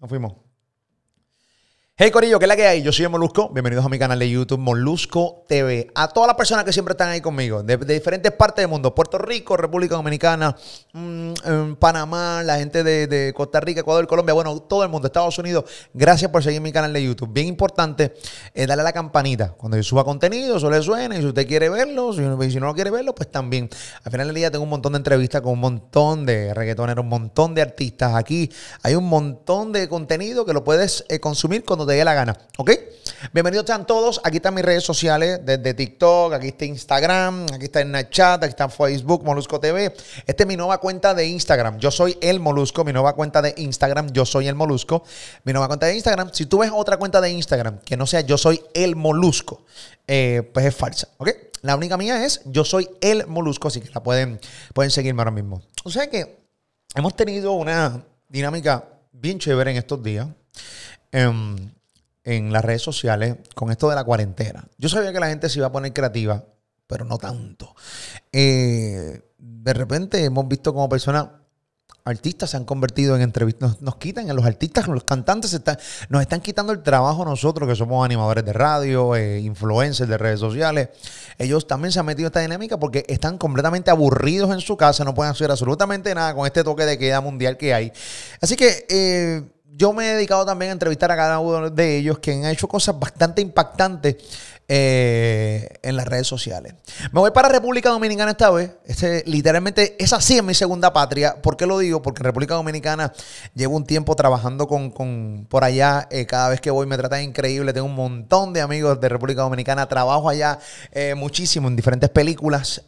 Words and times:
Nos 0.00 0.08
fuimos. 0.08 0.45
Hey 1.98 2.10
Corillo, 2.10 2.38
¿qué 2.38 2.44
es 2.44 2.48
la 2.48 2.56
que 2.56 2.66
hay? 2.66 2.82
Yo 2.82 2.92
soy 2.92 3.08
Molusco. 3.08 3.48
Bienvenidos 3.48 3.82
a 3.82 3.88
mi 3.88 3.98
canal 3.98 4.18
de 4.18 4.28
YouTube 4.28 4.58
Molusco 4.58 5.46
TV. 5.48 5.90
A 5.94 6.08
todas 6.08 6.26
las 6.26 6.36
personas 6.36 6.66
que 6.66 6.70
siempre 6.70 6.92
están 6.92 7.08
ahí 7.08 7.22
conmigo, 7.22 7.62
de, 7.62 7.78
diferentes 7.78 8.32
partes 8.32 8.62
del 8.62 8.68
mundo: 8.68 8.94
Puerto 8.94 9.16
Rico, 9.16 9.56
República 9.56 9.94
Dominicana, 9.94 10.54
mmm, 10.92 11.72
Panamá, 11.78 12.42
la 12.42 12.58
gente 12.58 12.84
de, 12.84 13.32
Costa 13.34 13.60
Rica, 13.60 13.80
Ecuador, 13.80 14.06
Colombia, 14.06 14.34
bueno, 14.34 14.60
todo 14.60 14.82
el 14.82 14.90
mundo, 14.90 15.06
Estados 15.06 15.38
Unidos. 15.38 15.64
Gracias 15.94 16.30
por 16.30 16.42
seguir 16.42 16.60
mi 16.60 16.70
canal 16.70 16.92
de 16.92 17.02
YouTube. 17.02 17.32
Bien 17.32 17.46
importante 17.46 18.12
eh, 18.52 18.66
darle 18.66 18.82
a 18.82 18.84
la 18.84 18.92
campanita. 18.92 19.54
Cuando 19.56 19.78
yo 19.78 19.82
suba 19.82 20.04
contenido, 20.04 20.58
eso 20.58 20.68
le 20.68 20.82
suena. 20.82 21.16
Y 21.16 21.22
si 21.22 21.28
usted 21.28 21.48
quiere 21.48 21.70
verlo, 21.70 22.12
si, 22.12 22.18
si 22.50 22.60
no 22.60 22.66
lo 22.66 22.74
quiere 22.74 22.90
verlo, 22.90 23.14
pues 23.14 23.30
también. 23.30 23.70
Al 24.04 24.12
final 24.12 24.26
del 24.26 24.36
día 24.36 24.50
tengo 24.50 24.64
un 24.64 24.70
montón 24.70 24.92
de 24.92 24.98
entrevistas 24.98 25.40
con 25.40 25.52
un 25.52 25.60
montón 25.60 26.26
de 26.26 26.52
reggaetoneros, 26.52 27.02
un 27.02 27.08
montón 27.08 27.54
de 27.54 27.62
artistas. 27.62 28.14
Aquí 28.16 28.52
hay 28.82 28.96
un 28.96 29.08
montón 29.08 29.72
de 29.72 29.88
contenido 29.88 30.44
que 30.44 30.52
lo 30.52 30.62
puedes 30.62 31.02
eh, 31.08 31.20
consumir 31.20 31.64
cuando 31.64 31.85
te 31.86 31.94
dé 31.94 32.04
la 32.04 32.14
gana. 32.14 32.36
¿Ok? 32.58 32.72
Bienvenidos 33.32 33.66
sean 33.66 33.86
todos. 33.86 34.20
Aquí 34.24 34.36
están 34.36 34.54
mis 34.54 34.64
redes 34.64 34.84
sociales, 34.84 35.40
desde 35.44 35.74
TikTok, 35.74 36.34
aquí 36.34 36.48
está 36.48 36.64
Instagram, 36.64 37.46
aquí 37.52 37.64
está 37.64 37.82
Snapchat, 37.82 38.44
aquí 38.44 38.50
está 38.50 38.68
Facebook, 38.68 39.24
Molusco 39.24 39.58
TV. 39.58 39.94
Esta 40.26 40.42
es 40.42 40.46
mi 40.46 40.56
nueva 40.56 40.78
cuenta 40.78 41.14
de 41.14 41.26
Instagram. 41.26 41.78
Yo 41.78 41.90
soy 41.90 42.18
el 42.20 42.40
Molusco, 42.40 42.84
mi 42.84 42.92
nueva 42.92 43.14
cuenta 43.14 43.40
de 43.40 43.54
Instagram. 43.56 44.12
Yo 44.12 44.26
soy 44.26 44.48
el 44.48 44.54
Molusco, 44.54 45.02
mi 45.44 45.52
nueva 45.52 45.68
cuenta 45.68 45.86
de 45.86 45.94
Instagram. 45.94 46.30
Si 46.32 46.46
tú 46.46 46.58
ves 46.58 46.70
otra 46.74 46.96
cuenta 46.98 47.20
de 47.20 47.30
Instagram 47.30 47.78
que 47.80 47.96
no 47.96 48.06
sea 48.06 48.20
yo 48.20 48.36
soy 48.36 48.62
el 48.74 48.96
Molusco, 48.96 49.64
eh, 50.06 50.48
pues 50.52 50.66
es 50.66 50.74
falsa. 50.74 51.08
¿Ok? 51.16 51.30
La 51.62 51.74
única 51.74 51.96
mía 51.96 52.24
es 52.24 52.42
yo 52.44 52.64
soy 52.64 52.88
el 53.00 53.26
Molusco, 53.26 53.68
así 53.68 53.80
que 53.80 53.90
la 53.90 54.02
pueden, 54.02 54.40
pueden 54.74 54.90
seguirme 54.90 55.22
ahora 55.22 55.30
mismo. 55.30 55.62
O 55.84 55.90
sea 55.90 56.08
que 56.08 56.38
hemos 56.94 57.16
tenido 57.16 57.52
una 57.52 58.04
dinámica 58.28 58.84
bien 59.12 59.38
chévere 59.38 59.70
en 59.70 59.78
estos 59.78 60.02
días. 60.02 60.28
Em, 61.12 61.56
en 62.26 62.52
las 62.52 62.64
redes 62.64 62.82
sociales 62.82 63.36
con 63.54 63.70
esto 63.70 63.88
de 63.88 63.94
la 63.94 64.04
cuarentena. 64.04 64.68
Yo 64.78 64.88
sabía 64.88 65.12
que 65.12 65.20
la 65.20 65.28
gente 65.28 65.48
se 65.48 65.60
iba 65.60 65.68
a 65.68 65.72
poner 65.72 65.92
creativa, 65.92 66.44
pero 66.88 67.04
no 67.04 67.18
tanto. 67.18 67.74
Eh, 68.32 69.22
de 69.38 69.72
repente 69.72 70.22
hemos 70.24 70.48
visto 70.48 70.74
como 70.74 70.88
personas, 70.88 71.28
artistas 72.04 72.50
se 72.50 72.56
han 72.56 72.64
convertido 72.64 73.14
en 73.14 73.22
entrevistas, 73.22 73.80
nos, 73.80 73.96
quitan, 73.96 74.26
los 74.34 74.44
artistas, 74.44 74.88
los 74.88 75.04
cantantes 75.04 75.60
nos 76.08 76.20
están 76.20 76.40
quitando 76.40 76.72
el 76.72 76.82
trabajo 76.82 77.22
a 77.22 77.26
nosotros 77.26 77.68
que 77.68 77.76
somos 77.76 78.04
animadores 78.04 78.44
de 78.44 78.52
radio, 78.52 79.14
eh, 79.14 79.38
influencers 79.38 80.10
de 80.10 80.18
redes 80.18 80.40
sociales. 80.40 80.88
Ellos 81.38 81.68
también 81.68 81.92
se 81.92 82.00
han 82.00 82.06
metido 82.06 82.26
en 82.26 82.30
esta 82.30 82.40
dinámica 82.40 82.76
porque 82.76 83.04
están 83.08 83.38
completamente 83.38 83.92
aburridos 83.92 84.50
en 84.50 84.60
su 84.60 84.76
casa, 84.76 85.04
no 85.04 85.14
pueden 85.14 85.30
hacer 85.30 85.48
absolutamente 85.48 86.12
nada 86.12 86.34
con 86.34 86.44
este 86.44 86.64
toque 86.64 86.86
de 86.86 86.98
queda 86.98 87.20
mundial 87.20 87.56
que 87.56 87.72
hay. 87.72 87.92
Así 88.40 88.56
que... 88.56 88.84
Eh, 88.88 89.52
yo 89.76 89.92
me 89.92 90.10
he 90.10 90.14
dedicado 90.14 90.46
también 90.46 90.70
a 90.70 90.72
entrevistar 90.72 91.12
a 91.12 91.16
cada 91.16 91.38
uno 91.38 91.68
de 91.68 91.98
ellos 91.98 92.18
que 92.18 92.32
han 92.32 92.46
hecho 92.46 92.66
cosas 92.66 92.98
bastante 92.98 93.42
impactantes 93.42 94.16
eh, 94.68 95.78
en 95.82 95.94
las 95.94 96.06
redes 96.06 96.26
sociales. 96.26 96.74
Me 97.12 97.20
voy 97.20 97.30
para 97.30 97.48
República 97.48 97.90
Dominicana 97.90 98.32
esta 98.32 98.50
vez. 98.50 98.72
Este, 98.84 99.22
literalmente 99.24 99.94
es 100.02 100.12
así 100.12 100.38
en 100.38 100.46
mi 100.46 100.54
segunda 100.54 100.92
patria. 100.92 101.40
¿Por 101.40 101.56
qué 101.56 101.66
lo 101.66 101.78
digo? 101.78 102.02
Porque 102.02 102.18
en 102.18 102.24
República 102.24 102.54
Dominicana 102.54 103.12
llevo 103.54 103.76
un 103.76 103.84
tiempo 103.84 104.16
trabajando 104.16 104.66
con, 104.66 105.46
por 105.48 105.62
allá. 105.62 106.08
Eh, 106.10 106.26
cada 106.26 106.48
vez 106.48 106.60
que 106.60 106.72
voy 106.72 106.84
me 106.88 106.96
tratan 106.96 107.22
increíble. 107.22 107.72
Tengo 107.72 107.86
un 107.86 107.94
montón 107.94 108.52
de 108.52 108.60
amigos 108.60 109.00
de 109.00 109.08
República 109.08 109.42
Dominicana. 109.42 109.86
Trabajo 109.88 110.28
allá 110.28 110.58
eh, 110.90 111.14
muchísimo 111.14 111.68
en 111.68 111.76
diferentes 111.76 112.10
películas 112.10 112.82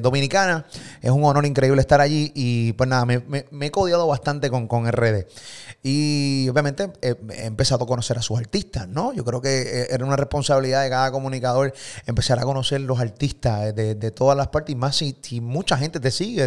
dominicanas. 0.00 0.64
Es 1.02 1.10
un 1.10 1.24
honor 1.24 1.44
increíble 1.44 1.82
estar 1.82 2.00
allí. 2.00 2.32
Y 2.34 2.72
pues 2.72 2.88
nada, 2.88 3.04
me, 3.04 3.44
he 3.60 3.70
codiado 3.70 4.06
bastante 4.06 4.48
con, 4.48 4.66
con 4.66 4.90
RD. 4.90 5.26
Y 5.82 6.48
obviamente 6.48 6.90
he 7.02 7.16
empezado 7.44 7.84
a 7.84 7.86
conocer 7.86 8.16
a 8.16 8.22
sus 8.22 8.38
artistas, 8.38 8.88
¿no? 8.88 9.12
Yo 9.12 9.24
creo 9.24 9.42
que 9.42 9.88
era 9.90 10.04
una 10.04 10.16
responsabilidad 10.16 10.85
cada 10.90 11.10
comunicador 11.10 11.72
empezar 12.06 12.38
a 12.38 12.42
conocer 12.42 12.80
los 12.80 13.00
artistas 13.00 13.74
de, 13.74 14.10
todas 14.10 14.36
las 14.36 14.48
partes 14.48 14.72
y 14.72 14.76
más 14.76 14.96
si, 14.96 15.40
mucha 15.40 15.76
gente 15.76 16.00
te 16.00 16.10
sigue 16.10 16.44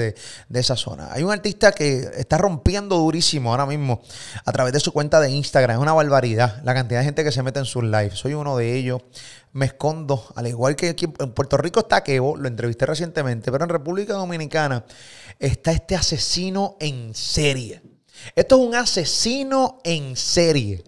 de, 0.49 0.59
esa 0.59 0.75
zona. 0.75 1.09
Hay 1.11 1.23
un 1.23 1.31
artista 1.31 1.71
que 1.71 2.09
está 2.17 2.37
rompiendo 2.37 2.97
durísimo 2.97 3.51
ahora 3.51 3.65
mismo 3.65 4.01
a 4.45 4.51
través 4.51 4.73
de 4.73 4.79
su 4.79 4.91
cuenta 4.91 5.19
de 5.19 5.31
Instagram. 5.31 5.77
Es 5.77 5.81
una 5.81 5.93
barbaridad 5.93 6.61
la 6.63 6.73
cantidad 6.73 6.99
de 6.99 7.05
gente 7.05 7.23
que 7.23 7.31
se 7.31 7.43
mete 7.43 7.59
en 7.59 7.65
sus 7.65 7.83
lives. 7.83 8.19
Soy 8.19 8.33
uno 8.33 8.57
de 8.57 8.75
ellos. 8.75 9.01
Me 9.51 9.65
escondo, 9.65 10.25
al 10.35 10.47
igual 10.47 10.75
que 10.75 10.89
aquí 10.89 11.05
en 11.19 11.31
Puerto 11.31 11.57
Rico 11.57 11.79
está 11.79 12.03
Kevo, 12.03 12.37
lo 12.37 12.47
entrevisté 12.47 12.85
recientemente, 12.85 13.51
pero 13.51 13.63
en 13.63 13.69
República 13.69 14.13
Dominicana 14.13 14.85
está 15.39 15.71
este 15.71 15.95
asesino 15.95 16.77
en 16.79 17.15
serie. 17.15 17.81
Esto 18.35 18.61
es 18.61 18.67
un 18.67 18.75
asesino 18.75 19.79
en 19.83 20.15
serie. 20.15 20.83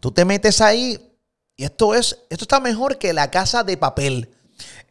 Tú 0.00 0.10
te 0.10 0.24
metes 0.24 0.60
ahí, 0.60 1.13
y 1.56 1.64
esto 1.64 1.94
es, 1.94 2.18
esto 2.30 2.44
está 2.44 2.60
mejor 2.60 2.98
que 2.98 3.12
la 3.12 3.30
casa 3.30 3.62
de 3.62 3.76
papel. 3.76 4.30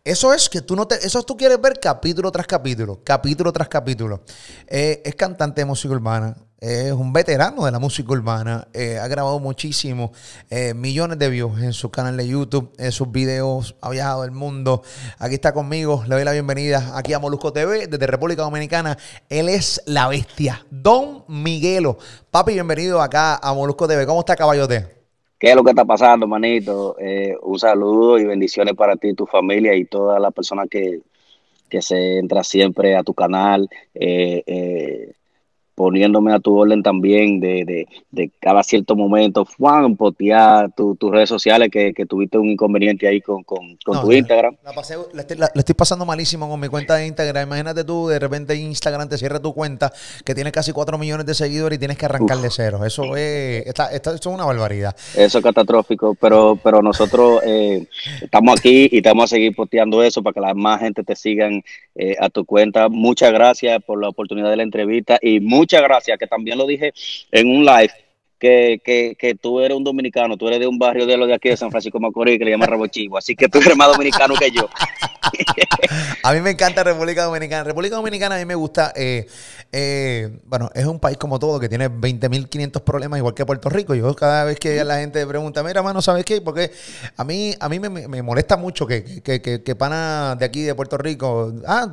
Eso 0.04 0.34
es 0.34 0.50
que 0.50 0.62
tú 0.62 0.76
no 0.76 0.86
te, 0.86 0.96
eso 0.96 1.24
tú 1.24 1.38
quieres 1.38 1.60
ver 1.62 1.80
capítulo 1.80 2.30
tras 2.30 2.46
capítulo, 2.46 3.02
capítulo 3.04 3.54
tras 3.54 3.70
capítulo. 3.70 4.22
Eh, 4.68 5.02
es 5.06 5.16
cantante 5.16 5.62
de 5.62 5.66
música 5.66 5.94
urbana, 5.94 6.36
es 6.60 6.92
un 6.92 7.14
veterano 7.14 7.64
de 7.64 7.72
la 7.72 7.80
música 7.80 8.12
urbana, 8.12 8.68
eh, 8.74 9.00
ha 9.00 9.08
grabado 9.08 9.40
muchísimo, 9.40 10.12
eh, 10.50 10.74
millones 10.74 11.20
de 11.20 11.30
views 11.30 11.62
en 11.62 11.72
su 11.72 11.90
canal 11.90 12.18
de 12.18 12.28
YouTube, 12.28 12.74
en 12.78 12.92
sus 12.92 13.10
videos, 13.12 13.76
ha 13.80 13.90
viajado 13.90 14.26
el 14.26 14.32
mundo. 14.32 14.84
Aquí 15.20 15.36
está 15.36 15.54
conmigo, 15.54 16.04
le 16.06 16.16
doy 16.16 16.26
la 16.26 16.34
bienvenida 16.34 16.98
aquí 16.98 17.14
a 17.14 17.20
Molusco 17.20 17.54
TV 17.54 17.88
desde 17.88 18.08
República 18.08 18.42
Dominicana. 18.42 18.98
Él 19.30 19.48
es 19.48 19.82
la 19.86 20.10
bestia, 20.10 20.66
Don 20.70 21.24
Miguelo. 21.30 21.98
Papi, 22.30 22.54
bienvenido 22.54 23.02
acá 23.02 23.36
a 23.36 23.54
Molusco 23.54 23.88
TV. 23.88 24.06
¿Cómo 24.06 24.20
está 24.20 24.36
Caballote? 24.36 25.03
¿Qué 25.44 25.50
es 25.50 25.58
lo 25.58 25.64
que 25.66 25.72
está 25.72 25.84
pasando, 25.84 26.26
manito? 26.26 26.96
Eh, 26.98 27.36
un 27.42 27.60
saludo 27.60 28.18
y 28.18 28.24
bendiciones 28.24 28.76
para 28.76 28.96
ti, 28.96 29.14
tu 29.14 29.26
familia 29.26 29.76
y 29.76 29.84
todas 29.84 30.22
las 30.22 30.34
personas 30.34 30.70
que, 30.70 31.02
que 31.68 31.82
se 31.82 32.18
entra 32.18 32.46
siempre 32.46 32.96
a 32.96 33.04
tu 33.04 33.14
canal. 33.14 33.70
Eh, 33.94 34.42
eh, 34.48 35.12
poniéndome 35.76 36.34
a 36.34 36.40
tu 36.40 36.58
orden 36.58 36.84
también 36.84 37.40
de, 37.40 37.66
de, 37.66 37.88
de 38.12 38.32
cada 38.40 38.64
cierto 38.64 38.96
momento, 38.96 39.46
Juan, 39.58 39.96
potear 39.96 40.72
tus 40.74 40.98
redes 41.12 41.30
sociales 41.30 41.70
que, 41.72 41.94
que, 41.94 42.06
tuviste 42.06 42.38
un 42.38 42.50
inconveniente 42.50 43.08
ahí 43.08 43.22
con, 43.22 43.44
con, 43.44 43.78
con 43.84 44.02
tu 44.02 44.12
Instagram. 44.12 44.56
La 44.64 44.74
pasé, 44.74 44.96
le, 45.14 45.22
estoy, 45.22 45.38
estoy, 45.56 45.76
pasando 45.76 46.06
malísimo 46.06 46.48
con 46.50 46.60
mi 46.60 46.68
cuenta 46.68 46.96
de 46.96 47.08
Instagram. 47.08 47.48
Imagínate 47.48 47.84
tú, 47.84 48.08
de 48.08 48.20
repente 48.20 48.56
Instagram 48.56 49.10
te 49.10 49.18
cierra 49.18 49.40
tu 49.40 49.54
cuenta 49.54 49.92
que 50.24 50.36
tiene 50.36 50.52
casi 50.52 50.72
4 50.72 50.98
millones 50.98 51.26
de 51.26 51.34
seguidores 51.34 51.78
y 51.78 51.80
tienes 51.80 51.98
que 51.98 52.06
arrancar 52.06 52.38
de 52.38 52.50
cero. 52.52 52.86
Eso 52.86 53.16
es, 53.16 53.66
esta, 53.66 53.92
esta, 53.92 54.14
es 54.14 54.26
una 54.26 54.46
barbaridad. 54.46 54.96
Eso 55.16 55.38
es 55.40 55.44
catastrófico, 55.44 56.16
pero, 56.16 56.58
pero 56.62 56.82
nosotros 56.82 57.42
eh, 57.46 57.88
estamos 58.22 58.60
aquí 58.60 58.90
y 58.92 59.02
te 59.02 59.10
vamos 59.10 59.26
a 59.26 59.36
seguir 59.36 59.56
posteando 59.56 60.04
eso 60.04 60.22
para 60.22 60.34
que 60.34 60.40
la 60.40 60.54
más 60.54 60.82
gente 60.82 61.04
te 61.04 61.16
sigan 61.16 61.64
eh, 61.96 62.16
a 62.20 62.30
tu 62.30 62.46
cuenta. 62.46 62.90
Muchas 62.90 63.32
gracias 63.32 63.82
por 63.84 64.02
la 64.02 64.10
oportunidad 64.10 64.50
de 64.50 64.58
la 64.58 64.64
entrevista 64.64 65.20
y 65.22 65.40
muchas 65.64 65.82
gracias, 65.82 66.20
que 66.20 66.28
también 66.28 66.58
lo 66.58 66.68
dije 66.68 66.94
en 67.32 67.48
un 67.48 67.66
live, 67.66 67.94
que, 68.44 68.82
que, 68.84 69.16
que, 69.18 69.36
tú 69.36 69.62
eres 69.62 69.78
un 69.78 69.86
dominicano, 69.86 70.36
tú 70.36 70.50
eres 70.50 70.60
de 70.60 70.68
un 70.68 70.78
barrio 70.78 71.06
de 71.06 71.16
los 71.16 71.30
de 71.30 71.34
aquí 71.34 71.48
de 71.48 71.56
San 71.56 71.72
Francisco 71.72 71.98
Macorís 71.98 72.38
que 72.38 72.44
le 72.44 72.52
llama 72.52 72.66
Rabo 72.66 72.88
Chivo, 72.88 73.18
así 73.18 73.38
que 73.38 73.48
tú 73.48 73.60
eres 73.60 73.78
más 73.78 73.88
dominicano 73.88 74.36
que 74.36 74.52
yo. 74.52 74.68
a 76.24 76.34
mí 76.34 76.42
me 76.42 76.50
encanta 76.50 76.84
República 76.84 77.24
Dominicana. 77.24 77.64
República 77.64 77.96
Dominicana 77.96 78.36
a 78.36 78.40
mí 78.40 78.44
me 78.44 78.56
gusta, 78.56 78.92
eh, 78.98 79.28
eh, 79.72 80.40
bueno, 80.44 80.70
es 80.76 80.86
un 80.86 81.00
país 81.00 81.18
como 81.18 81.40
todo 81.40 81.58
que 81.58 81.70
tiene 81.70 81.90
20.500 81.90 82.82
problemas 82.82 83.18
igual 83.18 83.34
que 83.34 83.46
Puerto 83.46 83.70
Rico. 83.70 83.96
Yo 83.96 84.14
cada 84.14 84.44
vez 84.44 84.60
que 84.60 84.84
la 84.84 84.98
gente 84.98 85.26
pregunta, 85.26 85.64
mira, 85.64 85.82
mano, 85.82 86.02
¿sabes 86.02 86.26
qué? 86.26 86.42
Porque 86.42 86.70
a 87.16 87.24
mí, 87.24 87.56
a 87.58 87.70
mí 87.70 87.80
me, 87.80 87.90
me 87.90 88.22
molesta 88.22 88.58
mucho 88.58 88.86
que, 88.86 89.22
que, 89.24 89.42
que, 89.42 89.76
pana 89.76 90.36
de 90.38 90.44
aquí 90.44 90.64
de 90.64 90.76
Puerto 90.76 90.98
Rico, 90.98 91.54
ah, 91.66 91.90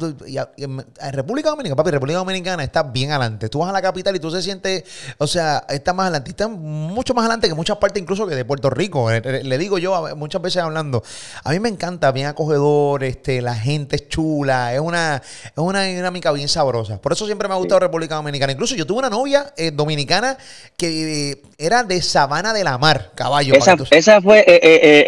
República 1.13 1.51
Dominicana, 1.51 1.77
papi, 1.77 1.91
República 1.93 2.19
Dominicana 2.19 2.65
está 2.65 2.83
bien 2.83 3.13
adelante. 3.13 3.49
Tú 3.49 3.61
vas 3.61 3.69
a 3.69 3.73
la 3.73 3.81
capital 3.81 4.17
y 4.17 4.19
tú 4.19 4.33
se 4.33 4.43
sientes, 4.43 4.83
o 5.19 5.29
sea, 5.29 5.65
está 5.69 5.93
más 5.93 6.07
adelante 6.09 6.31
mucho 6.49 7.15
más 7.15 7.23
adelante 7.25 7.49
que 7.49 7.55
muchas 7.55 7.77
partes 7.79 8.03
incluso 8.03 8.27
que 8.27 8.35
de 8.35 8.45
Puerto 8.45 8.71
Rico. 8.71 9.11
Eh, 9.11 9.23
eh, 9.25 9.41
le 9.45 9.59
digo 9.59 9.79
yo 9.79 10.17
muchas 10.17 10.43
veces 10.43 10.63
hablando, 10.63 11.03
a 11.45 11.51
mí 11.51 11.61
me 11.61 11.69
encanta, 11.69 12.13
bien 12.13 12.27
acogedor, 12.27 13.05
este, 13.05 13.43
la 13.43 13.55
gente 13.55 13.97
es 13.97 14.09
chula, 14.09 14.75
es 14.75 14.81
una, 14.81 15.17
es 15.17 15.53
una 15.57 15.83
dinámica 15.83 16.33
bien 16.33 16.49
sabrosa. 16.49 17.01
Por 17.01 17.13
eso 17.13 17.27
siempre 17.27 17.49
me 17.49 17.55
ha 17.55 17.59
gustado 17.59 17.81
República 17.81 18.15
Dominicana. 18.15 18.53
Incluso 18.53 18.75
yo 18.75 18.87
tuve 18.87 18.99
una 19.01 19.11
novia 19.11 19.53
eh, 19.57 19.71
dominicana 19.71 20.37
que 20.77 21.43
era 21.59 21.83
de 21.83 22.03
Sabana 22.03 22.53
de 22.53 22.65
la 22.65 22.79
Mar, 22.79 23.13
caballo. 23.15 23.55
Esa, 23.55 23.77
esa 23.91 24.21
fue, 24.21 24.45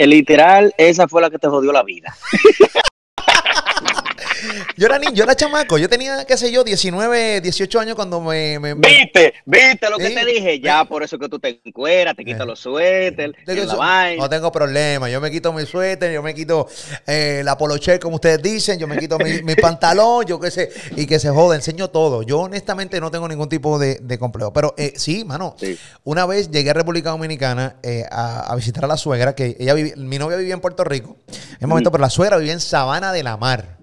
literal, 0.07 0.75
esa 0.77 1.09
fue 1.09 1.23
la 1.23 1.31
que 1.31 1.39
te 1.39 1.49
jodió 1.49 1.73
la 1.73 1.83
vida. 1.83 2.17
yo 4.77 4.87
era 4.87 4.99
niño, 4.99 5.13
yo 5.13 5.25
era 5.25 5.35
chamaco. 5.35 5.79
Yo 5.79 5.89
tenía, 5.89 6.25
qué 6.25 6.37
sé 6.37 6.51
yo, 6.53 6.65
19, 6.65 7.41
18 7.41 7.81
años 7.81 7.95
cuando 7.95 8.21
me. 8.21 8.59
me- 8.59 8.75
me- 8.75 8.89
¿Viste? 8.89 9.35
¿Viste 9.45 9.91
lo 9.91 9.97
que 9.99 10.09
Sí. 10.09 10.15
te 10.15 10.25
dije? 10.25 10.61
Ya, 10.61 10.85
por 10.85 11.03
eso 11.03 11.19
que 11.19 11.29
tú 11.29 11.39
te 11.39 11.61
encueras, 11.65 12.15
te 12.17 12.25
quitas 12.25 12.43
Eh. 12.43 12.47
los 12.47 12.61
suéteres, 12.61 13.35
no 14.19 14.29
tengo 14.29 14.53
problema. 14.53 15.09
Yo 15.11 15.21
me 15.21 15.31
quito 15.31 15.53
mi 15.53 15.65
suéter, 15.67 16.13
yo 16.13 16.23
me 16.23 16.35
quito 16.35 16.67
eh, 17.07 17.43
la 17.45 17.57
poloche, 17.57 17.99
como 17.99 18.17
ustedes 18.17 18.43
dicen, 18.43 18.79
yo 18.79 18.87
me 18.87 18.97
quito 18.99 19.19
mi, 19.19 19.43
mi 19.43 19.55
pantalón, 19.57 20.25
yo 20.27 20.39
qué 20.41 20.51
sé, 20.51 20.71
y 20.97 21.07
que 21.07 21.19
se 21.19 21.31
joda, 21.31 21.57
enseño 21.57 21.89
todo. 21.91 22.23
Yo 22.23 22.41
honestamente 22.41 23.01
no 23.01 23.11
tengo 23.11 23.29
ningún 23.29 23.49
tipo 23.49 23.79
de, 23.79 23.97
de 24.01 24.19
complejo. 24.19 24.53
Pero 24.53 24.75
eh, 24.77 24.93
sí, 24.97 25.25
mano, 25.25 25.57
Sí. 25.59 25.79
una 26.05 26.27
vez 26.27 26.51
llegué 26.51 26.71
a 26.71 26.75
República 26.75 27.11
Dominicana 27.11 27.77
eh, 27.83 28.05
a, 28.11 28.53
a 28.53 28.57
visitar 28.57 28.85
a 28.85 28.89
la 28.89 28.97
suegra, 28.97 29.35
que 29.35 29.57
ella 29.59 29.75
vivía, 29.75 29.95
mi 29.97 30.19
novia 30.19 30.37
vivía 30.37 30.55
en 30.55 30.61
Puerto 30.61 30.85
Rico, 30.85 31.17
en 31.29 31.65
un 31.65 31.69
momento, 31.71 31.91
pero 31.91 32.03
la 32.03 32.11
suegra 32.11 32.37
vivía 32.37 32.53
en 32.53 32.61
Sabana 32.61 33.13
de 33.13 33.23
la 33.23 33.37
Mar. 33.37 33.82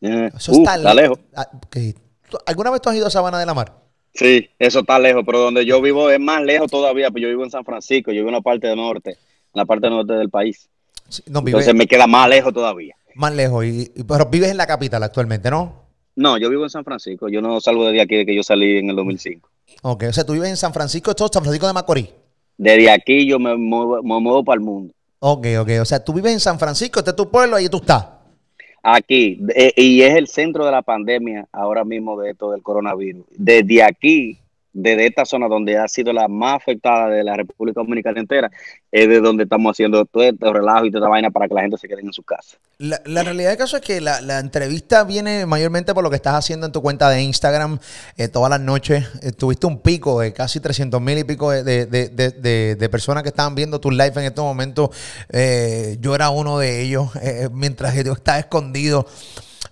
Eh, 0.00 0.30
Eso 0.36 0.52
uh, 0.52 0.58
está, 0.58 0.76
está 0.76 0.94
le- 0.94 1.02
lejos. 1.02 1.18
Ah, 1.34 1.48
¿qué? 1.70 1.94
¿Tú- 2.30 2.38
¿Alguna 2.46 2.70
vez 2.70 2.80
tú 2.80 2.88
has 2.90 2.96
ido 2.96 3.06
a 3.06 3.10
Sabana 3.10 3.38
de 3.38 3.46
la 3.46 3.54
Mar? 3.54 3.72
Sí, 4.14 4.48
eso 4.58 4.80
está 4.80 4.98
lejos, 4.98 5.22
pero 5.26 5.40
donde 5.40 5.64
yo 5.66 5.80
vivo 5.82 6.10
es 6.10 6.18
más 6.18 6.42
lejos 6.42 6.70
todavía, 6.70 7.10
pues 7.10 7.22
yo 7.22 7.28
vivo 7.28 7.44
en 7.44 7.50
San 7.50 7.64
Francisco, 7.64 8.10
yo 8.12 8.18
vivo 8.20 8.28
en 8.28 8.34
la 8.34 8.40
parte 8.40 8.66
del 8.66 8.76
norte, 8.76 9.10
en 9.10 9.18
la 9.52 9.64
parte 9.66 9.90
norte 9.90 10.14
del 10.14 10.30
país. 10.30 10.68
Sí, 11.08 11.22
No, 11.26 11.40
vive 11.40 11.50
Entonces 11.58 11.74
me 11.74 11.86
queda 11.86 12.06
más 12.06 12.28
lejos 12.28 12.52
todavía. 12.52 12.94
más 13.14 13.34
lejos, 13.34 13.64
y, 13.64 13.92
y- 13.94 14.04
pero 14.04 14.26
vives 14.26 14.50
en 14.50 14.56
la 14.56 14.66
capital 14.66 15.02
actualmente, 15.02 15.50
¿no? 15.50 15.84
No, 16.16 16.38
yo 16.38 16.48
vivo 16.48 16.64
en 16.64 16.70
San 16.70 16.82
Francisco, 16.84 17.28
yo 17.28 17.42
no 17.42 17.60
salgo 17.60 17.84
de 17.90 18.00
aquí 18.00 18.16
de 18.16 18.24
que 18.26 18.34
yo 18.34 18.42
salí 18.42 18.78
en 18.78 18.88
el 18.90 18.96
2005. 18.96 19.48
Ok, 19.82 20.04
o 20.08 20.12
sea, 20.12 20.24
tú 20.24 20.32
vives 20.32 20.48
en 20.48 20.56
San 20.56 20.72
Francisco, 20.72 21.10
esto 21.10 21.26
es 21.26 21.30
San 21.32 21.42
Francisco 21.42 21.66
de 21.66 21.72
Macorís. 21.74 22.08
Desde 22.56 22.90
aquí 22.90 23.28
yo 23.28 23.38
me 23.38 23.54
muevo, 23.54 24.02
me 24.02 24.18
muevo 24.20 24.42
para 24.42 24.54
el 24.54 24.60
mundo. 24.64 24.94
Ok, 25.18 25.46
ok, 25.60 25.70
o 25.82 25.84
sea, 25.84 26.02
tú 26.02 26.14
vives 26.14 26.32
en 26.32 26.40
San 26.40 26.58
Francisco, 26.58 27.00
este 27.00 27.10
es 27.10 27.16
tu 27.16 27.30
pueblo, 27.30 27.56
ahí 27.56 27.68
tú 27.68 27.76
estás. 27.78 28.06
Aquí, 28.88 29.40
y 29.76 30.02
es 30.02 30.14
el 30.14 30.28
centro 30.28 30.64
de 30.64 30.70
la 30.70 30.80
pandemia 30.80 31.48
ahora 31.50 31.82
mismo 31.82 32.20
de 32.20 32.30
esto 32.30 32.52
del 32.52 32.62
coronavirus. 32.62 33.24
Desde 33.36 33.82
aquí, 33.82 34.38
desde 34.78 35.06
esta 35.06 35.24
zona 35.24 35.48
donde 35.48 35.78
ha 35.78 35.88
sido 35.88 36.12
la 36.12 36.28
más 36.28 36.56
afectada 36.56 37.08
de 37.08 37.24
la 37.24 37.34
República 37.34 37.80
Dominicana 37.80 38.20
entera, 38.20 38.50
es 38.92 39.08
de 39.08 39.20
donde 39.20 39.44
estamos 39.44 39.70
haciendo 39.72 40.04
todo 40.04 40.22
este 40.22 40.52
relajo 40.52 40.84
y 40.84 40.90
toda 40.90 41.00
esta 41.06 41.10
vaina 41.10 41.30
para 41.30 41.48
que 41.48 41.54
la 41.54 41.62
gente 41.62 41.78
se 41.78 41.88
quede 41.88 42.02
en 42.02 42.12
su 42.12 42.22
casa. 42.22 42.58
La, 42.78 43.00
la 43.06 43.22
realidad 43.22 43.48
del 43.50 43.58
caso 43.58 43.76
es 43.78 43.82
que 43.82 44.00
la, 44.02 44.20
la 44.20 44.38
entrevista 44.38 45.04
viene 45.04 45.46
mayormente 45.46 45.94
por 45.94 46.04
lo 46.04 46.10
que 46.10 46.16
estás 46.16 46.34
haciendo 46.34 46.66
en 46.66 46.72
tu 46.72 46.82
cuenta 46.82 47.08
de 47.08 47.22
Instagram 47.22 47.78
eh, 48.18 48.28
todas 48.28 48.50
las 48.50 48.60
noches. 48.60 49.04
Eh, 49.22 49.32
tuviste 49.32 49.66
un 49.66 49.80
pico 49.80 50.20
de 50.20 50.32
casi 50.34 50.60
300 50.60 51.00
mil 51.00 51.16
y 51.18 51.24
pico 51.24 51.50
de, 51.50 51.64
de- 51.64 51.86
de- 51.86 52.74
de- 52.76 52.88
personas 52.90 53.22
que 53.22 53.30
estaban 53.30 53.54
viendo 53.54 53.80
tu 53.80 53.90
live 53.90 54.12
en 54.16 54.24
estos 54.24 54.44
momentos. 54.44 54.90
Eh, 55.30 55.96
yo 56.00 56.14
era 56.14 56.28
uno 56.30 56.58
de 56.58 56.82
ellos, 56.82 57.10
mientras 57.52 57.94
yo 58.04 58.12
estaba 58.12 58.38
escondido. 58.38 59.06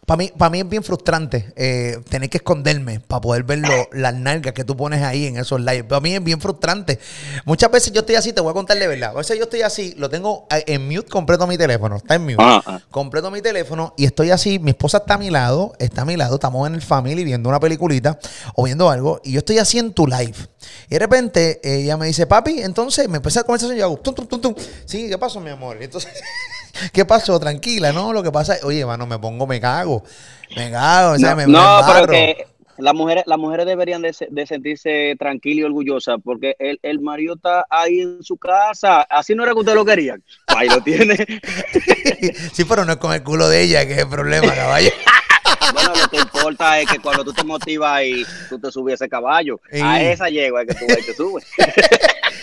Para 0.06 0.18
mí, 0.18 0.32
para 0.36 0.50
mí 0.50 0.60
es 0.60 0.68
bien 0.68 0.82
frustrante 0.84 1.52
eh, 1.56 1.98
tener 2.10 2.28
que 2.28 2.36
esconderme 2.38 3.00
para 3.00 3.20
poder 3.22 3.42
ver 3.44 3.58
lo- 3.60 3.88
las 3.92 4.14
nalgas 4.14 4.52
que 4.52 4.62
tú 4.64 4.76
pones 4.76 5.02
ahí 5.02 5.26
en 5.26 5.38
esos 5.38 5.60
lives. 5.60 5.84
Para 5.84 6.00
mí 6.00 6.14
es 6.14 6.22
bien 6.22 6.40
frustrante. 6.40 6.98
Muchas 7.46 7.70
veces 7.70 7.92
yo 7.92 8.00
estoy 8.00 8.16
así, 8.16 8.32
te 8.32 8.40
voy 8.42 8.50
a 8.50 8.54
contar 8.54 8.78
de 8.78 8.86
verdad. 8.86 9.10
A 9.10 9.14
veces 9.14 9.38
yo 9.38 9.44
estoy 9.44 9.62
así, 9.62 9.94
lo 9.96 10.10
tengo 10.10 10.46
eh, 10.50 10.62
en 10.66 10.86
mute 10.88 11.08
completo 11.08 11.46
mi 11.46 11.56
teléfono, 11.56 11.96
está 11.96 12.16
en 12.16 12.22
mute. 12.24 12.36
Ah, 12.38 12.62
ah. 12.66 12.80
Completo 12.90 13.30
mi 13.30 13.40
teléfono 13.40 13.94
y 13.96 14.04
estoy 14.04 14.30
así, 14.30 14.58
mi 14.58 14.70
esposa 14.72 14.98
está 14.98 15.14
a 15.14 15.18
mi 15.18 15.30
lado, 15.30 15.72
está 15.78 16.02
a 16.02 16.04
mi 16.04 16.16
lado, 16.16 16.34
estamos 16.34 16.66
en 16.68 16.74
el 16.74 16.82
family 16.82 17.24
viendo 17.24 17.48
una 17.48 17.58
peliculita 17.60 18.18
o 18.54 18.64
viendo 18.64 18.90
algo 18.90 19.20
y 19.24 19.32
yo 19.32 19.38
estoy 19.38 19.58
así 19.58 19.78
en 19.78 19.92
tu 19.94 20.06
live. 20.06 20.34
Y 20.88 20.94
de 20.94 20.98
repente 20.98 21.60
ella 21.62 21.96
me 21.96 22.06
dice, 22.06 22.26
papi, 22.26 22.60
entonces 22.60 23.08
me 23.08 23.16
empecé 23.16 23.40
a 23.40 23.44
conversación 23.44 23.76
y 23.76 23.80
yo 23.80 23.86
hago, 23.86 23.96
tum, 23.98 24.14
tum, 24.14 24.26
tum, 24.26 24.40
tum. 24.40 24.54
Sí, 24.84 25.08
¿qué 25.08 25.16
pasó, 25.18 25.40
mi 25.40 25.50
amor? 25.50 25.78
Y 25.80 25.84
entonces, 25.84 26.10
¿qué 26.92 27.04
pasó? 27.04 27.38
Tranquila, 27.40 27.92
¿no? 27.92 28.12
Lo 28.12 28.22
que 28.22 28.30
pasa 28.32 28.54
es, 28.54 28.64
oye, 28.64 28.84
mano, 28.86 29.06
me 29.06 29.18
pongo, 29.18 29.46
me 29.46 29.60
cago, 29.60 30.04
me 30.56 30.70
cago, 30.70 31.12
o 31.12 31.18
sea, 31.18 31.30
No, 31.30 31.36
me, 31.36 31.46
no, 31.46 31.82
me 31.86 31.92
pero 31.92 32.06
que 32.06 32.46
las 32.76 32.92
mujeres, 32.94 33.22
las 33.26 33.38
mujeres 33.38 33.66
deberían 33.66 34.02
de, 34.02 34.12
se- 34.12 34.26
de 34.30 34.46
sentirse 34.46 35.14
tranquilas 35.16 35.58
y 35.60 35.62
orgullosas 35.64 36.16
porque 36.24 36.56
el, 36.58 36.80
el 36.82 37.00
marido 37.00 37.34
está 37.36 37.64
ahí 37.70 38.00
en 38.00 38.22
su 38.22 38.36
casa. 38.36 39.02
Así 39.02 39.34
no 39.34 39.44
era 39.44 39.52
que 39.52 39.60
usted 39.60 39.74
lo 39.74 39.84
quería. 39.84 40.16
Ahí 40.48 40.68
lo 40.68 40.80
tiene. 40.80 41.16
sí, 42.52 42.64
pero 42.64 42.84
no 42.84 42.92
es 42.92 42.98
con 42.98 43.12
el 43.12 43.22
culo 43.22 43.48
de 43.48 43.62
ella 43.62 43.86
que 43.86 43.92
es 43.92 43.98
el 44.00 44.08
problema, 44.08 44.52
caballo. 44.54 44.90
Bueno, 45.72 45.92
lo 46.00 46.08
que 46.08 46.18
importa 46.18 46.78
es 46.78 46.90
que 46.90 46.98
cuando 46.98 47.24
tú 47.24 47.32
te 47.32 47.42
motivas 47.42 48.02
y 48.04 48.24
tú 48.48 48.58
te 48.58 48.70
subes 48.70 48.94
ese 48.94 49.08
caballo, 49.08 49.60
a 49.82 50.02
esa 50.02 50.28
yegua 50.28 50.64
que 50.66 50.74
tú, 50.74 50.84
es 50.86 51.06
que 51.06 51.14
subes. 51.14 51.44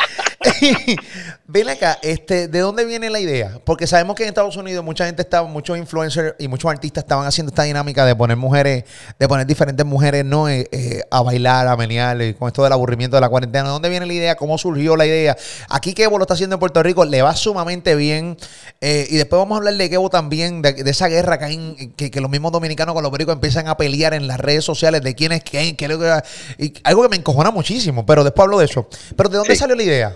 Ven 1.48 1.70
acá, 1.70 2.00
este, 2.02 2.48
¿de 2.48 2.60
dónde 2.60 2.86
viene 2.86 3.10
la 3.10 3.20
idea? 3.20 3.60
Porque 3.66 3.86
sabemos 3.86 4.16
que 4.16 4.24
en 4.24 4.30
Estados 4.30 4.56
Unidos 4.56 4.84
mucha 4.86 5.06
gente 5.06 5.22
estaba, 5.22 5.48
muchos 5.48 5.78
influencers 5.78 6.36
y 6.40 6.48
muchos 6.48 6.72
artistas 6.72 7.04
estaban 7.04 7.28
haciendo 7.28 7.50
esta 7.50 7.64
dinámica 7.64 8.06
de 8.06 8.16
poner 8.16 8.38
mujeres, 8.38 8.86
de 9.20 9.28
poner 9.28 9.46
diferentes 9.46 9.86
mujeres, 9.86 10.24
¿no? 10.26 10.48
Eh, 10.50 10.68
eh, 10.72 11.02
a 11.12 11.22
bailar, 11.22 11.68
a 11.68 11.76
menear, 11.76 12.22
eh, 12.22 12.36
con 12.36 12.48
esto 12.48 12.64
del 12.64 12.72
aburrimiento 12.72 13.18
de 13.18 13.22
la 13.22 13.30
cuarentena. 13.30 13.66
¿De 13.66 13.70
dónde 13.72 13.90
viene 13.90 14.06
la 14.06 14.14
idea? 14.14 14.36
¿Cómo 14.36 14.58
surgió 14.58 14.96
la 14.96 15.06
idea? 15.06 15.36
Aquí 15.70 15.94
Kevo 15.94 16.18
lo 16.18 16.24
está 16.24 16.36
haciendo 16.36 16.56
en 16.56 16.60
Puerto 16.60 16.82
Rico, 16.82 17.04
le 17.06 17.22
va 17.22 17.36
sumamente 17.36 17.96
bien. 17.96 18.38
y 18.82 19.16
después 19.18 19.38
vamos 19.40 19.56
a 19.56 19.58
hablar 19.60 19.76
de 19.76 19.90
Kevo 19.90 20.10
también, 20.10 20.62
de, 20.62 20.74
de 20.74 20.90
esa 20.92 21.08
guerra 21.08 21.38
que, 21.38 21.46
hay 21.46 21.56
en- 21.56 21.92
que, 21.94 22.10
que 22.10 22.22
los 22.22 22.30
mismos 22.32 22.52
dominicanos 22.52 22.94
con 22.96 23.04
los 23.04 23.12
pericos 23.12 23.34
empiezan 23.36 23.68
a 23.68 23.76
pelear 23.78 24.14
en 24.14 24.28
las 24.28 24.40
redes 24.40 24.64
sociales 24.66 25.02
de 25.02 25.16
quién 25.16 25.32
es 25.34 25.44
quién, 25.44 25.76
qué 25.76 25.86
es 25.86 25.92
lo 25.92 26.00
que- 26.00 26.22
y 26.58 26.74
algo 26.84 27.04
que 27.04 27.10
me 27.10 27.16
encojona 27.18 27.52
muchísimo, 27.52 28.06
pero 28.06 28.24
después 28.24 28.46
hablo 28.46 28.60
de 28.60 28.66
eso. 28.66 28.88
Pero 29.16 29.30
¿de 29.30 29.38
dónde 29.38 29.54
Sí. 29.54 29.60
salió 29.60 29.76
la 29.76 29.84
idea? 29.84 30.16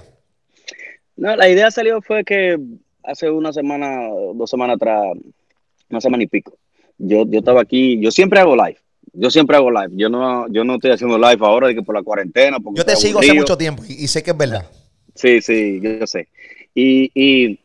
No, 1.18 1.36
la 1.36 1.50
idea 1.50 1.72
salió 1.72 2.02
fue 2.02 2.24
que 2.24 2.58
hace 3.04 3.30
una 3.30 3.54
semana, 3.54 4.10
dos 4.34 4.50
semanas 4.50 4.76
atrás, 4.76 5.02
una 5.90 6.02
semana 6.02 6.24
y 6.24 6.28
pico, 6.28 6.58
yo, 6.98 7.26
yo 7.28 7.40
estaba 7.40 7.62
aquí, 7.62 8.00
yo 8.00 8.12
siempre 8.12 8.40
hago 8.40 8.56
live. 8.56 8.78
Yo 9.14 9.30
siempre 9.30 9.56
hago 9.56 9.72
live. 9.72 9.92
Yo 9.94 10.10
no, 10.10 10.48
yo 10.50 10.64
no 10.66 10.76
estoy 10.76 10.92
haciendo 10.92 11.18
live 11.18 11.38
ahora 11.40 11.68
de 11.68 11.76
que 11.76 11.84
por 11.84 11.96
la 11.96 12.04
cuarentena. 12.04 12.60
porque 12.60 12.80
Yo 12.80 12.86
te 12.86 12.96
sigo 12.96 13.20
hace 13.20 13.34
mucho 13.34 13.58
tiempo 13.58 13.84
y, 13.88 13.94
y 14.04 14.08
sé 14.08 14.22
que 14.22 14.32
es 14.32 14.38
verdad. 14.38 14.66
Sí, 15.14 15.42
sí, 15.42 15.80
yo 15.82 16.06
sé. 16.06 16.28
Y, 16.74 17.10
y, 17.14 17.60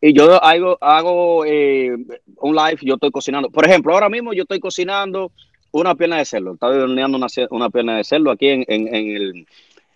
y 0.00 0.12
yo 0.12 0.42
hago, 0.42 0.76
hago 0.80 1.44
eh, 1.44 1.96
un 2.38 2.56
live, 2.56 2.78
yo 2.82 2.94
estoy 2.94 3.12
cocinando. 3.12 3.50
Por 3.50 3.64
ejemplo, 3.64 3.92
ahora 3.92 4.08
mismo 4.08 4.32
yo 4.32 4.42
estoy 4.42 4.58
cocinando 4.58 5.30
una 5.70 5.94
pierna 5.94 6.18
de 6.18 6.24
cerdo. 6.24 6.54
Estaba 6.54 6.74
horneando 6.74 7.16
una, 7.16 7.28
una 7.50 7.70
pierna 7.70 7.98
de 7.98 8.04
cerdo 8.04 8.32
aquí 8.32 8.48
en, 8.48 8.64
en, 8.66 8.92
en 8.92 9.16
el, 9.16 9.46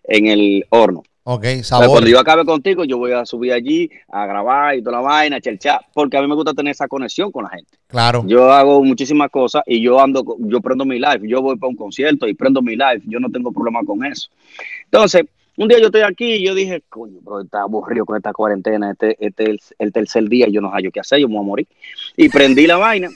en 0.05 0.27
el 0.27 0.67
horno. 0.69 1.03
Ok, 1.25 1.45
O 1.45 1.45
sea, 1.45 1.63
sabor. 1.63 1.89
cuando 1.89 2.11
yo 2.11 2.19
acabe 2.19 2.45
contigo, 2.45 2.85
yo 2.85 2.99
voy 2.99 3.13
a 3.13 3.25
subir 3.25 3.53
allí 3.53 3.89
a 4.09 4.27
grabar 4.27 4.77
y 4.77 4.83
toda 4.83 4.97
la 4.97 5.03
vaina, 5.03 5.37
a 5.37 5.41
chat, 5.41 5.83
porque 5.95 6.17
a 6.17 6.21
mí 6.21 6.27
me 6.27 6.35
gusta 6.35 6.53
tener 6.53 6.73
esa 6.73 6.89
conexión 6.89 7.31
con 7.31 7.45
la 7.45 7.51
gente. 7.51 7.71
Claro. 7.87 8.25
Yo 8.27 8.53
hago 8.53 8.83
muchísimas 8.83 9.31
cosas 9.31 9.63
y 9.67 9.81
yo 9.81 10.01
ando, 10.01 10.25
yo 10.41 10.61
prendo 10.61 10.85
mi 10.85 10.99
live, 10.99 11.21
yo 11.23 11.41
voy 11.41 11.57
para 11.57 11.71
un 11.71 11.77
concierto 11.77 12.27
y 12.27 12.35
prendo 12.35 12.61
mi 12.61 12.73
live, 12.73 13.03
yo 13.05 13.21
no 13.21 13.31
tengo 13.31 13.53
problema 13.53 13.85
con 13.85 14.05
eso. 14.05 14.31
Entonces, 14.85 15.23
un 15.57 15.69
día 15.69 15.79
yo 15.79 15.87
estoy 15.87 16.01
aquí 16.01 16.33
y 16.35 16.45
yo 16.45 16.55
dije, 16.55 16.83
coño, 16.89 17.21
bro, 17.21 17.43
está 17.43 17.63
aburrido 17.63 18.05
con 18.05 18.17
esta 18.17 18.33
cuarentena, 18.33 18.91
este, 18.91 19.17
este 19.25 19.45
es 19.45 19.49
el, 19.79 19.87
el 19.87 19.93
tercer 19.93 20.29
día 20.29 20.49
y 20.49 20.53
yo 20.53 20.61
no 20.61 20.71
hallo 20.71 20.91
qué 20.91 21.01
hacer, 21.01 21.21
yo 21.21 21.29
me 21.29 21.35
voy 21.35 21.45
a 21.45 21.47
morir. 21.47 21.69
Y 22.17 22.29
prendí 22.31 22.67
la 22.67 22.79
vaina 22.79 23.11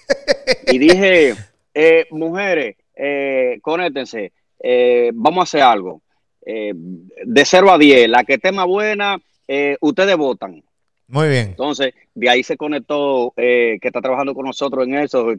y 0.67 0.79
dije, 0.79 1.35
eh, 1.75 2.07
mujeres, 2.13 2.77
eh, 2.95 3.59
conéctense, 3.63 4.33
eh, 4.61 5.11
vamos 5.13 5.41
a 5.41 5.43
hacer 5.43 5.63
algo. 5.63 6.03
Eh, 6.49 6.73
de 6.75 7.45
0 7.45 7.73
a 7.73 7.77
10, 7.77 8.09
la 8.09 8.23
que 8.23 8.35
esté 8.35 8.53
más 8.53 8.67
buena, 8.67 9.19
eh, 9.49 9.77
ustedes 9.81 10.17
votan. 10.17 10.63
Muy 11.09 11.29
bien. 11.29 11.49
Entonces, 11.49 11.93
de 12.15 12.31
ahí 12.31 12.45
se 12.45 12.57
conectó, 12.57 13.35
eh, 13.37 13.79
que 13.81 13.89
está 13.89 14.01
trabajando 14.01 14.33
con 14.33 14.47
nosotros 14.47 14.87
en 14.87 14.95
eso. 14.95 15.33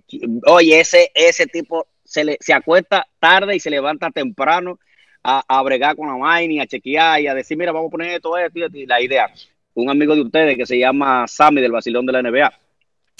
Oye, 0.48 0.79
ese, 0.79 1.10
ese 1.15 1.48
tipo 1.48 1.88
se, 2.03 2.25
le, 2.25 2.38
se 2.41 2.53
acuesta 2.53 3.08
tarde 3.20 3.55
y 3.55 3.60
se 3.62 3.70
levanta 3.70 4.12
temprano 4.12 4.79
a, 5.24 5.43
a 5.48 5.63
bregar 5.63 5.96
con 5.96 6.08
la 6.08 6.15
vaina 6.15 6.53
y 6.53 6.60
a 6.60 6.67
chequear 6.67 7.22
y 7.22 7.27
a 7.27 7.34
decir, 7.34 7.58
mira, 7.58 7.72
vamos 7.72 7.88
a 7.88 7.91
poner 7.91 8.12
esto, 8.12 8.38
esto 8.38 8.60
y 8.60 8.63
esto. 8.63 8.77
Y 8.77 8.86
la 8.86 9.01
idea, 9.01 9.29
un 9.75 9.89
amigo 9.89 10.13
de 10.13 10.24
ustedes 10.24 10.58
que 10.58 10.65
se 10.65 10.77
llama 10.77 11.25
Sammy 11.25 11.62
del 11.62 11.72
Basilón 11.72 12.05
de 12.05 12.13
la 12.13 12.22
NBA. 12.22 12.51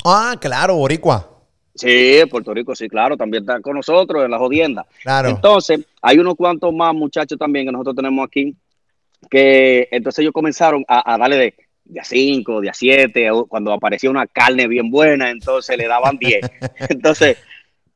Ah, 0.04 0.36
claro, 0.40 0.76
Boricua. 0.76 1.37
Sí, 1.78 2.22
Puerto 2.30 2.54
Rico, 2.54 2.76
sí, 2.76 2.90
claro, 2.90 3.16
también 3.16 3.44
está 3.44 3.62
con 3.62 3.76
nosotros 3.76 4.26
en 4.26 4.32
la 4.32 4.38
jodienda. 4.38 4.86
Claro. 5.02 5.30
Entonces, 5.30 5.82
hay 6.02 6.18
unos 6.20 6.36
cuantos 6.36 6.74
más 6.74 6.94
muchachos 6.94 7.38
también 7.38 7.66
que 7.66 7.72
nosotros 7.72 7.96
tenemos 7.96 8.26
aquí, 8.26 8.56
que 9.30 9.88
entonces 9.92 10.20
ellos 10.20 10.34
comenzaron 10.34 10.84
a, 10.88 11.14
a 11.14 11.18
darle 11.18 11.38
de, 11.38 11.54
de 11.86 12.00
a 12.00 12.04
5, 12.04 12.62
de 12.62 12.70
a 12.70 12.74
7, 12.74 13.30
cuando 13.48 13.72
aparecía 13.72 14.10
una 14.10 14.28
carne 14.28 14.68
bien 14.68 14.90
buena, 14.90 15.30
entonces 15.30 15.78
le 15.78 15.88
daban 15.88 16.18
10. 16.18 16.42
entonces, 16.90 17.38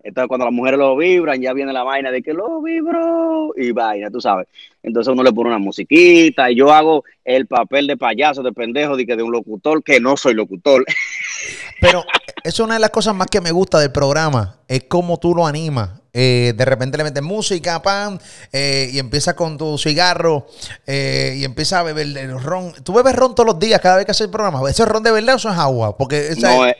entonces, 0.03 0.27
cuando 0.27 0.46
las 0.46 0.53
mujeres 0.53 0.79
lo 0.79 0.96
vibran, 0.96 1.41
ya 1.41 1.53
viene 1.53 1.72
la 1.74 1.84
vaina 1.84 2.12
de 2.12 2.22
que 2.22 2.34
lo 2.34 2.62
vibro 2.62 3.53
y 3.55 3.72
vaina, 3.72 4.10
tú 4.10 4.20
sabes. 4.22 4.48
Entonces 4.84 5.12
uno 5.12 5.24
le 5.24 5.31
pone 5.31 5.50
una 5.50 5.60
musiquita 5.60 6.50
y 6.50 6.55
yo 6.55 6.72
hago 6.74 7.03
el 7.24 7.46
papel 7.48 7.88
de 7.88 7.98
payaso, 7.98 8.41
de 8.41 8.51
pendejo, 8.51 8.98
de, 8.98 9.05
que 9.05 9.15
de 9.15 9.24
un 9.24 9.31
locutor, 9.31 9.84
que 9.84 10.00
no 10.00 10.17
soy 10.17 10.34
locutor. 10.34 10.84
Pero 11.81 12.03
es 12.43 12.60
una 12.60 12.75
de 12.75 12.79
las 12.79 12.89
cosas 12.89 13.15
más 13.15 13.27
que 13.27 13.41
me 13.41 13.51
gusta 13.51 13.79
del 13.79 13.91
programa, 13.91 14.58
es 14.67 14.84
cómo 14.88 15.17
tú 15.20 15.36
lo 15.36 15.46
animas. 15.46 16.01
Eh, 16.13 16.53
de 16.55 16.65
repente 16.65 16.98
le 16.98 17.05
metes 17.05 17.24
música, 17.24 17.81
pam, 17.81 18.17
eh, 18.51 18.89
y 18.91 19.00
empiezas 19.00 19.34
con 19.34 19.58
tu 19.58 19.77
cigarro 19.77 20.46
eh, 20.86 21.36
y 21.38 21.46
empiezas 21.46 21.79
a 21.79 21.84
beber 21.84 22.05
el 22.17 22.41
ron. 22.41 22.74
¿Tú 22.84 22.93
bebes 22.93 23.15
ron 23.15 23.34
todos 23.34 23.48
los 23.48 23.60
días 23.60 23.79
cada 23.79 23.96
vez 23.96 24.05
que 24.05 24.12
haces 24.12 24.25
el 24.25 24.31
programa? 24.31 24.60
¿Eso 24.70 24.84
es 24.84 24.89
ron 24.89 25.03
de 25.03 25.12
verdad 25.12 25.36
o 25.36 25.38
eso 25.38 25.50
es 25.50 25.58
agua? 25.58 25.98
Porque 25.98 26.27
esa 26.27 26.53
No, 26.55 26.65
es- 26.65 26.75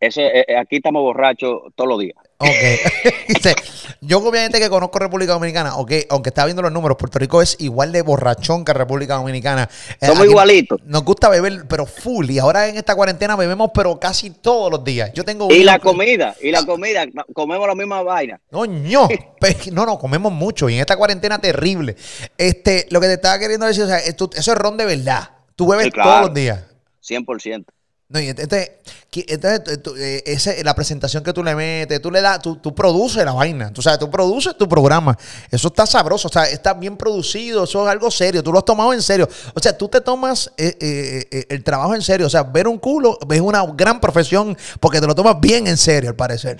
eh, 0.00 0.56
aquí 0.58 0.76
estamos 0.76 1.00
borrachos 1.02 1.60
todos 1.76 1.88
los 1.88 2.00
días. 2.00 2.16
Ok. 2.42 3.52
yo 4.00 4.18
obviamente 4.18 4.58
que 4.58 4.68
conozco 4.68 4.98
República 4.98 5.32
Dominicana, 5.32 5.76
ok, 5.76 5.92
aunque 6.10 6.30
está 6.30 6.44
viendo 6.44 6.62
los 6.62 6.72
números, 6.72 6.96
Puerto 6.96 7.18
Rico 7.18 7.40
es 7.40 7.56
igual 7.60 7.92
de 7.92 8.02
borrachón 8.02 8.64
que 8.64 8.72
República 8.72 9.14
Dominicana. 9.14 9.68
Eh, 10.00 10.06
Somos 10.06 10.26
igualitos. 10.26 10.80
Nos 10.84 11.04
gusta 11.04 11.28
beber, 11.28 11.66
pero 11.68 11.86
full. 11.86 12.28
Y 12.30 12.38
ahora 12.38 12.68
en 12.68 12.76
esta 12.76 12.94
cuarentena 12.94 13.36
bebemos, 13.36 13.70
pero 13.72 13.98
casi 14.00 14.30
todos 14.30 14.70
los 14.70 14.82
días. 14.82 15.12
Yo 15.14 15.24
tengo 15.24 15.52
Y 15.52 15.62
la 15.62 15.78
comida, 15.78 16.34
y 16.40 16.50
la 16.50 16.64
comida, 16.66 17.04
comemos 17.32 17.66
la 17.66 17.74
misma 17.74 18.02
vaina. 18.02 18.40
No, 18.50 18.66
no, 18.66 19.08
no, 19.72 19.86
no, 19.86 19.98
comemos 19.98 20.32
mucho. 20.32 20.68
Y 20.68 20.74
en 20.74 20.80
esta 20.80 20.96
cuarentena 20.96 21.38
terrible. 21.38 21.96
Este, 22.36 22.86
lo 22.90 23.00
que 23.00 23.06
te 23.06 23.14
estaba 23.14 23.38
queriendo 23.38 23.66
decir, 23.66 23.84
o 23.84 23.86
sea, 23.86 23.98
eso 23.98 24.30
es 24.34 24.54
ron 24.54 24.76
de 24.76 24.84
verdad. 24.84 25.30
Tú 25.54 25.68
bebes 25.68 25.92
todos 25.92 26.22
los 26.22 26.34
días. 26.34 26.64
100%. 27.02 27.64
No, 28.12 28.20
y 28.20 28.28
entonces, 28.28 28.72
entonces 29.10 29.98
eh, 29.98 30.22
ese, 30.26 30.62
la 30.62 30.74
presentación 30.74 31.24
que 31.24 31.32
tú 31.32 31.42
le 31.42 31.54
metes, 31.54 32.00
tú 32.02 32.10
le 32.10 32.20
das, 32.20 32.42
tú, 32.42 32.56
tú 32.56 32.74
produces 32.74 33.24
la 33.24 33.32
vaina. 33.32 33.72
Tú, 33.72 33.80
sabes, 33.80 33.98
tú 33.98 34.10
produces 34.10 34.54
tu 34.58 34.68
programa. 34.68 35.16
Eso 35.50 35.68
está 35.68 35.86
sabroso, 35.86 36.28
o 36.28 36.30
sea, 36.30 36.44
está 36.44 36.74
bien 36.74 36.98
producido, 36.98 37.64
eso 37.64 37.84
es 37.84 37.90
algo 37.90 38.10
serio. 38.10 38.42
Tú 38.42 38.52
lo 38.52 38.58
has 38.58 38.66
tomado 38.66 38.92
en 38.92 39.00
serio. 39.00 39.26
O 39.54 39.60
sea, 39.60 39.78
tú 39.78 39.88
te 39.88 40.02
tomas 40.02 40.52
eh, 40.58 40.76
eh, 40.78 41.46
el 41.48 41.64
trabajo 41.64 41.94
en 41.94 42.02
serio. 42.02 42.26
O 42.26 42.30
sea, 42.30 42.42
ver 42.42 42.68
un 42.68 42.78
culo 42.78 43.18
es 43.30 43.40
una 43.40 43.64
gran 43.74 43.98
profesión 43.98 44.58
porque 44.78 45.00
te 45.00 45.06
lo 45.06 45.14
tomas 45.14 45.40
bien 45.40 45.66
en 45.66 45.78
serio, 45.78 46.10
al 46.10 46.16
parecer. 46.16 46.58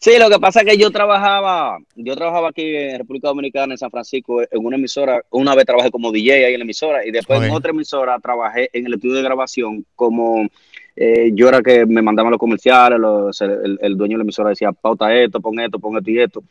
Sí, 0.00 0.12
lo 0.16 0.30
que 0.30 0.38
pasa 0.38 0.60
es 0.60 0.66
que 0.66 0.78
yo 0.78 0.92
trabajaba, 0.92 1.78
yo 1.96 2.14
trabajaba 2.14 2.50
aquí 2.50 2.76
en 2.76 2.98
República 2.98 3.28
Dominicana, 3.28 3.74
en 3.74 3.78
San 3.78 3.90
Francisco, 3.90 4.42
en 4.42 4.48
una 4.64 4.76
emisora. 4.76 5.22
Una 5.30 5.56
vez 5.56 5.64
trabajé 5.64 5.90
como 5.90 6.12
DJ 6.12 6.46
ahí 6.46 6.54
en 6.54 6.60
la 6.60 6.64
emisora 6.64 7.04
y 7.04 7.10
después 7.10 7.42
en 7.42 7.50
otra 7.50 7.72
emisora 7.72 8.18
trabajé 8.20 8.70
en 8.72 8.86
el 8.86 8.94
estudio 8.94 9.16
de 9.16 9.22
grabación 9.22 9.84
como 9.96 10.48
eh, 11.00 11.30
yo 11.32 11.48
era 11.48 11.62
que 11.62 11.86
me 11.86 12.02
mandaban 12.02 12.32
los 12.32 12.40
comerciales, 12.40 12.98
el, 13.40 13.96
dueño 13.96 14.14
de 14.14 14.18
la 14.18 14.24
emisora 14.24 14.50
decía, 14.50 14.72
pauta 14.72 15.14
esto, 15.14 15.40
pon 15.40 15.60
esto, 15.60 15.78
pon 15.78 15.96
esto 15.96 16.10
y 16.10 16.18
esto. 16.18 16.42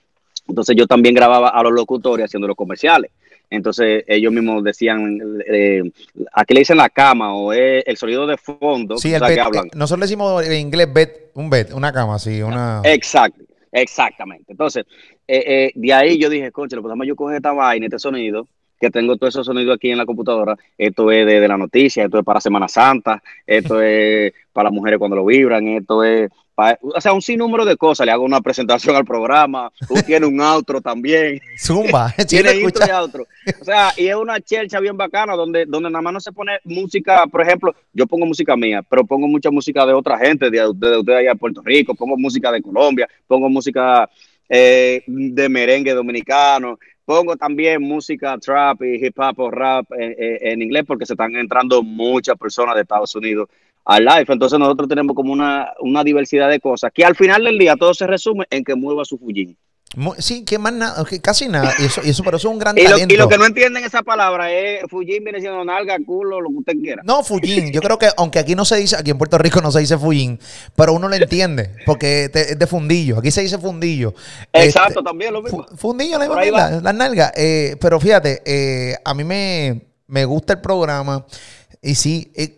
Entonces 0.47 0.73
yo 0.77 0.87
también 0.87 1.13
grababa 1.13 1.49
a 1.49 1.61
los 1.63 1.73
locutores 1.73 2.23
haciendo 2.23 2.47
los 2.47 2.55
comerciales. 2.55 3.11
Entonces 3.49 4.05
ellos 4.07 4.31
mismos 4.31 4.63
decían, 4.63 5.19
eh, 5.45 5.83
aquí 6.31 6.53
le 6.53 6.61
dicen 6.61 6.77
la 6.77 6.87
cama 6.87 7.35
o 7.35 7.51
es 7.51 7.83
el 7.85 7.97
sonido 7.97 8.25
de 8.25 8.37
fondo 8.37 8.97
sí, 8.97 9.13
el 9.13 9.21
que 9.21 9.37
hablan. 9.37 9.67
Nosotros 9.75 9.99
le 9.99 10.05
decimos 10.05 10.45
en 10.45 10.53
inglés 10.53 10.93
bed, 10.93 11.09
un 11.33 11.49
bed, 11.49 11.73
una 11.73 11.91
cama, 11.91 12.17
sí, 12.17 12.41
una... 12.41 12.81
Exacto, 12.85 13.43
exactamente. 13.73 14.53
Entonces, 14.53 14.85
eh, 15.27 15.43
eh, 15.45 15.71
de 15.75 15.93
ahí 15.93 16.17
yo 16.17 16.29
dije, 16.29 16.53
concha, 16.53 16.79
pues 16.81 16.95
yo 17.05 17.17
coger 17.17 17.37
esta 17.37 17.51
vaina, 17.51 17.87
este 17.87 17.99
sonido, 17.99 18.47
que 18.79 18.89
tengo 18.89 19.17
todo 19.17 19.29
ese 19.29 19.43
sonido 19.43 19.74
aquí 19.74 19.89
en 19.89 19.98
la 19.98 20.05
computadora. 20.05 20.55
Esto 20.77 21.12
es 21.12 21.25
de, 21.25 21.48
la 21.48 21.57
noticia, 21.57 22.05
esto 22.05 22.19
es 22.19 22.25
para 22.25 22.41
Semana 22.41 22.67
Santa, 22.67 23.22
esto 23.46 23.81
es 23.81 24.34
para 24.53 24.69
las 24.69 24.74
mujeres 24.74 25.00
cuando 25.00 25.15
lo 25.15 25.25
vibran, 25.25 25.67
esto 25.67 26.03
es 26.03 26.29
para, 26.55 26.79
o 26.81 27.00
sea, 27.00 27.13
un 27.13 27.22
sinnúmero 27.22 27.65
de 27.65 27.77
cosas. 27.77 28.05
Le 28.05 28.12
hago 28.12 28.24
una 28.24 28.41
presentación 28.41 28.96
al 28.96 29.05
programa, 29.05 29.72
tú 29.88 29.93
tienes 30.05 30.29
un 30.29 30.41
outro 30.41 30.81
también. 30.81 31.39
Zumba, 31.57 32.13
tiene 32.27 32.55
intro 32.55 32.86
y 32.88 32.91
outro. 32.91 33.25
O 33.62 33.63
sea, 33.63 33.93
y 33.98 34.07
es 34.07 34.15
una 34.15 34.41
chelcha 34.41 34.79
bien 34.79 34.98
bacana 34.98 35.36
donde, 35.36 35.65
donde 35.65 35.89
nada 35.89 36.01
más 36.01 36.13
no 36.13 36.19
se 36.19 36.31
pone 36.31 36.60
música, 36.63 37.27
por 37.27 37.41
ejemplo, 37.41 37.75
yo 37.93 38.07
pongo 38.07 38.25
música 38.25 38.55
mía, 38.55 38.81
pero 38.88 39.05
pongo 39.05 39.27
mucha 39.27 39.51
música 39.51 39.86
de 39.86 39.93
otra 39.93 40.17
gente, 40.17 40.50
de, 40.50 40.72
de, 40.75 41.03
de 41.03 41.15
allá 41.15 41.29
de 41.29 41.36
Puerto 41.36 41.62
Rico, 41.63 41.93
pongo 41.93 42.17
música 42.17 42.51
de 42.51 42.62
Colombia, 42.62 43.07
pongo 43.27 43.50
música 43.50 44.10
eh, 44.50 45.03
de 45.05 45.50
merengue 45.50 45.93
dominicano, 45.93 46.79
Pongo 47.07 47.37
también 47.37 47.81
música 47.81 48.37
trap 48.37 48.83
y 48.83 49.05
hip 49.05 49.17
hop 49.17 49.39
o 49.39 49.49
rap 49.49 49.85
en, 49.97 50.61
inglés 50.61 50.83
porque 50.85 51.05
se 51.05 51.13
están 51.13 51.33
entrando 51.37 51.81
muchas 51.81 52.37
personas 52.37 52.75
de 52.75 52.81
Estados 52.81 53.15
Unidos 53.15 53.47
al 53.85 54.03
live. 54.03 54.25
Entonces 54.27 54.59
nosotros 54.59 54.89
tenemos 54.89 55.15
como 55.15 55.31
una, 55.31 55.71
una 55.79 56.03
diversidad 56.03 56.49
de 56.49 56.59
cosas 56.59 56.91
que 56.93 57.05
al 57.05 57.15
final 57.15 57.45
del 57.45 57.57
día 57.57 57.77
todo 57.77 57.93
se 57.93 58.07
resume 58.07 58.45
en 58.49 58.65
que 58.65 58.75
mueva 58.75 59.05
su 59.05 59.17
fullín. 59.17 59.57
Sí, 60.20 60.44
que 60.44 60.60
más 60.60 60.74
nada, 60.74 61.03
casi 61.22 61.48
nada. 61.48 61.74
Y 61.79 61.86
eso, 61.86 62.01
y 62.03 62.10
eso, 62.10 62.22
pero 62.24 62.38
eso 62.38 62.50
es 62.50 62.53
un 62.53 62.60
gran 62.60 62.77
y 62.77 62.84
talento. 62.84 63.13
y 63.13 63.17
lo 63.17 63.29
que 63.29 63.38
no 63.38 63.46
entienden 63.46 63.84
esa 63.86 64.03
palabra 64.03 64.51
es 64.51 64.82
Fujin 64.89 65.24
viene 65.24 65.39
siendo 65.39 65.63
nalga, 65.63 65.98
culo, 66.06 66.41
lo 66.41 66.50
que 66.50 66.56
usted 66.58 66.74
quiera. 66.82 67.01
No, 67.06 67.24
Fujin. 67.24 67.72
Yo 67.72 67.82
creo 67.82 67.98
que, 67.98 68.10
aunque 68.17 68.38
aquí 68.38 68.53
no 68.53 68.65
se 68.65 68.75
dice, 68.75 68.98
aquí 68.98 69.12
en 69.12 69.17
Puerto 69.17 69.38
Rico 69.38 69.62
no 69.62 69.72
se 69.72 69.79
dice 69.79 69.98
Fujin, 69.98 70.39
pero 70.75 70.94
uno 70.94 71.08
lo 71.08 71.15
entiende, 71.15 71.72
porque 71.86 72.29
es 72.34 72.60
de 72.60 72.67
fundillo. 72.67 73.17
Aquí 73.17 73.32
se 73.32 73.41
dice 73.41 73.58
fundillo. 73.58 74.13
Exacto, 74.51 75.00
este, 75.00 75.03
también 75.03 75.34
lo 75.34 75.41
mismo. 75.41 75.65
Fundillo, 75.77 76.20
la, 76.20 76.82
la 76.82 76.94
nalga. 76.94 77.32
Eh, 77.36 77.77
pero 77.79 78.00
fíjate, 78.00 78.41
eh, 78.46 78.98
a 79.03 79.13
mí 79.13 79.24
me, 79.24 79.88
me 80.08 80.25
gusta 80.25 80.53
el 80.53 80.62
programa. 80.62 81.25
Y 81.82 81.96
sí, 81.96 82.32
eh, 82.36 82.58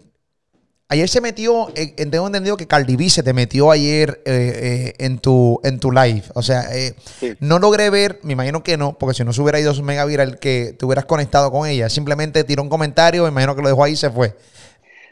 Ayer 0.92 1.08
se 1.08 1.22
metió, 1.22 1.68
eh, 1.76 1.94
tengo 2.10 2.26
entendido 2.26 2.58
que 2.58 2.66
Cardi 2.66 2.96
B 2.96 3.12
se 3.12 3.22
te 3.22 3.32
metió 3.32 3.70
ayer 3.70 4.24
eh, 4.26 4.94
eh, 4.96 5.06
en, 5.06 5.20
tu, 5.20 5.60
en 5.64 5.80
tu 5.80 5.92
live. 5.92 6.24
O 6.34 6.42
sea, 6.42 6.64
no 7.40 7.60
logré 7.60 7.92
ver, 7.92 8.18
me 8.24 8.34
imagino 8.34 8.64
que 8.64 8.76
no, 8.76 8.98
porque 8.98 9.14
si 9.14 9.24
no 9.24 9.32
se 9.32 9.40
hubiera 9.40 9.60
ido 9.60 9.72
su 9.76 9.84
mega 9.84 10.04
viral 10.06 10.40
que 10.40 10.74
te 10.76 10.86
hubieras 10.86 11.06
conectado 11.06 11.52
con 11.52 11.70
ella. 11.70 11.90
Simplemente 11.90 12.44
tiró 12.44 12.64
un 12.64 12.70
comentario, 12.70 13.22
me 13.22 13.30
imagino 13.30 13.56
que 13.56 13.62
lo 13.62 13.68
dejó 13.68 13.84
ahí 13.84 13.94
y 13.94 13.98
se 13.98 14.10
fue. 14.10 14.34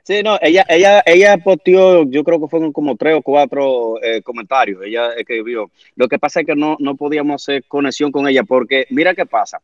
Sí, 0.01 0.23
no, 0.23 0.39
ella, 0.41 0.65
ella, 0.67 1.03
ella 1.05 1.37
posteó, 1.37 2.09
yo 2.09 2.23
creo 2.23 2.41
que 2.41 2.47
fueron 2.47 2.73
como 2.73 2.95
tres 2.95 3.13
o 3.13 3.21
cuatro 3.21 3.99
comentarios. 4.23 4.81
Ella 4.83 5.11
escribió. 5.15 5.69
Lo 5.95 6.07
que 6.07 6.17
pasa 6.17 6.39
es 6.39 6.47
que 6.47 6.55
no, 6.55 6.77
no 6.79 6.95
podíamos 6.95 7.43
hacer 7.43 7.63
conexión 7.67 8.11
con 8.11 8.27
ella, 8.27 8.41
porque 8.43 8.87
mira 8.89 9.13
qué 9.13 9.27
pasa. 9.27 9.61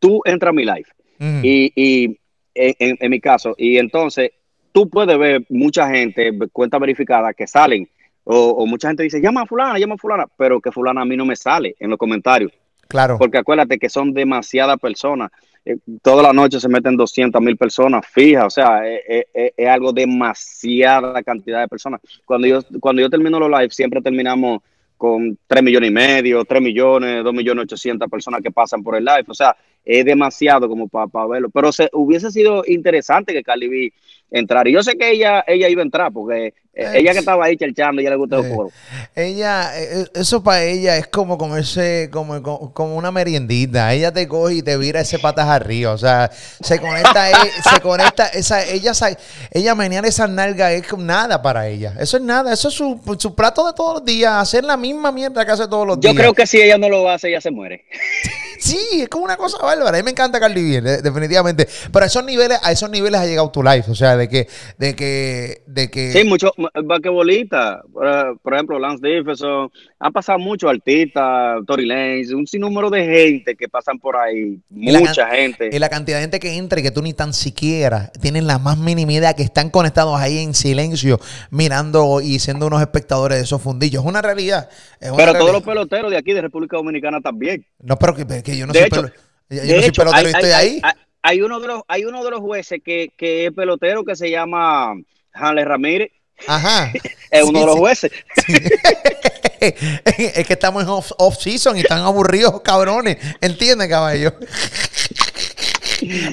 Tú 0.00 0.20
entras 0.24 0.50
a 0.50 0.52
mi 0.52 0.64
live 0.64 0.86
y, 1.44 2.18
en 2.56 3.10
mi 3.10 3.20
caso, 3.20 3.54
y 3.56 3.78
entonces 3.78 4.32
tú 4.72 4.88
puedes 4.88 5.16
ver 5.18 5.44
mucha 5.48 5.88
gente, 5.88 6.32
cuenta 6.50 6.78
verificada, 6.78 7.32
que 7.34 7.46
salen, 7.46 7.88
o, 8.24 8.66
mucha 8.66 8.88
gente 8.88 9.02
dice, 9.02 9.20
llama 9.20 9.42
a 9.42 9.46
fulana, 9.46 9.78
llama 9.78 9.94
a 9.94 9.98
fulana, 9.98 10.26
pero 10.36 10.60
que 10.60 10.70
fulana 10.70 11.02
a 11.02 11.04
mí 11.04 11.16
no 11.16 11.24
me 11.24 11.36
sale 11.36 11.74
en 11.78 11.90
los 11.90 11.98
comentarios. 11.98 12.52
Claro. 12.88 13.18
Porque 13.18 13.38
acuérdate 13.38 13.78
que 13.78 13.88
son 13.88 14.12
demasiadas 14.12 14.78
personas. 14.78 15.30
Eh, 15.64 15.76
toda 16.02 16.22
la 16.22 16.32
noche 16.32 16.60
se 16.60 16.68
meten 16.68 16.96
200 16.96 17.40
mil 17.40 17.56
personas 17.56 18.06
fijas, 18.06 18.44
o 18.46 18.50
sea, 18.50 18.86
eh, 18.86 19.26
eh, 19.32 19.52
es, 19.56 19.68
algo 19.68 19.92
demasiada 19.92 21.22
cantidad 21.22 21.60
de 21.60 21.68
personas. 21.68 22.00
Cuando 22.24 22.46
yo, 22.46 22.60
cuando 22.80 23.00
yo 23.00 23.08
termino 23.08 23.38
los 23.40 23.50
live, 23.50 23.70
siempre 23.70 24.02
terminamos 24.02 24.60
con 24.96 25.36
3 25.46 25.62
millones 25.62 25.90
y 25.90 25.92
medio, 25.92 26.44
3 26.44 26.62
millones, 26.62 27.24
2 27.24 27.34
millones 27.34 27.64
800 27.64 28.08
personas 28.08 28.40
que 28.40 28.52
pasan 28.52 28.82
por 28.84 28.94
el 28.94 29.04
live. 29.04 29.24
O 29.26 29.34
sea, 29.34 29.56
es 29.84 30.04
demasiado 30.04 30.68
como 30.68 30.88
para 30.88 31.26
verlo. 31.26 31.50
Pero 31.50 31.72
se, 31.72 31.88
hubiese 31.92 32.30
sido 32.30 32.62
interesante 32.66 33.32
que 33.32 33.42
Cali 33.42 33.92
entrar. 34.32 34.66
Y 34.66 34.72
yo 34.72 34.82
sé 34.82 34.96
que 34.96 35.10
ella, 35.10 35.44
ella 35.46 35.68
iba 35.68 35.82
a 35.82 35.84
entrar, 35.84 36.12
porque 36.12 36.54
eh, 36.74 36.90
ella 36.94 37.12
que 37.12 37.18
estaba 37.18 37.44
ahí 37.44 37.56
chelchando, 37.56 38.00
ella 38.00 38.10
le 38.10 38.16
gustó 38.16 38.38
el. 38.40 38.70
Ella, 39.14 39.70
eh, 39.78 40.06
eso 40.14 40.42
para 40.42 40.64
ella 40.64 40.96
es 40.96 41.06
como 41.06 41.36
comerse 41.36 42.08
como, 42.10 42.72
como, 42.72 42.96
una 42.96 43.12
meriendita. 43.12 43.92
Ella 43.92 44.10
te 44.10 44.26
coge 44.26 44.56
y 44.56 44.62
te 44.62 44.76
vira 44.78 45.00
ese 45.00 45.18
patas 45.18 45.48
arriba. 45.48 45.92
O 45.92 45.98
sea, 45.98 46.30
se 46.32 46.80
conecta, 46.80 47.30
e, 47.30 47.34
se 47.62 47.80
conecta, 47.80 48.28
esa, 48.28 48.64
ella, 48.64 48.92
ella 49.50 49.74
menear 49.74 50.06
esa 50.06 50.26
nalga 50.26 50.72
es 50.72 50.96
nada 50.96 51.42
para 51.42 51.68
ella. 51.68 51.94
Eso 52.00 52.16
es 52.16 52.22
nada, 52.22 52.52
eso 52.52 52.68
es 52.68 52.74
su, 52.74 53.00
su 53.18 53.34
plato 53.34 53.66
de 53.66 53.74
todos 53.74 53.94
los 53.94 54.04
días, 54.04 54.32
hacer 54.32 54.64
la 54.64 54.76
misma 54.76 55.12
mierda 55.12 55.44
que 55.44 55.52
hace 55.52 55.68
todos 55.68 55.86
los 55.86 56.00
días. 56.00 56.14
Yo 56.14 56.18
creo 56.18 56.32
que 56.32 56.46
si 56.46 56.60
ella 56.60 56.78
no 56.78 56.88
lo 56.88 57.08
hace, 57.08 57.28
ella 57.28 57.40
se 57.40 57.50
muere. 57.50 57.84
Sí, 58.62 58.78
es 58.92 59.08
como 59.08 59.24
una 59.24 59.36
cosa 59.36 59.58
bárbara. 59.60 59.98
A 59.98 60.00
mí 60.00 60.04
me 60.04 60.12
encanta 60.12 60.38
Cardi 60.38 60.80
B, 60.80 61.02
definitivamente. 61.02 61.66
Pero 61.92 62.04
a 62.04 62.06
esos 62.06 62.24
niveles, 62.24 62.60
a 62.62 62.70
esos 62.70 62.88
niveles 62.88 63.20
ha 63.20 63.26
llegado 63.26 63.50
tu 63.50 63.60
life. 63.60 63.90
O 63.90 63.94
sea, 63.96 64.16
de 64.16 64.28
que, 64.28 64.46
de 64.78 64.94
que, 64.94 65.62
de 65.66 65.90
que. 65.90 66.12
Sí, 66.12 66.22
mucho 66.22 66.52
vaquebolita. 66.84 67.82
Por, 67.92 68.38
por 68.38 68.54
ejemplo, 68.54 68.78
Lance 68.78 68.98
Stephenson. 68.98 69.68
Han 69.98 70.12
pasado 70.12 70.38
muchos 70.38 70.70
artistas, 70.70 71.58
Tory 71.66 71.86
Lanez, 71.86 72.30
un 72.30 72.46
sinnúmero 72.46 72.88
de 72.88 73.04
gente 73.04 73.56
que 73.56 73.68
pasan 73.68 73.98
por 73.98 74.16
ahí. 74.16 74.60
mucha 74.70 75.26
gente. 75.30 75.68
Y 75.72 75.80
la 75.80 75.88
cantidad 75.88 76.18
de 76.18 76.22
gente 76.22 76.38
que 76.38 76.56
entra 76.56 76.78
y 76.78 76.84
que 76.84 76.92
tú 76.92 77.02
ni 77.02 77.14
tan 77.14 77.32
siquiera 77.32 78.12
tienen 78.20 78.46
la 78.46 78.60
más 78.60 78.78
mínima 78.78 79.12
idea 79.12 79.34
que 79.34 79.42
están 79.42 79.70
conectados 79.70 80.20
ahí 80.20 80.38
en 80.38 80.54
silencio, 80.54 81.18
mirando 81.50 82.20
y 82.20 82.38
siendo 82.38 82.68
unos 82.68 82.80
espectadores 82.80 83.38
de 83.38 83.44
esos 83.44 83.60
fundillos. 83.60 84.04
Es 84.04 84.08
una 84.08 84.22
realidad. 84.22 84.68
pero 85.16 85.32
todos 85.34 85.52
los 85.52 85.62
peloteros 85.64 86.12
de 86.12 86.16
aquí 86.16 86.32
de 86.32 86.42
República 86.42 86.76
Dominicana 86.76 87.20
también. 87.20 87.66
No, 87.80 87.98
pero 87.98 88.14
que 88.14 88.51
yo 88.58 88.66
no 88.66 88.74
soy, 88.74 88.88
pelotero 88.88 89.12
y 89.48 90.32
estoy 90.32 90.50
ahí. 90.50 90.82
Hay, 91.22 91.42
uno 91.42 91.60
de 91.60 91.68
los, 91.68 91.82
hay 91.88 92.04
uno 92.04 92.24
de 92.24 92.30
los 92.30 92.40
jueces 92.40 92.80
que, 92.84 93.12
que 93.16 93.46
es 93.46 93.52
pelotero 93.52 94.04
que 94.04 94.16
se 94.16 94.30
llama 94.30 94.94
Hanley 95.32 95.64
Ramírez. 95.64 96.10
Ajá. 96.46 96.92
es 97.30 97.44
uno 97.44 97.60
de 97.60 97.66
los 97.66 97.76
jueces. 97.76 98.10
es 99.60 100.46
que 100.46 100.52
estamos 100.52 100.82
en 100.82 100.88
off-season 100.88 101.76
y 101.76 101.80
están 101.80 102.00
aburridos, 102.00 102.60
cabrones. 102.62 103.18
¿Entiendes, 103.40 103.88
caballo? 103.88 104.34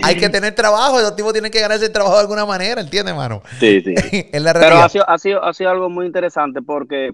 Hay 0.03 0.15
que 0.15 0.29
tener 0.29 0.55
trabajo, 0.55 0.99
los 0.99 1.15
tipos 1.15 1.31
tienen 1.31 1.51
que 1.51 1.59
ganarse 1.59 1.85
el 1.85 1.91
trabajo 1.91 2.15
de 2.15 2.21
alguna 2.21 2.43
manera, 2.43 2.81
¿entiendes, 2.81 3.15
mano? 3.15 3.43
Sí, 3.59 3.81
sí. 3.81 3.93
Pero 4.31 4.77
ha 4.77 4.89
sido, 4.89 5.07
ha, 5.07 5.19
sido, 5.19 5.43
ha 5.43 5.53
sido 5.53 5.69
algo 5.69 5.89
muy 5.89 6.07
interesante 6.07 6.63
porque 6.63 7.13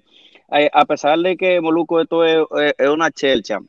eh, 0.53 0.69
a 0.71 0.85
pesar 0.85 1.19
de 1.19 1.35
que 1.35 1.59
Moluco 1.59 1.99
esto 1.99 2.23
es, 2.23 2.37
es 2.77 2.87
una 2.87 3.11
chelcha, 3.11 3.59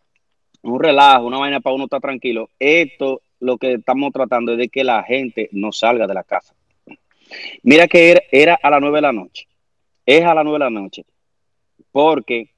un 0.73 0.81
relajo, 0.81 1.27
una 1.27 1.39
vaina 1.39 1.61
para 1.61 1.75
uno 1.75 1.85
estar 1.85 2.01
tranquilo. 2.01 2.51
Esto 2.59 3.23
lo 3.41 3.59
que 3.59 3.75
estamos 3.75 4.13
tratando 4.13 4.53
es 4.53 4.59
de 4.59 4.69
que 4.69 4.85
la 4.85 5.03
gente 5.03 5.49
no 5.53 5.73
salga 5.73 6.07
de 6.07 6.15
la 6.15 6.25
casa. 6.25 6.55
Mira 7.63 7.89
que 7.89 8.23
era, 8.31 8.59
a 8.63 8.71
las 8.71 8.81
nueve 8.81 8.99
de 8.99 9.03
la 9.03 9.13
noche. 9.13 9.47
Es 10.05 10.25
a 10.25 10.35
las 10.35 10.45
nueve 10.45 10.59
de 10.59 10.71
la 10.71 10.81
noche. 10.81 11.05
Porque 11.93 12.51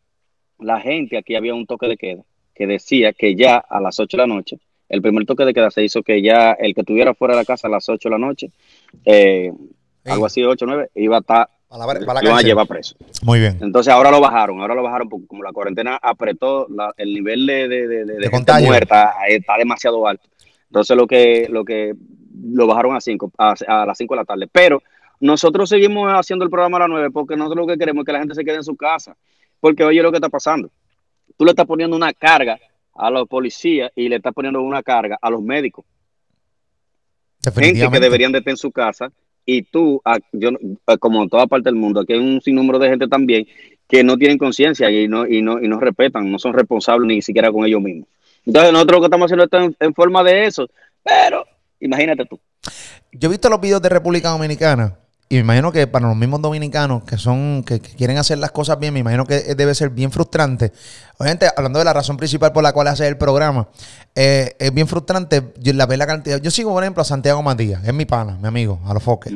la 0.59 0.81
gente, 0.81 1.17
aquí 1.17 1.35
había 1.35 1.55
un 1.55 1.67
toque 1.67 1.89
de 1.89 1.97
queda 1.97 2.25
que 2.59 2.67
decía 2.67 3.13
que 3.13 3.37
ya 3.37 3.57
a 3.57 3.81
las 3.81 4.01
8 4.01 4.17
de 4.17 4.21
la 4.21 4.27
noche, 4.27 4.59
el 4.89 5.01
primer 5.01 5.25
toque 5.25 5.45
de 5.45 5.55
queda 5.55 5.71
se 5.71 5.85
hizo 5.85 6.03
que 6.03 6.21
ya 6.21 6.53
el 6.53 6.75
que 6.75 6.81
estuviera 6.81 7.15
fuera 7.15 7.35
de 7.35 7.41
la 7.43 7.45
casa 7.45 7.69
a 7.69 7.71
las 7.71 7.89
8 7.89 8.09
de 8.09 8.13
la 8.13 8.19
noche, 8.19 8.51
eh, 9.05 9.53
algo 10.05 10.27
así, 10.27 10.43
8 10.43 10.65
o 10.65 10.69
9, 10.69 10.91
iba 10.97 11.19
a 11.19 11.21
estar, 11.21 11.49
A 11.71 11.77
la, 11.79 11.85
para 11.87 12.23
la 12.23 12.37
a 12.39 12.41
llevar 12.43 12.67
preso. 12.67 12.97
Muy 13.23 13.41
bien. 13.41 13.59
Entonces 13.61 13.93
ahora 13.93 14.11
lo 14.11 14.21
bajaron, 14.21 14.61
ahora 14.61 14.75
lo 14.75 14.83
bajaron 14.83 15.09
porque 15.09 15.27
como 15.27 15.43
la 15.43 15.53
cuarentena 15.53 15.99
apretó 16.01 16.67
la- 16.71 16.95
el 16.97 17.13
nivel 17.13 17.45
de, 17.47 17.69
de, 17.69 17.87
de, 17.89 18.05
de 18.07 18.21
gente 18.31 18.53
muerta, 18.67 19.15
está 19.29 19.57
demasiado 19.59 20.07
alto. 20.07 20.29
Entonces 20.71 20.97
lo 20.97 21.07
que, 21.07 21.47
lo 21.51 21.65
que 21.65 21.95
lo 22.43 22.67
bajaron 22.67 22.97
a, 22.97 23.01
cinco, 23.01 23.31
a, 23.37 23.55
a 23.67 23.85
las 23.87 23.99
5 23.99 24.15
de 24.15 24.21
la 24.21 24.25
tarde. 24.25 24.49
Pero 24.51 24.83
nosotros 25.21 25.69
seguimos 25.69 26.11
haciendo 26.13 26.45
el 26.45 26.51
programa 26.51 26.77
a 26.79 26.81
las 26.81 26.89
9 26.89 27.11
porque 27.11 27.37
nosotros 27.37 27.67
lo 27.67 27.73
que 27.73 27.79
queremos 27.79 28.03
es 28.03 28.07
que 28.07 28.13
la 28.13 28.19
gente 28.21 28.35
se 28.35 28.45
quede 28.45 28.57
en 28.57 28.65
su 28.65 28.77
casa. 28.77 29.17
Porque 29.61 29.85
oye 29.85 30.01
lo 30.03 30.11
que 30.11 30.19
está 30.19 30.29
pasando. 30.29 30.71
Tú 31.37 31.45
le 31.45 31.51
estás 31.51 31.67
poniendo 31.67 31.97
una 31.97 32.13
carga 32.13 32.59
a 32.95 33.11
los 33.11 33.29
policías 33.29 33.91
y 33.95 34.09
le 34.09 34.17
estás 34.17 34.33
poniendo 34.33 34.63
una 34.63 34.83
carga 34.83 35.19
a 35.21 35.31
los 35.31 35.43
médicos 35.43 35.85
gente 37.63 37.81
que 37.93 38.01
deberían 38.01 38.33
de 38.33 38.39
estar 38.39 38.51
en 38.51 38.57
su 38.57 38.73
casa 38.73 39.13
y 39.51 39.63
tú, 39.63 40.03
yo, 40.33 40.51
como 41.01 41.23
en 41.23 41.31
toda 41.31 41.47
parte 41.47 41.71
del 41.71 41.75
mundo, 41.75 42.01
aquí 42.01 42.13
hay 42.13 42.19
un 42.19 42.43
sinnúmero 42.43 42.79
de 42.79 42.91
gente 42.91 43.09
también 43.09 43.47
que 43.89 44.05
no 44.05 44.19
tienen 44.19 44.37
conciencia 44.37 44.91
y 44.91 45.09
no, 45.09 45.27
y, 45.27 45.41
no, 45.41 45.59
y 45.59 45.67
no 45.67 45.81
respetan, 45.81 46.31
no 46.31 46.39
son 46.39 46.53
responsables 46.53 47.09
ni 47.09 47.23
siquiera 47.23 47.51
con 47.51 47.65
ellos 47.65 47.81
mismos. 47.81 48.07
Entonces 48.45 48.73
nosotros 48.73 48.97
lo 48.97 49.01
que 49.01 49.07
estamos 49.07 49.25
haciendo 49.25 49.45
está 49.45 49.65
en, 49.65 49.75
en 49.81 49.95
forma 49.95 50.23
de 50.23 50.45
eso, 50.45 50.69
pero 51.03 51.47
imagínate 51.81 52.27
tú. 52.27 52.39
Yo 53.11 53.29
he 53.29 53.31
visto 53.31 53.49
los 53.49 53.59
videos 53.59 53.81
de 53.81 53.89
República 53.89 54.29
Dominicana 54.29 54.99
y 55.29 55.35
me 55.37 55.41
imagino 55.41 55.71
que 55.73 55.87
para 55.87 56.09
los 56.09 56.17
mismos 56.17 56.41
dominicanos 56.41 57.05
que 57.05 57.19
son 57.19 57.63
que, 57.65 57.81
que 57.81 57.91
quieren 57.97 58.17
hacer 58.17 58.39
las 58.39 58.51
cosas 58.51 58.79
bien, 58.79 58.95
me 58.95 59.01
imagino 59.01 59.27
que 59.27 59.55
debe 59.55 59.75
ser 59.75 59.91
bien 59.91 60.11
frustrante. 60.11 60.73
Obviamente, 61.19 61.49
hablando 61.55 61.79
de 61.79 61.85
la 61.85 61.93
razón 61.93 62.17
principal 62.17 62.53
por 62.53 62.63
la 62.63 62.73
cual 62.73 62.89
hace 62.89 63.07
el 63.07 63.19
programa, 63.19 63.69
eh, 64.15 64.57
es 64.59 64.73
bien 64.73 64.89
frustrante 64.89 65.53
yo, 65.59 65.73
la 65.75 65.87
ver 65.87 65.99
la 65.99 66.07
cantidad. 66.07 66.41
Yo 66.41 66.51
sigo, 66.51 66.73
por 66.73 66.83
ejemplo, 66.83 67.03
a 67.03 67.05
Santiago 67.05 67.43
Matías, 67.43 67.85
es 67.85 67.95
mi 67.95 68.07
pana, 68.07 68.39
mi 68.41 68.49
amigo, 68.49 68.81
a 68.87 68.95
los 68.95 69.03
foques. 69.03 69.35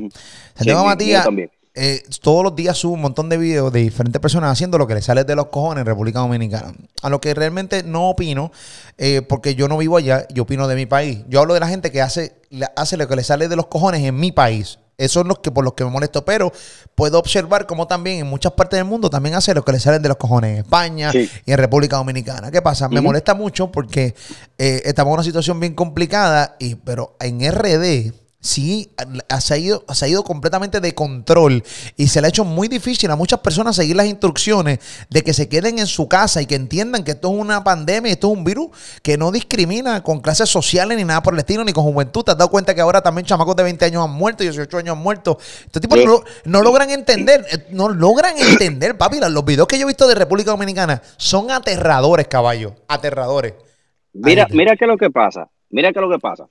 Santiago 0.55 0.81
Sí, 0.81 0.87
Matías 0.87 1.27
eh, 1.75 2.03
todos 2.21 2.45
los 2.45 2.55
días 2.55 2.77
sube 2.77 2.93
un 2.93 3.01
montón 3.01 3.31
de 3.31 3.39
videos 3.39 3.73
de 3.73 3.81
diferentes 3.81 4.21
personas 4.21 4.53
haciendo 4.53 4.77
lo 4.77 4.87
que 4.87 4.95
les 4.95 5.07
sale 5.07 5.25
de 5.25 5.35
los 5.35 5.47
cojones 5.47 5.81
en 5.81 5.87
República 5.87 6.19
Dominicana. 6.19 6.75
A 7.03 7.09
lo 7.09 7.21
que 7.21 7.33
realmente 7.33 7.83
no 7.83 8.11
opino, 8.11 8.53
eh, 8.99 9.23
porque 9.23 9.55
yo 9.55 9.69
no 9.69 9.79
vivo 9.79 9.97
allá, 9.97 10.27
yo 10.29 10.43
opino 10.43 10.69
de 10.69 10.75
mi 10.75 10.85
país. 10.85 11.21
Yo 11.29 11.41
hablo 11.41 11.55
de 11.55 11.61
la 11.61 11.69
gente 11.69 11.91
que 11.91 12.03
hace, 12.03 12.35
hace 12.77 12.97
lo 12.99 13.09
que 13.09 13.17
le 13.17 13.25
sale 13.25 13.49
de 13.49 13.57
los 13.57 13.67
cojones 13.67 14.03
en 14.03 14.17
mi 14.17 14.33
país. 14.33 14.79
Esos 14.99 15.13
son 15.15 15.29
los 15.29 15.39
que 15.41 15.51
por 15.51 15.65
los 15.65 15.73
que 15.75 15.85
me 15.85 15.91
molesto, 15.91 16.25
pero 16.25 16.53
puedo 16.95 17.19
observar 17.19 17.67
como 17.67 17.87
también 17.87 18.21
en 18.21 18.27
muchas 18.27 18.53
partes 18.53 18.79
del 18.79 18.85
mundo 18.87 19.09
también 19.11 19.35
hace 19.35 19.55
lo 19.55 19.65
que 19.65 19.73
le 19.73 19.81
salen 19.81 20.03
de 20.03 20.09
los 20.09 20.17
cojones 20.19 20.51
en 20.53 20.57
España 20.59 21.11
Sí. 21.11 21.29
y 21.47 21.53
en 21.53 21.59
República 21.59 21.97
Dominicana. 21.97 22.51
¿Qué 22.51 22.61
pasa? 22.63 22.89
Me 22.89 23.01
molesta 23.01 23.35
mucho 23.35 23.73
porque 23.73 24.15
eh, 24.59 24.83
estamos 24.85 25.11
en 25.11 25.15
una 25.15 25.25
situación 25.25 25.59
bien 25.61 25.75
complicada, 25.75 26.57
y, 26.59 26.75
pero 26.77 27.17
en 27.21 27.41
RD 27.51 28.13
sí 28.43 28.91
ha- 29.29 29.41
se 29.41 29.55
ha, 29.55 29.57
ido, 29.57 29.85
se 29.95 30.05
ha 30.05 30.09
ido 30.09 30.23
completamente 30.25 30.81
de 30.81 30.95
control 30.95 31.63
y 31.97 32.09
se 32.09 32.21
le 32.21 32.27
ha 32.27 32.29
hecho 32.29 32.45
muy 32.45 32.69
difícil 32.69 33.11
a 33.11 33.17
muchas 33.17 33.39
personas 33.41 33.77
seguir 33.77 33.97
las 33.97 34.07
instrucciones 34.07 34.81
de 35.09 35.23
que 35.23 35.33
se 35.33 35.49
queden 35.49 35.79
en 35.79 35.87
su 35.87 36.09
casa 36.09 36.43
y 36.43 36.47
que 36.47 36.57
entiendan 36.57 37.05
que 37.05 37.13
esto 37.13 37.33
es 37.33 37.39
una 37.41 37.63
pandemia, 37.65 38.13
esto 38.13 38.31
es 38.33 38.37
un 38.37 38.43
virus 38.45 38.69
que 39.03 39.17
no 39.17 39.31
discrimina 39.33 40.03
con 40.03 40.21
clases 40.21 40.51
sociales 40.51 40.99
ni 40.99 41.05
nada 41.05 41.23
por 41.23 41.33
el 41.35 41.39
estilo, 41.41 41.65
ni 41.65 41.73
con 41.73 41.85
juventud. 41.85 42.25
¿Te 42.25 42.33
has 42.33 42.37
dado 42.37 42.51
cuenta 42.51 42.75
que 42.75 42.81
ahora 42.81 43.01
también 43.01 43.25
chamacos 43.25 43.55
de 43.57 43.63
20 43.63 43.85
años 43.85 44.05
han 44.05 44.11
muerto 44.13 44.43
y 44.43 44.47
18 44.49 44.77
años 44.79 44.97
han 44.97 45.03
muerto? 45.03 45.39
Estos 45.65 45.81
tipos 45.81 45.99
Sí. 46.01 46.05
no, 46.05 46.23
no 46.45 46.63
logran 46.63 46.91
entender, 46.91 47.47
eh, 47.51 47.67
no 47.71 47.89
logran 47.89 48.37
entender, 48.37 48.99
papi. 48.99 49.21
Los 49.21 49.45
videos 49.45 49.69
que 49.69 49.79
yo 49.79 49.85
he 49.85 49.87
visto 49.87 50.09
de 50.09 50.17
República 50.17 50.51
Dominicana 50.51 51.01
son 51.17 51.51
aterradores, 51.53 52.27
caballo, 52.27 52.75
aterradores. 52.89 53.55
Mira, 54.13 54.47
Ahí. 54.51 54.57
mira 54.57 54.77
qué 54.77 54.85
es 54.85 54.89
lo 54.89 54.97
que 54.99 55.11
pasa, 55.11 55.49
mira 55.71 55.93
qué 55.93 55.99
es 56.01 56.03
lo 56.03 56.11
que 56.11 56.19
pasa. 56.19 56.47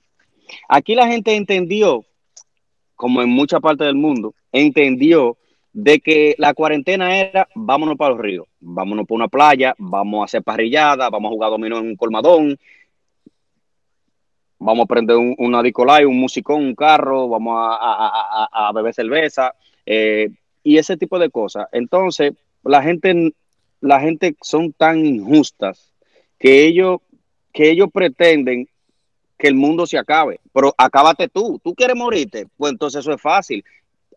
Aquí 0.68 0.94
la 0.94 1.06
gente 1.06 1.34
entendió, 1.34 2.04
como 2.96 3.22
en 3.22 3.28
mucha 3.30 3.60
parte 3.60 3.84
del 3.84 3.94
mundo, 3.96 4.34
entendió 4.52 5.36
de 5.72 6.00
que 6.00 6.34
la 6.38 6.52
cuarentena 6.54 7.18
era 7.18 7.48
vámonos 7.54 7.96
para 7.96 8.10
los 8.14 8.20
ríos, 8.20 8.46
vámonos 8.60 9.06
para 9.06 9.16
una 9.16 9.28
playa, 9.28 9.74
vamos 9.78 10.20
a 10.20 10.24
hacer 10.24 10.42
parrillada, 10.42 11.08
vamos 11.10 11.30
a 11.30 11.34
jugar 11.34 11.50
dominó 11.50 11.78
en 11.78 11.86
un 11.86 11.96
colmadón, 11.96 12.58
vamos 14.58 14.84
a 14.84 14.86
prender 14.86 15.16
un, 15.16 15.34
una 15.38 15.62
discolay, 15.62 16.04
un 16.04 16.18
musicón, 16.20 16.62
un 16.64 16.74
carro, 16.74 17.28
vamos 17.28 17.54
a, 17.56 17.74
a- 17.76 18.46
a- 18.52 18.68
a- 18.68 18.72
beber 18.72 18.94
cerveza 18.94 19.54
eh, 19.86 20.28
y 20.62 20.76
ese 20.78 20.96
tipo 20.96 21.18
de 21.18 21.30
cosas. 21.30 21.66
Entonces, 21.72 22.32
la 22.62 22.82
gente, 22.82 23.32
la 23.80 24.00
gente 24.00 24.36
son 24.40 24.72
tan 24.72 25.04
injustas 25.04 25.92
que 26.38 26.64
ellos, 26.66 27.00
que 27.52 27.70
ellos 27.70 27.88
pretenden 27.92 28.68
que 29.42 29.48
el 29.48 29.56
mundo 29.56 29.88
se 29.88 29.98
acabe, 29.98 30.38
pero 30.52 30.72
acábate 30.78 31.26
tú, 31.26 31.60
tú 31.64 31.74
quieres 31.74 31.96
morirte, 31.96 32.46
pues 32.56 32.70
entonces 32.70 33.00
eso 33.00 33.12
es 33.12 33.20
fácil. 33.20 33.64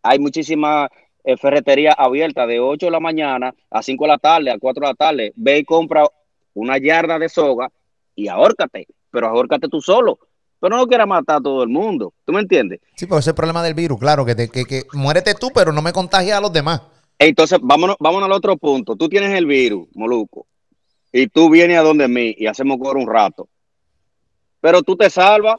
Hay 0.04 0.20
muchísimas 0.20 0.88
eh, 1.24 1.36
ferreterías 1.36 1.96
abiertas 1.98 2.48
de 2.48 2.60
8 2.60 2.86
de 2.86 2.92
la 2.92 3.00
mañana 3.00 3.52
a 3.72 3.82
5 3.82 4.04
de 4.04 4.08
la 4.08 4.20
tarde, 4.20 4.52
a 4.52 4.60
4 4.60 4.82
de 4.82 4.88
la 4.88 4.94
tarde. 4.94 5.34
Ve 5.36 5.58
y 5.58 5.64
compra 5.66 6.06
una 6.54 6.78
yarda 6.78 7.18
de 7.18 7.28
soga 7.28 7.72
y 8.16 8.28
ahórcate, 8.28 8.86
pero 9.10 9.28
ahórcate 9.28 9.68
tú 9.68 9.82
solo. 9.82 10.20
Pero 10.60 10.78
no 10.78 10.86
quieras 10.86 11.08
matar 11.08 11.38
a 11.38 11.42
todo 11.42 11.64
el 11.64 11.70
mundo, 11.70 12.14
¿tú 12.24 12.32
me 12.32 12.42
entiendes? 12.42 12.82
Sí, 12.96 13.08
porque 13.08 13.22
ese 13.22 13.30
es 13.32 13.34
el 13.34 13.36
problema 13.36 13.64
del 13.64 13.74
virus, 13.74 14.00
claro, 14.00 14.24
que, 14.26 14.36
te- 14.36 14.48
que, 14.50 14.66
que 14.66 14.84
muérete 14.94 15.34
tú, 15.34 15.50
pero 15.56 15.72
no 15.72 15.82
me 15.82 15.92
contagies 15.92 16.34
a 16.36 16.40
los 16.42 16.54
demás. 16.54 16.84
Entonces, 17.18 17.58
vámonos, 17.64 17.96
vámonos 18.00 18.28
al 18.28 18.34
otro 18.34 18.58
punto. 18.58 18.96
Tú 18.96 19.10
tienes 19.10 19.32
el 19.36 19.48
virus, 19.48 19.88
Moluco, 19.96 20.46
y 21.12 21.26
tú 21.28 21.50
vienes 21.50 21.80
a 21.80 21.82
donde 21.82 22.08
mí 22.08 22.36
y 22.38 22.46
hacemos 22.46 22.78
coro 22.78 23.00
un 23.00 23.08
rato. 23.08 23.48
Pero 24.66 24.82
tú 24.82 24.96
te 24.98 25.12
salvas. 25.12 25.58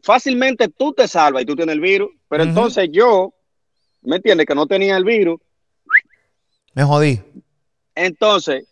Fácilmente 0.00 0.68
tú 0.68 0.92
te 0.92 1.08
salvas 1.08 1.42
y 1.42 1.46
tú 1.46 1.56
tienes 1.56 1.72
el 1.72 1.80
virus. 1.80 2.10
Pero 2.28 2.44
entonces 2.44 2.88
yo, 2.92 3.34
¿me 4.02 4.16
entiendes? 4.16 4.46
Que 4.46 4.54
no 4.54 4.68
tenía 4.68 4.96
el 4.96 5.02
virus. 5.04 5.40
Me 6.74 6.84
jodí. 6.84 7.20
Entonces, 7.92 8.66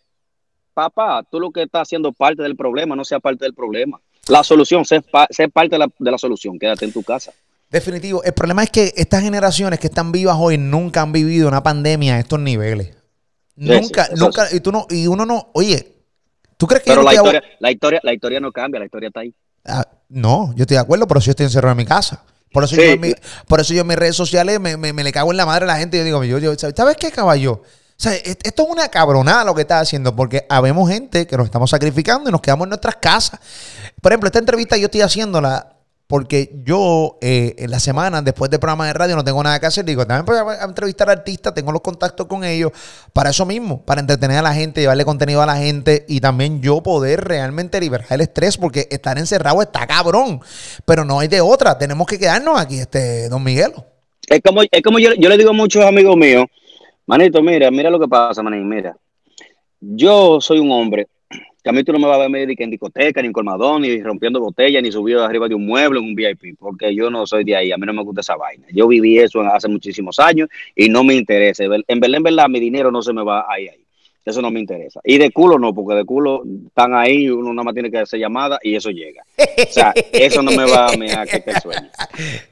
papá, 0.73 1.23
tú 1.29 1.41
lo 1.41 1.51
que 1.51 1.63
estás 1.63 1.81
haciendo 1.81 2.13
parte 2.13 2.41
del 2.41 2.55
problema, 2.55 2.95
no 2.95 3.03
sea 3.03 3.19
parte 3.19 3.43
del 3.43 3.53
problema. 3.53 3.99
La 4.29 4.45
solución, 4.45 4.85
sé, 4.85 5.01
pa- 5.01 5.27
sé 5.29 5.49
parte 5.49 5.71
de 5.71 5.79
la, 5.79 5.87
de 5.99 6.11
la 6.11 6.17
solución. 6.17 6.57
Quédate 6.57 6.85
en 6.85 6.93
tu 6.93 7.03
casa. 7.03 7.33
Definitivo. 7.69 8.23
El 8.23 8.31
problema 8.31 8.63
es 8.63 8.69
que 8.69 8.93
estas 8.95 9.21
generaciones 9.23 9.77
que 9.77 9.87
están 9.87 10.13
vivas 10.13 10.37
hoy 10.39 10.57
nunca 10.57 11.01
han 11.01 11.11
vivido 11.11 11.49
una 11.49 11.61
pandemia 11.61 12.15
a 12.15 12.19
estos 12.19 12.39
niveles. 12.39 12.95
Nunca, 13.57 14.05
sí, 14.05 14.13
nunca. 14.15 14.47
Y 14.53 14.61
tú 14.61 14.71
no, 14.71 14.87
y 14.89 15.07
uno 15.07 15.25
no, 15.25 15.49
oye, 15.53 15.94
¿tú 16.57 16.67
crees 16.67 16.83
que 16.83 16.91
Pero 16.91 17.01
yo 17.01 17.05
no 17.05 17.09
la 17.11 17.13
historia, 17.15 17.43
la 17.59 17.71
historia, 17.71 17.99
la 18.03 18.13
historia 18.13 18.39
no 18.39 18.51
cambia, 18.51 18.79
la 18.79 18.85
historia 18.85 19.07
está 19.07 19.19
ahí. 19.21 19.33
Ah, 19.65 19.85
no, 20.09 20.53
yo 20.55 20.63
estoy 20.63 20.75
de 20.75 20.81
acuerdo, 20.81 21.07
pero 21.07 21.19
si 21.21 21.25
yo 21.27 21.31
estoy 21.31 21.45
encerrado 21.45 21.71
en 21.71 21.77
mi 21.77 21.85
casa. 21.85 22.21
Por 22.51 22.63
eso, 22.63 22.75
Sí. 22.75 22.81
yo, 22.81 22.91
en 22.91 23.01
mi- 23.01 23.13
por 23.47 23.59
eso 23.59 23.73
yo 23.73 23.81
en 23.81 23.87
mis 23.87 23.97
redes 23.97 24.15
sociales 24.15 24.59
me, 24.59 24.77
me- 24.77 24.93
me 24.93 25.03
le 25.03 25.11
cago 25.11 25.31
en 25.31 25.37
la 25.37 25.45
madre 25.45 25.65
a 25.65 25.67
la 25.67 25.77
gente 25.77 25.97
y 25.97 25.99
yo 25.99 26.05
digo, 26.05 26.23
yo, 26.23 26.37
yo, 26.39 26.53
¿sabes 26.55 26.95
qué, 26.97 27.11
caballo? 27.11 27.53
O 27.53 27.63
sea, 27.97 28.13
es- 28.13 28.37
esto 28.43 28.63
es 28.63 28.69
una 28.69 28.87
cabronada 28.89 29.43
lo 29.43 29.55
que 29.55 29.61
está 29.61 29.79
haciendo, 29.79 30.15
porque 30.15 30.45
habemos 30.49 30.89
gente 30.89 31.27
que 31.27 31.35
nos 31.37 31.45
estamos 31.45 31.69
sacrificando 31.69 32.29
y 32.29 32.31
nos 32.31 32.41
quedamos 32.41 32.65
en 32.65 32.69
nuestras 32.69 32.95
casas. 32.97 33.39
Por 34.01 34.11
ejemplo, 34.11 34.27
esta 34.27 34.39
entrevista 34.39 34.77
yo 34.77 34.85
estoy 34.85 35.01
haciéndola 35.01 35.74
porque 36.07 36.51
yo 36.63 37.17
eh, 37.21 37.55
en 37.57 37.71
la 37.71 37.79
semana, 37.79 38.21
después 38.21 38.51
del 38.51 38.59
programa 38.59 38.85
de 38.87 38.93
radio, 38.93 39.15
no 39.15 39.23
tengo 39.23 39.41
nada 39.41 39.59
que 39.59 39.65
hacer. 39.65 39.85
Digo, 39.85 40.05
también 40.05 40.25
voy 40.25 40.55
a 40.59 40.63
entrevistar 40.63 41.09
a 41.09 41.13
artistas, 41.13 41.53
tengo 41.53 41.71
los 41.71 41.81
contactos 41.81 42.27
con 42.27 42.43
ellos, 42.43 42.71
para 43.11 43.31
eso 43.31 43.45
mismo, 43.45 43.81
para 43.83 44.01
entretener 44.01 44.37
a 44.37 44.41
la 44.43 44.53
gente, 44.53 44.81
llevarle 44.81 45.03
contenido 45.03 45.41
a 45.41 45.45
la 45.45 45.57
gente 45.57 46.05
y 46.07 46.19
también 46.19 46.61
yo 46.61 46.83
poder 46.83 47.23
realmente 47.23 47.79
liberar 47.79 48.07
el 48.11 48.21
estrés, 48.21 48.57
porque 48.57 48.87
estar 48.91 49.17
encerrado 49.17 49.61
está 49.61 49.87
cabrón, 49.87 50.41
pero 50.85 51.05
no 51.05 51.19
hay 51.19 51.27
de 51.27 51.41
otra, 51.41 51.77
tenemos 51.77 52.05
que 52.05 52.19
quedarnos 52.19 52.59
aquí, 52.59 52.79
este, 52.79 53.27
don 53.29 53.43
Miguelo. 53.43 53.85
Es 54.27 54.41
como, 54.41 54.61
es 54.61 54.81
como 54.83 54.99
yo, 54.99 55.13
yo 55.13 55.29
le 55.29 55.37
digo 55.37 55.49
a 55.51 55.53
muchos 55.53 55.83
amigos 55.83 56.15
míos, 56.15 56.45
manito, 57.07 57.41
mira, 57.41 57.71
mira 57.71 57.89
lo 57.89 57.99
que 57.99 58.07
pasa, 58.07 58.43
manín, 58.43 58.67
mira. 58.67 58.95
Yo 59.79 60.39
soy 60.39 60.59
un 60.59 60.71
hombre 60.71 61.07
que 61.65 61.69
a 61.69 61.73
mí 61.73 61.83
tú 61.83 61.91
no 61.91 61.97
me 61.97 62.05
vas 62.05 62.21
a 62.21 62.27
ver 62.27 62.47
ni 62.47 62.55
que 62.55 62.63
en 62.63 62.69
discoteca, 62.69 63.23
ni 63.23 63.25
en 63.25 63.33
colmadón, 63.33 63.81
ni 63.81 63.99
rompiendo 63.99 64.39
botellas, 64.39 64.83
ni 64.83 64.91
subido 64.91 65.25
arriba 65.25 65.47
de 65.47 65.55
un 65.55 65.65
mueble 65.65 65.97
en 65.99 66.05
un 66.05 66.13
VIP, 66.13 66.55
porque 66.59 66.93
yo 66.93 67.09
no 67.09 67.25
soy 67.25 67.43
de 67.43 67.55
ahí, 67.55 67.71
a 67.71 67.77
mí 67.77 67.87
no 67.87 67.93
me 67.93 68.03
gusta 68.03 68.21
esa 68.21 68.35
vaina. 68.35 68.67
Yo 68.71 68.87
viví 68.87 69.17
eso 69.17 69.41
hace 69.41 69.67
muchísimos 69.67 70.19
años 70.19 70.47
y 70.75 70.89
no 70.89 71.03
me 71.03 71.15
interesa. 71.15 71.63
En 71.63 71.99
verdad, 71.99 72.17
en 72.17 72.23
verdad, 72.23 72.49
mi 72.49 72.59
dinero 72.59 72.91
no 72.91 73.01
se 73.01 73.13
me 73.13 73.23
va 73.23 73.47
ahí, 73.49 73.67
ahí. 73.67 73.83
Eso 74.23 74.43
no 74.43 74.51
me 74.51 74.59
interesa. 74.59 75.01
Y 75.03 75.17
de 75.17 75.31
culo 75.31 75.57
no, 75.57 75.73
porque 75.73 75.95
de 75.95 76.05
culo 76.05 76.43
están 76.67 76.93
ahí, 76.93 77.31
uno 77.31 77.51
nada 77.51 77.63
más 77.63 77.73
tiene 77.73 77.89
que 77.89 77.97
hacer 77.97 78.19
llamada 78.19 78.59
y 78.61 78.75
eso 78.75 78.91
llega. 78.91 79.23
O 79.35 79.71
sea, 79.71 79.91
eso 80.13 80.43
no 80.43 80.51
me 80.51 80.69
va 80.69 80.89
a 80.89 80.97
mear 80.97 81.27
que 81.27 81.39
te 81.39 81.59
sueño. 81.59 81.89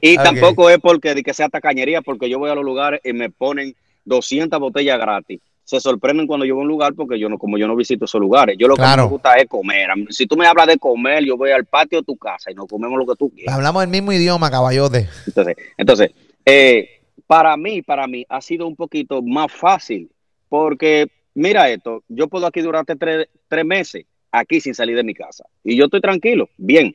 Y 0.00 0.16
tampoco 0.16 0.68
es 0.70 0.80
porque 0.80 1.14
de 1.14 1.22
que 1.22 1.32
sea 1.32 1.48
tacañería, 1.48 2.02
porque 2.02 2.28
yo 2.28 2.40
voy 2.40 2.50
a 2.50 2.56
los 2.56 2.64
lugares 2.64 3.00
y 3.04 3.12
me 3.12 3.30
ponen 3.30 3.76
200 4.06 4.58
botellas 4.58 4.98
gratis. 4.98 5.40
Se 5.64 5.80
sorprenden 5.80 6.26
cuando 6.26 6.44
yo 6.44 6.54
voy 6.54 6.62
a 6.62 6.64
un 6.64 6.68
lugar 6.68 6.94
porque 6.94 7.18
yo 7.18 7.28
no, 7.28 7.38
como 7.38 7.56
yo 7.56 7.66
no 7.66 7.74
visito 7.74 8.04
esos 8.04 8.20
lugares. 8.20 8.56
Yo 8.58 8.68
lo 8.68 8.74
que 8.76 8.82
Claro. 8.82 9.04
me 9.04 9.08
gusta 9.08 9.34
es 9.36 9.46
comer. 9.48 9.88
Si 10.10 10.26
tú 10.26 10.36
me 10.36 10.46
hablas 10.46 10.66
de 10.66 10.76
comer, 10.78 11.24
yo 11.24 11.36
voy 11.36 11.50
al 11.52 11.64
patio 11.64 11.98
de 12.00 12.04
tu 12.04 12.16
casa 12.16 12.50
y 12.50 12.54
nos 12.54 12.66
comemos 12.66 12.98
lo 12.98 13.06
que 13.06 13.16
tú 13.18 13.30
quieras. 13.30 13.54
Hablamos 13.54 13.82
el 13.82 13.88
mismo 13.88 14.12
idioma, 14.12 14.50
caballote. 14.50 15.08
Entonces, 15.26 15.56
entonces 15.78 16.10
eh, 16.44 17.00
para 17.26 17.56
mí, 17.56 17.80
para 17.80 18.06
mí 18.06 18.26
ha 18.28 18.40
sido 18.42 18.66
un 18.66 18.76
poquito 18.76 19.22
más 19.22 19.50
fácil 19.50 20.10
porque 20.50 21.08
mira 21.32 21.70
esto, 21.70 22.04
yo 22.08 22.28
puedo 22.28 22.46
aquí 22.46 22.60
durante 22.60 22.94
tres, 22.96 23.28
tres 23.48 23.64
meses, 23.64 24.04
aquí 24.30 24.60
sin 24.60 24.74
salir 24.74 24.96
de 24.96 25.02
mi 25.04 25.14
casa. 25.14 25.44
Y 25.64 25.76
yo 25.76 25.86
estoy 25.86 26.00
tranquilo, 26.02 26.48
bien. 26.58 26.94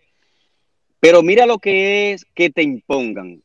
Pero 0.99 1.23
mira 1.23 1.45
lo 1.45 1.57
que 1.59 2.11
es 2.13 2.25
que 2.35 2.49
te 2.49 2.61
impongan. 2.61 3.41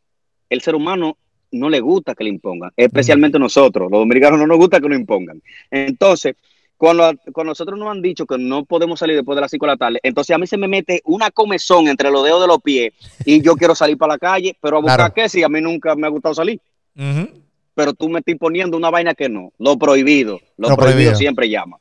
El 0.50 0.60
ser 0.60 0.74
humano 0.74 1.16
no 1.54 1.70
le 1.70 1.80
gusta 1.80 2.14
que 2.14 2.24
le 2.24 2.30
impongan, 2.30 2.70
especialmente 2.76 3.38
nosotros, 3.38 3.90
los 3.90 4.00
dominicanos 4.00 4.38
no 4.38 4.46
nos 4.46 4.58
gusta 4.58 4.80
que 4.80 4.88
nos 4.88 4.98
impongan. 4.98 5.40
Entonces, 5.70 6.34
cuando, 6.76 7.12
cuando, 7.32 7.50
nosotros 7.52 7.78
nos 7.78 7.88
han 7.88 8.02
dicho 8.02 8.26
que 8.26 8.36
no 8.36 8.64
podemos 8.64 8.98
salir 8.98 9.16
después 9.16 9.36
de 9.36 9.42
las 9.42 9.50
5 9.50 9.64
de 9.64 9.72
la 9.72 9.76
tarde, 9.76 10.00
entonces 10.02 10.34
a 10.34 10.38
mí 10.38 10.46
se 10.46 10.56
me 10.56 10.68
mete 10.68 11.00
una 11.04 11.30
comezón 11.30 11.88
entre 11.88 12.10
los 12.10 12.24
dedos 12.24 12.40
de 12.40 12.46
los 12.48 12.60
pies 12.60 12.92
y 13.24 13.40
yo 13.40 13.54
quiero 13.56 13.74
salir 13.74 13.96
para 13.96 14.14
la 14.14 14.18
calle, 14.18 14.56
pero 14.60 14.78
a 14.78 14.80
buscar 14.80 14.96
claro. 14.96 15.14
qué 15.14 15.28
si 15.28 15.42
a 15.42 15.48
mí 15.48 15.60
nunca 15.60 15.94
me 15.94 16.06
ha 16.06 16.10
gustado 16.10 16.34
salir. 16.34 16.60
Uh 16.96 17.02
-huh. 17.02 17.30
Pero 17.74 17.92
tú 17.92 18.08
me 18.08 18.20
estás 18.20 18.36
poniendo 18.38 18.76
una 18.76 18.90
vaina 18.90 19.14
que 19.14 19.28
no. 19.28 19.52
Lo 19.58 19.76
prohibido. 19.76 20.40
Lo, 20.56 20.68
lo 20.68 20.76
prohibido, 20.76 20.76
prohibido, 20.76 21.14
siempre 21.16 21.48
llama. 21.48 21.78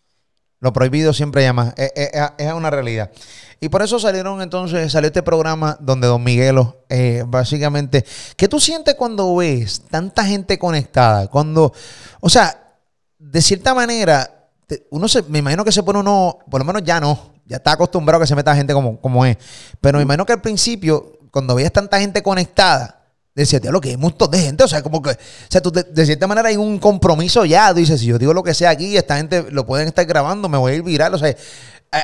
Lo 0.64 0.72
prohibido 0.72 1.12
siempre 1.12 1.44
llama. 1.44 1.74
Es, 1.76 1.92
es, 1.94 2.10
es, 2.38 2.54
una 2.54 2.70
realidad. 2.70 3.12
Y 3.60 3.68
por 3.68 3.82
eso 3.82 4.00
salieron 4.00 4.42
entonces, 4.42 4.94
salió 4.94 5.08
este 5.08 5.22
programa 5.22 5.76
donde 5.82 6.08
Don 6.08 6.24
Miguelo, 6.24 6.86
eh, 6.88 7.26
básicamente, 7.28 8.06
¿qué 8.38 8.48
tú 8.48 8.62
sientes 8.62 8.96
cuando 8.96 9.36
ves 9.36 9.82
tanta 9.92 10.24
gente 10.24 10.58
conectada? 10.58 11.28
Cuando, 11.28 11.74
o 12.22 12.30
sea, 12.30 12.78
de 13.20 13.42
cierta 13.42 13.74
manera, 13.74 14.48
uno 14.90 15.10
se, 15.10 15.24
me 15.24 15.40
imagino 15.40 15.66
que 15.66 15.74
se 15.74 15.84
pone 15.84 16.00
uno, 16.00 16.40
por 16.50 16.62
lo 16.62 16.66
menos 16.66 16.82
ya 16.86 17.02
no, 17.02 17.34
ya 17.46 17.58
está 17.58 17.74
acostumbrado 17.74 18.22
a 18.22 18.24
que 18.24 18.28
se 18.28 18.36
meta 18.36 18.56
gente 18.56 18.74
como, 18.74 19.02
como 19.02 19.26
es. 19.26 19.36
Pero 19.82 19.98
me 19.98 20.04
imagino 20.04 20.26
que 20.26 20.32
al 20.32 20.42
principio, 20.42 21.20
cuando 21.30 21.56
veías 21.56 21.74
tanta 21.74 22.00
gente 22.00 22.24
conectada, 22.24 23.03
decía, 23.36 23.60
lo 23.72 23.82
que 23.82 23.90
hay 23.90 23.96
un 23.96 24.02
montón 24.02 24.30
de 24.32 24.40
gente, 24.40 24.64
o 24.64 24.68
sea, 24.68 24.84
como 24.84 25.02
que, 25.02 25.12
o 25.12 25.16
sea, 25.50 25.62
tú 25.62 25.72
de, 25.72 25.84
de, 25.84 26.06
cierta 26.06 26.28
manera 26.28 26.50
hay 26.50 26.58
un 26.58 26.78
compromiso 26.78 27.46
ya, 27.46 27.74
dices, 27.74 28.00
si 28.00 28.08
yo 28.08 28.20
digo 28.20 28.34
lo 28.34 28.44
que 28.44 28.54
sea 28.54 28.70
aquí, 28.70 28.96
esta 28.96 29.18
gente 29.18 29.46
lo 29.52 29.66
pueden 29.66 29.88
estar 29.88 30.06
grabando, 30.06 30.50
me 30.50 30.58
voy 30.58 30.74
a 30.74 30.76
ir 30.76 30.84
viral, 30.84 31.14
o 31.14 31.18
sea, 31.18 31.36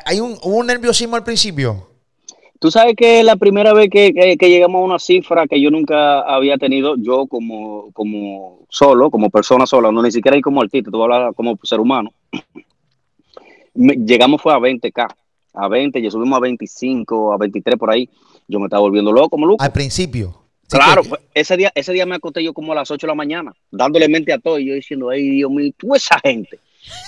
hay 0.05 0.19
un, 0.19 0.37
hubo 0.43 0.57
un 0.57 0.67
nerviosismo 0.67 1.15
al 1.15 1.23
principio. 1.23 1.87
Tú 2.59 2.71
sabes 2.71 2.95
que 2.95 3.23
la 3.23 3.37
primera 3.37 3.73
vez 3.73 3.89
que, 3.89 4.11
que, 4.11 4.35
que, 4.35 4.49
llegamos 4.49 4.81
a 4.81 4.85
una 4.85 4.99
cifra 4.99 5.47
que 5.47 5.61
yo 5.61 5.71
nunca 5.71 6.19
había 6.21 6.57
tenido, 6.57 6.95
yo 6.97 7.25
como, 7.25 7.89
como 7.93 8.65
solo, 8.69 9.09
como 9.09 9.29
persona 9.29 9.65
sola, 9.65 9.91
no 9.91 10.01
ni 10.03 10.11
siquiera 10.11 10.35
hay 10.35 10.41
como 10.41 10.61
artista, 10.61 10.91
tú 10.91 11.01
hablas 11.01 11.33
como 11.35 11.57
ser 11.63 11.79
humano. 11.79 12.11
Llegamos 13.73 14.41
fue 14.41 14.53
a 14.53 14.57
20k, 14.57 15.07
a 15.53 15.67
20, 15.69 16.01
ya 16.01 16.11
subimos 16.11 16.35
a 16.35 16.41
25, 16.41 17.33
a 17.33 17.37
23 17.37 17.79
por 17.79 17.91
ahí. 17.91 18.09
Yo 18.47 18.59
me 18.59 18.65
estaba 18.65 18.81
volviendo 18.81 19.13
loco, 19.13 19.29
como 19.29 19.45
loco. 19.45 19.63
Al 19.63 19.71
principio. 19.71 20.38
Claro, 20.69 21.01
que... 21.03 21.09
ese 21.33 21.57
día, 21.57 21.71
ese 21.73 21.93
día 21.93 22.05
me 22.05 22.15
acosté 22.15 22.43
yo 22.43 22.53
como 22.53 22.71
a 22.71 22.75
las 22.75 22.91
8 22.91 23.07
de 23.07 23.11
la 23.11 23.15
mañana, 23.15 23.53
dándole 23.71 24.07
mente 24.07 24.33
a 24.33 24.39
todo 24.39 24.59
y 24.59 24.67
yo 24.67 24.75
diciendo, 24.75 25.09
ay 25.09 25.29
Dios 25.29 25.51
mío, 25.51 25.71
tú 25.77 25.95
esa 25.95 26.19
gente. 26.19 26.59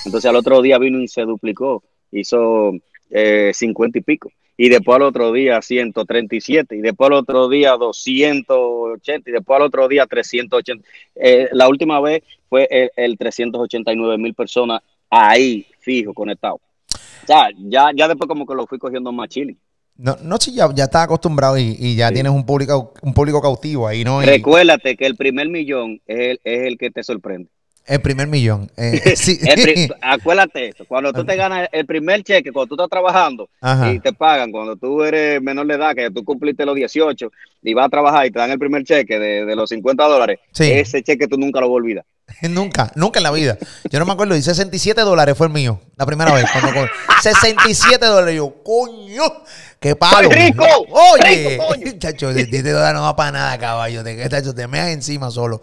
Entonces 0.06 0.30
al 0.30 0.36
otro 0.36 0.62
día 0.62 0.78
vino 0.78 1.00
y 1.00 1.08
se 1.08 1.22
duplicó, 1.22 1.84
hizo 2.12 2.74
eh, 3.10 3.52
50 3.54 4.00
y 4.00 4.02
pico. 4.02 4.32
Y 4.58 4.70
después 4.70 4.98
al 4.98 5.04
otro 5.04 5.32
día 5.32 5.60
137, 5.62 6.76
y 6.76 6.82
después 6.82 7.08
al 7.08 7.14
otro 7.14 7.50
día 7.50 7.72
280, 7.78 9.30
y 9.30 9.34
después 9.34 9.58
al 9.58 9.66
otro 9.66 9.88
día 9.88 10.06
380. 10.06 10.88
Eh, 11.16 11.50
la 11.54 11.68
última 11.68 12.00
vez 12.00 12.22
fue 12.48 12.68
el, 12.70 12.92
el 12.96 13.18
389 13.18 14.18
mil 14.20 14.36
personas 14.36 14.82
ahí, 15.10 15.66
fijo, 15.80 16.14
conectado. 16.14 16.56
O 16.56 17.28
sea, 17.28 17.50
ya, 17.58 17.92
ya 17.96 18.08
después 18.08 18.28
como 18.28 18.46
que 18.46 18.54
lo 18.54 18.68
fui 18.68 18.78
cogiendo 18.78 19.12
más 19.12 19.30
chile. 19.30 19.56
No, 20.02 20.18
no 20.24 20.38
si 20.38 20.54
ya, 20.54 20.68
ya 20.74 20.86
estás 20.86 21.04
acostumbrado 21.04 21.60
y, 21.60 21.76
y 21.80 21.96
ya 21.96 22.08
sí. 22.08 22.16
tienes 22.16 22.32
un 22.32 22.44
público, 22.44 22.94
un 23.04 23.14
público 23.14 23.40
cautivo 23.40 23.88
ahí, 23.88 24.04
¿no? 24.04 24.24
Y... 24.24 24.26
Recuérdate 24.26 24.98
que 24.98 25.06
el 25.06 25.16
primer 25.16 25.48
millón 25.48 26.02
es 26.08 26.20
el, 26.20 26.42
es 26.44 26.68
el 26.68 26.78
que 26.80 26.90
te 26.90 27.04
sorprende. 27.04 27.50
El 27.86 28.02
primer 28.02 28.28
millón. 28.28 28.72
Eh, 28.78 29.00
sí. 29.16 29.38
el 29.44 29.94
acuérdate 30.02 30.70
eso. 30.70 30.86
Cuando 30.86 31.14
tú 31.14 31.24
te 31.24 31.36
ganas 31.36 31.70
el 31.72 31.86
primer 31.86 32.24
cheque, 32.24 32.52
cuando 32.52 32.70
tú 32.70 32.82
estás 32.82 32.90
trabajando 32.90 33.48
Ajá. 33.60 33.94
y 33.94 34.00
te 34.00 34.12
pagan, 34.12 34.52
cuando 34.52 34.76
tú 34.76 35.04
eres 35.04 35.40
menor 35.42 35.68
de 35.68 35.76
edad, 35.76 35.94
que 35.94 36.10
tú 36.10 36.24
cumpliste 36.24 36.66
los 36.66 36.76
18 36.76 37.32
y 37.62 37.74
vas 37.76 37.86
a 37.86 37.90
trabajar 37.90 38.26
y 38.26 38.32
te 38.32 38.40
dan 38.40 38.50
el 38.50 38.60
primer 38.60 38.84
cheque 38.84 39.20
de, 39.20 39.46
de 39.46 39.56
los 39.56 39.70
50 39.70 40.04
dólares, 40.04 40.40
sí. 40.52 40.72
ese 40.72 41.04
cheque 41.04 41.28
tú 41.28 41.38
nunca 41.38 41.60
lo 41.60 41.68
vas 41.68 41.74
a 41.74 41.76
olvidar. 41.76 42.06
Nunca, 42.50 42.92
nunca 42.96 43.20
en 43.20 43.24
la 43.24 43.32
vida. 43.32 43.58
Yo 43.90 44.00
no 44.00 44.06
me 44.06 44.14
acuerdo, 44.14 44.36
y 44.36 44.42
67 44.42 45.02
dólares 45.02 45.38
fue 45.38 45.48
el 45.48 45.54
mío, 45.54 45.80
la 45.96 46.06
primera 46.06 46.34
vez. 46.34 46.46
Cuando, 46.52 46.88
67 47.22 48.06
dólares, 48.06 48.36
yo, 48.36 48.64
coño, 48.64 49.24
qué 49.80 49.96
palo. 49.96 50.30
rico! 50.30 50.66
Oye, 50.90 51.60
rico, 51.78 51.98
chacho, 52.00 52.34
17 52.34 52.72
dólares 52.72 52.96
no 52.96 53.04
va 53.04 53.16
para 53.16 53.32
nada, 53.32 53.58
caballo. 53.58 54.04
Te, 54.04 54.30
chacho, 54.30 54.54
te 54.54 54.68
meas 54.68 54.90
encima 54.90 55.30
solo. 55.32 55.62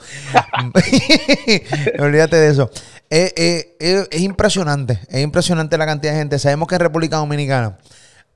Olvídate 1.98 2.36
de 2.36 2.50
eso. 2.50 2.70
Eh, 3.10 3.32
eh, 3.36 3.76
eh, 3.80 4.06
es 4.10 4.20
impresionante, 4.20 5.00
es 5.08 5.22
impresionante 5.22 5.78
la 5.78 5.86
cantidad 5.86 6.12
de 6.12 6.18
gente. 6.18 6.38
Sabemos 6.38 6.68
que 6.68 6.74
en 6.74 6.80
República 6.82 7.16
Dominicana, 7.16 7.78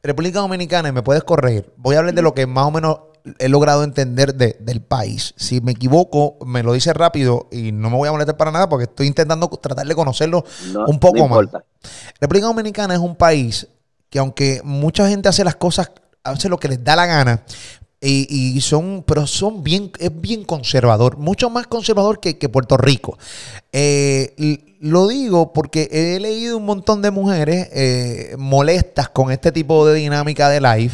República 0.03 0.41
Dominicana, 0.41 0.89
y 0.89 0.93
me 0.93 1.03
puedes 1.03 1.23
corregir, 1.23 1.73
voy 1.77 1.95
a 1.95 2.01
hablar 2.01 2.15
de 2.15 2.23
lo 2.23 2.35
que 2.35 2.47
más 2.47 2.67
o 2.67 2.71
menos 2.71 2.99
he 3.39 3.49
logrado 3.49 3.85
entender 3.85 4.35
de, 4.35 4.57
del 4.59 4.83
país. 4.83 5.33
Si 5.37 5.61
me 5.61 5.73
equivoco, 5.73 6.39
me 6.45 6.63
lo 6.63 6.73
dice 6.73 6.93
rápido 6.93 7.49
y 7.53 7.71
no 7.71 7.89
me 7.89 7.97
voy 7.97 8.09
a 8.09 8.13
molestar 8.13 8.37
para 8.37 8.51
nada 8.51 8.69
porque 8.69 8.85
estoy 8.85 9.07
intentando 9.07 9.49
tratar 9.49 9.87
de 9.87 9.95
conocerlo 9.95 10.45
no, 10.73 10.87
un 10.87 10.99
poco 10.99 11.19
no 11.19 11.29
más. 11.29 11.47
República 12.21 12.47
Dominicana 12.47 12.95
es 12.95 13.01
un 13.01 13.15
país 13.15 13.69
que 14.11 14.19
aunque 14.19 14.61
mucha 14.65 15.09
gente 15.09 15.29
hace 15.29 15.45
las 15.45 15.55
cosas, 15.55 15.93
hace 16.25 16.49
lo 16.49 16.59
que 16.59 16.69
les 16.69 16.83
da 16.83 16.97
la 16.97 17.07
gana, 17.07 17.45
y, 18.05 18.27
y, 18.29 18.61
son, 18.61 19.05
pero 19.07 19.29
son 19.29 19.63
bien, 19.63 19.93
es 20.01 20.11
bien 20.21 20.43
conservador, 20.43 21.19
mucho 21.19 21.51
más 21.51 21.69
conservador 21.69 22.19
que, 22.19 22.37
que 22.37 22.49
Puerto 22.49 22.77
Rico. 22.77 23.17
Eh, 23.71 24.72
lo 24.83 25.07
digo 25.07 25.53
porque 25.53 25.89
he 25.93 26.19
leído 26.19 26.57
un 26.57 26.65
montón 26.65 27.03
de 27.03 27.13
mujeres 27.13 27.69
eh, 27.71 28.35
molestas 28.37 29.09
con 29.09 29.31
este 29.31 29.53
tipo 29.53 29.87
de 29.87 29.95
dinámica 29.95 30.49
de 30.49 30.61
live, 30.61 30.91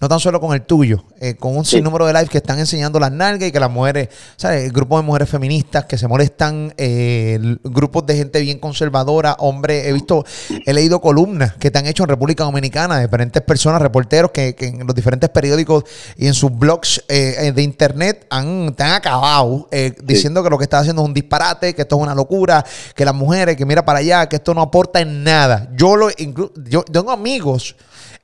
no 0.00 0.08
tan 0.08 0.20
solo 0.20 0.40
con 0.40 0.54
el 0.54 0.62
tuyo, 0.62 1.04
eh, 1.20 1.34
con 1.34 1.54
un 1.54 1.66
sí. 1.66 1.76
sinnúmero 1.76 2.06
de 2.06 2.14
live 2.14 2.28
que 2.28 2.38
están 2.38 2.58
enseñando 2.58 2.98
las 2.98 3.12
nalgas 3.12 3.50
y 3.50 3.52
que 3.52 3.60
las 3.60 3.70
mujeres, 3.70 4.08
¿sabes? 4.36 4.64
El 4.64 4.72
grupo 4.72 4.96
de 4.96 5.02
mujeres 5.02 5.28
feministas 5.28 5.84
que 5.84 5.98
se 5.98 6.08
molestan, 6.08 6.72
eh, 6.78 7.58
grupos 7.62 8.06
de 8.06 8.16
gente 8.16 8.40
bien 8.40 8.58
conservadora, 8.58 9.36
hombres, 9.38 9.86
he 9.86 9.92
visto, 9.92 10.24
he 10.64 10.72
leído 10.72 11.02
columnas 11.02 11.56
que 11.56 11.70
te 11.70 11.78
han 11.78 11.86
hecho 11.86 12.04
en 12.04 12.08
República 12.08 12.44
Dominicana 12.44 13.00
diferentes 13.00 13.42
personas, 13.42 13.82
reporteros 13.82 14.30
que, 14.30 14.54
que 14.54 14.68
en 14.68 14.86
los 14.86 14.96
diferentes 14.96 15.28
periódicos 15.28 15.84
y 16.16 16.26
en 16.26 16.32
sus 16.32 16.56
blogs 16.56 17.04
eh, 17.08 17.52
de 17.54 17.62
internet 17.62 18.26
han, 18.30 18.74
te 18.74 18.82
han 18.82 18.92
acabado 18.92 19.68
diciendo 20.02 20.40
sí. 20.40 20.44
que 20.44 20.50
lo 20.50 20.56
que 20.56 20.64
estás 20.64 20.80
haciendo 20.80 21.02
es 21.02 21.08
un 21.08 21.12
disparate, 21.12 21.74
que 21.74 21.82
esto 21.82 21.96
es 21.96 22.02
una 22.02 22.14
locura, 22.14 22.64
que 22.94 23.04
las 23.04 23.14
mujeres, 23.14 23.25
que 23.56 23.66
mira 23.66 23.84
para 23.84 23.98
allá, 24.00 24.28
que 24.28 24.36
esto 24.36 24.54
no 24.54 24.62
aporta 24.62 25.00
en 25.00 25.24
nada. 25.24 25.68
Yo 25.74 25.96
lo 25.96 26.08
yo 26.10 26.82
tengo 26.84 27.10
amigos 27.10 27.76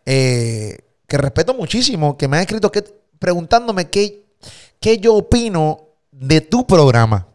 eh, 0.07 0.79
que 1.07 1.19
respeto 1.19 1.55
muchísimo, 1.55 2.17
que 2.17 2.29
me 2.29 2.37
han 2.37 2.43
escrito 2.43 2.73
que, 2.73 2.85
preguntándome 3.19 3.89
qué, 3.89 4.25
qué 4.81 4.99
yo 4.99 5.15
opino 5.15 5.89
de 6.11 6.41
tu 6.41 6.67
programa. 6.67 7.29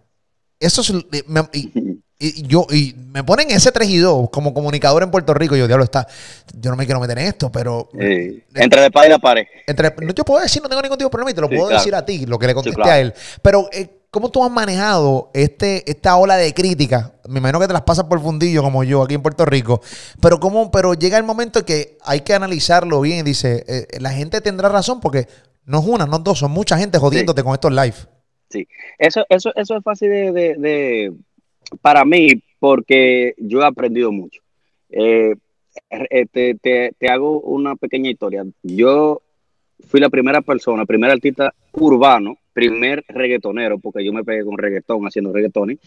Eso 0.59 0.81
es. 0.81 0.93
Me, 1.27 1.41
y, 1.53 1.71
y, 2.19 2.47
yo, 2.47 2.65
y 2.71 2.95
me 2.97 3.23
ponen 3.23 3.51
ese 3.51 3.71
3 3.71 3.89
y 3.89 3.97
2 3.97 4.29
como 4.31 4.53
comunicador 4.53 5.03
en 5.03 5.11
Puerto 5.11 5.33
Rico. 5.33 5.55
Yo, 5.55 5.67
diablo, 5.67 5.83
está. 5.83 6.07
Yo 6.59 6.71
no 6.71 6.77
me 6.77 6.85
quiero 6.85 6.99
meter 6.99 7.19
en 7.19 7.27
esto, 7.27 7.51
pero. 7.51 7.89
Sí. 7.91 8.43
Entre 8.55 8.81
de 8.81 8.91
padre 8.91 9.09
y 9.09 9.11
la 9.11 9.19
pared. 9.19 9.45
Entre, 9.65 9.93
no, 10.01 10.13
yo 10.13 10.25
puedo 10.25 10.41
decir, 10.41 10.61
no 10.61 10.69
tengo 10.69 10.81
ningún 10.81 10.97
tipo 10.97 11.07
de 11.07 11.11
problema 11.11 11.31
y 11.31 11.33
te 11.33 11.41
lo 11.41 11.47
sí, 11.47 11.55
puedo 11.55 11.67
claro. 11.67 11.79
decir 11.79 11.95
a 11.95 12.05
ti, 12.05 12.25
lo 12.25 12.39
que 12.39 12.47
le 12.47 12.53
contesté 12.53 12.75
sí, 12.75 12.81
claro. 12.81 12.91
a 12.91 12.99
él. 12.99 13.13
Pero. 13.41 13.69
Eh, 13.71 13.96
¿Cómo 14.09 14.29
tú 14.29 14.43
has 14.43 14.51
manejado 14.51 15.31
este, 15.33 15.89
esta 15.89 16.15
ola 16.15 16.37
de 16.37 16.53
crítica? 16.53 17.13
Me 17.27 17.39
imagino 17.39 17.59
que 17.59 17.67
te 17.67 17.73
las 17.73 17.81
pasas 17.81 18.05
por 18.05 18.21
fundillo 18.21 18.63
como 18.63 18.83
yo 18.83 19.03
aquí 19.03 19.15
en 19.15 19.21
Puerto 19.21 19.45
Rico. 19.45 19.81
Pero 20.21 20.39
cómo, 20.39 20.71
pero 20.71 20.93
llega 20.93 21.17
el 21.17 21.25
momento 21.25 21.65
que 21.65 21.97
hay 22.03 22.21
que 22.21 22.33
analizarlo 22.33 23.01
bien 23.01 23.19
y 23.19 23.23
dice, 23.23 23.65
eh, 23.67 23.99
la 23.99 24.11
gente 24.11 24.39
tendrá 24.39 24.69
razón 24.69 25.01
porque 25.01 25.27
no 25.65 25.79
es 25.79 25.85
una, 25.85 26.05
no 26.05 26.17
es 26.17 26.23
dos, 26.23 26.39
son 26.39 26.51
mucha 26.51 26.77
gente 26.77 26.97
jodiéndote 26.97 27.41
sí. 27.41 27.45
con 27.45 27.53
estos 27.53 27.71
live. 27.71 27.95
Sí, 28.49 28.65
eso, 28.97 29.25
eso, 29.27 29.53
eso 29.55 29.75
es 29.75 29.83
fácil 29.83 30.09
de, 30.09 30.31
de, 30.31 30.55
de, 30.55 31.13
para 31.81 32.05
mí 32.05 32.41
porque 32.59 33.35
yo 33.37 33.61
he 33.61 33.65
aprendido 33.65 34.11
mucho. 34.13 34.41
Eh, 34.89 35.35
eh 35.89 36.25
te, 36.31 36.55
te, 36.55 36.93
te 36.97 37.07
hago 37.09 37.41
una 37.41 37.75
pequeña 37.75 38.09
historia. 38.09 38.45
Yo 38.63 39.21
fui 39.85 39.99
la 39.99 40.09
primera 40.09 40.41
persona, 40.41 40.85
primer 40.85 41.11
artista 41.11 41.53
urbano 41.73 42.37
primer 42.57 43.05
reggaetonero, 43.07 43.77
porque 43.77 44.03
yo 44.03 44.11
me 44.11 44.23
pegué 44.23 44.43
con 44.43 44.57
reggaetón 44.57 45.05
haciendo 45.05 45.31
reggaetones. 45.31 45.77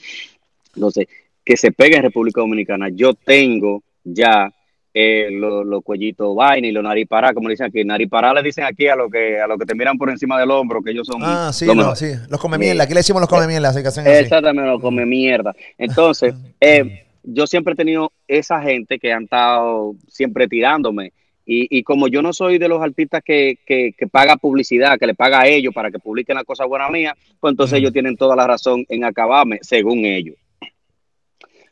Entonces, 0.73 1.09
que 1.45 1.57
se 1.57 1.73
pegue 1.73 1.97
en 1.97 2.03
República 2.03 2.43
Dominicana. 2.43 2.91
Yo 2.91 3.15
tengo 3.15 3.83
ya 4.05 4.49
eh, 4.95 5.31
los 5.33 5.67
lo 5.67 5.83
cuellitos 5.83 6.33
vaina 6.37 6.69
y 6.69 6.71
los 6.71 6.85
naripará, 6.85 7.35
como 7.35 7.49
le 7.49 7.55
dicen 7.55 7.67
aquí. 7.67 7.83
Naripará 7.83 8.33
le 8.35 8.45
dicen 8.45 8.63
aquí 8.63 8.87
a 8.87 8.95
lo 8.95 9.11
que 9.11 9.41
a 9.41 9.49
lo 9.49 9.59
que 9.59 9.67
te 9.67 9.75
miran 9.75 9.99
por 9.99 10.11
encima 10.11 10.39
del 10.39 10.53
hombro, 10.53 10.81
que 10.81 10.93
ellos 10.93 11.09
son. 11.09 11.21
Ah, 11.25 11.51
sí, 11.53 11.67
no, 11.67 11.97
sí. 11.97 12.13
los 12.29 12.41
come 12.41 12.57
mierda. 12.57 12.85
Aquí 12.85 12.95
le 12.95 13.01
decimos 13.01 13.21
los 13.21 13.29
come 13.29 13.49
mierda, 13.49 13.71
así 13.71 13.83
que 13.83 13.89
hacen 13.89 14.07
así. 14.07 14.23
Exactamente, 14.23 14.71
los 14.71 14.81
come 14.81 15.05
mierda. 15.05 15.53
Entonces, 15.77 16.37
eh, 16.61 17.05
yo 17.25 17.49
siempre 17.49 17.73
he 17.73 17.77
tenido 17.77 18.13
esa 18.29 18.63
gente 18.63 19.01
que 19.01 19.13
han 19.13 19.25
estado 19.25 19.97
siempre 20.07 20.47
tirándome. 20.47 21.13
Y, 21.53 21.67
y, 21.69 21.83
como 21.83 22.07
yo 22.07 22.23
no 22.23 22.33
soy 22.33 22.59
de 22.59 22.69
los 22.69 22.81
artistas 22.81 23.25
que, 23.25 23.59
que, 23.67 23.93
que, 23.99 24.07
paga 24.07 24.37
publicidad, 24.37 24.97
que 25.01 25.07
le 25.09 25.17
paga 25.17 25.41
a 25.41 25.49
ellos 25.49 25.75
para 25.75 25.91
que 25.91 25.99
publiquen 25.99 26.37
las 26.37 26.45
cosas 26.45 26.69
buenas 26.69 26.93
mías, 26.93 27.15
pues 27.41 27.51
entonces 27.51 27.81
ellos 27.81 27.93
tienen 27.93 28.17
toda 28.17 28.37
la 28.37 28.47
razón 28.47 28.87
en 28.89 29.03
acabarme, 29.03 29.59
según 29.61 30.05
ellos. 30.05 30.37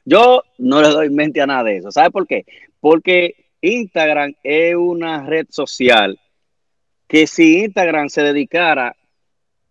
Yo 0.04 0.42
no 0.58 0.82
le 0.82 0.88
doy 0.88 1.10
mente 1.10 1.40
a 1.40 1.46
nada 1.46 1.62
de 1.62 1.76
eso. 1.76 1.92
¿Sabe 1.92 2.10
por 2.10 2.26
qué? 2.26 2.44
Porque 2.80 3.36
Instagram 3.60 4.34
es 4.42 4.74
una 4.74 5.24
red 5.24 5.46
social 5.48 6.18
que 7.06 7.28
si 7.28 7.60
Instagram 7.60 8.08
se 8.08 8.24
dedicara 8.24 8.96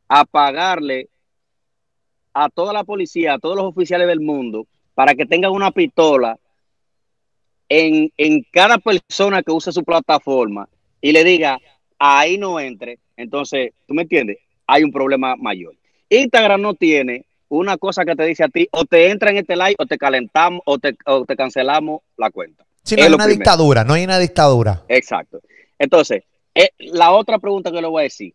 a 0.08 0.24
pagarle 0.24 1.10
a 2.34 2.48
toda 2.48 2.72
la 2.72 2.86
policía, 2.86 3.34
a 3.34 3.39
todos 3.39 3.58
los 3.58 3.65
oficiales 3.65 4.08
del 4.08 4.22
mundo, 4.22 4.67
para 4.96 5.15
que 5.15 5.26
tengan 5.26 5.52
una 5.52 5.72
pistola 5.72 6.39
en, 7.70 8.12
en 8.18 8.46
cada 8.52 8.78
persona 8.78 9.44
que 9.44 9.52
use 9.52 9.72
su 9.72 9.84
plataforma 9.84 10.68
y 11.02 11.12
le 11.12 11.24
diga, 11.24 11.60
ahí 12.00 12.38
no 12.38 12.60
entre, 12.60 13.00
entonces, 13.16 13.72
¿tú 13.88 13.94
me 13.94 14.04
entiendes? 14.04 14.38
Hay 14.66 14.84
un 14.84 14.92
problema 14.92 15.36
mayor. 15.36 15.74
Instagram 16.10 16.62
no 16.62 16.74
tiene 16.74 17.26
una 17.50 17.78
cosa 17.78 18.04
que 18.04 18.16
te 18.16 18.26
dice 18.26 18.44
a 18.44 18.50
ti, 18.50 18.68
o 18.72 18.86
te 18.86 19.10
entra 19.10 19.32
en 19.32 19.38
este 19.38 19.56
live, 19.56 19.76
o 19.80 19.86
te 19.86 19.98
calentamos, 19.98 20.62
o 20.66 20.78
te, 20.78 20.98
o 21.06 21.24
te 21.26 21.36
cancelamos 21.36 22.02
la 22.18 22.30
cuenta. 22.30 22.66
Si 22.84 22.96
no 22.96 23.02
Es 23.02 23.08
hay 23.08 23.14
una 23.14 23.24
primero. 23.24 23.40
dictadura, 23.40 23.84
no 23.84 23.94
hay 23.94 24.04
una 24.04 24.20
dictadura. 24.20 24.84
Exacto. 24.90 25.40
Entonces, 25.80 26.24
eh, 26.54 26.70
la 26.80 27.12
otra 27.12 27.40
pregunta 27.40 27.72
que 27.72 27.82
le 27.82 27.88
voy 27.88 28.02
a 28.02 28.04
decir. 28.04 28.34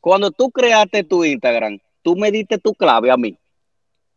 Cuando 0.00 0.30
tú 0.30 0.50
creaste 0.50 1.04
tu 1.04 1.24
Instagram, 1.24 1.78
tú 2.02 2.16
me 2.16 2.30
diste 2.32 2.58
tu 2.58 2.74
clave 2.74 3.10
a 3.10 3.16
mí. 3.16 3.36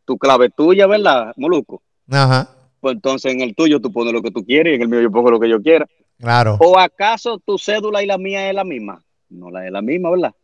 Tu 0.05 0.17
clave 0.17 0.49
tuya, 0.49 0.87
¿verdad, 0.87 1.33
Moluco? 1.37 1.81
Ajá, 2.09 2.54
Pues 2.85 2.97
entonces 2.97 3.33
en 3.33 3.41
el 3.41 3.55
tuyo 3.55 3.79
tú 3.81 3.91
pones 3.91 4.13
lo 4.13 4.21
que 4.21 4.29
tú 4.29 4.45
quieres 4.45 4.73
y 4.73 4.75
en 4.75 4.83
el 4.83 4.87
mío 4.87 5.01
yo 5.01 5.09
pongo 5.09 5.31
lo 5.31 5.39
que 5.39 5.49
yo 5.49 5.59
quiera. 5.59 5.87
claro. 6.19 6.55
¿O 6.59 6.77
acaso 6.77 7.39
tu 7.39 7.57
cédula 7.57 8.03
y 8.03 8.05
la 8.05 8.19
mía 8.19 8.47
es 8.47 8.53
la 8.53 8.63
misma? 8.63 9.03
No 9.27 9.49
la 9.49 9.65
es 9.65 9.71
la 9.71 9.81
misma, 9.81 10.11
¿verdad? 10.11 10.35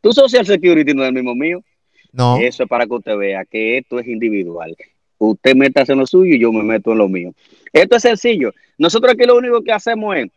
Tu 0.00 0.10
Social 0.10 0.46
Security 0.46 0.94
no 0.94 1.02
es 1.02 1.08
el 1.08 1.14
mismo 1.14 1.34
mío. 1.34 1.62
No, 2.10 2.38
Eso 2.38 2.62
es 2.62 2.68
para 2.70 2.86
que 2.86 2.94
usted 2.94 3.14
vea 3.18 3.44
que 3.44 3.76
esto 3.76 3.98
es 3.98 4.06
individual. 4.06 4.74
Usted 5.18 5.54
métase 5.54 5.92
en 5.92 5.98
lo 5.98 6.06
suyo 6.06 6.34
y 6.34 6.40
yo 6.40 6.50
me 6.50 6.62
meto 6.62 6.92
en 6.92 6.96
lo 6.96 7.06
mío. 7.06 7.34
Esto 7.70 7.96
es 7.96 8.02
sencillo. 8.02 8.54
Nosotros 8.78 9.12
aquí 9.12 9.26
lo 9.26 9.36
único 9.36 9.62
que 9.62 9.72
hacemos 9.72 10.16
es 10.16 10.30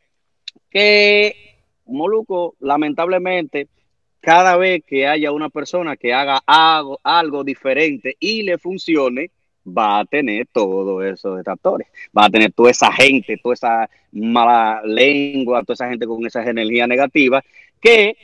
que, 0.69 1.33
Moluco, 1.85 2.55
lamentablemente, 2.59 3.69
cada 4.19 4.57
vez 4.57 4.83
que 4.85 5.07
haya 5.07 5.31
una 5.31 5.47
persona 5.47 5.95
que 5.95 6.13
haga 6.13 6.41
algo, 6.45 6.99
algo 7.03 7.45
diferente 7.45 8.17
y 8.19 8.43
le 8.43 8.57
funcione, 8.57 9.31
va 9.65 9.99
a 9.99 10.05
tener 10.05 10.47
todos 10.51 11.03
esos 11.05 11.37
detractores. 11.37 11.87
Va 12.17 12.25
a 12.25 12.29
tener 12.29 12.51
toda 12.51 12.71
esa 12.71 12.91
gente, 12.91 13.37
toda 13.41 13.53
esa 13.53 13.89
mala 14.11 14.81
lengua, 14.83 15.63
toda 15.63 15.73
esa 15.73 15.89
gente 15.89 16.05
con 16.05 16.25
esas 16.25 16.47
energías 16.47 16.87
negativas 16.87 17.43
que 17.79 18.15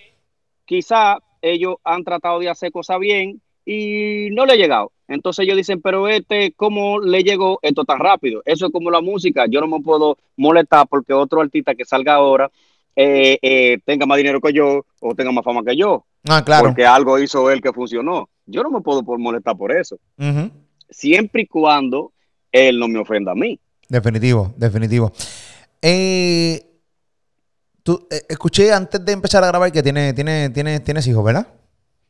quizá 0.66 1.18
ellos 1.42 1.76
han 1.84 2.04
tratado 2.04 2.40
de 2.40 2.50
hacer 2.50 2.72
cosas 2.72 3.00
bien 3.00 3.42
y 3.66 4.30
no 4.32 4.46
le 4.46 4.54
ha 4.54 4.58
llegado. 4.58 4.92
Entonces 5.08 5.44
ellos 5.44 5.58
dicen, 5.58 5.82
pero 5.82 6.08
este, 6.08 6.54
¿cómo 6.54 7.00
le 7.00 7.24
llegó 7.24 7.60
esto 7.62 7.84
tan 7.84 8.00
rápido? 8.00 8.42
Eso 8.46 8.68
es 8.68 8.72
como 8.72 8.92
la 8.92 9.02
música. 9.02 9.46
Yo 9.48 9.60
no 9.60 9.68
me 9.68 9.82
puedo 9.84 10.18
molestar 10.38 10.88
porque 10.88 11.14
otro 11.14 11.42
artista 11.42 11.74
que 11.76 11.86
salga 11.86 12.14
ahora 12.14 12.52
eh, 12.96 13.40
eh, 13.42 13.80
tenga 13.86 14.06
más 14.06 14.18
dinero 14.18 14.40
que 14.42 14.54
yo 14.54 14.86
o 15.00 15.16
tenga 15.16 15.32
más 15.32 15.44
fama 15.44 15.64
que 15.64 15.76
yo. 15.76 16.06
ah, 16.28 16.44
claro. 16.44 16.68
Porque 16.68 16.86
algo 16.86 17.18
hizo 17.18 17.50
él 17.50 17.62
que 17.62 17.74
funcionó. 17.74 18.30
Yo 18.46 18.62
no 18.62 18.70
me 18.70 18.82
puedo 18.82 19.02
molestar 19.18 19.56
por 19.58 19.72
eso. 19.72 19.98
Siempre 20.90 21.44
y 21.44 21.48
cuando 21.48 22.12
él 22.52 22.80
no 22.80 22.88
me 22.88 23.00
ofenda 23.00 23.32
a 23.32 23.36
mí. 23.36 23.60
Definitivo, 23.88 24.54
definitivo. 24.58 25.12
Eh, 25.82 26.66
tú, 27.84 28.08
eh, 28.12 28.22
escuché 28.30 28.72
antes 28.74 29.04
de 29.04 29.12
empezar 29.12 29.44
a 29.44 29.48
grabar 29.48 29.72
que 29.72 29.82
tiene, 29.84 30.14
tiene, 30.14 30.50
tiene, 30.50 30.80
tienes 30.80 31.08
hijos, 31.08 31.24
¿verdad? 31.24 31.48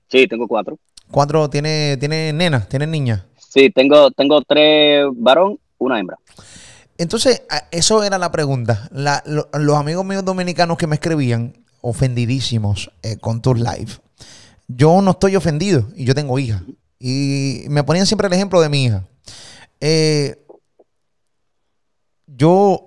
Sí, 0.09 0.27
tengo 0.27 0.47
cuatro. 0.47 0.77
Cuatro, 1.11 1.49
tiene, 1.49 1.97
tiene 1.97 2.33
nenas, 2.33 2.67
tiene 2.69 2.85
niñas. 2.87 3.23
Sí, 3.37 3.69
tengo, 3.71 4.11
tengo 4.11 4.41
tres 4.41 5.05
varón, 5.15 5.59
una 5.77 5.99
hembra. 5.99 6.17
Entonces, 6.97 7.43
eso 7.71 8.03
era 8.03 8.17
la 8.17 8.31
pregunta. 8.31 8.89
La- 8.91 9.23
lo- 9.25 9.49
los 9.53 9.75
amigos 9.77 10.05
míos 10.05 10.25
dominicanos 10.25 10.77
que 10.77 10.87
me 10.87 10.95
escribían, 10.95 11.53
ofendidísimos 11.81 12.91
eh, 13.03 13.17
con 13.17 13.41
tus 13.41 13.57
live. 13.57 13.91
Yo 14.67 15.01
no 15.01 15.11
estoy 15.11 15.35
ofendido 15.35 15.87
y 15.95 16.05
yo 16.05 16.13
tengo 16.13 16.37
hija. 16.37 16.63
Y 16.99 17.63
me 17.69 17.83
ponían 17.83 18.05
siempre 18.05 18.27
el 18.27 18.33
ejemplo 18.33 18.59
de 18.59 18.69
mi 18.69 18.85
hija. 18.85 19.07
Eh, 19.79 20.45
yo. 22.27 22.85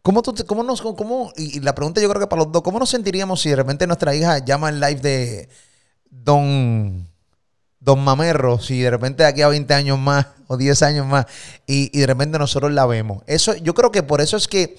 ¿Cómo, 0.00 0.20
tú, 0.20 0.34
cómo 0.46 0.62
nos, 0.62 0.82
cómo, 0.82 1.32
y 1.34 1.60
la 1.60 1.74
pregunta 1.74 1.98
yo 1.98 2.10
creo 2.10 2.20
que 2.20 2.26
para 2.26 2.42
los 2.42 2.52
dos, 2.52 2.62
¿cómo 2.62 2.78
nos 2.78 2.90
sentiríamos 2.90 3.40
si 3.40 3.48
de 3.48 3.56
repente 3.56 3.86
nuestra 3.86 4.14
hija 4.14 4.36
llama 4.38 4.68
el 4.68 4.78
live 4.78 5.00
de 5.00 5.48
Don, 6.10 7.08
Don 7.80 8.04
Mamerro, 8.04 8.58
si 8.58 8.80
de 8.82 8.90
repente 8.90 9.22
de 9.22 9.30
aquí 9.30 9.40
a 9.40 9.48
20 9.48 9.72
años 9.72 9.98
más 9.98 10.26
o 10.46 10.58
10 10.58 10.82
años 10.82 11.06
más 11.06 11.24
y, 11.66 11.90
y 11.96 12.00
de 12.00 12.06
repente 12.06 12.38
nosotros 12.38 12.70
la 12.72 12.84
vemos? 12.84 13.22
Eso, 13.26 13.54
yo 13.56 13.72
creo 13.72 13.90
que 13.90 14.02
por 14.02 14.20
eso 14.20 14.36
es 14.36 14.46
que 14.46 14.76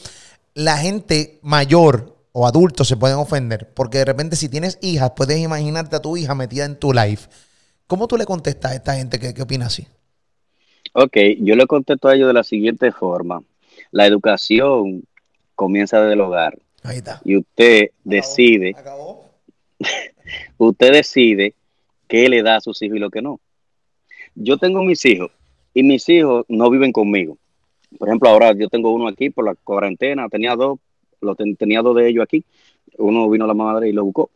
la 0.53 0.77
gente 0.77 1.39
mayor 1.41 2.14
o 2.37 2.45
adultos 2.45 2.89
se 2.89 2.97
pueden 2.97 3.15
ofender, 3.15 3.73
porque 3.73 3.99
de 3.99 4.05
repente 4.05 4.35
si 4.35 4.49
tienes 4.49 4.77
hijas, 4.81 5.13
puedes 5.15 5.39
imaginarte 5.39 5.95
a 5.95 6.01
tu 6.01 6.17
hija 6.17 6.35
metida 6.35 6.65
en 6.65 6.77
tu 6.77 6.91
live. 6.91 7.21
¿Cómo 7.87 8.09
tú 8.09 8.17
le 8.17 8.25
contestas 8.25 8.73
a 8.73 8.75
esta 8.75 8.95
gente 8.95 9.19
que, 9.19 9.33
que 9.33 9.41
opina 9.41 9.67
así? 9.67 9.87
Ok, 10.91 11.15
yo 11.39 11.55
le 11.55 11.65
contesto 11.65 12.09
a 12.09 12.15
ellos 12.15 12.27
de 12.27 12.33
la 12.33 12.43
siguiente 12.43 12.91
forma. 12.91 13.41
La 13.91 14.05
educación 14.05 15.03
comienza 15.55 16.01
desde 16.01 16.15
el 16.15 16.19
hogar 16.19 16.59
Ahí 16.83 16.97
está. 16.97 17.21
y 17.23 17.37
usted 17.37 17.91
decide, 18.03 18.75
Acabó. 18.77 19.29
usted 20.57 20.91
decide 20.91 21.53
qué 22.09 22.27
le 22.27 22.43
da 22.43 22.57
a 22.57 22.61
sus 22.61 22.81
hijos 22.81 22.97
y 22.97 22.99
lo 22.99 23.11
que 23.11 23.21
no. 23.21 23.39
Yo 24.35 24.57
tengo 24.57 24.83
mis 24.83 25.05
hijos 25.05 25.31
y 25.73 25.83
mis 25.83 26.09
hijos 26.09 26.43
no 26.49 26.69
viven 26.69 26.91
conmigo. 26.91 27.37
Por 27.97 28.09
ejemplo, 28.09 28.27
ahora 28.27 28.51
yo 28.53 28.67
tengo 28.67 28.91
uno 28.91 29.07
aquí 29.07 29.29
por 29.29 29.45
la 29.45 29.55
cuarentena, 29.55 30.27
tenía 30.27 30.57
dos, 30.57 30.79
lo 31.25 31.35
ten- 31.35 31.55
tenía 31.55 31.81
dos 31.81 31.95
de 31.95 32.07
ellos 32.07 32.23
aquí. 32.23 32.43
Uno 32.97 33.29
vino 33.29 33.45
la 33.45 33.53
madre 33.53 33.89
y 33.89 33.91
lo 33.91 34.05
buscó. 34.05 34.29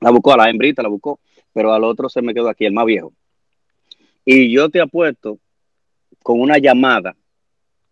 La 0.00 0.10
buscó 0.10 0.32
a 0.34 0.36
la 0.36 0.50
hembrita, 0.50 0.82
la 0.82 0.88
buscó, 0.88 1.20
pero 1.52 1.72
al 1.72 1.84
otro 1.84 2.08
se 2.08 2.20
me 2.20 2.34
quedó 2.34 2.48
aquí, 2.48 2.64
el 2.64 2.72
más 2.72 2.84
viejo. 2.84 3.12
Y 4.24 4.52
yo 4.52 4.68
te 4.68 4.80
apuesto 4.80 5.38
con 6.22 6.40
una 6.40 6.58
llamada 6.58 7.14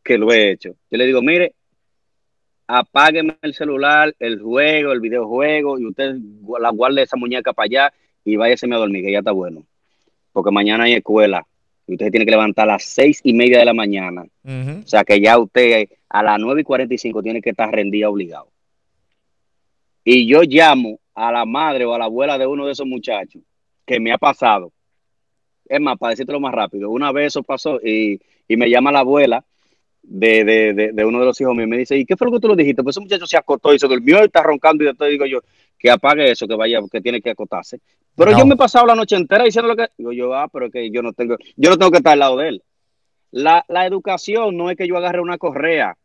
que 0.03 0.19
lo 0.19 0.33
he 0.33 0.51
hecho. 0.51 0.75
Yo 0.91 0.99
le 0.99 1.07
digo, 1.07 1.23
mire, 1.23 1.55
apágueme 2.67 3.37
el 3.43 3.55
celular, 3.55 4.15
el 4.19 4.41
juego, 4.41 4.93
el 4.93 5.01
videojuego, 5.01 5.79
y 5.79 5.87
usted 5.87 6.17
la 6.59 6.71
guarde 6.71 7.03
esa 7.03 7.17
muñeca 7.17 7.53
para 7.53 7.67
allá 7.67 7.93
y 8.25 8.37
váyase 8.37 8.67
a 8.67 8.77
dormir, 8.77 9.05
que 9.05 9.13
ya 9.13 9.19
está 9.19 9.33
bueno. 9.33 9.65
Porque 10.33 10.51
mañana 10.51 10.85
hay 10.85 10.95
escuela 10.95 11.47
y 11.87 11.93
usted 11.93 12.07
se 12.07 12.11
tiene 12.11 12.25
que 12.25 12.31
levantar 12.31 12.69
a 12.69 12.73
las 12.73 12.85
seis 12.85 13.21
y 13.25 13.33
media 13.33 13.59
de 13.59 13.65
la 13.65 13.75
mañana. 13.75 14.25
O 14.45 14.87
sea 14.87 15.05
que 15.05 15.21
ya 15.21 15.39
usted 15.39 15.89
a 16.09 16.23
las 16.23 16.39
nueve 16.39 16.61
y 16.61 16.65
cuarenta 16.65 16.95
y 16.95 16.99
cinco 16.99 17.23
tiene 17.23 17.41
que 17.41 17.51
estar 17.51 17.73
rendido 17.73 18.11
obligado. 18.11 18.49
Y 20.05 20.27
yo 20.27 20.43
llamo 20.43 20.99
a 21.15 21.31
la 21.31 21.45
madre 21.45 21.85
o 21.85 21.95
a 21.95 21.99
la 21.99 22.07
abuela 22.07 22.39
de 22.39 22.47
uno 22.47 22.67
de 22.67 22.73
esos 22.73 22.87
muchachos 22.87 23.43
que 23.87 24.01
me 24.01 24.13
ha 24.13 24.19
pasado. 24.19 24.73
Es 25.69 25.81
más, 25.81 25.97
para 25.99 26.11
decírtelo 26.11 26.41
más 26.41 26.55
rápido, 26.55 26.91
una 26.91 27.13
vez 27.13 27.29
eso 27.29 27.43
pasó 27.43 27.81
y, 27.83 28.21
y 28.49 28.57
me 28.57 28.69
llama 28.69 28.93
la 28.93 29.01
abuela 29.01 29.45
de, 30.03 30.45
de, 30.45 30.75
de, 30.75 30.93
de 30.93 31.05
uno 31.05 31.21
de 31.21 31.27
los 31.27 31.41
hijos 31.41 31.55
míos 31.55 31.67
y 31.67 31.71
me 31.71 31.79
dice, 31.79 31.97
¿y 31.97 32.05
qué 32.05 32.17
fue 32.17 32.27
lo 32.27 32.33
que 32.33 32.41
tú 32.41 32.49
le 32.49 32.57
dijiste? 32.57 32.83
Pues 32.83 32.97
ese 32.97 33.01
muchacho 33.01 33.27
se 33.27 33.37
acostó 33.37 33.73
y 33.73 33.79
se 33.79 33.87
durmió 33.87 34.21
y 34.21 34.27
está 34.27 34.43
roncando 34.43 34.83
y 34.83 34.89
después 34.89 35.11
digo 35.11 35.25
yo, 35.25 35.41
que 35.79 35.91
apague 35.91 36.31
eso, 36.31 36.47
que 36.47 36.55
vaya, 36.55 36.81
que 36.91 37.01
tiene 37.01 37.21
que 37.21 37.31
acostarse. 37.31 37.81
Pero 38.17 38.31
No. 38.33 38.39
yo 38.39 38.47
me 38.47 38.55
he 38.55 38.59
pasado 38.59 38.87
la 38.87 38.95
noche 38.95 39.17
entera 39.17 39.45
diciendo 39.45 39.69
lo 39.69 39.77
que... 39.77 39.89
Digo 39.97 40.13
yo, 40.13 40.35
ah, 40.35 40.49
pero 40.49 40.71
que 40.71 40.91
yo 40.91 41.03
no 41.03 41.13
tengo, 41.13 41.37
yo 41.57 41.71
no 41.71 41.77
tengo 41.79 41.91
que 41.91 41.99
estar 41.99 42.13
al 42.13 42.19
lado 42.19 42.37
de 42.37 42.49
él. 42.49 42.63
La, 43.31 43.65
la 43.69 43.87
educación 43.87 44.57
no 44.57 44.71
es 44.71 44.77
que 44.77 44.87
yo 44.87 44.97
agarre 44.97 45.21
una 45.21 45.39
correa, 45.39 45.97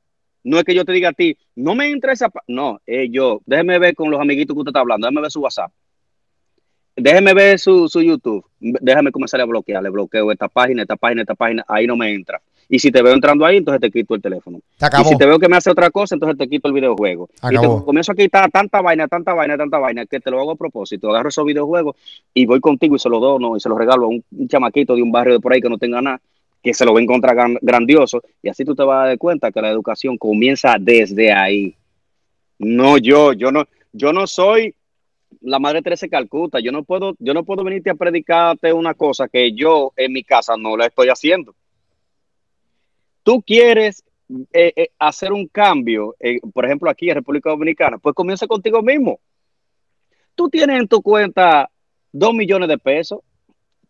no 0.43 0.57
es 0.57 0.63
que 0.63 0.73
yo 0.73 0.85
te 0.85 0.93
diga 0.93 1.09
a 1.09 1.13
ti, 1.13 1.37
no 1.55 1.75
me 1.75 1.89
interesa, 1.89 2.29
pa-". 2.29 2.43
no, 2.47 2.79
es 2.85 3.09
yo, 3.11 3.41
déjeme 3.45 3.77
ver 3.79 3.95
con 3.95 4.09
los 4.09 4.21
amiguitos 4.21 4.53
que 4.53 4.59
usted 4.59 4.69
está 4.69 4.79
hablando, 4.79 5.05
déjeme 5.07 5.21
ver 5.23 5.31
su 5.31 5.41
WhatsApp, 5.41 5.71
déjeme 6.95 7.33
ver 7.33 7.59
su, 7.59 7.89
su 7.89 8.01
YouTube, 8.01 8.45
déjame 8.59 9.11
comenzar 9.11 9.41
a 9.41 9.45
bloquear, 9.45 9.83
le 9.83 9.89
bloqueo 9.89 10.31
esta 10.31 10.47
página, 10.47 10.83
esta 10.83 10.95
página, 10.95 11.21
esta 11.23 11.35
página, 11.35 11.65
ahí 11.67 11.85
no 11.85 11.97
me 11.97 12.13
entra. 12.13 12.41
Y 12.69 12.79
si 12.79 12.91
te 12.91 13.01
veo 13.01 13.13
entrando 13.13 13.45
ahí, 13.45 13.57
entonces 13.57 13.79
te 13.79 13.89
quito 13.89 14.13
el 14.15 14.21
teléfono. 14.21 14.59
Y 15.01 15.05
si 15.05 15.17
te 15.17 15.25
veo 15.25 15.39
que 15.39 15.47
me 15.47 15.55
hace 15.55 15.69
otra 15.71 15.89
cosa, 15.89 16.15
entonces 16.15 16.37
te 16.37 16.49
quito 16.49 16.67
el 16.67 16.73
videojuego. 16.73 17.29
Y 17.49 17.55
te 17.61 17.67
comienzo 17.85 18.11
a 18.11 18.15
quitar 18.15 18.51
tanta 18.51 18.81
vaina, 18.81 19.07
tanta 19.07 19.33
vaina, 19.33 19.57
tanta 19.57 19.77
vaina, 19.77 20.05
que 20.05 20.19
te 20.19 20.29
lo 20.29 20.39
hago 20.41 20.51
a 20.51 20.55
propósito. 20.55 21.09
Agarro 21.09 21.29
esos 21.29 21.45
videojuegos 21.45 21.95
y 22.33 22.45
voy 22.45 22.59
contigo 22.59 22.95
y 22.95 22.99
se 22.99 23.07
los 23.09 23.21
dono 23.21 23.55
y 23.55 23.59
se 23.61 23.69
los 23.69 23.77
regalo 23.77 24.05
a 24.05 24.09
un, 24.09 24.23
un 24.31 24.47
chamaquito 24.49 24.95
de 24.95 25.01
un 25.01 25.11
barrio 25.11 25.35
de 25.35 25.39
por 25.39 25.53
ahí 25.53 25.61
que 25.61 25.69
no 25.69 25.77
tenga 25.77 26.01
nada, 26.01 26.19
que 26.61 26.73
se 26.73 26.83
lo 26.83 26.93
va 26.93 26.99
a 26.99 27.03
encontrar 27.03 27.35
gran- 27.35 27.57
grandioso. 27.61 28.21
Y 28.43 28.49
así 28.49 28.65
tú 28.65 28.75
te 28.75 28.83
vas 28.83 29.05
a 29.05 29.07
dar 29.07 29.17
cuenta 29.17 29.51
que 29.51 29.61
la 29.61 29.69
educación 29.69 30.17
comienza 30.17 30.75
desde 30.77 31.31
ahí. 31.31 31.73
No 32.59 32.97
yo, 32.97 33.33
yo 33.33 33.51
no, 33.51 33.63
yo 33.93 34.11
no 34.11 34.27
soy 34.27 34.73
la 35.41 35.59
madre 35.59 35.81
Teresa 35.81 36.05
de 36.05 36.09
Calcuta. 36.09 36.59
Yo 36.59 36.71
no 36.71 36.83
puedo, 36.83 37.15
yo 37.19 37.33
no 37.33 37.43
puedo 37.43 37.63
venirte 37.63 37.91
a 37.91 37.95
predicarte 37.95 38.73
una 38.73 38.93
cosa 38.93 39.27
que 39.29 39.53
yo 39.53 39.93
en 39.95 40.11
mi 40.11 40.23
casa 40.23 40.55
no 40.57 40.75
la 40.75 40.87
estoy 40.87 41.07
haciendo. 41.09 41.53
Tú 43.27 43.41
quieres 43.41 44.05
eh, 44.53 44.71
eh, 44.73 44.87
hacer 44.97 45.33
un 45.33 45.47
cambio, 45.49 46.15
eh, 46.17 46.39
por 46.53 46.63
ejemplo, 46.63 46.89
aquí 46.89 47.09
en 47.09 47.15
República 47.15 47.49
Dominicana, 47.49 47.97
pues 47.97 48.15
comienza 48.15 48.47
contigo 48.47 48.81
mismo. 48.81 49.19
Tú 50.33 50.47
tienes 50.49 50.79
en 50.79 50.87
tu 50.87 51.01
cuenta 51.01 51.69
dos 52.13 52.33
millones 52.33 52.69
de 52.69 52.77
pesos, 52.77 53.19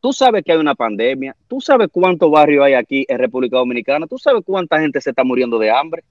tú 0.02 0.12
sabes 0.12 0.43
que 0.43 0.54
hay 0.54 0.58
una 0.58 0.73
pandemia, 0.73 1.36
tú 1.47 1.62
sabes 1.62 1.89
cuántos 1.91 2.32
barrios 2.32 2.65
hay 2.65 2.73
aquí 2.73 3.06
en 3.08 3.19
República 3.19 3.58
Dominicana, 3.58 4.08
tú 4.08 4.17
sabes 4.17 4.41
cuánta 4.43 4.80
gente 4.80 5.00
se 5.02 5.12
está 5.12 5.23
muriendo 5.23 5.60
de 5.60 5.69
hambre, 5.69 6.04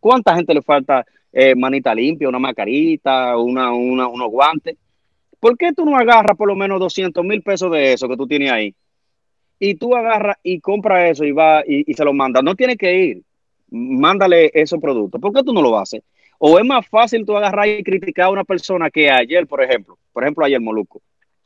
cuánta 0.00 0.34
gente 0.34 0.52
le 0.52 0.60
falta 0.60 1.06
manita 1.54 1.94
limpia, 1.94 2.28
una 2.28 2.40
macarita, 2.40 3.38
una, 3.38 3.70
una, 3.70 4.08
unos 4.08 4.30
guantes. 4.30 4.76
¿Por 5.38 5.56
qué 5.56 5.72
tú 5.72 5.84
no 5.84 5.96
agarras 5.96 6.36
por 6.36 6.48
lo 6.48 6.56
menos 6.56 6.80
200 6.80 7.24
mil 7.24 7.40
pesos 7.40 7.70
de 7.70 7.92
eso 7.92 8.08
que 8.08 8.16
tú 8.16 8.26
tienes 8.26 8.50
ahí? 8.50 8.74
Y 9.58 9.76
tú 9.76 9.94
agarras 9.94 10.36
y 10.42 10.60
compras 10.60 11.10
eso 11.12 11.24
y 11.24 11.32
va 11.32 11.62
y, 11.66 11.90
y 11.90 11.94
se 11.94 12.04
lo 12.04 12.12
mandas. 12.12 12.42
No 12.42 12.54
tienes 12.54 12.76
que 12.76 12.94
ir. 12.94 13.22
Mándale 13.70 14.50
esos 14.54 14.80
productos. 14.80 15.20
¿Por 15.20 15.32
qué 15.32 15.42
tú 15.42 15.52
no 15.52 15.62
lo 15.62 15.78
haces? 15.78 16.02
O 16.38 16.58
es 16.58 16.64
más 16.64 16.86
fácil 16.86 17.24
tú 17.24 17.36
agarrar 17.36 17.68
y 17.68 17.82
criticar 17.82 18.26
a 18.26 18.30
una 18.30 18.44
persona 18.44 18.90
que 18.90 19.10
ayer, 19.10 19.46
por 19.46 19.62
ejemplo, 19.62 19.98
por 20.12 20.24
ejemplo, 20.24 20.44
ayer 20.44 20.60
Moluco, 20.60 21.00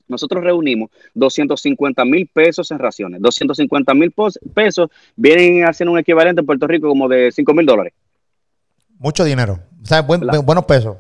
nosotros 0.09 0.43
reunimos 0.43 0.91
250 1.15 2.05
mil 2.05 2.27
pesos 2.27 2.71
en 2.71 2.79
raciones. 2.79 3.21
250 3.21 3.95
mil 3.95 4.13
pesos 4.55 4.89
vienen 5.15 5.65
haciendo 5.65 5.93
un 5.93 5.99
equivalente 5.99 6.41
en 6.41 6.47
Puerto 6.47 6.67
Rico 6.67 6.89
como 6.89 7.09
de 7.09 7.31
5 7.31 7.55
mil 7.55 7.67
dólares. 7.67 7.93
Mucho 8.99 9.25
dinero. 9.25 9.61
O 9.83 9.87
sea, 9.87 10.03
buen, 10.03 10.23
buenos 10.45 10.65
pesos. 10.65 10.97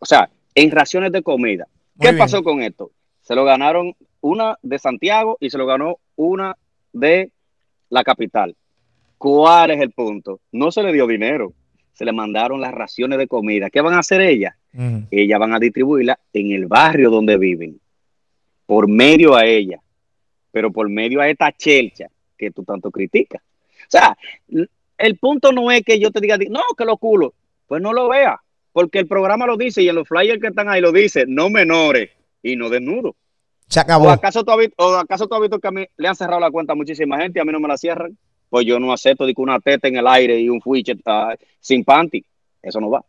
O 0.00 0.06
sea, 0.06 0.30
en 0.54 0.70
raciones 0.70 1.12
de 1.12 1.22
comida. 1.22 1.66
Muy 1.96 2.06
¿Qué 2.06 2.12
bien. 2.12 2.18
pasó 2.18 2.42
con 2.42 2.62
esto? 2.62 2.90
Se 3.20 3.34
lo 3.34 3.44
ganaron 3.44 3.94
una 4.20 4.58
de 4.62 4.78
Santiago 4.78 5.36
y 5.40 5.50
se 5.50 5.58
lo 5.58 5.66
ganó 5.66 5.98
una 6.16 6.56
de 6.92 7.30
la 7.88 8.04
capital. 8.04 8.56
¿Cuál 9.18 9.70
es 9.72 9.80
el 9.80 9.90
punto? 9.90 10.40
No 10.52 10.72
se 10.72 10.82
le 10.82 10.92
dio 10.92 11.06
dinero, 11.06 11.52
se 11.92 12.04
le 12.04 12.12
mandaron 12.12 12.60
las 12.60 12.72
raciones 12.72 13.18
de 13.18 13.28
comida. 13.28 13.70
¿Qué 13.70 13.80
van 13.80 13.94
a 13.94 14.00
hacer 14.00 14.20
ellas? 14.20 14.54
Mm. 14.72 15.00
Ellas 15.10 15.38
van 15.38 15.52
a 15.52 15.58
distribuirla 15.58 16.18
en 16.32 16.52
el 16.52 16.66
barrio 16.66 17.10
donde 17.10 17.36
viven 17.36 17.80
por 18.70 18.88
medio 18.88 19.34
a 19.34 19.44
ella, 19.44 19.80
pero 20.52 20.70
por 20.70 20.88
medio 20.88 21.20
a 21.20 21.28
esta 21.28 21.50
chelcha 21.50 22.06
que 22.38 22.52
tú 22.52 22.62
tanto 22.62 22.90
criticas. 22.90 23.42
O 23.42 23.90
sea, 23.90 24.16
el 24.96 25.18
punto 25.18 25.50
no 25.50 25.72
es 25.72 25.82
que 25.82 25.98
yo 25.98 26.12
te 26.12 26.20
diga, 26.20 26.38
no, 26.48 26.60
que 26.78 26.84
lo 26.84 26.96
culo, 26.96 27.34
pues 27.66 27.82
no 27.82 27.92
lo 27.92 28.08
vea, 28.08 28.40
porque 28.72 29.00
el 29.00 29.08
programa 29.08 29.46
lo 29.46 29.56
dice 29.56 29.82
y 29.82 29.88
en 29.88 29.96
los 29.96 30.06
flyers 30.06 30.40
que 30.40 30.46
están 30.46 30.68
ahí 30.68 30.80
lo 30.80 30.92
dice, 30.92 31.24
no 31.26 31.50
menores 31.50 32.10
y 32.42 32.54
no 32.54 32.70
desnudos. 32.70 33.16
Se 33.70 33.80
acabó. 33.80 34.04
¿O 34.04 34.10
acaso 34.10 34.44
tú 34.44 34.50
has 34.50 34.58
visto, 34.58 34.74
o 34.76 34.96
acaso 34.96 35.26
tú 35.26 35.34
has 35.34 35.40
visto 35.40 35.58
que 35.58 35.68
a 35.68 35.70
mí 35.70 35.86
le 35.96 36.08
han 36.08 36.14
cerrado 36.14 36.40
la 36.40 36.50
cuenta 36.50 36.74
a 36.74 36.76
muchísima 36.76 37.16
gente 37.16 37.38
y 37.38 37.40
a 37.40 37.44
mí 37.46 37.52
no 37.52 37.60
me 37.60 37.68
la 37.68 37.78
cierran? 37.78 38.18
Pues 38.50 38.66
yo 38.66 38.78
no 38.78 38.92
acepto 38.92 39.24
de 39.24 39.32
una 39.38 39.58
teta 39.60 39.88
en 39.88 39.96
el 39.96 40.06
aire 40.06 40.38
y 40.38 40.50
un 40.50 40.60
fuiche 40.60 40.92
uh, 40.92 41.34
sin 41.58 41.84
panty. 41.84 42.22
Eso 42.60 42.78
no 42.80 42.90
va. 42.90 43.02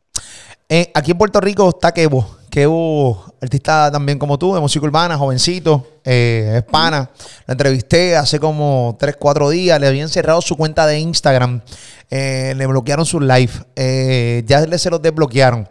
Eh, 0.70 0.90
aquí 0.94 1.12
en 1.12 1.18
Puerto 1.18 1.42
Rico 1.42 1.68
está 1.68 1.92
Kevo 1.94 2.42
hubo 2.68 3.34
artista 3.42 3.90
también 3.92 4.20
como 4.20 4.38
tú, 4.38 4.54
de 4.54 4.60
música 4.60 4.86
urbana, 4.86 5.18
jovencito, 5.18 6.00
eh, 6.04 6.56
es 6.58 6.64
pana. 6.64 7.10
La 7.48 7.54
entrevisté 7.54 8.16
hace 8.16 8.40
como 8.40 8.98
3, 9.00 9.16
4 9.18 9.50
días. 9.50 9.80
Le 9.80 9.88
habían 9.88 10.10
cerrado 10.10 10.42
su 10.42 10.58
cuenta 10.58 10.86
de 10.86 11.00
Instagram. 11.00 11.62
Eh, 12.10 12.54
le 12.58 12.66
bloquearon 12.68 13.06
su 13.06 13.20
live. 13.20 13.52
Eh, 13.76 14.44
ya 14.46 14.66
se 14.78 14.90
los 14.90 15.02
desbloquearon. 15.02 15.68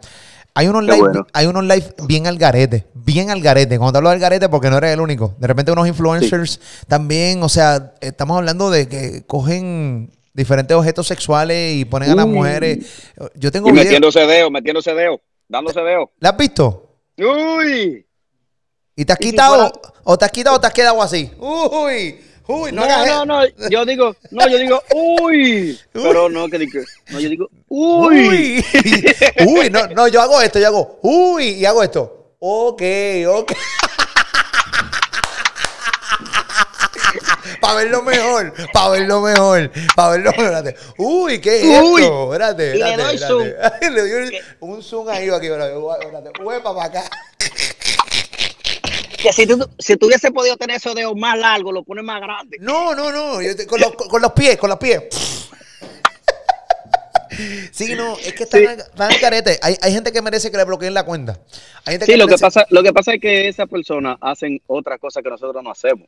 Hay 0.53 0.67
unos, 0.67 0.83
live, 0.83 1.23
hay 1.33 1.45
unos 1.45 1.63
live 1.63 1.93
bien 2.05 2.27
al 2.27 2.37
garete, 2.37 2.85
bien 2.93 3.29
al 3.29 3.41
garete. 3.41 3.77
Cuando 3.77 3.93
te 3.93 3.97
hablo 3.99 4.09
del 4.09 4.19
garete, 4.19 4.49
porque 4.49 4.69
no 4.69 4.77
eres 4.77 4.91
el 4.91 4.99
único. 4.99 5.35
De 5.37 5.47
repente 5.47 5.71
unos 5.71 5.87
influencers 5.87 6.59
también, 6.87 7.41
o 7.41 7.49
sea, 7.49 7.93
estamos 8.01 8.37
hablando 8.37 8.69
de 8.69 8.87
que 8.87 9.23
cogen 9.25 10.11
diferentes 10.33 10.75
objetos 10.75 11.07
sexuales 11.07 11.75
y 11.75 11.85
ponen 11.85 12.11
a 12.11 12.15
las 12.15 12.27
mujeres. 12.27 12.79
Yo 13.35 13.51
tengo 13.51 13.69
y 13.69 13.73
metiéndose 13.73 14.25
dedo, 14.27 14.51
metiéndose 14.51 14.93
dedo 14.93 15.21
dándose 15.51 15.81
veo. 15.81 16.11
¿La 16.19 16.29
has 16.29 16.37
visto? 16.37 16.95
Uy. 17.17 18.07
¿Y 18.95 19.05
te 19.05 19.13
has 19.13 19.19
quitado 19.19 19.71
o 20.03 20.17
te 20.17 20.25
has 20.25 20.31
quitado 20.31 20.55
o 20.55 20.59
te 20.59 20.67
has 20.67 20.73
quedado 20.73 21.01
así? 21.01 21.29
Uy. 21.37 22.19
Uy, 22.51 22.71
no, 22.73 22.85
no, 22.85 23.05
no, 23.05 23.25
no, 23.25 23.47
yo 23.69 23.85
digo, 23.85 24.13
no, 24.31 24.47
yo 24.47 24.57
digo, 24.57 24.83
uy, 24.93 25.79
pero 25.93 26.27
no, 26.27 26.49
que 26.49 26.57
digo, 26.57 26.81
no, 27.09 27.19
yo 27.19 27.29
digo, 27.29 27.49
uy. 27.69 28.65
Uy, 29.47 29.69
no, 29.69 29.87
no, 29.87 30.09
yo 30.09 30.21
hago 30.21 30.41
esto, 30.41 30.59
yo 30.59 30.67
hago, 30.67 30.99
uy, 31.01 31.51
y 31.51 31.65
hago 31.65 31.81
esto. 31.81 32.33
Ok, 32.39 32.81
ok. 33.27 33.53
para 37.61 37.75
verlo 37.75 38.01
mejor, 38.01 38.53
para 38.73 38.89
verlo 38.89 39.21
mejor, 39.21 39.71
para 39.95 40.09
verlo 40.09 40.33
mejor. 40.37 40.73
Uy, 40.97 41.39
¿qué 41.39 41.57
es 41.57 41.63
esto? 41.63 42.33
Espérate, 42.33 42.73
espérate. 42.73 42.97
Le 42.97 43.03
doy 43.03 43.17
zoom. 43.17 43.43
le 43.93 44.01
doy 44.01 44.39
un 44.59 44.83
zoom 44.83 45.07
ahí, 45.09 45.29
aquí, 45.29 45.47
espérate. 45.47 45.75
Huepa 46.43 46.75
para 46.75 46.87
acá. 46.87 47.03
Que 49.21 49.31
si 49.33 49.45
tú, 49.45 49.69
si 49.77 49.97
tú 49.97 50.07
hubiese 50.07 50.31
podido 50.31 50.57
tener 50.57 50.77
esos 50.77 50.95
dedos 50.95 51.15
más 51.15 51.37
largos, 51.37 51.73
lo 51.73 51.83
pones 51.83 52.03
más 52.03 52.21
grande. 52.21 52.57
No, 52.59 52.95
no, 52.95 53.11
no. 53.11 53.39
con, 53.67 53.79
los, 53.79 53.91
con 53.95 54.21
los 54.21 54.31
pies, 54.31 54.57
con 54.57 54.69
los 54.69 54.79
pies. 54.79 55.03
Sí, 57.71 57.95
no, 57.95 58.17
es 58.17 58.33
que 58.33 58.43
están, 58.43 58.61
en 58.63 59.19
carete. 59.19 59.57
Hay, 59.61 59.75
hay, 59.81 59.93
gente 59.93 60.11
que 60.11 60.21
merece 60.21 60.51
que 60.51 60.57
le 60.57 60.65
bloqueen 60.65 60.93
la 60.93 61.05
cuenta. 61.05 61.39
Hay 61.85 61.93
gente 61.93 62.05
sí, 62.05 62.17
lo, 62.17 62.27
que 62.27 62.37
pasa, 62.37 62.65
lo 62.69 62.83
que 62.83 62.93
pasa 62.93 63.13
es 63.13 63.21
que 63.21 63.47
esas 63.47 63.69
personas 63.69 64.17
hacen 64.21 64.61
otra 64.67 64.97
cosa 64.97 65.21
que 65.21 65.29
nosotros 65.29 65.63
no 65.63 65.71
hacemos. 65.71 66.07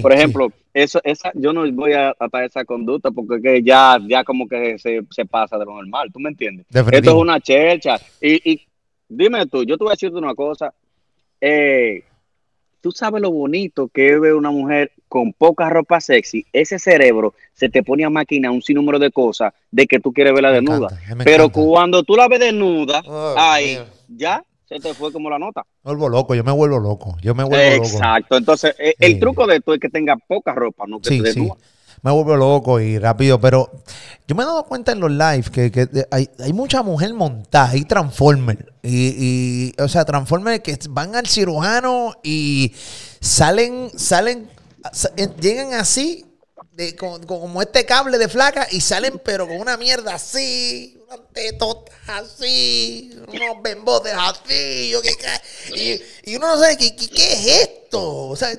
Por 0.00 0.12
ejemplo, 0.12 0.48
eso, 0.72 1.00
esa, 1.04 1.30
yo 1.34 1.52
no 1.52 1.70
voy 1.72 1.92
a 1.92 2.14
atar 2.18 2.44
esa 2.44 2.64
conducta 2.64 3.10
porque 3.10 3.42
que 3.42 3.62
ya, 3.62 3.98
ya 4.08 4.24
como 4.24 4.48
que 4.48 4.78
se, 4.78 5.26
pasa 5.26 5.58
de 5.58 5.66
lo 5.66 5.74
normal, 5.74 6.10
¿tú 6.12 6.18
me 6.18 6.30
entiendes? 6.30 6.66
Esto 6.70 7.10
es 7.10 7.16
una 7.16 7.38
chercha. 7.40 8.00
Y, 8.20 8.52
y, 8.52 8.66
dime 9.08 9.46
tú, 9.46 9.64
yo 9.64 9.76
te 9.76 9.84
voy 9.84 9.90
a 9.90 9.94
decirte 9.94 10.16
una 10.16 10.34
cosa. 10.34 10.72
Eh, 11.40 12.02
tú 12.80 12.92
sabes 12.92 13.20
lo 13.20 13.30
bonito 13.30 13.88
que 13.88 14.12
es 14.12 14.20
ver 14.20 14.34
una 14.34 14.50
mujer 14.50 14.92
con 15.08 15.32
poca 15.32 15.68
ropa 15.70 16.00
sexy, 16.00 16.46
ese 16.52 16.78
cerebro 16.78 17.34
se 17.52 17.68
te 17.68 17.82
pone 17.82 18.04
a 18.04 18.10
máquina 18.10 18.50
un 18.50 18.62
sinnúmero 18.62 18.98
de 18.98 19.10
cosas 19.10 19.52
de 19.70 19.86
que 19.86 20.00
tú 20.00 20.12
quieres 20.12 20.34
verla 20.34 20.50
desnuda. 20.50 20.88
Pero 21.24 21.50
cuando 21.50 22.02
tú 22.02 22.16
la 22.16 22.28
ves 22.28 22.40
desnuda, 22.40 23.02
oh, 23.06 23.34
ahí, 23.36 23.78
ya 24.08 24.44
se 24.68 24.80
te 24.80 24.94
fue 24.94 25.12
como 25.12 25.30
la 25.30 25.38
nota. 25.38 25.64
Me 25.84 25.92
vuelvo 25.92 26.08
loco, 26.08 26.34
yo 26.34 26.42
me 26.42 26.52
vuelvo 26.52 26.78
loco. 26.78 27.16
Yo 27.22 27.34
me 27.34 27.44
vuelvo 27.44 27.76
loco. 27.76 27.86
Exacto. 27.86 28.36
Entonces, 28.36 28.74
eh, 28.78 28.94
el 28.98 29.20
truco 29.20 29.46
de 29.46 29.56
esto 29.56 29.72
es 29.74 29.80
que 29.80 29.88
tenga 29.88 30.16
poca 30.16 30.54
ropa, 30.54 30.84
no 30.88 31.00
que 31.00 31.08
sí, 31.08 31.22
sí. 31.32 31.48
Me 32.02 32.10
vuelvo 32.10 32.36
loco 32.36 32.80
y 32.80 32.98
rápido, 32.98 33.40
pero 33.40 33.70
yo 34.28 34.34
me 34.34 34.42
he 34.42 34.46
dado 34.46 34.64
cuenta 34.64 34.92
en 34.92 35.00
los 35.00 35.10
live 35.10 35.44
que, 35.50 35.70
que 35.70 36.06
hay, 36.10 36.28
hay, 36.38 36.52
mucha 36.52 36.82
mujer 36.82 37.14
montada, 37.14 37.70
hay 37.70 37.84
Transformer. 37.84 38.72
Y, 38.82 39.72
y, 39.76 39.82
o 39.82 39.88
sea, 39.88 40.04
Transformer 40.04 40.62
que 40.62 40.78
van 40.90 41.16
al 41.16 41.26
cirujano 41.26 42.14
y 42.22 42.74
salen, 43.20 43.90
salen, 43.96 44.48
llegan 45.40 45.74
así 45.74 46.25
de, 46.76 46.94
como 46.94 47.62
este 47.62 47.86
cable 47.86 48.18
de 48.18 48.28
flaca 48.28 48.66
y 48.70 48.82
salen 48.82 49.18
pero 49.24 49.48
con 49.48 49.58
una 49.58 49.78
mierda 49.78 50.14
así, 50.14 51.00
unas 51.06 51.20
tetotas 51.32 51.94
así, 52.06 53.10
unos 53.28 53.62
bembotes 53.62 54.12
así, 54.14 54.90
yo, 54.90 55.00
y, 55.74 56.30
y, 56.30 56.36
uno 56.36 56.48
no 56.48 56.60
sabe 56.60 56.76
¿qué, 56.76 56.94
qué, 56.94 57.08
qué 57.08 57.32
es 57.32 57.46
esto, 57.62 58.28
o 58.28 58.36
sea, 58.36 58.50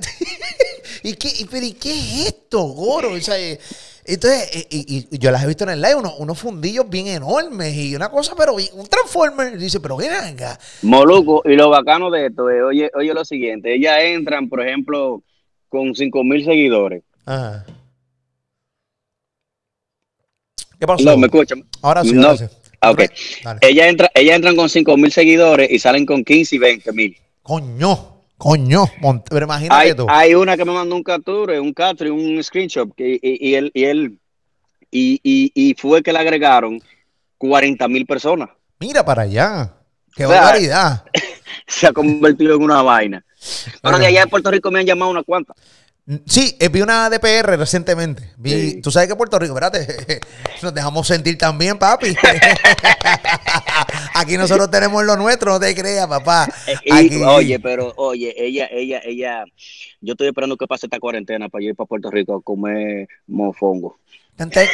¿y, 1.03 1.13
qué, 1.13 1.30
y, 1.38 1.45
pero, 1.45 1.65
¿y 1.65 1.73
qué 1.73 1.91
es 1.91 2.27
esto, 2.27 2.63
goro? 2.63 3.12
O 3.12 3.19
sea, 3.19 3.38
entonces, 4.03 4.67
y, 4.71 5.06
y, 5.12 5.19
yo 5.19 5.30
las 5.30 5.43
he 5.43 5.47
visto 5.47 5.65
en 5.65 5.71
el 5.71 5.82
live, 5.82 5.95
unos, 5.95 6.15
unos 6.17 6.39
fundillos 6.39 6.89
bien 6.89 7.08
enormes 7.08 7.75
y 7.75 7.95
una 7.95 8.10
cosa, 8.10 8.34
pero 8.36 8.56
un 8.56 8.88
transformer. 8.88 9.58
dice, 9.60 9.80
pero 9.80 9.97
venga. 9.97 10.58
Moluco, 10.82 11.43
y 11.45 11.56
lo 11.56 11.69
bacano 11.69 12.10
de 12.10 12.27
esto 12.27 12.49
es, 12.49 12.63
oye, 12.63 12.89
oye 12.95 13.13
lo 13.13 13.25
siguiente, 13.25 13.75
ellas 13.75 13.97
entran, 13.99 14.49
por 14.49 14.65
ejemplo, 14.65 15.21
con 15.69 15.93
5 15.93 16.23
mil 16.23 16.43
seguidores. 16.43 17.03
Ajá. 17.25 17.65
¿Qué 20.80 20.88
pasó? 20.88 21.04
No, 21.04 21.18
me 21.18 21.28
escuchan. 21.28 21.63
Ahora 21.82 22.04
sí, 22.04 22.13
no. 22.13 22.28
ahora 22.30 22.50
ah, 22.82 22.92
Ok. 22.92 23.04
Ellas, 23.62 23.88
entra, 23.88 24.12
ellas 24.13 24.36
entran 24.36 24.56
con 24.56 24.70
5 24.70 24.98
mil 24.98 25.12
seguidores 25.12 25.70
y 25.72 25.80
salen 25.80 26.06
con 26.06 26.24
15 26.24 26.56
y 26.56 26.60
20 26.60 26.92
mil. 26.94 27.18
Coño, 27.42 28.24
coño. 28.38 28.86
Pero 29.30 29.46
imagínate 29.46 29.90
hay, 29.90 29.96
tú. 29.96 30.06
Hay 30.10 30.36
una 30.36 30.56
que 30.56 30.66
me 30.66 30.74
mandó 30.74 30.96
un 30.96 31.04
capture, 31.04 31.60
un 31.60 31.74
capture, 31.74 32.12
un 32.12 32.44
screenshot, 32.44 32.90
y, 32.98 33.20
y, 33.22 33.50
y 33.50 33.56
él, 33.56 33.72
y, 33.74 33.84
él 33.86 34.20
y, 34.92 35.20
y, 35.24 35.52
y, 35.54 35.74
fue 35.76 36.04
que 36.04 36.13
le 36.13 36.20
agregaron 36.20 36.82
40 37.38 37.88
mil 37.88 38.06
personas. 38.06 38.50
Mira 38.80 39.04
para 39.04 39.24
allá. 39.24 39.74
Qué 40.16 40.26
o 40.26 40.30
sea, 40.30 40.42
barbaridad. 40.42 41.06
Se 41.68 41.88
ha 41.88 41.94
convertido 41.94 42.56
en 42.56 42.63
una 42.63 42.82
vaina. 42.82 43.24
Pero 43.82 44.00
de 44.00 44.08
allá 44.08 44.22
de 44.22 44.28
Puerto 44.28 44.52
Rico 44.52 44.72
me 44.72 44.80
han 44.80 44.86
llamado 44.86 45.12
una 45.12 45.24
cuanta. 45.24 45.54
Sí, 46.26 46.56
eh, 46.60 46.70
vi 46.70 46.82
una 46.82 47.10
DPR 47.10 47.58
recientemente. 47.58 48.32
Vi, 48.38 48.52
sí. 48.52 48.82
Tú 48.82 48.91
sabes 48.91 49.10
que 49.10 49.15
Puerto 49.17 49.38
Rico, 49.38 49.54
espérate, 49.54 50.22
nos 50.62 50.74
dejamos 50.74 51.06
sentir 51.06 51.38
también, 51.38 51.77
papi. 51.77 52.15
Aquí 54.15 54.38
nosotros 54.38 54.71
tenemos 54.71 55.04
lo 55.04 55.17
nuestro, 55.17 55.52
no 55.52 55.60
te 55.60 55.75
creas, 55.75 56.08
papá. 56.08 56.48
Aquí. 56.92 57.21
oye, 57.23 57.60
pero 57.60 57.94
oye, 57.98 58.34
ella, 58.38 58.69
ella, 58.71 59.02
ella, 59.04 59.44
yo 60.00 60.13
estoy 60.13 60.27
esperando 60.27 60.56
que 60.56 60.65
pase 60.65 60.86
esta 60.86 61.00
cuarentena 61.00 61.50
para 61.50 61.65
ir 61.65 61.75
para 61.75 61.88
Puerto 61.88 62.10
Rico 62.10 62.36
a 62.36 62.42
comer 62.42 63.10
mofongo. 63.27 64.00
Entonces, 64.38 64.69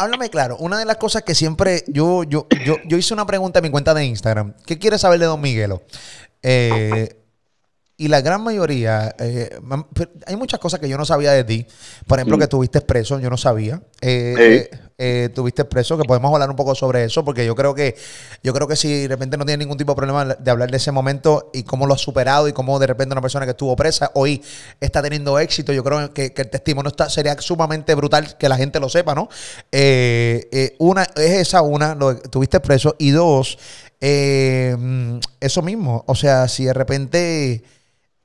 háblame 0.00 0.30
claro, 0.30 0.56
una 0.56 0.80
de 0.80 0.84
las 0.84 0.96
cosas 0.96 1.22
que 1.22 1.36
siempre 1.36 1.84
yo, 1.86 2.24
yo, 2.24 2.48
yo, 2.64 2.78
yo 2.86 2.96
hice 2.96 3.14
una 3.14 3.26
pregunta 3.26 3.60
en 3.60 3.64
mi 3.64 3.70
cuenta 3.70 3.94
de 3.94 4.04
Instagram. 4.04 4.54
¿Qué 4.66 4.80
quieres 4.80 5.02
saber 5.02 5.20
de 5.20 5.26
Don 5.26 5.40
Miguelo? 5.40 5.82
Eh, 6.42 7.23
y 7.96 8.08
la 8.08 8.20
gran 8.20 8.42
mayoría, 8.42 9.14
eh, 9.20 9.56
hay 10.26 10.34
muchas 10.34 10.58
cosas 10.58 10.80
que 10.80 10.88
yo 10.88 10.98
no 10.98 11.04
sabía 11.04 11.30
de 11.30 11.44
ti. 11.44 11.64
Por 12.08 12.18
ejemplo, 12.18 12.36
que 12.38 12.48
tuviste 12.48 12.80
preso, 12.80 13.20
yo 13.20 13.30
no 13.30 13.36
sabía. 13.36 13.80
Eh, 14.00 14.68
eh, 14.98 15.28
tuviste 15.32 15.64
preso, 15.64 15.96
que 15.96 16.02
podemos 16.02 16.32
hablar 16.32 16.50
un 16.50 16.56
poco 16.56 16.74
sobre 16.74 17.04
eso, 17.04 17.24
porque 17.24 17.46
yo 17.46 17.54
creo 17.54 17.72
que, 17.72 17.94
yo 18.42 18.52
creo 18.52 18.66
que 18.66 18.74
si 18.74 19.02
de 19.02 19.08
repente 19.08 19.36
no 19.36 19.44
tiene 19.44 19.64
ningún 19.64 19.78
tipo 19.78 19.92
de 19.92 19.96
problema 19.96 20.24
de 20.24 20.50
hablar 20.50 20.72
de 20.72 20.76
ese 20.76 20.90
momento 20.90 21.50
y 21.54 21.62
cómo 21.62 21.86
lo 21.86 21.94
has 21.94 22.00
superado 22.00 22.48
y 22.48 22.52
cómo 22.52 22.80
de 22.80 22.88
repente 22.88 23.12
una 23.12 23.22
persona 23.22 23.44
que 23.46 23.52
estuvo 23.52 23.76
presa 23.76 24.10
hoy 24.14 24.42
está 24.80 25.00
teniendo 25.00 25.38
éxito, 25.38 25.72
yo 25.72 25.84
creo 25.84 26.12
que, 26.12 26.32
el 26.34 26.50
testimonio 26.50 26.88
está, 26.88 27.08
sería 27.08 27.40
sumamente 27.40 27.94
brutal 27.94 28.36
que 28.36 28.48
la 28.48 28.56
gente 28.56 28.80
lo 28.80 28.88
sepa, 28.88 29.14
¿no? 29.14 29.28
una, 30.78 31.04
es 31.14 31.32
esa 31.32 31.62
una, 31.62 31.94
lo 31.94 32.18
tuviste 32.18 32.58
preso, 32.58 32.96
y 32.98 33.10
dos, 33.10 33.56
mm, 34.00 35.18
eso 35.40 35.62
mismo, 35.62 36.02
o 36.08 36.14
sea, 36.16 36.48
si 36.48 36.64
de 36.64 36.72
repente 36.72 37.62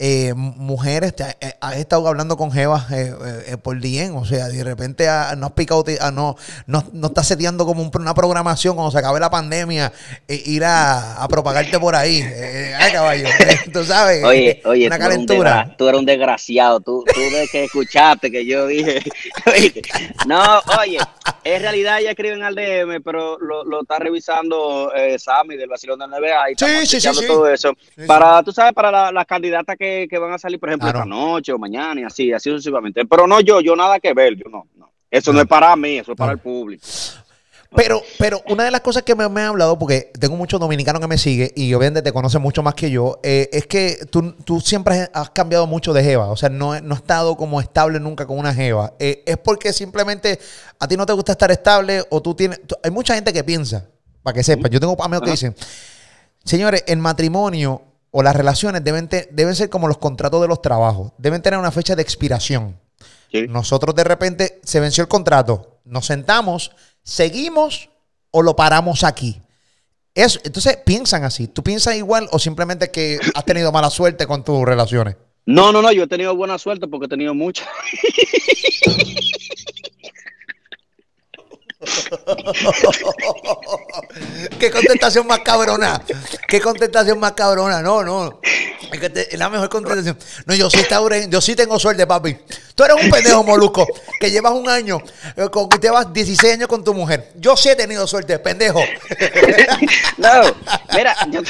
eh, 0.02 0.34
mujeres, 0.34 1.14
eh, 1.42 1.54
has 1.60 1.76
estado 1.76 2.08
hablando 2.08 2.38
con 2.38 2.54
Jevas 2.54 2.90
eh, 2.90 3.14
eh, 3.48 3.58
por 3.58 3.78
bien, 3.82 4.16
o 4.16 4.24
sea, 4.24 4.48
de 4.48 4.64
repente 4.64 5.06
no 5.38 5.48
has 5.48 5.52
picado, 5.52 5.84
no, 6.14 6.38
no, 6.68 6.84
no 6.94 7.08
estás 7.08 7.28
seteando 7.28 7.66
como 7.66 7.92
una 7.94 8.14
programación 8.14 8.76
cuando 8.76 8.92
se 8.92 8.98
acabe 8.98 9.20
la 9.20 9.30
pandemia, 9.30 9.92
ir 10.30 10.64
a, 10.64 11.28
propagarte 11.30 11.78
por 11.80 11.96
ahí. 11.96 12.22
ay, 12.22 12.94
caballo, 12.94 13.28
tú 13.74 13.84
sabes, 13.84 14.24
oye, 14.24 14.62
oye, 14.64 14.88
una 14.88 14.98
calentura. 14.98 15.76
tú 15.78 15.90
eres 15.90 16.00
un 16.00 16.06
desgraciado, 16.06 16.80
tú, 16.80 17.04
tú 17.14 17.20
de 17.20 17.50
que 17.52 17.66
escuchaste 17.66 18.32
que 18.32 18.46
yo 18.46 18.68
dije, 18.68 19.02
no, 20.28 20.62
oye, 20.80 20.98
en 21.44 21.62
realidad 21.62 22.00
ella 22.00 22.12
escriben 22.12 22.42
al 22.44 22.56
DM, 22.56 23.04
pero 23.04 23.38
lo, 23.40 23.66
lo 23.66 23.82
está 23.82 24.00
revisando 24.00 24.94
Sammy 25.18 25.58
del 25.58 25.68
Basilón 25.68 26.00
de 26.00 26.08
NBA 26.08 26.52
y 26.52 26.56
sí, 26.56 26.86
sí, 26.86 27.02
sí, 27.02 27.28
todo 27.28 27.50
eso. 27.50 27.74
para, 28.08 28.42
tú 28.44 28.54
sabes, 28.54 28.72
para 28.72 28.92
las 28.92 29.14
la 29.14 29.26
candidatas 29.26 29.76
que 29.78 29.89
que, 30.10 30.20
van 30.20 30.34
a 30.34 30.38
salir, 30.38 30.60
por 30.60 30.70
ejemplo, 30.70 30.88
esta 30.88 31.06
noche 31.06 31.52
o 31.52 31.58
mañana 31.58 32.02
y 32.02 32.04
así, 32.04 32.32
así 32.32 32.50
sucesivamente. 32.50 33.06
Pero 33.06 33.28
no 33.28 33.40
yo, 33.42 33.62
yo 33.62 33.76
nada 33.76 34.00
que 34.00 34.14
ver, 34.14 34.36
yo 34.36 34.50
no, 34.50 34.68
no. 34.76 34.92
Eso 35.10 35.34
no, 35.34 35.42
es 35.42 35.48
para 35.48 35.76
mí, 35.76 35.98
eso 35.98 36.12
es 36.12 36.18
para 36.18 36.34
el 36.34 36.40
público. 36.40 36.86
Pero, 37.76 38.02
pero 38.18 38.42
una 38.48 38.64
de 38.64 38.72
las 38.72 38.82
cosas 38.82 39.04
que 39.04 39.14
me, 39.14 39.30
me, 39.30 39.42
han 39.42 39.48
hablado, 39.48 39.78
porque 39.78 40.12
tengo 40.20 40.36
muchos 40.36 40.60
dominicanos 40.60 41.00
que 41.00 41.08
me 41.08 41.20
siguen 41.20 41.52
y 41.56 41.72
obviamente 41.76 42.02
te 42.02 42.12
conocen 42.12 42.42
mucho 42.42 42.64
más 42.64 42.74
que 42.74 42.90
yo, 42.90 43.20
eh, 43.22 43.48
es 43.52 43.68
que 43.68 44.00
tú, 44.10 44.34
tú, 44.44 44.60
siempre 44.60 45.08
has 45.14 45.30
cambiado 45.30 45.68
mucho 45.68 45.94
de 45.94 46.04
Jeva. 46.04 46.32
O 46.32 46.36
sea, 46.36 46.50
no, 46.50 46.80
no 46.82 46.94
has 46.96 47.02
estado 47.02 47.38
como 47.38 47.62
estable 47.62 48.00
nunca 48.00 48.26
con 48.26 48.40
una 48.40 48.54
Jeva. 48.54 48.94
Eh, 48.98 49.24
es 49.26 49.38
porque 49.38 49.72
simplemente 49.72 50.40
a 50.80 50.88
ti 50.88 50.98
no 50.98 51.06
te 51.06 51.14
gusta 51.14 51.34
estar 51.34 51.52
estable 51.52 52.04
o 52.10 52.22
tú 52.22 52.34
tienes. 52.34 52.60
hay 52.84 52.90
mucha 52.90 53.14
gente 53.14 53.32
que 53.32 53.44
piensa, 53.44 53.86
para 54.24 54.34
que 54.34 54.44
sepas. 54.44 54.72
Yo 54.72 54.80
tengo 54.80 55.02
amigos 55.04 55.26
que 55.26 55.32
dicen, 55.32 55.56
señores, 56.44 56.84
el 56.88 56.98
matrimonio 56.98 57.84
o 58.12 58.24
las 58.24 58.36
relaciones 58.36 58.84
deben, 58.84 59.10
deben 59.32 59.56
ser 59.56 59.70
como 59.70 59.88
los 59.88 59.98
contratos 59.98 60.42
de 60.42 60.48
los 60.48 60.62
trabajos. 60.62 61.12
Deben 61.18 61.42
tener 61.42 61.60
una 61.60 61.72
fecha 61.72 61.96
de 61.96 62.02
expiración. 62.02 62.80
Nosotros 63.48 63.96
de 63.96 64.04
repente 64.04 64.60
se 64.64 64.80
venció 64.80 65.04
el 65.04 65.08
contrato, 65.08 65.80
nos 65.86 66.08
sentamos, 66.08 66.72
seguimos 67.04 67.90
o 68.32 68.42
lo 68.42 68.56
paramos 68.56 69.04
aquí. 69.04 69.40
Eso, 70.16 70.40
entonces 70.44 70.78
piensan 70.78 71.24
así. 71.24 71.48
¿Tú 71.48 71.62
piensas 71.64 71.96
igual 71.96 72.28
o 72.32 72.40
simplemente 72.40 72.90
que 72.90 73.20
has 73.36 73.46
tenido 73.46 73.72
mala 73.72 73.92
suerte 73.92 74.26
con 74.26 74.44
tus 74.44 74.66
relaciones? 74.66 75.16
No, 75.46 75.72
no, 75.72 75.82
no, 75.82 75.92
yo 75.92 76.04
he 76.04 76.08
tenido 76.08 76.36
buena 76.36 76.58
suerte 76.58 76.88
porque 76.88 77.06
he 77.06 77.10
tenido 77.10 77.34
mucha. 77.34 77.68
Qué 84.60 84.70
contestación 84.70 85.26
más 85.26 85.40
cabrona. 85.40 86.02
Qué 86.48 86.60
contestación 86.60 87.20
más 87.20 87.32
cabrona. 87.34 87.82
No, 87.82 88.04
no. 88.04 88.42
Es, 88.92 89.38
la 89.38 89.50
mejor 89.50 89.70
contestación. 89.70 90.18
No, 90.46 90.56
yo 90.56 90.70
sí, 90.70 90.80
yo 91.30 91.40
sí 91.40 91.56
tengo 91.56 91.80
suerte, 91.80 92.06
papi. 92.06 92.36
Tú 92.76 92.84
eres 92.84 93.02
un 93.02 93.10
pendejo 93.10 93.44
molusco 93.44 93.88
que 94.20 94.30
llevas 94.30 94.52
un 94.54 94.68
año, 94.70 95.02
eh, 95.38 95.48
con, 95.50 95.70
que 95.70 95.78
llevas 95.78 96.12
16 96.12 96.54
años 96.54 96.68
con 96.68 96.84
tu 96.84 96.94
mujer. 96.94 97.32
Yo 97.36 97.56
sí 97.56 97.70
he 97.70 97.76
tenido 97.76 98.06
suerte, 98.08 98.40
pendejo. 98.40 98.82
No, 100.18 100.42
mira, 100.94 101.16
yo 101.32 101.42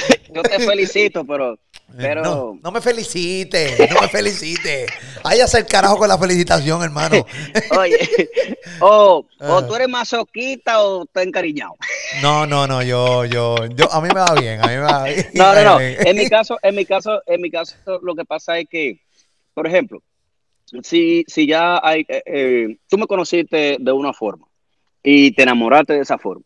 te 0.44 0.60
felicito, 0.60 1.26
pero 1.26 1.58
pero... 2.00 2.58
No, 2.62 2.72
me 2.72 2.82
felicite, 2.82 3.90
no 3.94 4.02
me 4.02 4.08
felicite. 4.08 4.86
Váyase 5.24 5.60
el 5.60 5.66
carajo 5.66 5.98
con 5.98 6.08
la 6.08 6.18
felicitación, 6.18 6.82
hermano. 6.82 7.26
Oye, 7.78 8.00
o, 8.80 9.26
o 9.40 9.58
ah. 9.58 9.66
tú 9.68 9.76
eres 9.76 9.90
masoquista 9.90 10.82
o 10.82 11.04
estás 11.04 11.26
encariñado. 11.26 11.76
No, 12.22 12.46
no, 12.46 12.66
no, 12.68 12.82
yo, 12.82 13.26
yo, 13.26 13.66
yo, 13.68 13.92
a 13.92 14.02
mí 14.02 14.08
me 14.08 14.20
va 14.20 14.34
bien, 14.34 14.64
a 14.64 14.68
mí 14.68 14.74
me 14.74 14.80
va 14.80 15.04
bien. 15.04 15.28
No, 15.34 15.54
no, 15.54 15.64
no. 15.64 15.80
En 16.10 16.16
mi 16.16 16.30
caso, 16.30 16.58
en 16.64 16.76
mi 16.76 16.86
caso, 16.86 17.22
en 17.28 17.42
mi 17.42 17.52
caso, 17.52 17.76
lo 18.02 18.16
que 18.16 18.26
pasa 18.26 18.58
es 18.58 18.68
que, 18.70 19.02
por 19.54 19.68
ejemplo, 19.68 20.02
si, 20.84 21.24
si 21.28 21.48
ya 21.48 21.80
hay, 21.84 22.06
eh, 22.08 22.24
eh, 22.26 22.78
tú 22.88 22.98
me 22.98 23.08
conociste 23.08 23.78
de 23.80 23.92
una 23.92 24.14
forma 24.14 24.48
y 25.04 25.32
te 25.32 25.44
enamoraste 25.44 25.94
de 25.94 26.02
esa 26.02 26.18
forma 26.18 26.46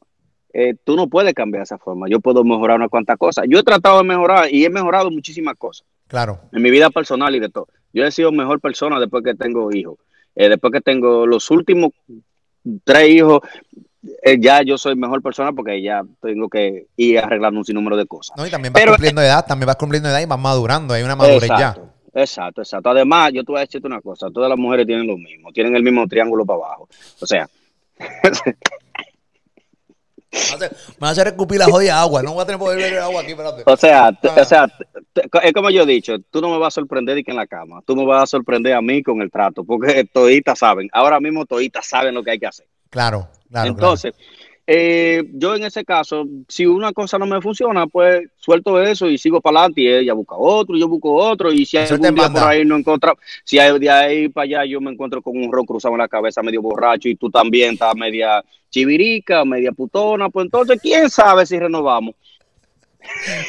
eh, 0.54 0.76
tú 0.84 0.96
no 0.96 1.08
puedes 1.08 1.34
cambiar 1.34 1.64
esa 1.64 1.80
forma. 1.80 2.08
Yo 2.08 2.20
puedo 2.20 2.44
mejorar 2.44 2.78
unas 2.78 2.90
cuantas 2.90 3.18
cosas. 3.18 3.46
Yo 3.50 3.60
he 3.60 3.64
tratado 3.64 3.98
de 3.98 4.04
mejorar 4.04 4.54
y 4.54 4.64
he 4.64 4.70
mejorado 4.70 5.10
muchísimas 5.10 5.56
cosas. 5.58 5.86
Claro. 6.08 6.42
En 6.52 6.62
mi 6.62 6.70
vida 6.70 6.92
personal 6.92 7.36
y 7.36 7.40
de 7.40 7.50
todo. 7.50 7.68
Yo 7.92 8.06
he 8.06 8.12
sido 8.12 8.32
mejor 8.32 8.62
persona 8.62 9.00
después 9.00 9.24
que 9.24 9.34
tengo 9.34 9.74
hijos. 9.74 9.98
Eh, 10.36 10.50
después 10.50 10.72
que 10.72 10.82
tengo 10.82 11.26
los 11.26 11.50
últimos 11.50 11.92
tres 12.84 13.10
hijos, 13.10 13.42
eh, 14.22 14.38
ya 14.40 14.62
yo 14.62 14.78
soy 14.78 14.96
mejor 14.96 15.24
persona 15.24 15.54
porque 15.54 15.82
ya 15.82 16.04
tengo 16.22 16.48
que 16.50 16.86
ir 16.98 17.18
arreglando 17.18 17.60
un 17.60 17.66
sinnúmero 17.66 17.98
de 17.98 18.06
cosas. 18.06 18.38
No, 18.38 18.46
y 18.46 18.52
también 18.52 18.74
vas 18.74 18.86
cumpliendo 18.86 19.22
edad, 19.22 19.46
también 19.48 19.68
vas 19.68 19.76
cumpliendo 19.76 20.10
edad 20.10 20.22
y 20.22 20.26
vas 20.26 20.40
madurando. 20.40 20.94
Hay 20.94 21.02
una 21.02 21.16
madurez 21.16 21.50
ya. 21.50 21.76
Exacto, 22.14 22.62
exacto. 22.62 22.92
Además, 22.92 23.32
yo 23.34 23.44
te 23.44 23.52
voy 23.52 23.58
a 23.58 23.66
decirte 23.66 23.88
una 23.88 24.02
cosa. 24.02 24.30
Todas 24.30 24.50
las 24.50 24.60
mujeres 24.60 24.86
tienen 24.86 25.08
lo 25.08 25.18
mismo. 25.18 25.52
Tienen 25.52 25.76
el 25.76 25.82
mismo 25.82 26.08
triángulo 26.08 26.46
para 26.46 26.60
abajo. 26.60 26.88
O 27.20 27.26
sea... 27.26 27.50
Me 30.60 30.68
va 31.02 31.08
a 31.10 31.12
hacer 31.12 31.28
escupir 31.28 31.60
la 31.60 31.66
jodida 31.66 32.02
agua. 32.02 32.24
No 32.24 32.34
voy 32.34 32.42
a 32.42 32.46
tener 32.46 32.60
poder 32.60 32.78
beber 32.78 33.00
agua 33.00 33.22
aquí, 33.22 33.32
espérate. 33.32 33.64
O 33.66 33.78
sea, 33.78 34.08
ah. 34.08 34.42
o 34.42 34.46
sea 34.46 34.68
es 35.44 35.54
como 35.54 35.70
yo 35.70 35.84
he 35.84 35.86
dicho, 35.86 36.16
tú 36.32 36.42
no 36.42 36.50
me 36.50 36.58
vas 36.58 36.74
a 36.74 36.82
sorprender 36.82 37.16
de 37.16 37.24
que 37.24 37.32
en 37.32 37.38
la 37.38 37.48
cama. 37.48 37.82
Tú 37.86 37.96
me 37.96 38.06
vas 38.06 38.24
a 38.24 38.26
sorprender 38.26 38.74
a 38.74 38.82
mí 38.82 39.04
con 39.04 39.22
el 39.22 39.30
trato, 39.30 39.64
porque 39.64 40.06
toditas 40.14 40.60
saben. 40.60 40.90
Ahora 40.92 41.20
mismo 41.20 41.46
toditas 41.46 41.86
saben 41.86 42.16
lo 42.16 42.24
que 42.24 42.32
hay 42.32 42.40
que 42.40 42.48
hacer. 42.48 42.68
Claro, 42.90 43.28
claro. 43.50 43.70
Entonces, 43.70 44.14
eh, 44.66 45.24
yo 45.34 45.56
en 45.56 45.64
ese 45.64 45.84
caso, 45.84 46.26
si 46.48 46.66
una 46.66 46.94
cosa 46.94 47.18
no 47.18 47.26
me 47.26 47.42
funciona, 47.42 47.86
pues 47.88 48.30
suelto 48.38 48.82
eso 48.82 49.10
y 49.10 49.18
sigo 49.18 49.42
para 49.42 49.60
adelante 49.60 49.82
y 49.82 49.88
ella 49.88 50.14
busca 50.14 50.36
otro, 50.38 50.78
yo 50.78 50.88
busco 50.88 51.14
otro 51.14 51.52
y 51.52 51.66
si 51.66 51.78
hay 51.78 51.88
algún 51.88 52.16
día 52.16 52.30
por 52.30 52.44
ahí 52.44 52.64
no 52.64 52.78
encuentro, 52.78 53.18
si 53.44 53.60
hay 53.60 53.78
de 53.78 53.90
ahí 53.90 54.30
para 54.30 54.46
allá 54.46 54.66
yo 54.66 54.80
me 54.80 54.92
encuentro 54.92 55.22
con 55.22 55.36
un 55.36 55.52
rock 55.52 55.68
cruzado 55.68 55.96
en 55.96 56.00
la 56.00 56.08
cabeza 56.08 56.42
medio 56.42 56.62
borracho 56.62 57.10
y 57.10 57.16
tú 57.16 57.30
también 57.30 57.74
estás 57.74 57.94
media 57.96 58.42
chivirica, 58.70 59.44
media 59.44 59.74
putona, 59.74 60.30
pues 60.30 60.46
entonces 60.46 60.80
quién 60.82 61.10
sabe 61.10 61.46
si 61.46 61.60
renovamos. 61.60 62.16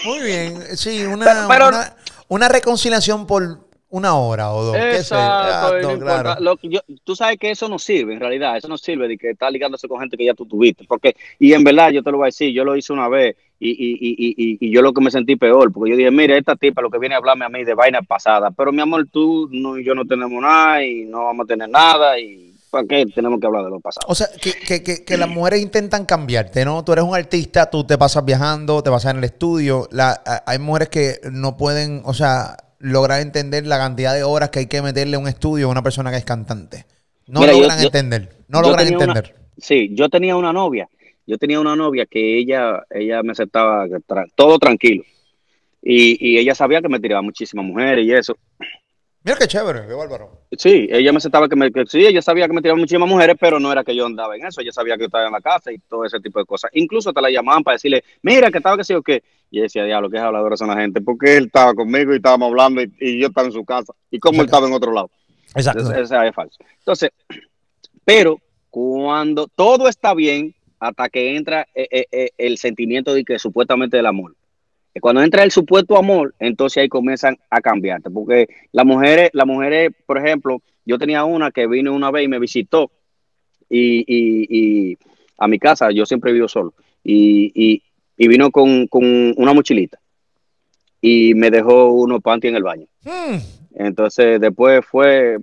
Muy 0.04 0.20
bien, 0.20 0.76
sí, 0.76 1.04
una, 1.04 1.46
una, 1.46 1.96
una 2.26 2.48
reconciliación 2.48 3.26
por, 3.26 3.63
una 3.94 4.16
hora 4.16 4.52
o 4.52 4.64
dos. 4.64 4.76
Exacto, 4.76 5.98
claro. 6.00 6.34
Lo 6.40 6.56
que 6.56 6.68
yo, 6.68 6.80
tú 7.04 7.14
sabes 7.14 7.38
que 7.38 7.52
eso 7.52 7.68
no 7.68 7.78
sirve, 7.78 8.14
en 8.14 8.20
realidad, 8.20 8.56
eso 8.56 8.66
no 8.66 8.76
sirve 8.76 9.06
de 9.06 9.16
que 9.16 9.30
estás 9.30 9.52
ligándose 9.52 9.86
con 9.86 10.00
gente 10.00 10.16
que 10.16 10.24
ya 10.24 10.34
tú 10.34 10.46
tuviste. 10.46 10.84
Porque, 10.84 11.14
y 11.38 11.52
en 11.52 11.62
verdad, 11.62 11.90
yo 11.90 12.02
te 12.02 12.10
lo 12.10 12.18
voy 12.18 12.24
a 12.24 12.26
decir, 12.26 12.52
yo 12.52 12.64
lo 12.64 12.74
hice 12.74 12.92
una 12.92 13.08
vez 13.08 13.36
y, 13.60 13.70
y, 13.70 13.96
y, 14.00 14.58
y, 14.60 14.74
yo 14.74 14.82
lo 14.82 14.92
que 14.92 15.00
me 15.00 15.12
sentí 15.12 15.36
peor, 15.36 15.72
porque 15.72 15.92
yo 15.92 15.96
dije, 15.96 16.10
mire, 16.10 16.36
esta 16.36 16.56
tipa 16.56 16.82
lo 16.82 16.90
que 16.90 16.98
viene 16.98 17.14
a 17.14 17.18
hablarme 17.18 17.44
a 17.44 17.48
mí 17.48 17.62
de 17.62 17.74
vaina 17.74 18.02
pasada, 18.02 18.50
pero 18.50 18.72
mi 18.72 18.82
amor, 18.82 19.06
tú 19.10 19.48
no, 19.52 19.78
y 19.78 19.84
yo 19.84 19.94
no 19.94 20.04
tenemos 20.04 20.42
nada 20.42 20.84
y 20.84 21.04
no 21.04 21.26
vamos 21.26 21.44
a 21.44 21.46
tener 21.46 21.68
nada 21.68 22.18
y 22.18 22.52
¿para 22.70 22.86
qué 22.88 23.06
tenemos 23.14 23.38
que 23.38 23.46
hablar 23.46 23.62
de 23.62 23.70
lo 23.70 23.78
pasado? 23.78 24.06
O 24.08 24.14
sea, 24.16 24.26
que, 24.42 24.54
que, 24.54 24.82
que, 24.82 25.04
que 25.04 25.16
las 25.16 25.28
mujeres 25.28 25.62
intentan 25.62 26.04
cambiarte, 26.04 26.64
¿no? 26.64 26.84
Tú 26.84 26.92
eres 26.92 27.04
un 27.04 27.14
artista, 27.14 27.70
tú 27.70 27.84
te 27.84 27.96
pasas 27.96 28.24
viajando, 28.24 28.82
te 28.82 28.90
pasas 28.90 29.12
en 29.12 29.18
el 29.18 29.24
estudio, 29.24 29.86
la, 29.92 30.20
hay 30.44 30.58
mujeres 30.58 30.88
que 30.88 31.20
no 31.30 31.56
pueden, 31.56 32.02
o 32.04 32.12
sea, 32.12 32.56
lograr 32.84 33.22
entender 33.22 33.66
la 33.66 33.78
cantidad 33.78 34.14
de 34.14 34.22
horas 34.22 34.50
que 34.50 34.58
hay 34.60 34.66
que 34.66 34.82
meterle 34.82 35.16
a 35.16 35.18
un 35.18 35.26
estudio 35.26 35.66
a 35.66 35.70
una 35.70 35.82
persona 35.82 36.10
que 36.10 36.18
es 36.18 36.24
cantante. 36.24 36.84
No 37.26 37.46
logran 37.46 37.80
entender, 37.80 38.28
no 38.48 38.60
logran 38.60 38.86
entender. 38.86 39.34
sí, 39.56 39.90
yo 39.92 40.10
tenía 40.10 40.36
una 40.36 40.52
novia, 40.52 40.86
yo 41.26 41.38
tenía 41.38 41.58
una 41.60 41.74
novia 41.74 42.04
que 42.04 42.38
ella, 42.38 42.84
ella 42.90 43.22
me 43.22 43.32
aceptaba 43.32 43.86
todo 44.34 44.58
tranquilo. 44.58 45.02
Y, 45.80 46.16
y, 46.20 46.38
ella 46.38 46.54
sabía 46.54 46.80
que 46.80 46.88
me 46.88 47.00
tiraba 47.00 47.22
muchísimas 47.22 47.64
mujeres 47.64 48.06
y 48.06 48.12
eso. 48.12 48.36
Mira 49.24 49.38
qué 49.38 49.46
chévere, 49.46 49.86
qué 49.86 49.94
bárbaro. 49.94 50.42
Sí, 50.52 50.86
ella 50.90 51.10
me 51.10 51.16
aceptaba 51.16 51.48
que 51.48 51.56
me, 51.56 51.72
que, 51.72 51.86
sí, 51.86 52.04
ella 52.04 52.20
sabía 52.20 52.46
que 52.46 52.52
me 52.52 52.60
tiraba 52.60 52.78
muchísimas 52.78 53.08
mujeres, 53.08 53.36
pero 53.40 53.58
no 53.58 53.72
era 53.72 53.82
que 53.82 53.96
yo 53.96 54.04
andaba 54.04 54.36
en 54.36 54.44
eso, 54.44 54.60
ella 54.60 54.70
sabía 54.70 54.96
que 54.96 55.00
yo 55.00 55.06
estaba 55.06 55.24
en 55.24 55.32
la 55.32 55.40
casa 55.40 55.72
y 55.72 55.78
todo 55.78 56.04
ese 56.04 56.20
tipo 56.20 56.40
de 56.40 56.44
cosas. 56.44 56.70
Incluso 56.74 57.10
te 57.10 57.22
la 57.22 57.30
llamaban 57.30 57.64
para 57.64 57.76
decirle, 57.76 58.04
mira, 58.20 58.50
que 58.50 58.58
estaba 58.58 58.76
que 58.76 58.84
sí 58.84 58.92
o 58.92 59.00
qué. 59.00 59.22
Y 59.50 59.60
decía, 59.60 59.84
diablo, 59.84 60.10
qué 60.10 60.18
habladora 60.18 60.58
son 60.58 60.68
la 60.68 60.76
gente, 60.76 61.00
porque 61.00 61.38
él 61.38 61.46
estaba 61.46 61.72
conmigo 61.72 62.12
y 62.12 62.16
estábamos 62.16 62.48
hablando 62.50 62.82
y, 62.82 63.18
yo 63.18 63.28
estaba 63.28 63.46
en 63.46 63.54
su 63.54 63.64
casa. 63.64 63.94
Y 64.10 64.18
como 64.18 64.42
él 64.42 64.44
estaba 64.44 64.66
en 64.66 64.74
otro 64.74 64.92
lado. 64.92 65.10
Exacto. 65.54 65.90
Eso 65.90 66.22
es 66.22 66.34
falso. 66.34 66.58
Entonces, 66.80 67.10
pero 68.04 68.38
cuando 68.68 69.48
todo 69.48 69.88
está 69.88 70.12
bien, 70.12 70.54
hasta 70.78 71.08
que 71.08 71.34
entra 71.34 71.66
eh, 71.74 71.88
eh, 71.90 72.06
eh, 72.12 72.30
el 72.36 72.58
sentimiento 72.58 73.14
de 73.14 73.24
que 73.24 73.38
supuestamente 73.38 73.98
el 73.98 74.04
amor 74.04 74.34
Cuando 75.00 75.22
entra 75.22 75.42
el 75.42 75.50
supuesto 75.50 75.96
amor, 75.96 76.34
entonces 76.38 76.82
ahí 76.82 76.88
comienzan 76.88 77.36
a 77.50 77.60
cambiarte. 77.60 78.10
Porque 78.10 78.48
las 78.72 78.86
mujeres, 78.86 79.30
las 79.32 79.46
mujeres, 79.46 79.90
por 80.06 80.18
ejemplo, 80.18 80.62
yo 80.84 80.98
tenía 80.98 81.24
una 81.24 81.50
que 81.50 81.66
vino 81.66 81.92
una 81.92 82.10
vez 82.10 82.24
y 82.24 82.28
me 82.28 82.38
visitó 82.38 82.90
y, 83.68 84.04
y, 84.06 84.98
a 85.38 85.48
mi 85.48 85.58
casa, 85.58 85.90
yo 85.90 86.06
siempre 86.06 86.32
vivo 86.32 86.46
solo, 86.46 86.74
y, 87.02 87.82
y 88.16 88.28
vino 88.28 88.50
con, 88.50 88.86
con, 88.86 89.34
una 89.36 89.52
mochilita 89.52 89.98
y 91.00 91.34
me 91.34 91.50
dejó 91.50 91.90
unos 91.92 92.22
panty 92.22 92.48
en 92.48 92.56
el 92.56 92.62
baño. 92.62 92.86
Hmm. 93.02 93.36
Entonces 93.74 94.40
después 94.40 94.84
fue, 94.86 95.38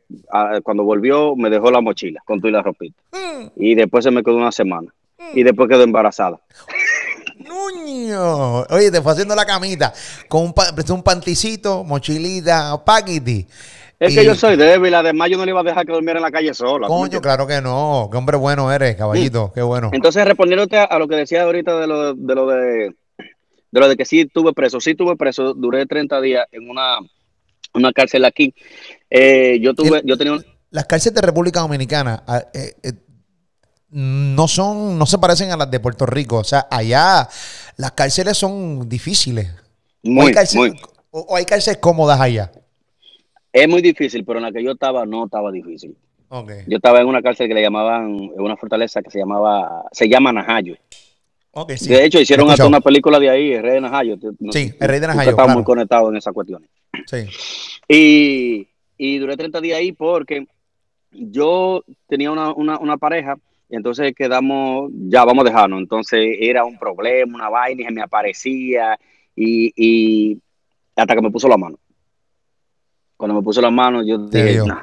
cuando 0.64 0.84
volvió, 0.84 1.36
me 1.36 1.50
dejó 1.50 1.70
la 1.70 1.82
mochila 1.82 2.22
con 2.26 2.42
tu 2.42 2.48
y 2.48 2.52
la 2.52 2.64
ropita. 2.64 3.00
Hmm. 3.12 3.48
Y 3.58 3.76
después 3.76 4.04
se 4.04 4.12
me 4.12 4.24
quedó 4.24 4.38
una 4.38 4.52
semana. 4.52 4.92
Hmm. 5.20 5.38
Y 5.38 5.44
después 5.44 5.70
quedó 5.70 5.84
embarazada. 5.84 6.40
Nuño. 7.48 8.62
Oye, 8.70 8.92
te 8.92 9.02
fue 9.02 9.12
haciendo 9.12 9.36
la 9.36 9.46
camita 9.46 9.94
con 10.28 10.44
un, 10.44 10.54
un 10.90 11.04
panticito, 11.04 11.84
mochilita, 11.84 12.84
paquiti. 12.84 13.48
Es 14.02 14.16
que 14.16 14.26
yo 14.26 14.34
soy 14.34 14.56
débil, 14.56 14.96
además 14.96 15.30
yo 15.30 15.38
no 15.38 15.46
le 15.46 15.52
iba 15.52 15.60
a 15.60 15.64
dejar 15.64 15.86
que 15.86 15.94
durmiera 15.94 16.18
en 16.18 16.24
la 16.24 16.32
calle 16.32 16.56
sola. 16.56 16.88
Coño, 16.88 17.22
claro 17.22 17.46
que 17.46 17.62
no. 17.62 18.10
Qué 18.12 18.18
hombre 18.18 18.36
bueno 18.36 18.72
eres, 18.72 18.96
caballito. 18.96 19.52
Qué 19.54 19.62
bueno. 19.62 19.92
Entonces, 19.94 20.26
respondiéndote 20.26 20.78
a, 20.78 20.98
lo 20.98 21.08
que 21.08 21.18
decía 21.18 21.44
ahorita 21.44 21.80
de 21.80 21.86
lo 21.86 22.16
de, 22.16 22.36
lo 22.36 22.48
de, 22.48 22.96
de 23.72 23.80
lo 23.80 23.88
de 23.88 23.96
que 23.96 24.06
sí 24.06 24.26
tuve 24.26 24.54
preso. 24.54 24.80
Sí 24.80 24.96
tuve 24.96 25.16
preso, 25.16 25.54
duré 25.54 25.86
30 25.86 26.20
días 26.20 26.48
en 26.52 26.68
una, 26.68 26.98
una 27.76 27.94
cárcel 27.94 28.26
aquí. 28.26 28.56
Eh, 29.08 29.60
yo 29.62 29.76
tuve, 29.76 30.02
yo 30.04 30.18
tenía 30.18 30.40
Las 30.72 30.86
cárceles 30.86 31.16
de 31.16 31.22
República 31.22 31.60
Dominicana 31.60 32.24
ah, 32.28 32.44
eh, 32.56 32.74
eh, 32.82 32.94
no 33.92 34.48
son, 34.48 34.98
no 34.98 35.06
se 35.06 35.18
parecen 35.18 35.52
a 35.52 35.58
las 35.58 35.70
de 35.70 35.80
Puerto 35.80 36.06
Rico. 36.06 36.38
O 36.38 36.44
sea, 36.44 36.68
allá 36.70 37.28
las 37.78 37.92
cárceles 37.92 38.38
son 38.38 38.88
difíciles. 38.88 39.54
Muy, 40.04 40.34
muy. 40.56 40.82
o 41.12 41.36
hay 41.36 41.46
cárceles 41.46 41.80
cómodas 41.80 42.20
allá. 42.20 42.52
Es 43.54 43.68
muy 43.68 43.82
difícil, 43.82 44.24
pero 44.24 44.40
en 44.40 44.46
la 44.46 44.52
que 44.52 44.64
yo 44.64 44.72
estaba 44.72 45.06
no 45.06 45.26
estaba 45.26 45.52
difícil. 45.52 45.96
Yo 46.66 46.78
estaba 46.78 47.02
en 47.02 47.08
una 47.08 47.22
cárcel 47.22 47.50
que 47.50 47.54
le 47.54 47.62
llamaban, 47.62 48.16
en 48.16 48.40
una 48.40 48.56
fortaleza 48.56 49.02
que 49.02 49.12
se 49.12 49.20
llamaba, 49.20 49.84
se 49.92 50.08
llama 50.08 50.32
Najayo. 50.32 50.78
De 51.82 52.06
hecho, 52.06 52.22
hicieron 52.22 52.50
hasta 52.50 52.66
una 52.66 52.80
película 52.80 53.20
de 53.20 53.30
ahí, 53.30 53.52
el 53.52 53.62
Rey 53.62 53.74
de 53.74 53.82
Najayo. 53.82 54.16
Sí, 54.52 54.74
el 54.80 54.88
Rey 54.88 55.02
de 55.02 55.08
Najayo. 55.08 55.32
Estaba 55.32 55.54
muy 55.54 55.66
conectado 55.66 56.10
en 56.10 56.16
esas 56.16 56.34
cuestiones. 56.34 56.70
Sí. 57.06 57.28
Y, 57.90 58.68
y, 58.98 59.18
duré 59.18 59.36
30 59.36 59.60
días 59.60 59.80
ahí 59.80 59.92
porque 59.92 60.48
yo 61.12 61.84
tenía 62.08 62.32
una, 62.32 62.54
una, 62.54 62.80
una 62.80 62.96
pareja 62.96 63.36
y 63.72 63.76
entonces 63.76 64.14
quedamos, 64.16 64.92
ya 65.08 65.26
vamos 65.26 65.46
a 65.46 65.50
dejarnos. 65.50 65.80
Entonces 65.80 66.38
era 66.40 66.64
un 66.66 66.78
problema, 66.78 67.36
una 67.36 67.50
vaina 67.50 67.82
y 67.82 67.86
se 67.86 67.92
me 67.92 68.02
aparecía 68.02 69.00
y, 69.36 69.72
y 69.76 70.40
hasta 70.96 71.16
que 71.16 71.22
me 71.22 71.32
puso 71.32 71.48
la 71.48 71.58
mano 71.58 71.78
cuando 73.22 73.36
me 73.36 73.44
puso 73.44 73.62
las 73.62 73.72
manos, 73.72 74.04
yo 74.08 74.18
dije, 74.18 74.58
no, 74.66 74.82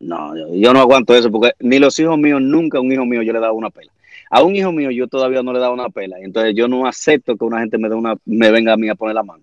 no, 0.00 0.54
yo, 0.54 0.72
no 0.72 0.80
aguanto 0.80 1.14
eso, 1.14 1.30
porque 1.30 1.52
ni 1.60 1.78
los 1.78 1.98
hijos 1.98 2.16
míos, 2.16 2.40
nunca 2.40 2.78
a 2.78 2.80
un 2.80 2.90
hijo 2.90 3.04
mío 3.04 3.20
yo 3.20 3.30
le 3.34 3.38
he 3.38 3.42
dado 3.42 3.52
una 3.52 3.68
pela. 3.68 3.92
A 4.30 4.42
un 4.42 4.56
hijo 4.56 4.72
mío 4.72 4.90
yo 4.90 5.06
todavía 5.06 5.42
no 5.42 5.52
le 5.52 5.58
he 5.58 5.60
dado 5.60 5.74
una 5.74 5.90
pela. 5.90 6.16
Entonces 6.18 6.54
yo 6.56 6.66
no 6.66 6.86
acepto 6.86 7.36
que 7.36 7.44
una 7.44 7.60
gente 7.60 7.76
me, 7.76 7.90
dé 7.90 7.94
una, 7.94 8.16
me 8.24 8.50
venga 8.50 8.72
a 8.72 8.78
mí 8.78 8.88
a 8.88 8.94
poner 8.94 9.14
la 9.14 9.22
mano. 9.22 9.42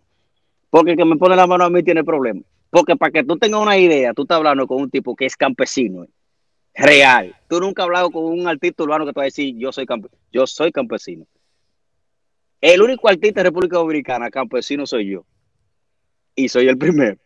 Porque 0.71 0.91
el 0.93 0.97
que 0.97 1.05
me 1.05 1.17
pone 1.17 1.35
la 1.35 1.45
mano 1.45 1.65
a 1.65 1.69
mí 1.69 1.83
tiene 1.83 2.03
problemas. 2.03 2.43
Porque 2.71 2.95
para 2.95 3.11
que 3.11 3.23
tú 3.23 3.37
tengas 3.37 3.61
una 3.61 3.77
idea, 3.77 4.11
tú 4.15 4.23
estás 4.23 4.37
hablando 4.37 4.65
con 4.65 4.81
un 4.81 4.89
tipo 4.89 5.15
que 5.15 5.27
es 5.27 5.35
campesino, 5.35 6.07
real. 6.73 7.35
Tú 7.47 7.59
nunca 7.59 7.83
has 7.83 7.85
hablado 7.85 8.11
con 8.11 8.23
un 8.23 8.47
artista 8.47 8.83
urbano 8.83 9.05
que 9.05 9.13
te 9.13 9.19
va 9.19 9.23
a 9.23 9.25
decir, 9.25 9.55
yo 9.57 9.71
soy, 9.71 9.85
yo 10.31 10.47
soy 10.47 10.71
campesino. 10.71 11.25
El 12.59 12.81
único 12.81 13.09
artista 13.09 13.39
de 13.39 13.45
República 13.45 13.77
Dominicana 13.77 14.29
campesino 14.29 14.85
soy 14.85 15.11
yo. 15.11 15.25
Y 16.35 16.47
soy 16.47 16.67
el 16.67 16.77
primero. 16.77 17.17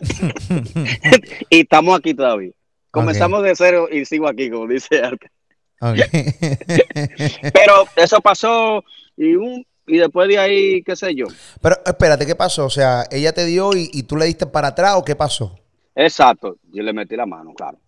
y 1.50 1.60
estamos 1.60 1.98
aquí 1.98 2.14
todavía. 2.14 2.52
Comenzamos 2.90 3.42
de 3.42 3.54
cero 3.54 3.88
y 3.90 4.04
sigo 4.04 4.28
aquí, 4.28 4.50
como 4.50 4.66
dice 4.66 5.00
Arca. 5.00 5.30
Pero 5.80 7.86
eso 7.96 8.20
pasó 8.20 8.82
y, 9.16 9.34
un, 9.34 9.66
y 9.86 9.98
después 9.98 10.28
de 10.28 10.38
ahí, 10.38 10.82
qué 10.82 10.96
sé 10.96 11.14
yo. 11.14 11.26
Pero 11.60 11.76
espérate, 11.84 12.26
¿qué 12.26 12.34
pasó? 12.34 12.64
O 12.64 12.70
sea, 12.70 13.04
ella 13.10 13.32
te 13.32 13.44
dio 13.44 13.70
y, 13.74 14.02
tú 14.04 14.16
le 14.16 14.26
diste 14.26 14.46
para 14.46 14.68
atrás 14.68 14.94
o 14.96 15.04
qué 15.04 15.14
pasó? 15.14 15.58
Exacto, 15.94 16.56
yo 16.72 16.82
le 16.82 16.92
metí 16.92 17.16
la 17.16 17.26
mano, 17.26 17.54
claro. 17.54 17.78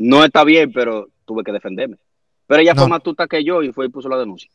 No 0.00 0.24
está 0.24 0.44
bien, 0.44 0.72
pero 0.72 1.10
tuve 1.26 1.44
que 1.44 1.52
defenderme. 1.52 1.98
Pero 2.46 2.62
ella 2.62 2.74
fue 2.74 2.88
más 2.88 3.02
tuta 3.02 3.26
que 3.26 3.44
yo 3.44 3.62
y 3.62 3.70
fue 3.70 3.84
y 3.84 3.90
puso 3.90 4.08
la 4.08 4.16
denuncia. 4.16 4.50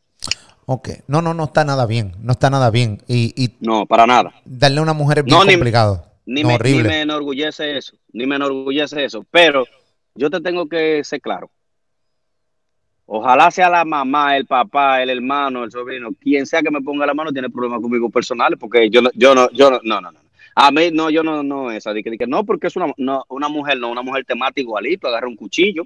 Ok, 0.66 0.88
no, 1.06 1.22
no, 1.22 1.34
no 1.34 1.44
está 1.44 1.64
nada 1.64 1.86
bien, 1.86 2.14
no 2.20 2.32
está 2.32 2.50
nada 2.50 2.68
bien. 2.72 2.98
Y, 3.06 3.52
no, 3.60 3.86
para 3.86 4.08
nada. 4.08 4.34
Darle 4.44 4.80
a 4.80 4.82
una 4.82 4.92
mujer 4.92 5.20
es 5.20 5.24
bien 5.24 5.38
complicado. 5.38 6.04
Ni, 6.26 6.42
me, 6.42 6.56
enorgullece 7.00 7.78
eso, 7.78 7.96
ni 8.12 8.26
me 8.26 8.34
enorgullece 8.34 9.04
eso. 9.04 9.24
Pero 9.30 9.64
yo 10.16 10.30
te 10.30 10.40
tengo 10.40 10.68
que 10.68 11.04
ser 11.04 11.20
claro. 11.20 11.48
Ojalá 13.06 13.52
sea 13.52 13.70
la 13.70 13.84
mamá, 13.84 14.36
el 14.36 14.46
papá, 14.46 15.00
el 15.00 15.10
hermano, 15.10 15.62
el 15.62 15.70
sobrino, 15.70 16.08
quien 16.20 16.44
sea 16.44 16.60
que 16.60 16.72
me 16.72 16.80
ponga 16.80 17.06
la 17.06 17.14
mano 17.14 17.32
tiene 17.32 17.50
problemas 17.50 17.80
conmigo 17.80 18.10
personales, 18.10 18.58
porque 18.58 18.90
yo 18.90 19.00
no, 19.00 19.10
yo 19.14 19.32
no, 19.32 19.48
yo 19.52 19.70
no, 19.70 19.78
no, 19.84 20.00
no, 20.00 20.10
no. 20.10 20.25
A 20.58 20.70
mí 20.70 20.90
no, 20.90 21.10
yo 21.10 21.22
no, 21.22 21.42
no 21.42 21.70
esa, 21.70 21.92
de 21.92 22.02
que, 22.02 22.26
no, 22.26 22.44
porque 22.44 22.68
es 22.68 22.76
una, 22.76 22.86
una 23.28 23.48
mujer, 23.48 23.78
no, 23.78 23.90
una 23.90 24.00
mujer 24.00 24.24
te 24.24 24.34
mata 24.34 24.58
igualito, 24.58 25.06
agarra 25.06 25.28
un 25.28 25.36
cuchillo, 25.36 25.84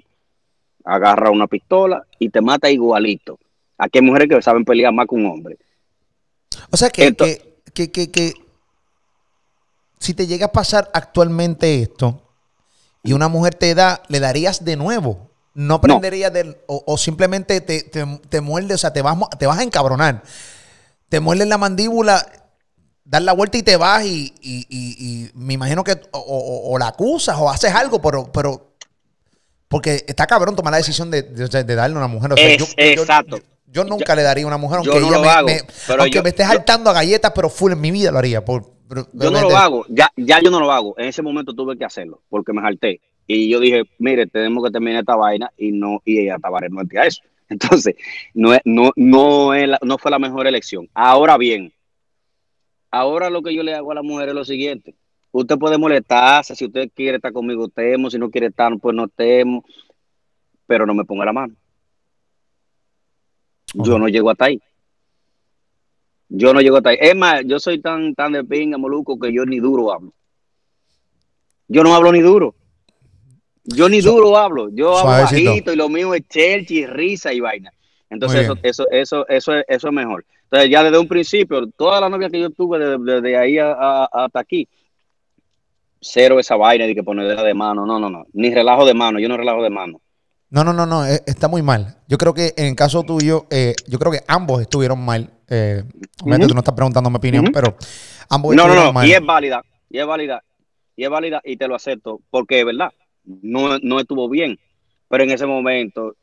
agarra 0.85 1.29
una 1.29 1.45
pistola 1.47 2.05
y 2.17 2.29
te 2.29 2.39
mata 2.39 2.71
igualito. 2.71 3.37
Aquí 3.77 3.99
hay 3.99 4.05
mujeres 4.05 4.29
que 4.29 4.41
saben 4.41 4.63
pelear 4.63 4.93
más 4.93 5.07
que 5.07 5.15
un 5.15 5.25
hombre. 5.25 5.57
O 6.71 6.77
sea 6.77 6.89
que, 6.89 7.13
que, 7.73 7.91
que, 7.91 8.11
que 8.11 8.33
si 9.99 10.13
te 10.13 10.25
llega 10.25 10.47
a 10.47 10.51
pasar 10.51 10.89
actualmente 10.93 11.81
esto 11.81 12.21
y 13.03 13.11
una 13.11 13.27
mujer 13.27 13.55
te 13.55 13.75
da, 13.75 14.01
¿le 14.07 14.21
darías 14.21 14.63
de 14.63 14.77
nuevo? 14.77 15.31
No 15.53 15.75
aprenderías 15.75 16.31
del. 16.31 16.57
O, 16.67 16.97
simplemente 16.97 17.59
te, 17.59 17.81
te, 17.83 18.41
muerde, 18.41 18.73
o 18.73 18.77
sea, 18.77 18.93
te 18.93 19.01
vas, 19.01 19.17
te 19.37 19.47
vas 19.47 19.59
a 19.59 19.63
encabronar. 19.63 20.23
Te 21.09 21.19
muerde 21.19 21.45
la 21.45 21.57
mandíbula, 21.57 22.25
das 23.03 23.23
la 23.23 23.33
vuelta 23.33 23.57
y 23.57 23.63
te 23.63 23.77
vas 23.77 24.05
y, 24.05 25.31
me 25.33 25.53
imagino 25.53 25.83
que 25.83 25.99
o, 26.11 26.77
la 26.79 26.87
acusas 26.87 27.37
o 27.39 27.49
haces 27.49 27.73
algo, 27.73 28.01
pero, 28.01 28.31
pero 28.31 28.75
porque 29.67 30.03
está 30.07 30.27
cabrón 30.27 30.55
tomar 30.55 30.71
la 30.71 30.77
decisión 30.77 31.09
de, 31.11 31.23
darle 31.23 31.95
a 31.95 31.99
una 31.99 32.07
mujer. 32.07 32.31
exacto. 32.77 33.39
Yo, 33.67 33.85
nunca 33.85 34.15
le 34.15 34.23
daría 34.23 34.43
a 34.43 34.47
una 34.47 34.57
mujer, 34.57 34.79
aunque 34.79 34.97
ella 34.97 35.43
me, 35.43 35.61
aunque 35.97 36.21
me 36.21 36.29
esté 36.29 36.43
saltando 36.43 36.89
a 36.89 36.93
galletas, 36.93 37.31
pero 37.33 37.49
full 37.49 37.71
en 37.71 37.79
mi 37.79 37.89
vida 37.89 38.11
lo 38.11 38.17
haría. 38.17 38.43
Por, 38.43 38.65
yo 39.13 39.31
no 39.31 39.41
lo 39.41 39.55
hago, 39.55 39.85
ya, 39.87 40.11
ya 40.17 40.41
yo 40.41 40.51
no 40.51 40.59
lo 40.59 40.71
hago. 40.71 40.95
En 40.97 41.07
ese 41.07 41.21
momento 41.21 41.53
tuve 41.53 41.77
que 41.77 41.85
hacerlo 41.85 42.21
porque 42.29 42.51
me 42.51 42.61
salté. 42.61 42.99
Y 43.27 43.49
yo 43.49 43.59
dije, 43.59 43.83
mire, 43.97 44.27
tenemos 44.27 44.63
que 44.63 44.71
terminar 44.71 45.01
esta 45.01 45.15
vaina 45.15 45.51
y 45.57 45.71
no, 45.71 46.01
y 46.03 46.19
ella 46.19 46.35
estaba 46.35 46.59
renuente 46.59 46.99
a 46.99 47.05
eso. 47.05 47.21
Entonces, 47.49 47.95
no, 48.33 48.57
no, 48.65 48.91
no, 48.95 49.53
es 49.53 49.69
no 49.81 49.97
fue 49.97 50.11
la 50.11 50.19
mejor 50.19 50.47
elección. 50.47 50.89
Ahora 50.93 51.37
bien, 51.37 51.73
ahora 52.91 53.29
lo 53.29 53.41
que 53.41 53.55
yo 53.55 53.63
le 53.63 53.73
hago 53.73 53.91
a 53.91 53.95
la 53.95 54.03
mujer 54.03 54.29
es 54.29 54.35
lo 54.35 54.45
siguiente. 54.45 54.93
Usted 55.31 55.57
puede 55.57 55.77
molestarse, 55.77 56.55
si 56.55 56.65
usted 56.65 56.91
quiere 56.93 57.15
estar 57.15 57.31
conmigo, 57.31 57.69
temo, 57.69 58.09
si 58.09 58.19
no 58.19 58.29
quiere 58.29 58.47
estar, 58.47 58.77
pues 58.79 58.93
no 58.93 59.07
temo, 59.07 59.63
pero 60.67 60.85
no 60.85 60.93
me 60.93 61.05
ponga 61.05 61.25
la 61.25 61.33
mano. 61.33 61.55
Yo 63.73 63.97
no 63.97 64.09
llego 64.09 64.29
hasta 64.29 64.45
ahí. 64.45 64.61
Yo 66.27 66.53
no 66.53 66.59
llego 66.59 66.77
hasta 66.77 66.89
ahí. 66.89 66.97
Es 66.99 67.15
más, 67.15 67.43
yo 67.45 67.59
soy 67.59 67.79
tan, 67.79 68.13
tan 68.13 68.33
de 68.33 68.43
pinga, 68.43 68.77
moluco, 68.77 69.17
que 69.17 69.33
yo 69.33 69.45
ni 69.45 69.59
duro 69.59 69.93
hablo. 69.93 70.13
Yo 71.69 71.83
no 71.83 71.95
hablo 71.95 72.11
ni 72.11 72.19
duro. 72.19 72.55
Yo 73.63 73.87
ni 73.87 74.01
duro 74.01 74.35
hablo. 74.37 74.69
Yo 74.69 74.97
hablo 74.97 75.23
bajito 75.23 75.71
y 75.71 75.77
lo 75.77 75.87
mío 75.87 76.13
es 76.13 76.27
chelchi, 76.27 76.85
risa 76.85 77.31
y 77.31 77.39
vaina. 77.39 77.71
Entonces 78.09 78.41
eso, 78.41 78.57
eso, 78.61 78.89
eso, 78.91 79.27
eso, 79.29 79.53
es, 79.53 79.65
eso 79.69 79.87
es 79.87 79.93
mejor. 79.93 80.25
Entonces 80.51 80.69
ya 80.69 80.83
desde 80.83 80.99
un 80.99 81.07
principio, 81.07 81.65
todas 81.77 82.01
las 82.01 82.11
novias 82.11 82.29
que 82.29 82.41
yo 82.41 82.49
tuve 82.49 82.77
desde, 82.77 83.37
ahí 83.37 83.57
hasta 83.57 84.37
aquí, 84.37 84.67
cero 86.01 86.39
esa 86.41 86.57
vaina 86.57 86.85
de 86.85 86.93
que 86.93 87.03
ponerla 87.03 87.41
de 87.41 87.53
mano. 87.53 87.85
No, 87.85 87.97
no, 87.97 88.09
no. 88.09 88.25
Ni 88.33 88.53
relajo 88.53 88.85
de 88.85 88.93
mano. 88.93 89.17
Yo 89.17 89.29
no 89.29 89.37
relajo 89.37 89.63
de 89.63 89.69
mano. 89.69 90.01
No, 90.49 90.65
no, 90.65 90.73
no, 90.73 90.85
no. 90.85 91.05
Eh, 91.05 91.21
está 91.25 91.47
muy 91.47 91.61
mal. 91.61 91.95
Yo 92.09 92.17
creo 92.17 92.33
que 92.33 92.53
en 92.57 92.65
el 92.65 92.75
caso 92.75 93.03
tuyo, 93.03 93.45
eh, 93.49 93.73
yo 93.87 93.97
creo 93.97 94.11
que 94.11 94.19
ambos 94.27 94.61
estuvieron 94.61 94.99
mal. 94.99 95.29
Eh, 95.47 95.83
tú 96.17 96.27
no 96.27 96.59
estás 96.59 96.75
preguntando 96.75 97.09
mi 97.09 97.15
opinión, 97.15 97.45
pero 97.53 97.77
ambos 98.29 98.53
no, 98.53 98.67
no, 98.67 98.91
no, 98.91 99.05
Y 99.05 99.13
es 99.13 99.25
válida, 99.25 99.63
y 99.89 99.99
es 99.99 100.05
válida, 100.05 100.43
y 100.97 101.03
es 101.05 101.09
válida, 101.09 101.41
y 101.43 101.55
te 101.55 101.67
lo 101.67 101.75
acepto, 101.75 102.21
porque 102.29 102.61
es 102.61 102.65
verdad, 102.65 102.91
no, 103.23 103.79
no 103.79 103.99
estuvo 103.99 104.29
bien. 104.29 104.59
Pero 105.09 105.23
en 105.23 105.31
ese 105.31 105.45
momento, 105.45 106.15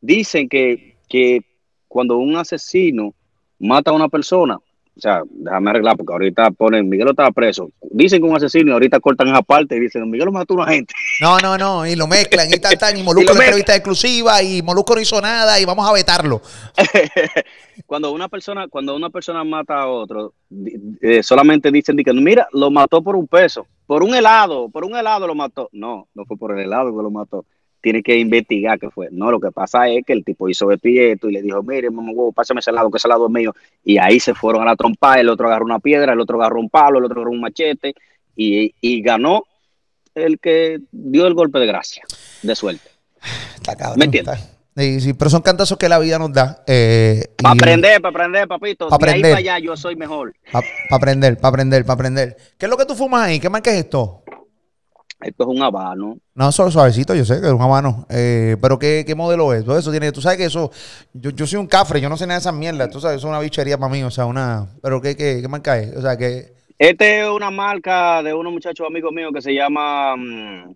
dicen 0.00 0.48
que, 0.48 0.98
que 1.08 1.44
cuando 1.88 2.18
un 2.18 2.36
asesino 2.36 3.14
mata 3.62 3.90
a 3.90 3.94
una 3.94 4.08
persona, 4.08 4.56
O 4.56 5.00
sea, 5.00 5.22
déjame 5.30 5.70
arreglar, 5.70 5.96
porque 5.96 6.12
ahorita 6.12 6.50
ponen, 6.50 6.86
Miguel 6.86 7.08
estaba 7.08 7.30
preso. 7.30 7.70
Dicen 7.80 8.20
que 8.20 8.28
un 8.28 8.36
asesino 8.36 8.70
y 8.70 8.72
ahorita 8.74 9.00
cortan 9.00 9.28
esa 9.28 9.40
parte 9.40 9.76
y 9.76 9.80
dicen, 9.80 10.10
Miguel 10.10 10.30
mató 10.30 10.52
a 10.52 10.56
una 10.58 10.66
gente. 10.66 10.92
No, 11.20 11.38
no, 11.38 11.56
no, 11.56 11.86
y 11.86 11.96
lo 11.96 12.06
mezclan 12.06 12.48
y 12.52 12.58
tal, 12.58 12.76
tal, 12.76 12.98
y 12.98 13.02
Molusco 13.04 13.32
entrevista 13.32 13.74
exclusiva 13.74 14.42
y 14.42 14.60
Molusco 14.60 14.94
no 14.94 15.00
hizo 15.00 15.20
nada 15.20 15.58
y 15.58 15.64
vamos 15.64 15.88
a 15.88 15.94
vetarlo. 15.94 16.42
cuando 17.86 18.12
una 18.12 18.28
persona, 18.28 18.68
cuando 18.68 18.94
una 18.94 19.08
persona 19.08 19.44
mata 19.44 19.80
a 19.80 19.86
otro, 19.86 20.34
eh, 21.00 21.22
solamente 21.22 21.70
dicen 21.70 21.96
que 21.96 22.12
mira, 22.12 22.48
lo 22.52 22.70
mató 22.70 23.02
por 23.02 23.16
un 23.16 23.26
peso, 23.26 23.66
por 23.86 24.02
un 24.02 24.14
helado, 24.14 24.68
por 24.68 24.84
un 24.84 24.94
helado 24.94 25.26
lo 25.26 25.34
mató. 25.34 25.70
No, 25.72 26.08
no 26.14 26.24
fue 26.26 26.36
por 26.36 26.52
el 26.52 26.66
helado 26.66 26.94
que 26.94 27.02
lo 27.02 27.10
mató 27.10 27.46
tiene 27.82 28.02
que 28.02 28.16
investigar 28.16 28.78
qué 28.78 28.88
fue. 28.90 29.08
No, 29.10 29.30
lo 29.30 29.40
que 29.40 29.50
pasa 29.50 29.88
es 29.88 30.06
que 30.06 30.12
el 30.12 30.24
tipo 30.24 30.48
hizo 30.48 30.68
de 30.68 30.78
y 30.82 31.30
le 31.30 31.42
dijo, 31.42 31.62
mire, 31.62 31.90
mamá, 31.90 32.12
pásame 32.34 32.60
ese 32.60 32.72
lado, 32.72 32.90
que 32.90 32.96
ese 32.96 33.08
lado 33.08 33.26
es 33.26 33.32
mío. 33.32 33.54
Y 33.84 33.98
ahí 33.98 34.20
se 34.20 34.34
fueron 34.34 34.62
a 34.62 34.66
la 34.66 34.76
trompa, 34.76 35.20
el 35.20 35.28
otro 35.28 35.48
agarró 35.48 35.64
una 35.64 35.80
piedra, 35.80 36.12
el 36.12 36.20
otro 36.20 36.40
agarró 36.40 36.60
un 36.60 36.70
palo, 36.70 36.98
el 36.98 37.04
otro 37.04 37.20
agarró 37.20 37.32
un 37.32 37.40
machete 37.40 37.94
y, 38.36 39.02
ganó 39.02 39.44
el 40.14 40.38
que 40.38 40.78
dio 40.92 41.26
el 41.26 41.34
golpe 41.34 41.58
de 41.58 41.66
gracia, 41.66 42.04
de 42.42 42.54
suerte. 42.54 42.88
Está 43.56 43.76
cabrón, 43.76 43.98
¿Me 43.98 44.04
entiendes? 44.06 44.48
Sí, 44.74 45.12
pero 45.12 45.28
son 45.28 45.42
cantazos 45.42 45.76
que 45.76 45.88
la 45.88 45.98
vida 45.98 46.18
nos 46.18 46.32
da. 46.32 46.62
Eh, 46.66 47.24
para 47.42 47.54
aprender, 47.54 48.00
para 48.00 48.10
aprender, 48.10 48.48
papito. 48.48 48.88
Para 48.88 48.96
aprender. 48.96 49.24
ahí 49.26 49.32
para 49.32 49.54
allá 49.54 49.58
yo 49.58 49.76
soy 49.76 49.96
mejor. 49.96 50.34
Para 50.50 50.66
aprender, 50.90 51.36
para 51.36 51.48
aprender, 51.48 51.84
para 51.84 51.94
aprender. 51.94 52.36
¿Qué 52.56 52.66
es 52.66 52.70
lo 52.70 52.78
que 52.78 52.86
tú 52.86 52.94
fumas 52.94 53.24
ahí? 53.24 53.38
¿Qué 53.38 53.50
marca 53.50 53.70
es 53.70 53.78
esto? 53.80 54.22
Esto 55.22 55.44
es 55.44 55.48
un 55.48 55.62
habano. 55.62 56.18
No, 56.34 56.52
solo 56.52 56.70
suavecito, 56.70 57.14
yo 57.14 57.24
sé 57.24 57.40
que 57.40 57.46
es 57.46 57.52
un 57.52 57.62
habano. 57.62 58.06
Eh, 58.10 58.56
pero 58.60 58.78
¿qué, 58.78 59.12
modelo 59.16 59.52
es? 59.52 59.64
Todo 59.64 59.78
eso 59.78 59.90
tiene, 59.90 60.12
tú 60.12 60.20
sabes 60.20 60.38
que 60.38 60.44
eso, 60.46 60.70
yo, 61.12 61.30
yo 61.30 61.46
soy 61.46 61.58
un 61.58 61.66
cafre, 61.66 62.00
yo 62.00 62.08
no 62.08 62.16
sé 62.16 62.26
nada 62.26 62.38
de 62.38 62.40
esas 62.40 62.54
mierdas. 62.54 62.90
Tú 62.90 63.00
sabes, 63.00 63.18
eso 63.18 63.28
es 63.28 63.30
una 63.30 63.40
bichería 63.40 63.78
para 63.78 63.92
mí, 63.92 64.02
o 64.02 64.10
sea, 64.10 64.26
una. 64.26 64.66
Pero 64.82 65.00
¿qué, 65.00 65.16
qué, 65.16 65.46
marca 65.48 65.78
es? 65.78 65.96
O 65.96 66.02
sea, 66.02 66.16
que. 66.16 66.52
Este 66.78 67.20
es 67.20 67.28
una 67.28 67.50
marca 67.50 68.22
de 68.22 68.34
unos 68.34 68.52
muchachos 68.52 68.86
amigos 68.86 69.12
míos 69.12 69.30
que 69.32 69.42
se 69.42 69.54
llama 69.54 70.16
mm, 70.16 70.74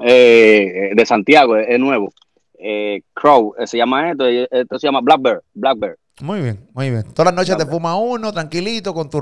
eh, 0.00 0.90
de 0.94 1.06
Santiago, 1.06 1.56
es, 1.56 1.78
nuevo. 1.78 2.12
Eh, 2.58 3.02
Crow, 3.14 3.54
se 3.64 3.76
llama 3.76 4.10
esto, 4.10 4.26
esto 4.26 4.78
se 4.78 4.86
llama 4.86 5.00
Blackbird, 5.00 5.40
Blackbird. 5.54 5.96
Muy 6.22 6.40
bien, 6.40 6.66
muy 6.72 6.88
bien. 6.88 7.02
Todas 7.12 7.26
las 7.26 7.34
noches 7.34 7.58
te 7.58 7.66
fuma 7.66 7.94
uno, 7.96 8.32
tranquilito, 8.32 8.94
con 8.94 9.10
tu 9.10 9.20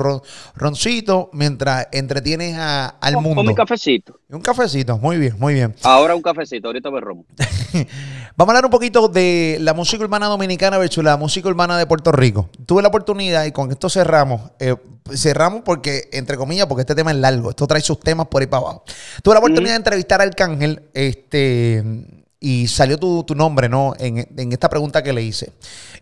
roncito, 0.55 1.29
mientras 1.33 1.89
entretienes 1.91 2.57
al 2.57 3.15
mundo. 3.15 3.35
Con 3.35 3.47
mi 3.47 3.55
cafecito. 3.55 4.21
Un 4.29 4.41
cafecito, 4.41 4.97
muy 4.99 5.19
bien, 5.19 5.35
muy 5.41 5.55
bien. 5.55 5.75
Ahora 5.83 6.15
un 6.15 6.23
cafecito, 6.23 6.69
ahorita 6.69 6.93
me 6.93 7.01
romo. 7.01 7.25
Vamos 8.37 8.55
a 8.55 8.57
hablar 8.57 8.65
un 8.67 8.71
poquito 8.71 9.09
de 9.09 9.59
la 9.61 9.75
música 9.75 10.05
urbana 10.05 10.27
dominicana 10.27 10.79
versus 10.79 11.03
la 11.03 11.17
música 11.17 11.49
urbana 11.49 11.77
de 11.77 11.87
Puerto 11.87 12.13
Rico. 12.13 12.49
Tuve 12.65 12.81
la 12.81 12.89
oportunidad 12.89 13.45
y 13.45 13.51
con 13.51 13.73
esto 13.73 13.91
cerramos. 13.91 14.53
Eh, 14.61 14.77
cerramos 15.13 15.63
porque, 15.65 16.09
entre 16.13 16.37
comillas, 16.37 16.67
porque 16.69 16.83
este 16.83 16.95
tema 16.95 17.11
es 17.11 17.17
largo. 17.17 17.51
Esto 17.51 17.67
trae 17.67 17.81
sus 17.81 17.99
temas 17.99 18.29
por 18.29 18.41
ahí 18.41 18.47
para 18.47 18.63
abajo. 18.63 18.85
Tuve 19.21 19.35
la 19.35 19.41
oportunidad 19.41 19.73
de 19.73 19.79
entrevistar 19.79 20.21
a 20.21 20.25
Arcángel, 20.25 20.83
este 20.95 22.23
y 22.45 22.69
salió 22.69 22.99
tu, 22.99 23.25
nombre, 23.35 23.71
¿no? 23.71 23.95
En, 23.99 24.53
esta 24.53 24.69
pregunta 24.69 25.03
que 25.03 25.15
le 25.15 25.23
hice. 25.23 25.51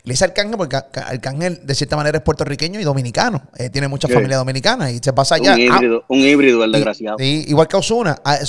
Le 0.03 0.13
hice 0.13 0.25
Arcángel 0.25 0.57
porque 0.57 0.75
Arcángel, 0.75 1.65
de 1.65 1.73
cierta 1.73 1.95
manera, 1.95 2.17
es 2.17 2.23
puertorriqueño 2.23 2.81
y 2.81 2.83
dominicano. 2.83 3.43
Eh, 3.57 3.69
tiene 3.69 3.87
mucha 3.87 4.09
familia 4.09 4.35
dominicana 4.35 4.91
y 4.91 4.99
se 5.01 5.13
pasa 5.13 5.35
allá. 5.35 5.53
Un 5.53 5.61
híbrido, 5.61 6.03
un 6.09 6.19
híbrido 6.19 6.63
el 6.65 6.73
desgraciado. 6.73 7.15
Y, 7.17 7.49
igual 7.49 7.69
que 7.69 7.77
Osuna. 7.77 8.21
Ah, 8.25 8.39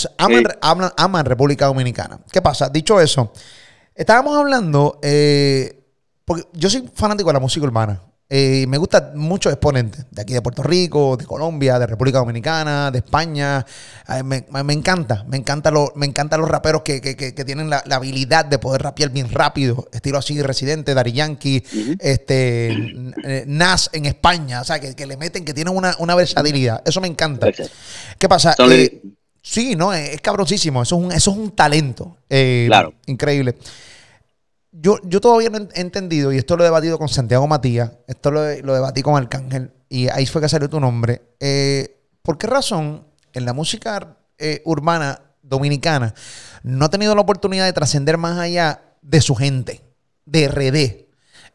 aman, 0.97 1.25
República 1.25 1.67
Dominicana. 1.67 2.19
¿Qué 2.33 2.43
pasa? 2.43 2.69
Dicho 2.69 3.01
eso, 3.01 3.33
estábamos 3.95 4.37
hablando, 4.37 4.99
eh, 5.01 5.81
porque 6.25 6.49
yo 6.53 6.69
soy 6.69 6.91
fanático 6.93 7.29
de 7.29 7.35
la 7.35 7.41
música 7.41 7.65
urbana. 7.65 8.03
Eh, 8.31 8.65
me 8.69 8.79
gustan 8.79 9.17
muchos 9.17 9.53
exponentes 9.53 10.07
de 10.11 10.23
aquí 10.23 10.33
de 10.33 10.41
Puerto 10.41 10.63
Rico, 10.63 11.17
de 11.19 11.27
Colombia, 11.27 11.79
de 11.79 11.87
República 11.87 12.19
Dominicana, 12.19 12.91
de 12.91 12.99
España. 12.99 13.65
me, 14.25 14.73
encanta, 14.73 15.25
me 15.29 15.37
encanta 15.37 15.71
lo, 15.71 15.93
me 15.95 16.07
encantan 16.07 16.41
los 16.41 16.49
raperos 16.49 16.83
que, 16.83 17.01
tienen 17.45 17.69
la, 17.69 17.85
habilidad 17.91 18.47
de 18.47 18.59
poder 18.59 18.83
rapear 18.83 19.11
bien 19.11 19.31
rápido, 19.31 19.89
estilo 19.93 20.19
así 20.19 20.41
Residente, 20.41 20.95
Dari 20.95 21.13
Yankee, 21.13 21.63
este, 22.01 22.73
eh, 23.25 23.45
Nas 23.47 23.91
en 23.93 24.07
España, 24.07 24.63
o 24.63 24.65
sea, 24.65 24.81
que, 24.81 25.07
le 25.07 25.17
meten, 25.19 25.45
que 25.45 25.53
tienen 25.53 25.75
una, 25.77 26.15
versatilidad. 26.15 26.83
Eso 26.87 27.03
me 27.03 27.09
encanta. 27.09 27.49
¿Qué 28.19 28.29
pasa? 28.29 28.57
Eh, 28.71 29.03
sí, 29.43 29.77
no, 29.77 29.93
es, 29.93 30.19
cabroncísimo, 30.23 30.83
eso 30.83 30.97
es 30.97 31.05
un, 31.05 31.13
eso 31.13 31.31
es 31.31 31.37
un 31.37 31.51
talento. 31.51 32.17
claro. 32.29 32.95
Increíble 33.07 33.55
yo, 34.77 34.99
yo 35.05 35.21
todavía 35.21 35.51
no 35.51 35.69
he 35.73 35.81
entendido, 35.81 36.33
y 36.33 36.39
esto 36.39 36.57
lo 36.57 36.65
he 36.65 36.67
debatido 36.67 36.99
con 36.99 37.09
Santiago 37.09 37.47
Matías, 37.47 37.93
esto 38.09 38.31
lo, 38.31 38.41
lo 38.63 38.75
debatí 38.75 39.03
con 39.03 39.17
Arcángel, 39.17 39.73
y 39.89 40.09
ahí 40.09 40.27
fue 40.27 40.41
que 40.41 40.49
salió 40.49 40.69
tu 40.69 40.81
nombre. 40.81 41.23
Eh, 41.39 42.09
¿Por 42.23 42.39
qué 42.39 42.49
razón 42.49 43.07
en 43.33 43.45
la 43.45 43.53
música 43.53 44.19
eh, 44.39 44.63
urbana 44.65 45.21
dominicana 45.43 46.15
no 46.63 46.87
ha 46.87 46.91
tenido 46.91 47.15
la 47.15 47.21
oportunidad 47.21 47.67
de 47.67 47.73
trascender 47.73 48.19
más 48.19 48.39
allá 48.39 48.97
de 49.03 49.21
su 49.21 49.37
gente, 49.37 49.85
de 50.25 50.49
RD? 50.49 51.07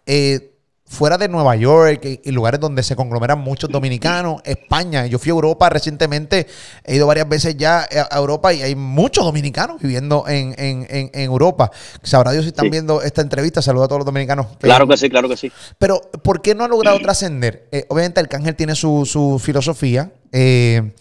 Eh, 0.05 0.59
fuera 0.90 1.20
de 1.20 1.30
Nueva 1.30 1.56
York 1.56 2.20
y, 2.24 2.32
lugares 2.32 2.60
donde 2.60 2.82
se 2.82 2.96
conglomeran 2.96 3.40
muchos 3.40 3.70
dominicanos, 3.70 4.42
España. 4.44 5.06
Yo 5.06 5.20
fui 5.20 5.30
a 5.30 5.34
Europa 5.36 5.70
recientemente, 5.70 6.48
he 6.84 6.96
ido 6.96 7.06
varias 7.06 7.30
veces 7.30 7.56
ya 7.58 7.88
a 8.12 8.18
Europa 8.18 8.52
y 8.54 8.64
hay 8.64 8.76
muchos 8.76 9.24
dominicanos 9.24 9.80
viviendo 9.80 10.26
en, 10.28 10.50
Europa. 11.14 11.72
Sabrá 12.02 12.32
Dios 12.32 12.44
si 12.46 12.50
están 12.50 12.72
viendo 12.72 13.04
esta 13.04 13.22
entrevista. 13.22 13.62
Saludo 13.62 13.84
a 13.84 13.88
todos 13.88 14.00
los 14.00 14.06
dominicanos. 14.08 14.48
claro 14.60 14.88
que 14.88 14.98
sí, 14.98 15.10
claro 15.10 15.30
que 15.30 15.38
sí. 15.38 15.52
Pero, 15.78 16.02
¿por 16.24 16.42
qué 16.42 16.56
no 16.56 16.64
ha 16.64 16.68
logrado 16.68 17.00
trascender? 17.00 17.68
Eh, 17.72 17.86
obviamente, 17.90 18.20
el 18.20 18.28
Cángel 18.28 18.56
tiene 18.56 18.74
su, 18.76 19.40
filosofía. 19.44 20.12
Eh, 20.32 20.92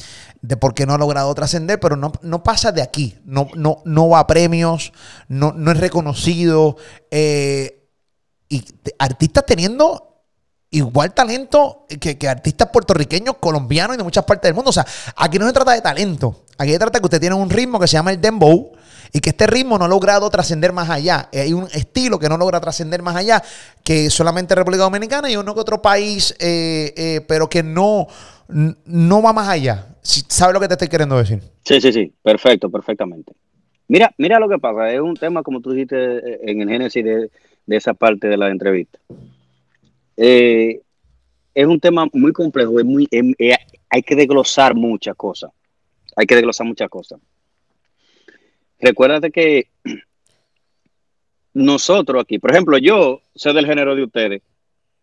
de 0.40 0.56
por 0.56 0.72
qué 0.72 0.86
no 0.86 0.94
ha 0.94 0.98
logrado 0.98 1.34
trascender, 1.34 1.80
pero 1.80 1.96
no, 1.96 2.12
no, 2.22 2.44
pasa 2.44 2.70
de 2.70 2.80
aquí, 2.80 3.16
no, 3.24 3.48
no, 3.56 3.82
no 3.84 4.08
va 4.08 4.20
a 4.20 4.26
premios, 4.28 4.92
no, 5.26 5.52
no 5.52 5.72
es 5.72 5.78
reconocido. 5.78 6.76
Eh, 7.10 7.77
y 8.48 8.64
artistas 8.98 9.44
teniendo 9.46 10.08
igual 10.70 11.14
talento 11.14 11.86
que, 12.00 12.28
artistas 12.28 12.68
puertorriqueños, 12.72 13.36
colombianos 13.36 13.94
y 13.94 13.98
de 13.98 14.04
muchas 14.04 14.24
partes 14.24 14.48
del 14.48 14.54
mundo. 14.54 14.70
O 14.70 14.72
sea, 14.72 14.86
aquí 15.16 15.38
no 15.38 15.46
se 15.46 15.52
trata 15.52 15.72
de 15.72 15.80
talento. 15.80 16.44
Aquí 16.58 16.72
se 16.72 16.78
trata 16.78 16.98
de 16.98 17.00
que 17.00 17.06
usted 17.06 17.20
tiene 17.20 17.34
un 17.34 17.50
ritmo 17.50 17.78
que 17.78 17.86
se 17.86 17.94
llama 17.94 18.10
el 18.10 18.20
dembow 18.20 18.72
y 19.12 19.20
que 19.20 19.30
este 19.30 19.46
ritmo 19.46 19.78
no 19.78 19.86
ha 19.86 19.88
logrado 19.88 20.28
trascender 20.28 20.72
más 20.72 20.90
allá. 20.90 21.28
Hay 21.32 21.52
un 21.52 21.64
estilo 21.72 22.18
que 22.18 22.28
no 22.28 22.36
logra 22.36 22.60
trascender 22.60 23.02
más 23.02 23.16
allá 23.16 23.42
que 23.82 24.10
solamente 24.10 24.54
República 24.54 24.84
Dominicana 24.84 25.30
y 25.30 25.36
uno 25.36 25.54
que 25.54 25.60
otro 25.60 25.80
país, 25.80 26.34
eh, 26.38 26.92
eh, 26.96 27.20
pero 27.26 27.48
que 27.48 27.62
no, 27.62 28.06
no 28.48 29.22
va 29.22 29.32
más 29.32 29.48
allá. 29.48 29.86
¿Sabes 30.02 30.54
lo 30.54 30.60
que 30.60 30.68
te 30.68 30.74
estoy 30.74 30.88
queriendo 30.88 31.16
decir? 31.16 31.40
Sí, 31.64 31.80
sí, 31.80 31.92
sí. 31.92 32.12
Perfecto, 32.22 32.70
perfectamente. 32.70 33.32
Mira, 33.88 34.12
mira 34.18 34.38
lo 34.38 34.48
que 34.48 34.58
pasa. 34.58 34.92
Es 34.92 35.00
un 35.00 35.14
tema, 35.14 35.42
como 35.42 35.60
tú 35.60 35.72
dijiste 35.72 35.96
eh, 35.96 36.40
en 36.42 36.60
el 36.60 36.68
génesis 36.68 37.04
de 37.04 37.30
de 37.68 37.76
esa 37.76 37.92
parte 37.92 38.28
de 38.28 38.36
la 38.38 38.48
entrevista. 38.48 38.98
Eh, 40.16 40.80
es 41.54 41.66
un 41.66 41.78
tema 41.78 42.08
muy 42.14 42.32
complejo, 42.32 42.80
es 42.80 42.86
muy, 42.86 43.06
eh, 43.10 43.54
hay 43.90 44.02
que 44.02 44.16
desglosar 44.16 44.74
muchas 44.74 45.14
cosas. 45.14 45.50
Hay 46.16 46.26
que 46.26 46.34
desglosar 46.34 46.66
muchas 46.66 46.88
cosas. 46.88 47.20
Recuérdate 48.80 49.30
que 49.30 49.68
nosotros 51.52 52.22
aquí, 52.22 52.38
por 52.38 52.52
ejemplo, 52.52 52.78
yo 52.78 53.20
sé 53.34 53.52
del 53.52 53.66
género 53.66 53.94
de 53.94 54.04
ustedes 54.04 54.42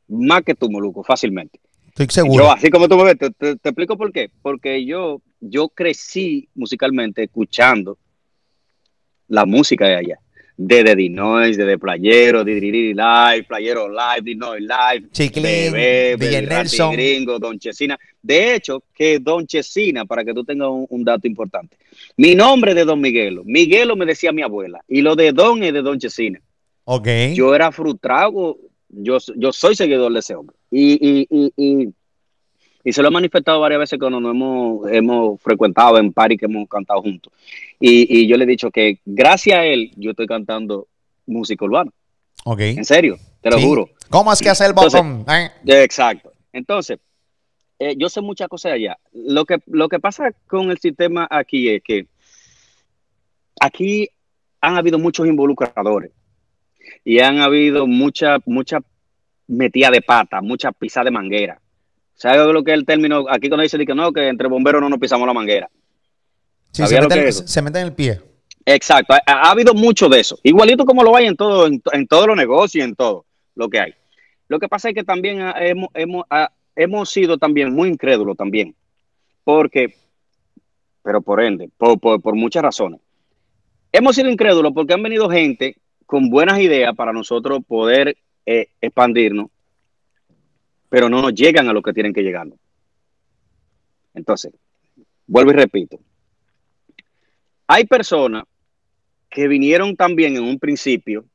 más 0.08 0.42
que 0.42 0.56
tú, 0.56 0.70
Moluco, 0.72 1.04
fácilmente. 1.04 1.60
Estoy 1.90 2.08
seguro. 2.10 2.46
Yo, 2.46 2.52
así 2.52 2.72
como 2.72 2.90
tú 2.90 2.98
me 2.98 3.04
ves, 3.04 3.18
te, 3.20 3.30
te, 3.30 3.70
explico 3.70 3.96
por 3.96 4.12
qué. 4.12 4.32
Porque 4.42 4.84
yo, 4.86 5.22
yo 5.40 5.70
crecí 5.70 6.50
musicalmente 6.56 7.24
escuchando 7.24 8.00
la 9.28 9.46
música 9.46 9.86
de 9.86 9.96
allá 9.98 10.20
de 10.58 10.84
The 10.84 10.96
Dinois, 10.96 11.58
de 11.58 11.66
The 11.66 11.78
Playero, 11.78 12.44
de 12.44 12.60
Diri 12.60 12.94
Live, 12.94 13.44
Playero 13.48 13.90
Live, 13.90 14.22
Dinois 14.24 14.62
Live, 14.62 15.10
Bebé, 15.72 16.42
Nelson. 16.42 16.94
Gringo, 16.94 17.40
Don 17.40 17.60
Chesina. 17.60 18.00
De 18.22 18.56
hecho, 18.56 18.84
que 18.94 19.20
Don 19.20 19.46
Chesina, 19.46 20.06
para 20.06 20.24
que 20.24 20.34
tú 20.34 20.44
tengas 20.44 20.70
un, 20.70 21.04
dato 21.04 21.28
importante, 21.28 21.78
mi 22.18 22.36
nombre 22.36 22.72
es 22.72 22.78
de 22.78 22.86
Don 22.86 23.02
Miguelo. 23.02 23.44
Miguelo 23.46 23.96
me 23.96 24.06
decía 24.06 24.32
mi 24.32 24.42
abuela, 24.42 24.82
y 24.88 25.02
lo 25.02 25.16
de 25.16 25.32
Don 25.32 25.62
es 25.64 25.74
de 25.74 25.82
Don 25.82 26.00
Chesina. 26.00 26.40
Ok. 26.86 27.08
Yo 27.34 27.54
era 27.54 27.72
frustrado, 27.72 28.58
yo, 28.90 29.18
yo 29.36 29.52
soy 29.52 29.76
seguidor 29.76 30.14
de 30.14 30.20
ese 30.20 30.36
hombre. 30.36 30.56
y, 30.72 30.94
y, 30.94 31.28
y 31.30 31.54
y 31.58 31.94
se 32.94 33.02
lo 33.02 33.08
he 33.08 33.12
manifestado 33.12 33.60
varias 33.60 33.80
veces 33.80 33.98
cuando 33.98 34.20
nos 34.20 34.32
hemos, 34.32 34.92
hemos 34.92 35.42
frecuentado 35.42 35.98
en 35.98 36.14
paris 36.14 36.40
que 36.40 36.46
hemos 36.46 36.70
cantado 36.70 37.02
juntos. 37.02 37.34
Y, 37.80 38.28
yo 38.28 38.38
le 38.38 38.44
he 38.44 38.48
dicho 38.48 38.70
que 38.70 39.00
gracias 39.04 39.58
a 39.58 39.66
él 39.66 39.92
yo 39.96 40.12
estoy 40.12 40.28
cantando 40.28 40.88
música 41.26 41.66
urbana. 41.66 41.92
Ok. 42.44 42.60
En 42.60 42.86
serio, 42.86 43.18
te 43.42 43.50
lo 43.50 43.60
juro. 43.60 43.90
¿Cómo 44.12 44.32
es 44.32 44.40
que 44.40 44.50
hace 44.50 44.68
el 44.68 44.74
botón? 44.74 45.26
Eh. 45.28 45.50
Exacto. 45.66 46.32
Entonces, 46.54 47.00
eh, 47.80 47.96
yo 47.98 48.08
sé 48.08 48.22
muchas 48.22 48.48
cosas 48.48 48.74
allá. 48.74 48.98
Lo 49.14 49.46
que, 49.46 49.58
lo 49.66 49.90
que 49.90 50.00
pasa 50.00 50.32
con 50.46 50.70
el 50.70 50.78
sistema 50.78 51.28
aquí 51.28 51.70
es 51.70 51.82
que 51.82 52.06
aquí 53.60 54.08
han 54.62 54.78
habido 54.78 55.00
muchos 55.00 55.26
involucradores 55.26 56.12
y 57.04 57.20
han 57.20 57.40
habido 57.40 57.88
mucha, 57.88 58.38
mucha 58.46 58.80
metida 59.48 59.90
de 59.90 60.04
pata, 60.04 60.40
mucha 60.42 60.72
pisada 60.72 61.06
de 61.06 61.12
manguera 61.12 61.60
¿Sabes 62.16 62.54
lo 62.54 62.64
que 62.64 62.72
es 62.72 62.78
el 62.78 62.86
término? 62.86 63.26
Aquí 63.30 63.50
cuando 63.50 63.64
dice 63.64 63.78
que 63.86 63.94
no, 63.94 64.12
que 64.12 64.28
entre 64.28 64.48
bomberos 64.48 64.82
no 64.82 64.90
nos 64.90 65.00
pisamos 65.00 65.28
la 65.28 65.34
manguera. 65.34 65.70
Sí, 66.72 66.86
se 66.88 67.00
meten, 67.00 67.34
se 67.34 67.62
mete 67.62 67.80
en 67.80 67.86
el 67.86 67.94
pie. 67.94 68.22
Exacto, 68.66 69.14
ha, 69.14 69.52
habido 69.52 69.74
mucho 69.74 70.10
de 70.10 70.20
eso. 70.20 70.40
Igualito 70.42 70.86
como 70.86 71.04
lo 71.04 71.16
hay 71.16 71.28
en 71.28 71.36
todo, 71.36 71.68
en, 71.68 72.08
todos 72.08 72.28
los 72.28 72.36
negocios 72.36 72.84
y 72.84 72.88
en 72.88 72.96
todo 72.96 73.26
lo 73.54 73.70
que 73.70 73.80
hay. 73.80 73.94
Lo 74.48 74.60
que 74.60 74.68
pasa 74.68 74.90
es 74.90 74.96
que 74.96 75.04
también 75.04 75.40
hemos, 75.58 75.90
hemos, 75.94 76.26
hemos 76.76 77.10
sido 77.10 77.38
también 77.38 77.74
muy 77.74 77.90
incrédulos 77.90 78.36
también. 78.36 78.76
Porque, 79.44 79.96
pero 81.04 81.22
por 81.22 81.44
ende, 81.44 81.70
por, 81.78 82.00
por 82.00 82.36
muchas 82.36 82.64
razones. 82.64 83.00
Hemos 83.92 84.16
sido 84.16 84.30
incrédulos 84.30 84.74
porque 84.74 84.94
han 84.94 85.04
venido 85.04 85.30
gente 85.30 85.78
con 86.06 86.30
buenas 86.30 86.60
ideas 86.60 86.96
para 86.96 87.14
nosotros 87.14 87.60
poder 87.68 88.18
eh, 88.46 88.68
expandirnos, 88.82 89.50
pero 90.96 91.10
no 91.10 91.22
nos 91.22 91.36
llegan 91.36 91.68
a 91.68 91.74
lo 91.74 91.82
que 91.82 91.92
tienen 91.92 92.14
que 92.14 92.24
llegar. 92.24 92.48
Entonces, 94.14 94.54
vuelvo 95.28 95.52
y 95.52 95.56
repito. 95.56 96.00
Hay 97.68 97.84
personas 97.84 98.46
que 99.30 99.50
vinieron 99.50 99.98
también 99.98 100.38
en 100.38 100.44
un 100.44 100.58
principio 100.58 101.26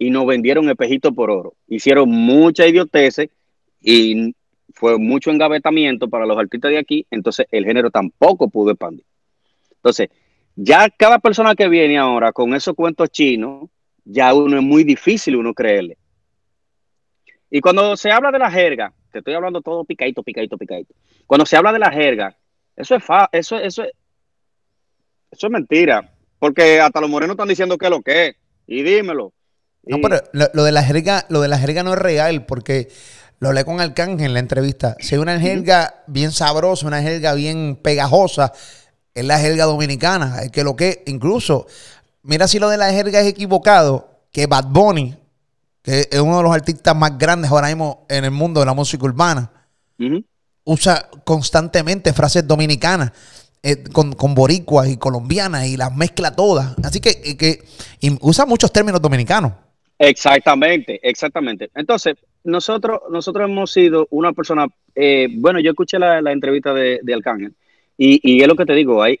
y 0.00 0.10
nos 0.10 0.26
vendieron 0.26 0.68
espejito 0.68 1.14
por 1.14 1.30
oro. 1.30 1.54
Hicieron 1.68 2.10
mucha 2.10 2.66
idioteces 2.66 3.28
y 3.80 4.34
fue 4.74 4.98
mucho 4.98 5.30
engavetamiento 5.30 6.08
para 6.08 6.26
los 6.26 6.36
artistas 6.36 6.72
de 6.72 6.78
aquí, 6.78 7.06
entonces 7.08 7.46
el 7.52 7.64
género 7.64 7.88
tampoco 7.92 8.50
pudo 8.50 8.72
expandir. 8.72 9.04
Entonces, 9.76 10.08
ya 10.56 10.90
cada 10.90 11.20
persona 11.20 11.54
que 11.54 11.68
viene 11.68 11.98
ahora 11.98 12.32
con 12.32 12.52
esos 12.52 12.74
cuentos 12.74 13.10
chinos, 13.10 13.70
ya 14.04 14.34
uno 14.34 14.56
es 14.56 14.64
muy 14.64 14.82
difícil 14.82 15.36
uno 15.36 15.54
creerle. 15.54 15.99
Y 17.50 17.60
cuando 17.60 17.96
se 17.96 18.10
habla 18.10 18.30
de 18.30 18.38
la 18.38 18.50
jerga, 18.50 18.92
te 19.10 19.18
estoy 19.18 19.34
hablando 19.34 19.60
todo 19.60 19.84
picadito, 19.84 20.22
picadito, 20.22 20.56
picadito. 20.56 20.94
Cuando 21.26 21.44
se 21.44 21.56
habla 21.56 21.72
de 21.72 21.80
la 21.80 21.90
jerga, 21.90 22.36
eso 22.76 22.94
es 22.94 23.04
fa 23.04 23.28
eso, 23.32 23.58
eso, 23.58 23.82
eso 25.30 25.46
es 25.46 25.50
mentira. 25.50 26.12
Porque 26.38 26.80
hasta 26.80 27.00
los 27.00 27.10
morenos 27.10 27.34
están 27.34 27.48
diciendo 27.48 27.76
que 27.76 27.86
es 27.86 27.90
lo 27.90 28.02
que 28.02 28.26
es. 28.28 28.36
Y 28.66 28.82
dímelo. 28.82 29.32
No, 29.82 29.98
pero 30.00 30.20
lo, 30.32 30.64
de 30.64 30.72
la 30.72 30.82
jerga, 30.82 31.26
lo 31.28 31.40
de 31.40 31.48
la 31.48 31.58
jerga 31.58 31.82
no 31.82 31.92
es 31.92 31.98
real, 31.98 32.46
porque 32.46 32.88
lo 33.38 33.48
hablé 33.48 33.64
con 33.64 33.80
Arcángel 33.80 34.28
en 34.28 34.34
la 34.34 34.40
entrevista. 34.40 34.96
Si 35.00 35.14
hay 35.14 35.20
una 35.20 35.38
jerga 35.40 36.02
bien 36.06 36.32
sabrosa, 36.32 36.86
una 36.86 37.02
jerga 37.02 37.34
bien 37.34 37.76
pegajosa, 37.82 38.52
es 39.14 39.24
la 39.24 39.38
jerga 39.38 39.64
dominicana. 39.64 40.42
Es 40.42 40.50
que 40.50 40.64
lo 40.64 40.76
que, 40.76 41.02
incluso, 41.06 41.66
mira 42.22 42.46
si 42.46 42.58
lo 42.58 42.68
de 42.68 42.76
la 42.76 42.90
jerga 42.90 43.20
es 43.20 43.26
equivocado, 43.26 44.20
que 44.30 44.46
Bad 44.46 44.66
Bunny, 44.68 45.16
que 45.82 46.08
es 46.10 46.20
uno 46.20 46.38
de 46.38 46.42
los 46.42 46.52
artistas 46.52 46.94
más 46.96 47.16
grandes 47.18 47.50
ahora 47.50 47.68
mismo 47.68 48.06
en 48.08 48.24
el 48.24 48.30
mundo 48.30 48.60
de 48.60 48.66
la 48.66 48.74
música 48.74 49.04
urbana, 49.04 49.50
usa 50.64 51.08
constantemente 51.24 52.12
frases 52.12 52.46
dominicanas. 52.46 53.12
Eh, 53.62 53.84
con, 53.92 54.14
con, 54.14 54.34
boricuas 54.34 54.88
y 54.88 54.96
colombianas 54.96 55.66
y 55.66 55.76
las 55.76 55.94
mezcla 55.94 56.34
todas. 56.34 56.74
Así 56.82 56.98
que, 56.98 57.36
que 57.36 57.58
usa 58.22 58.46
muchos 58.46 58.72
términos 58.72 59.02
dominicanos. 59.02 59.52
Exactamente, 59.98 60.98
exactamente. 61.02 61.70
Entonces, 61.74 62.16
nosotros, 62.42 63.00
nosotros 63.10 63.50
hemos 63.50 63.70
sido 63.70 64.08
una 64.10 64.32
persona, 64.32 64.66
eh, 64.94 65.28
bueno, 65.30 65.60
yo 65.60 65.72
escuché 65.72 65.98
la, 65.98 66.20
entrevista 66.32 66.72
de, 66.72 67.00
de 67.02 67.14
Arcángel 67.14 67.52
y, 67.98 68.18
y, 68.22 68.40
es 68.40 68.48
lo 68.48 68.56
que 68.56 68.64
te 68.64 68.72
digo, 68.72 69.02
hay 69.02 69.20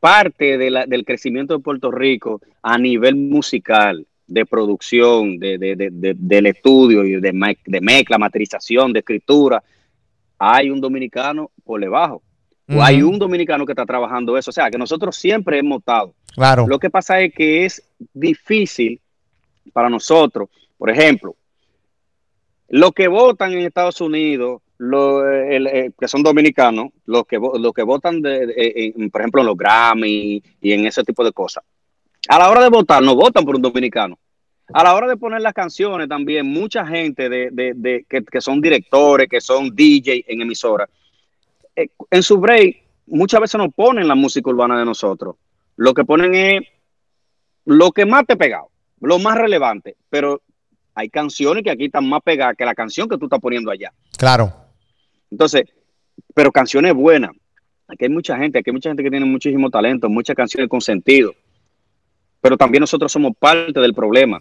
parte 0.00 0.58
de 0.58 0.70
la, 0.70 0.86
del 0.86 1.04
crecimiento 1.04 1.56
de 1.56 1.62
Puerto 1.62 1.92
Rico 1.92 2.40
a 2.62 2.76
nivel 2.76 3.14
musical, 3.14 4.04
de 4.30 4.46
producción, 4.46 5.38
de, 5.38 5.58
de, 5.58 6.14
del 6.16 6.46
estudio 6.46 7.04
y 7.04 7.20
de, 7.20 7.56
de 7.66 7.80
mezcla, 7.80 8.18
materialización, 8.18 8.92
de 8.92 9.00
escritura, 9.00 9.62
hay 10.38 10.70
un 10.70 10.80
dominicano 10.80 11.50
por 11.64 11.80
debajo. 11.80 12.22
O 12.72 12.80
hay 12.80 13.02
un 13.02 13.18
dominicano 13.18 13.66
que 13.66 13.72
está 13.72 13.84
trabajando 13.84 14.38
eso. 14.38 14.50
O 14.50 14.52
sea, 14.52 14.70
que 14.70 14.78
nosotros 14.78 15.16
siempre 15.16 15.58
hemos 15.58 15.80
estado. 15.80 16.14
Claro. 16.34 16.66
Lo 16.68 16.78
que 16.78 16.88
pasa 16.88 17.20
es 17.20 17.34
que 17.34 17.64
es 17.64 17.82
difícil 18.14 19.00
para 19.72 19.88
nosotros, 19.88 20.48
por 20.78 20.88
ejemplo, 20.88 21.34
los 22.68 22.92
que 22.92 23.08
votan 23.08 23.52
en 23.52 23.66
Estados 23.66 24.00
Unidos, 24.00 24.62
los 24.78 25.24
eh, 25.26 25.90
que 25.98 26.08
son 26.08 26.22
dominicanos, 26.22 26.90
los 27.04 27.26
que, 27.26 27.38
los 27.38 27.72
que 27.72 27.82
votan, 27.82 28.22
de, 28.22 28.94
por 29.12 29.20
ejemplo, 29.20 29.40
en 29.42 29.46
los 29.48 29.56
Grammy 29.56 30.42
y 30.60 30.72
en 30.72 30.86
ese 30.86 31.02
tipo 31.02 31.24
de 31.24 31.32
cosas, 31.32 31.64
a 32.30 32.38
la 32.38 32.48
hora 32.48 32.62
de 32.62 32.68
votar, 32.68 33.02
no 33.02 33.16
votan 33.16 33.44
por 33.44 33.56
un 33.56 33.62
dominicano. 33.62 34.16
A 34.72 34.84
la 34.84 34.94
hora 34.94 35.08
de 35.08 35.16
poner 35.16 35.40
las 35.40 35.52
canciones 35.52 36.08
también, 36.08 36.46
mucha 36.46 36.86
gente 36.86 37.28
de, 37.28 38.06
que, 38.08 38.40
son 38.40 38.60
directores, 38.60 39.28
que 39.28 39.40
son 39.40 39.74
DJ 39.74 40.24
en 40.28 40.40
emisoras, 40.40 40.88
eh, 41.74 41.88
en 42.08 42.22
su 42.22 42.38
break 42.38 42.84
muchas 43.06 43.40
veces 43.40 43.58
no 43.58 43.68
ponen 43.70 44.06
la 44.06 44.14
música 44.14 44.48
urbana 44.48 44.78
de 44.78 44.84
nosotros. 44.84 45.34
Lo 45.74 45.92
que 45.92 46.04
ponen 46.04 46.34
es 46.36 46.62
lo 47.64 47.90
que 47.90 48.06
más 48.06 48.24
te 48.26 48.34
ha 48.34 48.36
pegado 48.36 48.70
lo 49.00 49.18
más 49.18 49.36
relevante, 49.36 49.96
pero 50.08 50.40
hay 50.94 51.08
canciones 51.08 51.64
que 51.64 51.70
aquí 51.70 51.86
están 51.86 52.08
más 52.08 52.20
pegadas 52.22 52.54
que 52.56 52.64
la 52.64 52.74
canción 52.74 53.08
que 53.08 53.18
tú 53.18 53.24
estás 53.24 53.40
poniendo 53.40 53.70
allá. 53.70 53.92
Claro. 54.16 54.52
Entonces, 55.30 55.62
pero 56.34 56.52
canciones 56.52 56.94
buenas. 56.94 57.30
Aquí 57.88 58.04
hay 58.04 58.10
mucha 58.10 58.36
gente, 58.36 58.58
aquí 58.58 58.70
hay 58.70 58.74
mucha 58.74 58.90
gente 58.90 59.02
que 59.02 59.10
tiene 59.10 59.26
muchísimo 59.26 59.68
talento, 59.70 60.08
muchas 60.08 60.36
canciones 60.36 60.68
con 60.68 60.80
sentido. 60.80 61.32
Pero 62.40 62.56
también 62.56 62.80
nosotros 62.80 63.12
somos 63.12 63.32
parte 63.38 63.80
del 63.80 63.94
problema. 63.94 64.40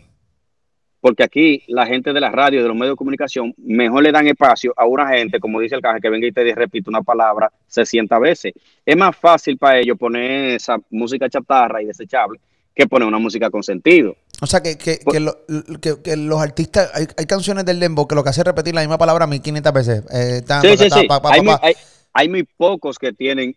Porque 1.01 1.23
aquí 1.23 1.63
la 1.67 1.85
gente 1.85 2.11
de 2.11 2.19
la 2.19 2.29
radio, 2.29 2.61
de 2.61 2.67
los 2.67 2.75
medios 2.75 2.93
de 2.93 2.97
comunicación, 2.97 3.53
mejor 3.57 4.03
le 4.03 4.11
dan 4.11 4.27
espacio 4.27 4.73
a 4.75 4.85
una 4.85 5.07
gente, 5.07 5.39
como 5.39 5.61
dice 5.61 5.75
el 5.75 5.81
caja, 5.81 5.99
que 5.99 6.09
venga 6.09 6.27
y 6.27 6.31
te 6.31 6.53
repite 6.53 6.89
una 6.89 7.01
palabra 7.01 7.51
60 7.67 8.19
veces. 8.19 8.53
Es 8.85 8.97
más 8.97 9.15
fácil 9.15 9.57
para 9.57 9.79
ellos 9.79 9.97
poner 9.97 10.55
esa 10.55 10.77
música 10.89 11.29
chatarra 11.29 11.81
y 11.81 11.85
desechable 11.85 12.39
que 12.79 12.87
poner 12.87 13.07
una 13.07 13.19
música 13.19 13.49
con 13.49 13.61
sentido. 13.61 14.15
O 14.41 14.47
sea, 14.47 14.61
que, 14.61 14.77
que, 14.77 14.99
que, 14.99 16.15
los 16.15 16.41
artistas, 16.41 16.89
hay, 16.93 17.25
canciones 17.25 17.65
del 17.65 17.79
Dembow 17.79 18.07
que 18.07 18.15
lo 18.15 18.23
que 18.23 18.29
hace 18.29 18.39
es 18.39 18.47
repetir 18.47 18.73
la 18.73 18.81
misma 18.81 18.97
palabra 18.97 19.27
1500 19.27 19.73
veces. 19.73 20.03
Eh, 20.13 20.41
sí, 20.61 20.77
sí, 20.77 20.89
sí. 20.89 21.07
hay, 22.13 22.29
muy, 22.29 22.43
pocos 22.43 22.97
que 22.97 23.11
tienen 23.11 23.55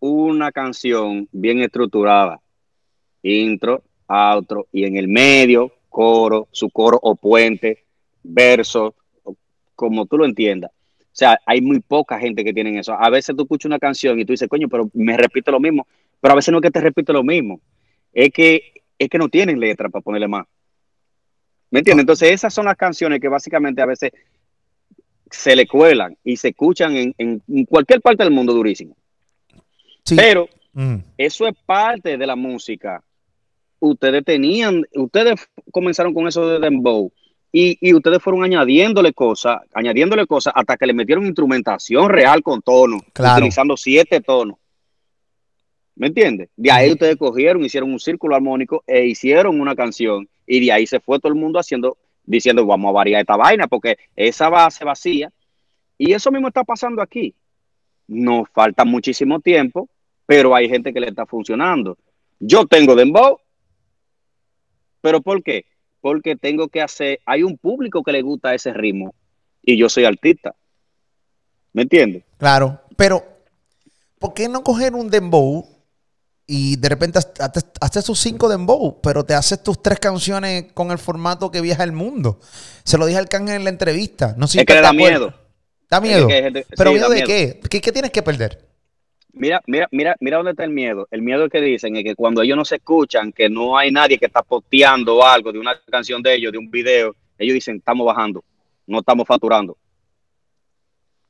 una 0.00 0.52
canción 0.52 1.28
bien 1.32 1.60
estructurada. 1.60 2.40
Intro, 3.26 3.82
outro, 4.06 4.66
y 4.72 4.84
en 4.84 4.96
el 4.96 5.08
medio, 5.08 5.72
coro, 5.88 6.48
su 6.52 6.70
coro 6.70 6.98
o 7.02 7.14
puente, 7.14 7.84
verso, 8.22 8.94
como 9.74 10.06
tú 10.06 10.18
lo 10.18 10.24
entiendas. 10.24 10.70
O 10.70 11.18
sea, 11.18 11.38
hay 11.46 11.60
muy 11.60 11.80
poca 11.80 12.18
gente 12.18 12.44
que 12.44 12.52
tiene 12.52 12.78
eso. 12.78 12.92
A 12.92 13.08
veces 13.08 13.34
tú 13.34 13.42
escuchas 13.42 13.66
una 13.66 13.78
canción 13.78 14.20
y 14.20 14.24
tú 14.24 14.32
dices, 14.32 14.48
coño, 14.48 14.68
pero 14.68 14.90
me 14.92 15.16
repite 15.16 15.50
lo 15.50 15.58
mismo. 15.58 15.86
Pero 16.20 16.32
a 16.32 16.36
veces 16.36 16.52
no 16.52 16.58
es 16.58 16.62
que 16.62 16.70
te 16.70 16.80
repite 16.80 17.12
lo 17.12 17.22
mismo. 17.22 17.60
Es 18.12 18.30
que 18.30 18.76
es 18.98 19.08
que 19.08 19.18
no 19.18 19.28
tienen 19.28 19.60
letra 19.60 19.88
para 19.88 20.02
ponerle 20.02 20.28
más. 20.28 20.46
¿Me 21.70 21.80
entiendes? 21.80 22.02
Entonces 22.02 22.32
esas 22.32 22.52
son 22.52 22.66
las 22.66 22.76
canciones 22.76 23.20
que 23.20 23.28
básicamente 23.28 23.82
a 23.82 23.86
veces 23.86 24.12
se 25.30 25.56
le 25.56 25.66
cuelan 25.66 26.16
y 26.24 26.36
se 26.36 26.48
escuchan 26.48 27.14
en, 27.16 27.42
cualquier 27.68 28.00
parte 28.00 28.22
del 28.22 28.32
mundo 28.32 28.52
durísimo. 28.52 28.96
Pero 30.14 30.48
mm. 30.72 30.96
eso 31.18 31.46
es 31.46 31.54
parte 31.66 32.16
de 32.16 32.26
la 32.26 32.36
música. 32.36 33.02
Ustedes 33.78 34.24
tenían, 34.24 34.84
ustedes 34.94 35.48
comenzaron 35.70 36.14
con 36.14 36.26
eso 36.26 36.48
de 36.48 36.58
dembow 36.58 37.12
y, 37.52 37.78
y 37.80 37.94
ustedes 37.94 38.22
fueron 38.22 38.44
añadiéndole 38.44 39.12
cosas, 39.12 39.58
añadiéndole 39.74 40.26
cosas 40.26 40.52
hasta 40.56 40.76
que 40.76 40.86
le 40.86 40.94
metieron 40.94 41.26
instrumentación 41.26 42.08
real 42.08 42.42
con 42.42 42.62
tono, 42.62 42.98
utilizando 43.18 43.76
siete 43.76 44.20
tonos. 44.20 44.56
¿Me 45.96 46.08
entiendes? 46.08 46.50
De 46.56 46.70
ahí 46.70 46.92
ustedes 46.92 47.16
cogieron, 47.16 47.64
hicieron 47.64 47.90
un 47.90 47.98
círculo 47.98 48.36
armónico 48.36 48.84
e 48.86 49.06
hicieron 49.06 49.58
una 49.58 49.74
canción. 49.74 50.28
Y 50.46 50.60
de 50.60 50.70
ahí 50.70 50.86
se 50.86 51.00
fue 51.00 51.18
todo 51.18 51.32
el 51.32 51.38
mundo 51.38 51.58
haciendo, 51.58 51.96
diciendo, 52.22 52.66
vamos 52.66 52.90
a 52.90 52.92
variar 52.92 53.22
esta 53.22 53.36
vaina, 53.36 53.66
porque 53.66 53.96
esa 54.14 54.50
base 54.50 54.84
vacía. 54.84 55.32
Y 55.96 56.12
eso 56.12 56.30
mismo 56.30 56.48
está 56.48 56.64
pasando 56.64 57.00
aquí. 57.00 57.34
Nos 58.06 58.46
falta 58.50 58.84
muchísimo 58.84 59.40
tiempo, 59.40 59.88
pero 60.26 60.54
hay 60.54 60.68
gente 60.68 60.92
que 60.92 61.00
le 61.00 61.08
está 61.08 61.24
funcionando. 61.24 61.96
Yo 62.38 62.66
tengo 62.66 62.94
Dembow, 62.94 63.40
pero 65.06 65.20
¿por 65.20 65.40
qué? 65.40 65.66
Porque 66.00 66.34
tengo 66.34 66.66
que 66.66 66.82
hacer, 66.82 67.20
hay 67.24 67.44
un 67.44 67.56
público 67.56 68.02
que 68.02 68.10
le 68.10 68.22
gusta 68.22 68.52
ese 68.56 68.72
ritmo 68.72 69.14
y 69.62 69.78
yo 69.78 69.88
soy 69.88 70.04
artista. 70.04 70.52
¿Me 71.72 71.82
entiendes? 71.82 72.24
Claro, 72.38 72.80
pero 72.96 73.24
¿por 74.18 74.34
qué 74.34 74.48
no 74.48 74.64
coger 74.64 74.96
un 74.96 75.08
dembow 75.08 75.64
y 76.44 76.74
de 76.74 76.88
repente 76.88 77.20
haces 77.80 78.04
tus 78.04 78.18
cinco 78.18 78.48
dembow, 78.48 79.00
pero 79.00 79.24
te 79.24 79.34
haces 79.34 79.62
tus 79.62 79.80
tres 79.80 80.00
canciones 80.00 80.72
con 80.74 80.90
el 80.90 80.98
formato 80.98 81.52
que 81.52 81.60
viaja 81.60 81.84
el 81.84 81.92
mundo. 81.92 82.40
Se 82.82 82.98
lo 82.98 83.06
dije 83.06 83.20
al 83.20 83.28
Cángel 83.28 83.58
en 83.58 83.64
la 83.64 83.70
entrevista. 83.70 84.34
No 84.36 84.48
sé 84.48 84.58
es 84.58 84.66
que 84.66 84.74
le 84.74 84.80
da 84.80 84.92
miedo. 84.92 85.32
Da 85.88 86.00
miedo. 86.00 86.26
pero 86.76 86.90
miedo 86.90 87.10
de 87.10 87.22
qué? 87.22 87.60
qué? 87.70 87.92
tienes 87.92 88.10
que 88.10 88.24
perder? 88.24 88.66
Mira, 89.36 89.62
mira, 89.66 89.86
mira, 89.90 90.16
mira 90.18 90.38
dónde 90.38 90.52
está 90.52 90.64
el 90.64 90.70
miedo. 90.70 91.06
El 91.10 91.20
miedo 91.20 91.48
que 91.50 91.60
dicen 91.60 91.94
es 91.94 92.04
que 92.04 92.14
cuando 92.14 92.40
ellos 92.40 92.56
no 92.56 92.64
se 92.64 92.76
escuchan, 92.76 93.32
que 93.32 93.50
no 93.50 93.76
hay 93.76 93.90
nadie 93.90 94.16
que 94.16 94.24
está 94.24 94.42
posteando 94.42 95.22
algo 95.22 95.52
de 95.52 95.58
una 95.58 95.78
canción 95.90 96.22
de 96.22 96.34
ellos, 96.34 96.52
de 96.52 96.58
un 96.58 96.70
video, 96.70 97.14
ellos 97.38 97.52
dicen, 97.52 97.76
estamos 97.76 98.06
bajando, 98.06 98.42
no 98.86 99.00
estamos 99.00 99.28
facturando. 99.28 99.76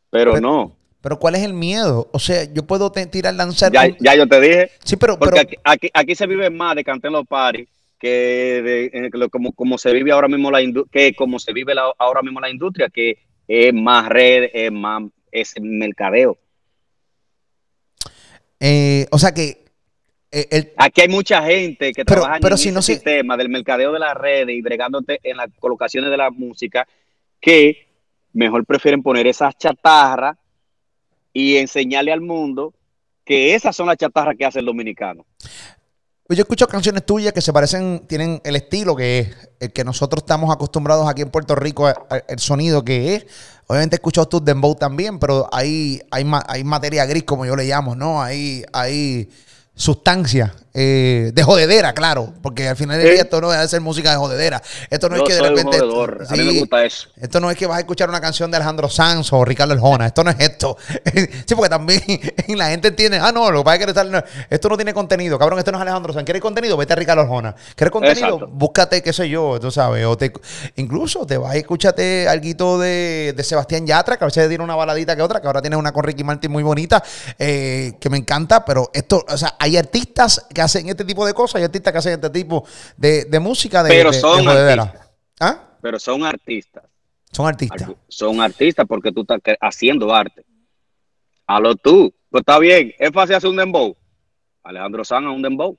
pero, 0.09 0.40
no. 0.40 0.76
Pero 1.00 1.18
¿cuál 1.18 1.34
es 1.34 1.42
el 1.42 1.52
miedo? 1.52 2.09
O 2.12 2.18
sea, 2.20 2.44
yo 2.52 2.64
puedo 2.64 2.90
tirar, 2.90 3.34
lanzar... 3.34 3.72
Ya, 3.72 3.88
ya 3.98 4.14
yo 4.14 4.26
te 4.28 4.40
dije. 4.40 4.70
Sí, 4.84 4.96
pero... 4.96 5.18
Porque 5.18 5.59
Aquí, 5.64 5.90
aquí, 5.92 6.14
se 6.14 6.26
vive 6.28 6.48
más 6.48 6.76
de 6.76 6.84
cantar 6.84 7.09
en 7.09 7.14
los 7.14 7.26
paris 7.26 7.68
que 7.98 8.90
de, 8.92 9.30
como, 9.30 9.52
como 9.52 9.78
se 9.78 9.92
vive 9.92 10.12
ahora 10.12 10.28
mismo 10.28 10.50
la 10.50 10.61
que 10.92 11.14
como 11.14 11.38
se 11.38 11.52
vive 11.52 11.74
ahora 11.98 12.22
mismo 12.22 12.40
la 12.40 12.50
industria, 12.50 12.88
que 12.88 13.18
es 13.48 13.72
más 13.72 14.09
red, 14.09 14.50
es 14.52 14.70
más 14.70 15.04
es 15.32 15.54
mercadeo. 15.61 16.38
Eh, 18.61 19.07
o 19.11 19.18
sea 19.18 19.32
que 19.32 19.66
eh, 20.30 20.74
Aquí 20.76 21.00
hay 21.00 21.09
mucha 21.09 21.42
gente 21.42 21.92
que 21.92 22.04
trabaja 22.04 22.38
en 22.38 22.76
el 22.76 22.82
sistema 22.82 23.36
del 23.36 23.48
mercadeo 23.48 23.92
de 23.92 23.98
las 23.98 24.14
redes 24.14 24.54
y 24.54 24.61
bregándote 24.61 25.20
en 25.22 25.36
las 25.36 25.48
colocaciones 25.59 26.11
de 26.11 26.16
la 26.16 26.30
música 26.30 26.86
que 27.40 27.86
mejor 28.32 28.66
prefieren 28.66 29.02
poner 29.02 29.26
esas 29.26 29.57
chatarras 29.57 30.36
y 31.32 31.57
enseñarle 31.57 32.12
al 32.12 32.20
mundo 32.20 32.74
que 33.24 33.54
esas 33.54 33.74
son 33.74 33.86
las 33.86 33.96
chatarras 33.96 34.36
que 34.36 34.44
hace 34.44 34.61
el 34.61 34.66
dominicano. 34.66 35.24
Pues 36.27 36.37
yo 36.39 36.43
escucho 36.43 36.66
canciones 36.66 37.07
tuyas 37.07 37.33
que 37.33 37.41
se 37.41 37.53
parecen, 37.53 38.03
tienen 38.09 38.41
el 38.43 38.57
estilo 38.57 38.97
que 38.97 39.20
es, 39.20 39.29
el 39.61 39.72
que 39.72 39.85
nosotros 39.85 40.24
estamos 40.24 40.53
acostumbrados 40.53 41.09
aquí 41.09 41.22
en 41.22 41.31
Puerto 41.31 41.55
Rico, 41.55 41.89
el 42.27 42.39
sonido 42.41 42.85
que 42.85 43.14
es. 43.14 43.27
Obviamente 43.68 43.95
he 43.95 43.99
escuchado 43.99 44.27
tus 44.27 44.45
dembow 44.45 44.74
también, 44.74 45.20
pero 45.20 45.49
hay, 45.53 46.03
hay, 46.11 46.29
hay 46.49 46.64
materia 46.64 47.07
gris, 47.07 47.22
como 47.22 47.47
yo 47.47 47.55
le 47.55 47.64
llamo, 47.64 47.95
¿no? 47.95 48.20
Hay, 48.20 48.64
hay 48.72 49.31
sustancia 49.77 50.55
eh, 50.79 51.31
de 51.33 51.43
jodedera, 51.43 51.95
claro, 51.95 52.35
porque 52.43 52.68
al 52.68 52.77
final 52.77 52.99
del 52.99 53.12
día 53.12 53.22
esto 53.22 53.41
no 53.41 53.51
debe 53.51 53.66
ser 53.66 53.81
música 53.81 54.11
de 54.11 54.16
jodedera. 54.16 54.62
Esto 54.91 55.09
no 55.09 55.16
es 55.16 55.22
que 55.22 55.33
de 55.33 55.41
repente. 55.41 55.79
a 55.79 56.33
mí 56.35 56.43
me 56.43 56.59
gusta 56.61 56.85
eso. 56.85 57.09
Esto 57.16 57.41
no 57.41 57.51
es 57.51 57.57
que 57.57 57.66
vas 57.66 57.79
a 57.79 57.81
escuchar 57.81 58.11
una 58.11 58.20
canción 58.20 58.51
de 58.51 58.59
Alejandro 58.59 58.91
Sanz 58.91 59.33
o 59.33 59.43
Ricardo 59.43 59.72
Eljona. 59.72 60.07
Esto 60.07 60.22
no 60.22 60.31
es 60.31 60.37
esto. 60.39 60.77
sí, 61.47 61.55
porque 61.55 61.70
también 61.70 62.03
la 62.49 62.68
gente 62.68 62.89
entiende, 62.89 63.18
ah, 63.18 63.33
no, 63.33 63.51
lo 63.51 63.61
que 63.61 63.64
pasa 63.64 63.77
es 63.77 63.95
que 63.95 64.24
esto 64.51 64.68
no 64.68 64.77
tiene 64.77 64.93
contenido, 64.93 65.39
cabrón, 65.39 65.59
esto 65.59 65.72
no 65.72 65.79
es 65.79 65.83
Alejandro 65.83 66.12
Sanz. 66.12 66.24
¿Quieres 66.24 66.43
contenido? 66.43 66.77
Vete 66.77 66.93
a 66.93 66.97
Ricardo 66.97 67.22
Eljona. 67.22 67.55
¿Quieres 67.74 67.91
contenido? 67.91 68.47
Búscate, 68.47 69.03
qué 69.03 69.14
sé 69.14 69.31
yo, 69.31 69.59
tú 69.59 69.70
sabes. 69.70 70.05
O 70.05 70.18
te, 70.18 70.31
incluso 70.77 71.27
te 71.27 71.39
vas 71.39 71.53
a 71.53 71.57
escúchate 71.57 72.29
algo 72.29 72.79
de, 72.79 73.33
de 73.35 73.45
Sebastián 73.45 73.87
Yatra, 73.87 74.18
que 74.18 74.24
a 74.24 74.27
veces 74.27 74.47
tiene 74.49 74.62
una 74.62 74.77
baladita 74.77 75.16
que 75.16 75.22
otra, 75.22 75.41
que 75.41 75.47
ahora 75.47 75.62
tiene 75.62 75.77
una 75.77 75.93
con 75.93 76.05
Ricky 76.05 76.22
Martin 76.22 76.53
muy 76.53 76.62
bonita, 76.62 77.03
eh, 77.39 77.95
que 77.99 78.11
me 78.11 78.18
encanta, 78.18 78.64
pero 78.64 78.91
esto, 78.93 79.24
o 79.27 79.37
sea, 79.39 79.57
hay 79.67 79.77
artistas 79.77 80.47
que 80.55 80.62
hacen 80.62 80.89
este 80.89 81.05
tipo 81.05 81.27
de 81.27 81.35
cosas 81.35 81.61
y 81.61 81.64
artistas 81.64 81.93
que 81.93 81.99
hacen 81.99 82.12
este 82.14 82.31
tipo 82.31 82.64
de, 82.97 83.39
música 83.41 83.83
de, 83.83 83.91
Pero 83.91 84.12
son 84.12 84.49
artistas. 84.49 85.09
¿Ah? 85.41 85.61
Pero 85.83 85.99
son 85.99 86.25
artistas. 86.25 86.85
Son 87.33 87.47
artistas. 87.47 87.91
Son 88.09 88.41
artistas 88.41 88.87
porque 88.89 89.12
tú 89.12 89.23
estás 89.23 89.41
haciendo 89.61 90.14
arte. 90.14 90.45
A 91.47 91.61
lo 91.61 91.75
tú. 91.75 92.14
Pues 92.31 92.43
está 92.43 92.59
bien. 92.59 92.95
Es 92.99 93.11
fácil 93.12 93.35
hacer 93.35 93.51
un 93.51 93.57
dembow. 93.57 93.97
Alejandro 94.62 95.05
Sanz 95.05 95.27
un 95.27 95.43
dembow. 95.43 95.77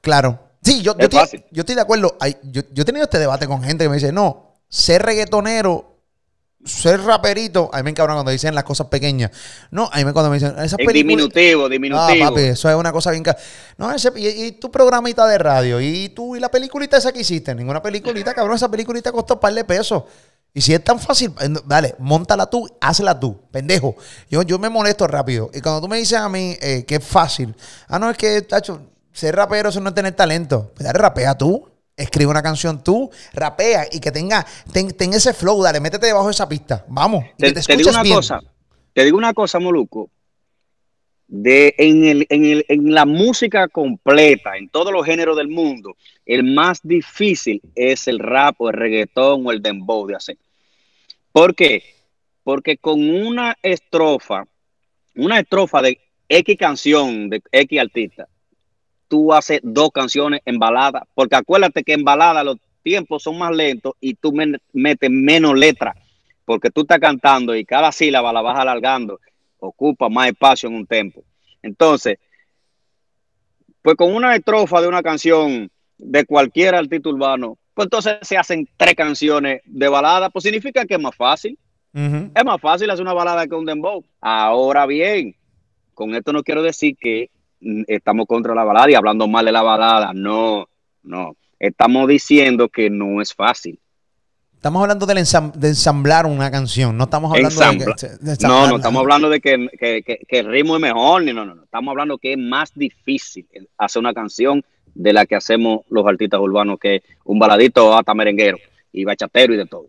Claro. 0.00 0.38
Sí, 0.62 0.82
yo, 0.82 0.96
yo, 0.98 1.06
estoy, 1.06 1.44
yo 1.50 1.60
estoy 1.60 1.74
de 1.74 1.80
acuerdo. 1.80 2.16
yo, 2.44 2.62
yo 2.70 2.82
he 2.82 2.84
tenido 2.84 3.04
este 3.04 3.18
debate 3.18 3.46
con 3.46 3.62
gente 3.62 3.84
que 3.84 3.88
me 3.88 3.96
dice, 3.96 4.12
no, 4.12 4.58
ser 4.68 5.02
reggaetonero 5.02 5.89
ser 6.64 7.00
raperito, 7.02 7.70
a 7.72 7.78
mí 7.78 7.84
me 7.84 7.90
encabron 7.90 8.16
cuando 8.16 8.30
dicen 8.30 8.54
las 8.54 8.64
cosas 8.64 8.88
pequeñas. 8.88 9.30
No, 9.70 9.88
a 9.92 9.96
mí 9.98 10.04
me 10.04 10.12
cuando 10.12 10.30
me 10.30 10.36
dicen 10.36 10.50
esas 10.58 10.76
películas. 10.76 10.94
Diminutivo, 10.94 11.68
diminutivo. 11.68 12.28
papi, 12.28 12.40
eso 12.42 12.68
es 12.68 12.76
una 12.76 12.92
cosa 12.92 13.10
bien. 13.10 13.24
No, 13.78 13.90
ese, 13.92 14.12
y, 14.16 14.52
tu 14.52 14.70
programita 14.70 15.26
de 15.26 15.38
radio, 15.38 15.80
y 15.80 16.10
tú, 16.10 16.36
y 16.36 16.40
la 16.40 16.50
peliculita 16.50 16.98
esa 16.98 17.12
que 17.12 17.20
hiciste, 17.20 17.54
ninguna 17.54 17.82
peliculita, 17.82 18.34
cabrón, 18.34 18.56
esa 18.56 18.70
peliculita 18.70 19.10
costó 19.12 19.34
un 19.34 19.40
par 19.40 19.54
de 19.54 19.64
pesos. 19.64 20.04
Y 20.52 20.60
si 20.60 20.74
es 20.74 20.82
tan 20.82 20.98
fácil, 20.98 21.32
eh, 21.40 21.48
dale, 21.64 21.94
montala 21.98 22.50
tú, 22.50 22.68
hazla 22.80 23.18
tú, 23.18 23.40
pendejo. 23.52 23.94
Yo, 24.28 24.42
yo 24.42 24.58
me 24.58 24.68
molesto 24.68 25.06
rápido. 25.06 25.50
Y 25.54 25.60
cuando 25.60 25.80
tú 25.80 25.88
me 25.88 25.96
dices 25.96 26.18
a 26.18 26.28
mí 26.28 26.56
eh, 26.60 26.84
que 26.86 26.96
es 26.96 27.04
fácil, 27.04 27.54
ah, 27.86 27.98
no, 27.98 28.10
es 28.10 28.16
que, 28.16 28.42
tacho, 28.42 28.82
ser 29.12 29.36
rapero 29.36 29.68
eso 29.68 29.80
no 29.80 29.90
es 29.90 29.94
tener 29.94 30.12
talento. 30.14 30.72
Pues 30.74 30.84
dale, 30.84 30.98
rapea 30.98 31.38
tú 31.38 31.70
escribe 32.00 32.30
una 32.30 32.42
canción 32.42 32.82
tú, 32.82 33.10
rapea 33.32 33.86
y 33.90 34.00
que 34.00 34.10
tenga, 34.10 34.46
ten, 34.72 35.12
ese 35.12 35.34
flow, 35.34 35.62
dale, 35.62 35.80
métete 35.80 36.06
debajo 36.06 36.26
de 36.26 36.32
esa 36.32 36.48
pista. 36.48 36.84
Vamos. 36.88 37.24
Te, 37.36 37.52
digo 37.76 37.90
una 37.90 38.04
cosa, 38.04 38.40
te 38.92 39.04
digo 39.04 39.18
una 39.18 39.34
cosa, 39.34 39.58
Moluco. 39.58 40.10
De, 41.28 41.76
en, 41.78 42.04
el, 42.04 42.26
en, 42.28 42.44
el, 42.44 42.64
en 42.68 42.92
la 42.92 43.04
música 43.04 43.68
completa, 43.68 44.56
en 44.56 44.68
todos 44.68 44.92
los 44.92 45.06
géneros 45.06 45.36
del 45.36 45.46
mundo, 45.46 45.96
el 46.26 46.42
más 46.42 46.80
difícil 46.82 47.62
es 47.76 48.08
el 48.08 48.18
rap 48.18 48.60
o 48.60 48.68
el 48.68 48.74
reggaetón 48.74 49.46
o 49.46 49.52
el 49.52 49.62
dembow 49.62 50.08
de 50.08 50.16
hacer. 50.16 50.38
¿Por 51.30 51.54
qué? 51.54 51.84
Porque 52.42 52.78
con 52.78 53.08
una 53.08 53.56
estrofa, 53.62 54.44
una 55.14 55.38
estrofa 55.38 55.82
de 55.82 56.00
X 56.28 56.56
canción 56.58 57.30
de 57.30 57.42
X 57.52 57.80
artista, 57.80 58.28
tú 59.10 59.32
haces 59.32 59.60
dos 59.64 59.90
canciones 59.90 60.40
en 60.44 60.60
balada, 60.60 61.04
porque 61.14 61.34
acuérdate 61.34 61.82
que 61.82 61.94
en 61.94 62.04
balada 62.04 62.44
los 62.44 62.58
tiempos 62.84 63.24
son 63.24 63.36
más 63.36 63.50
lentos 63.54 63.94
y 64.00 64.14
tú 64.14 64.32
metes 64.32 65.10
menos 65.10 65.58
letra, 65.58 65.96
porque 66.44 66.70
tú 66.70 66.82
estás 66.82 67.00
cantando 67.00 67.56
y 67.56 67.64
cada 67.64 67.90
sílaba 67.90 68.32
la 68.32 68.40
vas 68.40 68.56
alargando, 68.56 69.18
ocupa 69.58 70.08
más 70.08 70.28
espacio 70.28 70.68
en 70.68 70.76
un 70.76 70.86
tempo. 70.86 71.24
Entonces, 71.60 72.18
pues 73.82 73.96
con 73.96 74.14
una 74.14 74.36
estrofa 74.36 74.80
de 74.80 74.86
una 74.86 75.02
canción 75.02 75.68
de 75.98 76.24
cualquier 76.24 76.76
artista 76.76 77.08
urbano, 77.08 77.58
pues 77.74 77.86
entonces 77.86 78.18
se 78.22 78.38
hacen 78.38 78.68
tres 78.76 78.94
canciones 78.94 79.60
de 79.64 79.88
balada, 79.88 80.30
pues 80.30 80.44
significa 80.44 80.86
que 80.86 80.94
es 80.94 81.00
más 81.00 81.16
fácil. 81.16 81.58
Es 81.92 82.44
más 82.44 82.60
fácil 82.60 82.88
hacer 82.88 83.02
una 83.02 83.12
balada 83.12 83.48
que 83.48 83.56
un 83.56 83.66
dembow. 83.66 84.04
Ahora 84.20 84.86
bien, 84.86 85.34
con 85.94 86.14
esto 86.14 86.32
no 86.32 86.44
quiero 86.44 86.62
decir 86.62 86.96
que 86.96 87.28
estamos 87.86 88.26
contra 88.26 88.54
la 88.54 88.64
balada 88.64 88.90
y 88.90 88.94
hablando 88.94 89.28
mal 89.28 89.44
de 89.44 89.52
la 89.52 89.62
balada. 89.62 90.12
No, 90.14 90.68
no. 91.02 91.36
Estamos 91.58 92.08
diciendo 92.08 92.68
que 92.68 92.90
no 92.90 93.20
es 93.20 93.34
fácil. 93.34 93.78
Estamos 94.54 94.82
hablando 94.82 95.06
de, 95.06 95.18
ensamblar 95.18 96.26
una 96.26 96.50
canción, 96.50 96.94
no 96.94 97.04
estamos 97.04 97.32
hablando 97.32 97.94
de, 98.20 98.36
No, 98.42 98.68
no 98.68 98.76
estamos 98.76 99.00
hablando 99.00 99.30
de 99.30 99.40
que, 99.40 100.26
el 100.28 100.46
ritmo 100.46 100.76
es 100.76 100.82
mejor, 100.82 101.22
no, 101.22 101.32
no, 101.32 101.54
no. 101.54 101.64
Estamos 101.64 101.92
hablando 101.92 102.18
que 102.18 102.32
es 102.32 102.38
más 102.38 102.70
difícil 102.74 103.46
hacer 103.78 104.00
una 104.00 104.12
canción 104.12 104.62
de 104.94 105.14
la 105.14 105.24
que 105.24 105.34
hacemos 105.34 105.80
los 105.88 106.06
artistas 106.06 106.40
urbanos, 106.40 106.78
que 106.78 107.02
un 107.24 107.38
baladito 107.38 107.96
hasta 107.96 108.12
merenguero 108.12 108.58
y 108.92 109.04
bachatero 109.04 109.54
y 109.54 109.56
de 109.56 109.64
todo. 109.64 109.86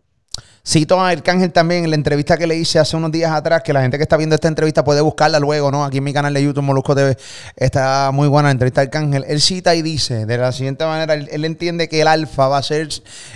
Cito 0.64 1.00
a 1.00 1.08
Arcángel 1.08 1.52
también 1.52 1.82
en 1.82 1.90
la 1.90 1.96
entrevista 1.96 2.38
que 2.38 2.46
le 2.46 2.56
hice 2.56 2.78
hace 2.78 2.96
unos 2.96 3.10
días 3.10 3.32
atrás, 3.32 3.62
que 3.64 3.72
la 3.72 3.82
gente 3.82 3.96
que 3.96 4.04
está 4.04 4.16
viendo 4.16 4.36
esta 4.36 4.46
entrevista 4.46 4.84
puede 4.84 5.00
buscarla 5.00 5.40
luego, 5.40 5.72
¿no? 5.72 5.84
Aquí 5.84 5.98
en 5.98 6.04
mi 6.04 6.12
canal 6.12 6.32
de 6.32 6.40
YouTube, 6.40 6.62
Molusco 6.62 6.94
TV, 6.94 7.16
está 7.56 8.12
muy 8.12 8.28
buena 8.28 8.46
la 8.46 8.52
entrevista 8.52 8.80
de 8.80 8.84
Arcángel. 8.86 9.24
Él 9.26 9.40
cita 9.40 9.74
y 9.74 9.82
dice 9.82 10.24
de 10.24 10.38
la 10.38 10.52
siguiente 10.52 10.84
manera, 10.84 11.14
él, 11.14 11.44
entiende 11.44 11.88
que 11.88 12.00
el 12.00 12.06
alfa 12.06 12.46
va 12.46 12.58
a 12.58 12.62
ser, 12.62 12.88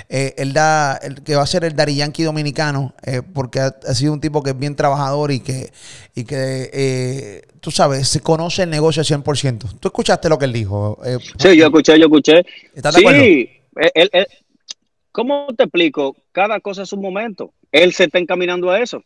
eh, 0.09 0.35
el 0.37 0.53
da, 0.53 0.95
el, 1.03 1.25
que 1.25 1.35
va 1.35 1.43
a 1.43 1.47
ser 1.47 1.65
el 1.65 1.75
Dari 1.75 1.97
Yankee 1.97 2.23
dominicano, 2.23 2.95
eh, 3.05 3.23
porque 3.35 3.59
ha, 3.59 3.73
sido 3.93 4.13
un 4.13 4.21
tipo 4.21 4.41
que 4.41 4.51
es 4.51 4.59
bien 4.59 4.77
trabajador 4.77 5.33
y 5.33 5.41
que, 5.41 5.73
y 6.15 6.23
que 6.23 6.71
eh, 6.73 7.43
tú 7.59 7.73
sabes, 7.73 8.07
se 8.07 8.21
conoce 8.21 8.63
el 8.63 8.71
negocio 8.71 9.01
al 9.01 9.07
100%. 9.07 9.81
¿Tú 9.81 9.89
escuchaste 9.89 10.29
lo 10.29 10.39
que 10.39 10.45
él 10.45 10.53
dijo? 10.53 11.01
sí, 11.39 11.57
yo 11.57 11.67
escuché, 11.67 11.99
yo 11.99 12.05
escuché. 12.05 12.47
¿Estás 12.73 12.95
de 12.95 13.01
sí, 13.01 13.51
él, 13.95 14.11
él 14.13 14.27
¿Cómo 15.17 15.47
te 15.57 15.64
explico? 15.64 16.14
Cada 16.31 16.61
cosa 16.61 16.83
es 16.83 16.93
un 16.93 17.01
momento. 17.01 17.55
Él 17.73 17.95
se 17.95 18.05
está 18.05 18.19
encaminando 18.19 18.71
a 18.71 18.81
eso. 18.81 19.03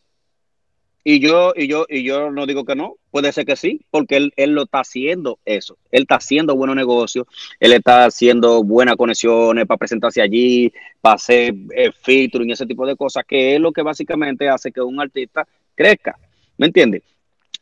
Y 1.05 1.21
yo, 1.21 1.53
y 1.55 1.67
yo, 1.67 1.85
y 1.87 2.03
yo 2.03 2.31
no 2.31 2.45
digo 2.45 2.65
que 2.65 2.75
no, 2.75 2.95
puede 3.11 3.31
ser 3.31 3.45
que 3.45 3.55
sí, 3.55 3.79
porque 3.89 4.17
él, 4.17 4.33
él 4.35 4.51
lo 4.51 4.63
está 4.63 4.81
haciendo 4.81 5.39
eso. 5.45 5.77
Él 5.89 6.01
está 6.01 6.15
haciendo 6.15 6.57
buenos 6.57 6.75
negocios, 6.75 7.27
él 7.61 7.71
está 7.71 8.03
haciendo 8.03 8.61
buenas 8.61 8.97
conexiones 8.97 9.65
para 9.65 9.77
presentarse 9.77 10.21
allí, 10.21 10.73
para 10.99 11.15
hacer 11.15 11.55
eh, 11.73 11.91
y 12.05 12.51
ese 12.51 12.65
tipo 12.65 12.85
de 12.85 12.97
cosas, 12.97 13.23
que 13.25 13.55
es 13.55 13.61
lo 13.61 13.71
que 13.71 13.81
básicamente 13.81 14.49
hace 14.49 14.73
que 14.73 14.81
un 14.81 14.99
artista 14.99 15.47
crezca. 15.75 16.19
¿Me 16.57 16.65
entiendes? 16.65 17.03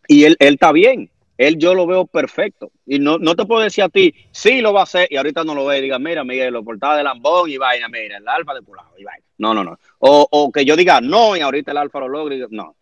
Y 0.08 0.24
él, 0.24 0.36
él 0.40 0.56
está 0.56 0.72
bien 0.72 1.12
él 1.40 1.58
yo 1.58 1.74
lo 1.74 1.88
veo 1.88 2.06
perfecto. 2.06 2.70
Y 2.86 3.00
no, 3.00 3.18
no 3.18 3.34
te 3.34 3.46
puedo 3.46 3.62
decir 3.62 3.86
a 3.86 3.90
ti, 3.90 4.14
sí 4.30 4.60
lo 4.60 4.74
va 4.74 4.82
a 4.82 4.84
hacer, 4.84 5.08
y 5.10 5.16
ahorita 5.16 5.46
no 5.46 5.56
lo 5.56 5.66
ve 5.66 5.78
y 5.80 5.82
diga, 5.84 5.98
mira, 5.98 6.26
Miguel, 6.26 6.52
lo 6.54 6.66
portada 6.66 6.98
de 6.98 7.04
Lambón 7.04 7.50
y 7.50 7.58
vaina, 7.58 7.88
mira, 7.88 8.18
el 8.18 8.28
alfa 8.28 8.54
de 8.54 8.62
Pulado 8.62 8.92
y 8.98 9.06
vaina. 9.06 9.26
No, 9.38 9.54
no, 9.54 9.64
no. 9.64 9.80
O, 10.00 10.28
o, 10.30 10.52
que 10.52 10.66
yo 10.66 10.76
diga, 10.76 11.00
no, 11.00 11.38
y 11.38 11.40
ahorita 11.40 11.72
el 11.72 11.78
alfa 11.78 12.02
lo 12.02 12.10
logra. 12.10 12.36
no. 12.50 12.76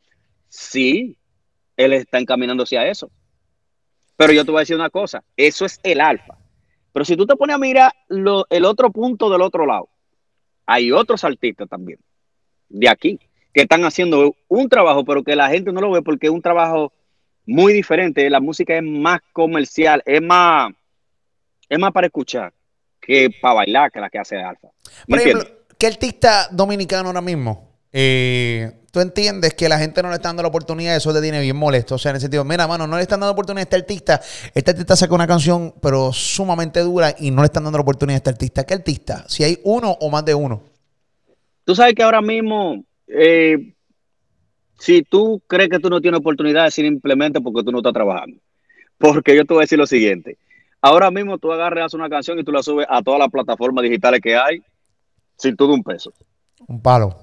Sí, 0.50 1.20
él 1.76 1.94
está 1.94 2.18
encaminándose 2.18 2.80
a 2.80 2.88
eso. 2.88 3.12
Pero 4.16 4.34
yo 4.34 4.44
te 4.44 4.50
voy 4.50 4.58
a 4.58 4.62
decir 4.62 4.76
una 4.76 4.90
cosa, 4.90 5.24
eso 5.36 5.64
es 5.64 5.80
el 5.84 6.02
alfa. 6.02 6.36
Pero 6.94 7.06
si 7.06 7.16
tú 7.16 7.28
te 7.28 7.36
pones 7.36 7.56
a 7.56 7.60
mirar 7.60 7.94
lo, 8.08 8.48
el 8.50 8.66
otro 8.66 8.90
punto 8.90 9.30
del 9.30 9.44
otro 9.44 9.68
lado, 9.68 9.88
hay 10.66 10.92
otros 10.92 11.24
artistas 11.24 11.70
también, 11.70 12.00
de 12.70 12.90
aquí, 12.90 13.20
que 13.54 13.62
están 13.62 13.86
haciendo 13.86 14.36
un 14.48 14.68
trabajo, 14.68 15.06
pero 15.06 15.24
que 15.24 15.36
la 15.36 15.48
gente 15.50 15.72
no 15.72 15.80
lo 15.80 15.92
ve 15.92 16.02
porque 16.02 16.26
es 16.26 16.34
un 16.34 16.42
trabajo 16.42 16.92
muy 17.48 17.74
diferente. 17.74 18.30
La 18.30 18.40
música 18.40 18.76
es 18.76 18.84
más 18.84 19.22
comercial, 19.34 20.04
es 20.06 20.22
más, 20.22 20.72
es 21.68 21.80
más 21.80 21.92
para 21.92 22.08
escuchar 22.08 22.54
que 23.02 23.30
para 23.42 23.56
bailar 23.56 23.92
que 23.92 24.00
la 24.00 24.10
que 24.10 24.20
hace 24.20 24.38
Alfa. 24.38 24.68
Por 25.08 25.20
ejemplo, 25.20 25.48
¿qué 25.80 25.88
artista 25.88 26.50
dominicano 26.52 27.08
ahora 27.08 27.22
mismo? 27.22 27.68
Eh, 27.92 28.70
tú 28.92 29.00
entiendes 29.00 29.54
que 29.54 29.70
la 29.70 29.80
gente 29.80 30.04
no 30.04 30.10
le 30.10 30.16
está 30.16 30.30
dando 30.30 30.44
la 30.44 30.50
oportunidad, 30.50 30.96
eso 30.96 31.14
te 31.14 31.22
tiene 31.22 31.40
bien 31.40 31.56
molesto. 31.56 31.96
O 31.96 31.98
sea, 31.98 32.12
en 32.12 32.16
el 32.16 32.22
sentido, 32.22 32.44
mira, 32.44 32.68
mano, 32.68 32.86
no 32.86 32.98
le 32.98 33.02
están 33.02 33.22
dando 33.22 33.32
oportunidad 33.32 33.62
a 33.62 33.64
este 33.64 33.76
artista. 33.78 34.22
Este 34.54 34.72
artista 34.72 34.96
saca 34.98 35.16
una 35.16 35.26
canción, 35.26 35.74
pero 35.82 36.12
sumamente 36.12 36.82
dura 36.82 37.16
y 37.18 37.32
no 37.32 37.42
le 37.42 37.46
están 37.46 37.64
dando 37.64 37.78
la 37.78 37.84
oportunidad 37.84 38.16
a 38.16 38.18
este 38.18 38.30
artista. 38.32 38.66
¿Qué 38.66 38.74
artista? 38.74 39.24
Si 39.30 39.44
hay 39.44 39.60
uno 39.64 39.92
o 40.02 40.10
más 40.10 40.26
de 40.26 40.36
uno. 40.36 40.64
Tú 41.64 41.76
sabes 41.76 41.96
que 41.96 42.04
ahora 42.04 42.22
mismo, 42.22 42.84
eh, 43.08 43.74
si 44.78 45.02
tú 45.04 45.42
crees 45.48 45.70
que 45.70 45.80
tú 45.80 45.90
no 45.90 46.02
tienes 46.02 46.20
oportunidad, 46.20 46.70
simplemente 46.70 47.42
porque 47.42 47.64
tú 47.64 47.72
no 47.72 47.80
estás 47.80 47.94
trabajando. 47.94 48.38
Porque 48.98 49.36
yo 49.36 49.46
te 49.46 49.54
voy 49.54 49.62
a 49.62 49.66
decir 49.66 49.78
lo 49.78 49.88
siguiente. 49.88 50.38
Ahora 50.82 51.12
mismo 51.12 51.38
tú 51.38 51.52
agarras 51.52 51.94
una 51.94 52.10
canción 52.10 52.40
y 52.40 52.44
tú 52.44 52.52
la 52.52 52.64
subes 52.64 52.86
a 52.90 53.02
todas 53.02 53.20
las 53.20 53.30
plataformas 53.30 53.84
digitales 53.84 54.22
que 54.22 54.36
hay 54.36 54.62
sin 55.38 55.56
todo 55.56 55.74
un 55.74 55.84
peso. 55.84 56.14
Un 56.68 56.82
palo. 56.82 57.16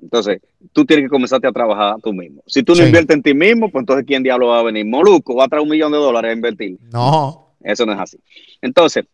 Entonces, 0.00 0.40
tú 0.72 0.84
tienes 0.84 1.04
que 1.04 1.10
comenzarte 1.10 1.46
a 1.46 1.52
trabajar 1.52 1.96
tú 2.02 2.12
mismo. 2.12 2.42
Si 2.46 2.62
tú 2.62 2.74
no 2.74 2.84
inviertes 2.84 3.14
en 3.14 3.22
ti 3.22 3.34
mismo, 3.34 3.70
pues 3.70 3.82
entonces 3.82 4.04
¿quién 4.04 4.22
diablo 4.22 4.48
va 4.48 4.58
a 4.58 4.62
venir? 4.64 4.84
Moluco 4.84 5.36
va 5.36 5.44
a 5.44 5.48
traer 5.48 5.62
un 5.62 5.68
millón 5.68 5.92
de 5.92 5.98
dólares 5.98 6.30
a 6.30 6.34
invertir. 6.34 6.78
No. 6.92 7.54
Eso 7.60 7.86
no 7.86 7.92
es 7.92 7.98
así. 8.00 8.18
Entonces, 8.60 9.04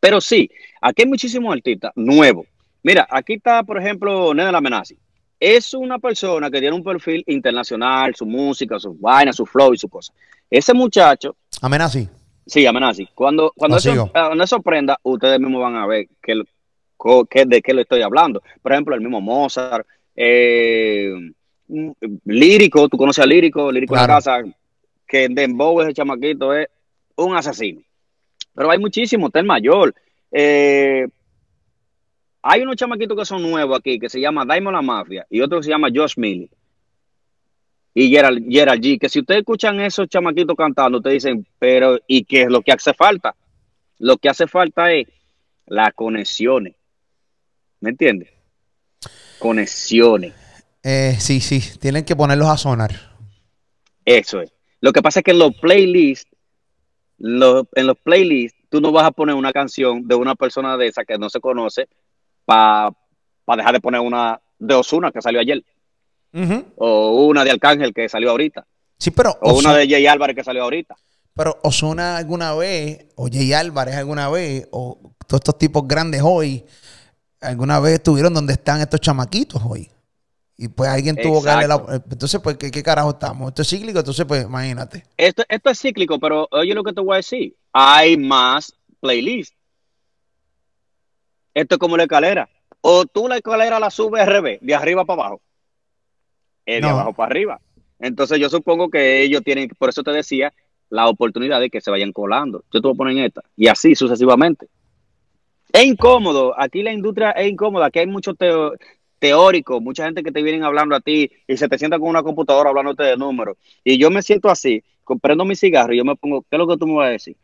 pero 0.00 0.20
sí, 0.20 0.48
aquí 0.80 1.02
hay 1.02 1.08
muchísimos 1.08 1.52
artistas 1.52 1.92
nuevos. 1.96 2.46
Mira, 2.82 3.06
aquí 3.10 3.34
está, 3.34 3.64
por 3.64 3.78
ejemplo, 3.78 4.32
Nena 4.32 4.52
La 4.52 4.58
Amenazi. 4.58 4.96
Es 5.38 5.74
una 5.74 5.98
persona 5.98 6.50
que 6.50 6.60
tiene 6.60 6.74
un 6.74 6.82
perfil 6.82 7.22
internacional, 7.26 8.14
su 8.14 8.26
música, 8.26 8.78
sus 8.78 9.00
vainas, 9.00 9.36
su 9.36 9.46
flow 9.46 9.72
y 9.74 9.78
su 9.78 9.88
cosa. 9.88 10.12
Ese 10.50 10.74
muchacho. 10.74 11.36
Amenazi. 11.60 12.08
Sí, 12.46 12.66
Amenazi. 12.66 13.08
Cuando, 13.14 13.52
cuando, 13.54 13.76
eso, 13.76 14.10
cuando 14.10 14.44
eso 14.44 14.60
prenda, 14.60 14.98
ustedes 15.02 15.38
mismos 15.38 15.62
van 15.62 15.76
a 15.76 15.86
ver 15.86 16.08
que, 16.22 16.42
que, 17.30 17.44
de 17.44 17.62
qué 17.62 17.74
le 17.74 17.82
estoy 17.82 18.02
hablando. 18.02 18.42
Por 18.62 18.72
ejemplo, 18.72 18.94
el 18.94 19.00
mismo 19.00 19.20
Mozart, 19.20 19.86
eh, 20.16 21.12
lírico, 22.24 22.88
tú 22.88 22.96
conoces 22.96 23.22
a 23.22 23.26
lírico, 23.26 23.70
lírico 23.70 23.94
en 23.94 24.00
la 24.00 24.06
casa, 24.06 24.42
que 25.06 25.28
Dembow 25.28 25.80
ese 25.82 25.92
chamaquito 25.92 26.54
es 26.54 26.68
un 27.16 27.36
asesino. 27.36 27.82
Pero 28.54 28.70
hay 28.70 28.78
muchísimos, 28.78 29.28
está 29.28 29.40
el 29.40 29.46
mayor. 29.46 29.94
Eh, 30.32 31.06
hay 32.42 32.62
unos 32.62 32.76
chamaquitos 32.76 33.16
que 33.16 33.24
son 33.24 33.42
nuevos 33.42 33.78
aquí, 33.78 33.98
que 33.98 34.08
se 34.08 34.20
llama 34.20 34.44
Daimon 34.44 34.74
la 34.74 34.82
Mafia, 34.82 35.26
y 35.30 35.40
otro 35.40 35.58
que 35.58 35.64
se 35.64 35.70
llama 35.70 35.88
Josh 35.94 36.14
Millie. 36.16 36.50
Y 37.94 38.10
Gerald, 38.10 38.46
Gerald 38.48 38.82
G, 38.82 38.98
que 38.98 39.08
si 39.08 39.20
ustedes 39.20 39.40
escuchan 39.40 39.80
esos 39.80 40.08
chamaquitos 40.08 40.56
cantando, 40.56 40.98
ustedes 40.98 41.22
dicen, 41.24 41.46
pero 41.58 41.98
¿y 42.06 42.24
qué 42.24 42.42
es 42.42 42.48
lo 42.48 42.62
que 42.62 42.72
hace 42.72 42.94
falta? 42.94 43.34
Lo 43.98 44.16
que 44.18 44.28
hace 44.28 44.46
falta 44.46 44.92
es 44.92 45.08
las 45.66 45.92
conexiones. 45.94 46.76
¿Me 47.80 47.90
entiendes? 47.90 48.28
conexiones. 49.38 50.34
Eh, 50.82 51.16
sí, 51.18 51.40
sí, 51.40 51.62
tienen 51.78 52.04
que 52.04 52.16
ponerlos 52.16 52.48
a 52.48 52.56
sonar. 52.56 52.90
Eso 54.04 54.40
es. 54.40 54.52
Lo 54.80 54.92
que 54.92 55.02
pasa 55.02 55.20
es 55.20 55.24
que 55.24 55.32
en 55.32 55.38
los 55.38 55.54
playlists, 55.56 56.30
en 57.18 57.86
los 57.86 57.98
playlists, 58.02 58.58
tú 58.68 58.80
no 58.80 58.92
vas 58.92 59.06
a 59.06 59.10
poner 59.10 59.34
una 59.34 59.52
canción 59.52 60.06
de 60.06 60.14
una 60.14 60.34
persona 60.34 60.76
de 60.76 60.86
esa 60.86 61.04
que 61.04 61.18
no 61.18 61.30
se 61.30 61.40
conoce 61.40 61.88
para 62.48 62.94
dejar 63.58 63.74
de 63.74 63.80
poner 63.80 64.00
una 64.00 64.40
de 64.58 64.74
Osuna 64.74 65.12
que 65.12 65.20
salió 65.20 65.40
ayer. 65.40 65.62
O 66.76 67.26
una 67.26 67.44
de 67.44 67.50
Arcángel 67.50 67.92
que 67.92 68.08
salió 68.08 68.30
ahorita. 68.30 68.66
Sí, 68.98 69.10
pero. 69.10 69.36
O 69.42 69.58
una 69.58 69.74
de 69.74 69.86
Jay 69.86 70.06
Álvarez 70.06 70.34
que 70.34 70.44
salió 70.44 70.62
ahorita. 70.62 70.96
Pero 71.34 71.58
Osuna 71.62 72.16
alguna 72.16 72.54
vez, 72.54 73.06
o 73.16 73.28
Jay 73.30 73.52
Álvarez 73.52 73.96
alguna 73.96 74.30
vez, 74.30 74.66
o 74.72 74.98
todos 75.26 75.40
estos 75.40 75.58
tipos 75.58 75.86
grandes 75.86 76.22
hoy, 76.24 76.64
alguna 77.40 77.80
vez 77.80 77.94
estuvieron 77.94 78.32
donde 78.32 78.54
están 78.54 78.80
estos 78.80 79.00
chamaquitos 79.00 79.60
hoy. 79.64 79.90
Y 80.56 80.68
pues 80.68 80.90
alguien 80.90 81.14
tuvo 81.14 81.40
que 81.40 81.46
darle 81.46 81.68
la... 81.68 82.02
Entonces, 82.10 82.40
pues, 82.42 82.56
¿qué, 82.56 82.82
carajo 82.82 83.10
estamos? 83.10 83.48
Esto 83.48 83.62
es 83.62 83.68
cíclico, 83.68 84.00
entonces, 84.00 84.26
pues, 84.26 84.44
imagínate. 84.44 85.04
Esto, 85.16 85.44
esto 85.48 85.70
es 85.70 85.78
cíclico, 85.78 86.18
pero 86.18 86.48
oye 86.50 86.74
lo 86.74 86.82
que 86.82 86.92
te 86.92 87.00
voy 87.00 87.14
a 87.14 87.16
decir. 87.18 87.54
Hay 87.72 88.16
más 88.16 88.74
playlists. 89.00 89.54
Esto 91.58 91.74
es 91.74 91.78
como 91.78 91.96
la 91.96 92.04
escalera. 92.04 92.48
O 92.80 93.04
tú 93.04 93.26
la 93.26 93.36
escalera 93.36 93.80
la 93.80 93.90
subes 93.90 94.22
al 94.22 94.28
revés, 94.28 94.58
de 94.60 94.74
arriba 94.76 95.04
para 95.04 95.22
abajo. 95.22 95.40
Es 96.64 96.80
de 96.80 96.88
abajo 96.88 97.12
para 97.12 97.30
arriba. 97.30 97.60
Entonces, 97.98 98.38
yo 98.38 98.48
supongo 98.48 98.88
que 98.88 99.22
ellos 99.22 99.42
tienen, 99.42 99.68
por 99.76 99.88
eso 99.88 100.04
te 100.04 100.12
decía, 100.12 100.52
la 100.88 101.08
oportunidad 101.08 101.58
de 101.58 101.68
que 101.68 101.80
se 101.80 101.90
vayan 101.90 102.12
colando. 102.12 102.62
Yo 102.72 102.80
te 102.80 102.86
voy 102.86 102.94
a 102.94 102.96
poner 102.96 103.18
en 103.18 103.24
esta. 103.24 103.42
Y 103.56 103.66
así 103.66 103.96
sucesivamente. 103.96 104.68
Es 105.72 105.84
incómodo, 105.84 106.54
aquí 106.56 106.82
la 106.82 106.92
industria 106.92 107.32
es 107.32 107.50
incómoda, 107.50 107.86
aquí 107.86 107.98
hay 107.98 108.06
mucho 108.06 108.34
teórico, 109.18 109.80
mucha 109.80 110.04
gente 110.04 110.22
que 110.22 110.30
te 110.30 110.42
vienen 110.42 110.62
hablando 110.62 110.94
a 110.94 111.00
ti 111.00 111.30
y 111.46 111.56
se 111.56 111.68
te 111.68 111.76
sienta 111.76 111.98
con 111.98 112.08
una 112.08 112.22
computadora 112.22 112.70
hablándote 112.70 113.02
de 113.02 113.16
números. 113.16 113.56
Y 113.82 113.98
yo 113.98 114.10
me 114.10 114.22
siento 114.22 114.48
así, 114.48 114.82
comprendo 115.02 115.44
mi 115.44 115.56
cigarro 115.56 115.92
y 115.92 115.98
yo 115.98 116.04
me 116.04 116.14
pongo, 116.14 116.42
¿qué 116.42 116.56
es 116.56 116.58
lo 116.58 116.68
que 116.68 116.76
tú 116.76 116.86
me 116.86 116.94
vas 116.94 117.08
a 117.08 117.10
decir? 117.10 117.36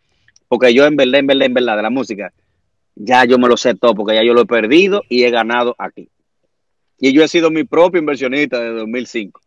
Porque 0.48 0.72
yo 0.72 0.86
en 0.86 0.94
verdad, 0.96 1.18
en 1.18 1.26
verdad, 1.26 1.46
en 1.46 1.54
verdad, 1.54 1.76
de 1.76 1.82
la 1.82 1.90
música, 1.90 2.32
ya 2.94 3.24
yo 3.24 3.38
me 3.38 3.48
lo 3.48 3.56
sé 3.56 3.74
todo, 3.74 3.94
porque 3.94 4.14
ya 4.14 4.24
yo 4.24 4.34
lo 4.34 4.42
he 4.42 4.46
perdido 4.46 5.02
y 5.08 5.24
he 5.24 5.30
ganado 5.30 5.74
aquí. 5.78 6.08
Y 6.98 7.12
yo 7.12 7.22
he 7.22 7.28
sido 7.28 7.50
mi 7.50 7.64
propio 7.64 7.98
inversionista 8.00 8.60
desde 8.60 8.78
2005. 8.78 9.40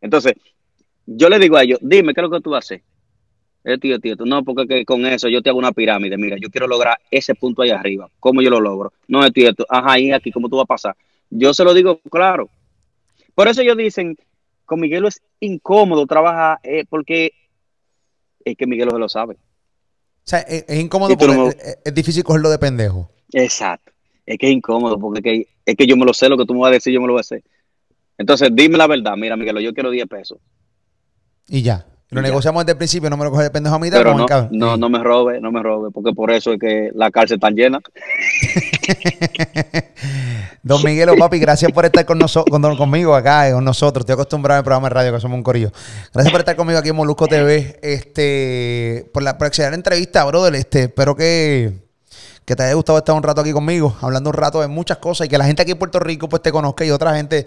Entonces, 0.00 0.34
yo 1.06 1.28
le 1.28 1.38
digo 1.38 1.56
a 1.56 1.62
ellos, 1.62 1.78
dime, 1.80 2.12
¿qué 2.12 2.20
es 2.20 2.22
lo 2.22 2.30
que 2.30 2.40
tú 2.40 2.50
vas 2.50 2.64
a 2.64 2.66
hacer? 2.66 2.82
Eh, 3.64 3.78
tío, 3.78 3.98
tío, 3.98 4.14
no, 4.24 4.44
porque 4.44 4.84
con 4.84 5.04
eso 5.06 5.28
yo 5.28 5.42
te 5.42 5.50
hago 5.50 5.58
una 5.58 5.72
pirámide. 5.72 6.16
Mira, 6.16 6.36
yo 6.40 6.50
quiero 6.50 6.68
lograr 6.68 6.98
ese 7.10 7.34
punto 7.34 7.62
ahí 7.62 7.70
arriba. 7.70 8.08
¿Cómo 8.20 8.40
yo 8.40 8.50
lo 8.50 8.60
logro? 8.60 8.92
No, 9.08 9.24
es 9.24 9.32
tío, 9.32 9.50
ajá, 9.68 9.98
y 9.98 10.12
aquí, 10.12 10.30
¿cómo 10.30 10.48
tú 10.48 10.56
vas 10.56 10.64
a 10.64 10.66
pasar? 10.66 10.96
Yo 11.30 11.52
se 11.52 11.64
lo 11.64 11.74
digo 11.74 12.00
claro. 12.10 12.48
Por 13.34 13.48
eso 13.48 13.62
ellos 13.62 13.76
dicen, 13.76 14.16
con 14.64 14.80
Miguelo 14.80 15.08
es 15.08 15.20
incómodo 15.40 16.06
trabajar, 16.06 16.58
eh, 16.62 16.84
porque 16.88 17.32
es 18.44 18.56
que 18.56 18.66
Miguelo 18.66 18.92
se 18.92 18.98
lo 18.98 19.08
sabe. 19.08 19.36
O 20.26 20.28
sea, 20.28 20.40
es, 20.40 20.64
incómodo 20.76 21.16
porque 21.16 21.56
es, 21.84 21.94
difícil 21.94 22.24
cogerlo 22.24 22.50
de 22.50 22.58
pendejo. 22.58 23.08
Exacto. 23.32 23.92
Es 24.26 24.36
que 24.38 24.48
es 24.48 24.52
incómodo 24.52 24.98
porque 24.98 25.20
es 25.20 25.22
que, 25.22 25.48
es 25.64 25.76
que 25.76 25.86
yo 25.86 25.96
me 25.96 26.04
lo 26.04 26.12
sé, 26.12 26.28
lo 26.28 26.36
que 26.36 26.44
tú 26.44 26.52
me 26.52 26.60
vas 26.60 26.70
a 26.70 26.72
decir, 26.72 26.92
yo 26.92 27.00
me 27.00 27.06
lo 27.06 27.12
voy 27.12 27.20
a 27.20 27.22
hacer. 27.22 27.44
Entonces, 28.18 28.50
dime 28.52 28.76
la 28.76 28.88
verdad. 28.88 29.14
Mira, 29.16 29.36
Miguelo, 29.36 29.60
yo 29.60 29.72
quiero 29.72 29.88
10 29.88 30.08
pesos. 30.08 30.38
Y 31.46 31.62
ya. 31.62 31.86
Lo 32.10 32.22
negociamos 32.22 32.64
desde 32.64 32.72
el 32.72 32.78
principio, 32.78 33.08
no 33.08 33.16
me 33.16 33.24
lo 33.24 33.30
coge 33.30 33.44
de 33.44 33.50
pendejo 33.50 33.76
a 33.76 33.78
mí. 33.78 33.88
Pero 33.88 34.14
no, 34.14 34.26
no, 34.50 34.76
no 34.76 34.88
me 34.88 34.98
robe, 34.98 35.40
no 35.40 35.52
me 35.52 35.62
robe, 35.62 35.90
porque 35.92 36.12
por 36.12 36.32
eso 36.32 36.52
es 36.52 36.58
que 36.58 36.90
la 36.92 37.12
cárcel 37.12 37.36
está 37.36 37.50
llena. 37.50 37.80
Don 40.62 40.82
Miguelo, 40.82 41.16
papi, 41.16 41.38
gracias 41.38 41.70
por 41.72 41.84
estar 41.84 42.04
con 42.04 42.18
nosotros, 42.18 42.76
conmigo 42.76 43.14
acá, 43.14 43.50
con 43.52 43.64
nosotros. 43.64 44.02
Estoy 44.02 44.14
acostumbrado 44.14 44.58
al 44.58 44.64
programa 44.64 44.88
de 44.88 44.94
radio, 44.94 45.12
que 45.12 45.20
somos 45.20 45.36
un 45.36 45.42
corillo. 45.42 45.70
Gracias 46.12 46.32
por 46.32 46.40
estar 46.40 46.56
conmigo 46.56 46.78
aquí 46.78 46.90
en 46.90 46.96
Molusco 46.96 47.26
TV, 47.26 47.78
este, 47.82 49.08
por 49.12 49.22
la 49.22 49.38
próxima 49.38 49.68
entrevista, 49.68 50.24
brother. 50.24 50.54
Este, 50.54 50.84
espero 50.84 51.14
que 51.14 51.85
que 52.46 52.54
te 52.54 52.62
haya 52.62 52.74
gustado 52.74 52.96
estar 52.96 53.12
un 53.12 53.24
rato 53.24 53.40
aquí 53.40 53.50
conmigo, 53.50 53.96
hablando 54.00 54.30
un 54.30 54.34
rato 54.34 54.60
de 54.60 54.68
muchas 54.68 54.98
cosas 54.98 55.26
y 55.26 55.28
que 55.28 55.36
la 55.36 55.44
gente 55.44 55.62
aquí 55.62 55.72
en 55.72 55.78
Puerto 55.78 55.98
Rico 55.98 56.28
pues 56.28 56.42
te 56.42 56.52
conozca 56.52 56.84
y 56.84 56.92
otra 56.92 57.16
gente 57.16 57.44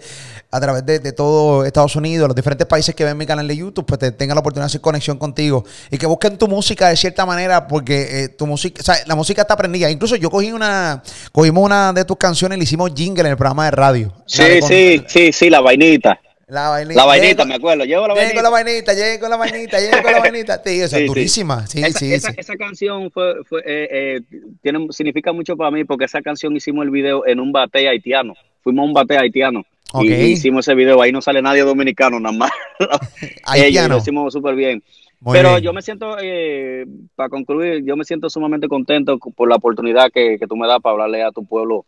a 0.50 0.60
través 0.60 0.84
de, 0.84 1.12
todo 1.12 1.64
Estados 1.64 1.96
Unidos, 1.96 2.28
los 2.28 2.36
diferentes 2.36 2.66
países 2.66 2.94
que 2.94 3.04
ven 3.04 3.16
mi 3.16 3.24
canal 3.24 3.48
de 3.48 3.56
YouTube, 3.56 3.86
pues 3.86 3.98
te 3.98 4.12
tengan 4.12 4.34
la 4.34 4.40
oportunidad 4.40 4.66
de 4.66 4.72
hacer 4.72 4.82
conexión 4.82 5.16
contigo 5.16 5.64
y 5.90 5.96
que 5.96 6.04
busquen 6.04 6.36
tu 6.36 6.48
música 6.48 6.88
de 6.88 6.96
cierta 6.96 7.24
manera 7.24 7.66
porque 7.66 8.24
eh, 8.24 8.28
tu 8.28 8.46
música, 8.46 8.82
o 8.82 8.84
sea, 8.84 8.96
la 9.06 9.14
música 9.14 9.40
está 9.40 9.54
aprendida. 9.54 9.90
Incluso 9.90 10.16
yo 10.16 10.28
cogí 10.28 10.52
una, 10.52 11.02
cogimos 11.32 11.64
una 11.64 11.94
de 11.94 12.04
tus 12.04 12.18
canciones 12.18 12.56
y 12.56 12.58
le 12.58 12.64
hicimos 12.64 12.92
jingle 12.94 13.22
en 13.22 13.30
el 13.30 13.36
programa 13.38 13.64
de 13.64 13.70
radio. 13.70 14.12
Sí, 14.26 14.60
sí, 14.60 15.02
sí, 15.08 15.32
sí, 15.32 15.48
la 15.48 15.62
vainita. 15.62 16.20
La 16.50 16.68
vainita. 16.68 17.00
La 17.00 17.06
vainita, 17.06 17.44
me 17.44 17.54
acuerdo. 17.54 17.84
Llevo 17.84 18.08
la 18.08 18.14
vainita. 18.14 18.34
Llego 18.34 18.42
la 18.42 18.50
vainita, 18.50 18.92
llego 18.92 19.28
la 19.28 19.36
vainita, 19.36 19.78
llego 19.78 20.10
la 20.10 20.18
vainita. 20.18 20.62
Tío, 20.62 20.84
esa 20.84 20.98
es 20.98 21.06
durísima. 21.06 21.66
Sí, 21.66 21.78
esa, 21.78 21.98
sí, 21.98 22.12
esa, 22.12 22.30
esa, 22.36 22.56
canción 22.56 23.10
fue, 23.12 23.44
fue 23.44 23.60
eh, 23.60 23.88
eh, 23.90 24.20
tiene, 24.60 24.88
significa 24.90 25.32
mucho 25.32 25.56
para 25.56 25.70
mí 25.70 25.84
porque 25.84 26.06
esa 26.06 26.20
canción 26.22 26.56
hicimos 26.56 26.84
el 26.84 26.90
video 26.90 27.24
en 27.24 27.38
un 27.38 27.52
bate 27.52 27.88
haitiano. 27.88 28.34
Fuimos 28.62 28.82
a 28.82 28.86
un 28.86 28.92
bate 28.92 29.16
haitiano. 29.16 29.64
Y 30.00 30.12
hicimos 30.12 30.66
ese 30.66 30.74
video. 30.74 31.00
Ahí 31.00 31.12
no 31.12 31.22
sale 31.22 31.40
nadie 31.40 31.62
dominicano, 31.62 32.18
nada 32.18 32.36
más. 32.36 32.50
haitiano. 33.44 33.94
lo 33.94 34.00
hicimos 34.00 34.32
súper 34.32 34.56
bien. 34.56 34.82
Pero 35.32 35.58
yo 35.58 35.72
me 35.72 35.82
siento, 35.82 36.16
eh, 36.20 36.86
para 37.14 37.28
concluir, 37.28 37.84
yo 37.84 37.94
me 37.96 38.04
siento 38.04 38.28
sumamente 38.28 38.68
contento 38.68 39.18
por 39.18 39.48
la 39.48 39.56
oportunidad 39.56 40.10
que, 40.12 40.36
que 40.38 40.46
tú 40.46 40.56
me 40.56 40.66
das 40.66 40.80
para 40.80 40.94
hablarle 40.94 41.22
a 41.22 41.30
tu 41.30 41.44
pueblo 41.44 41.84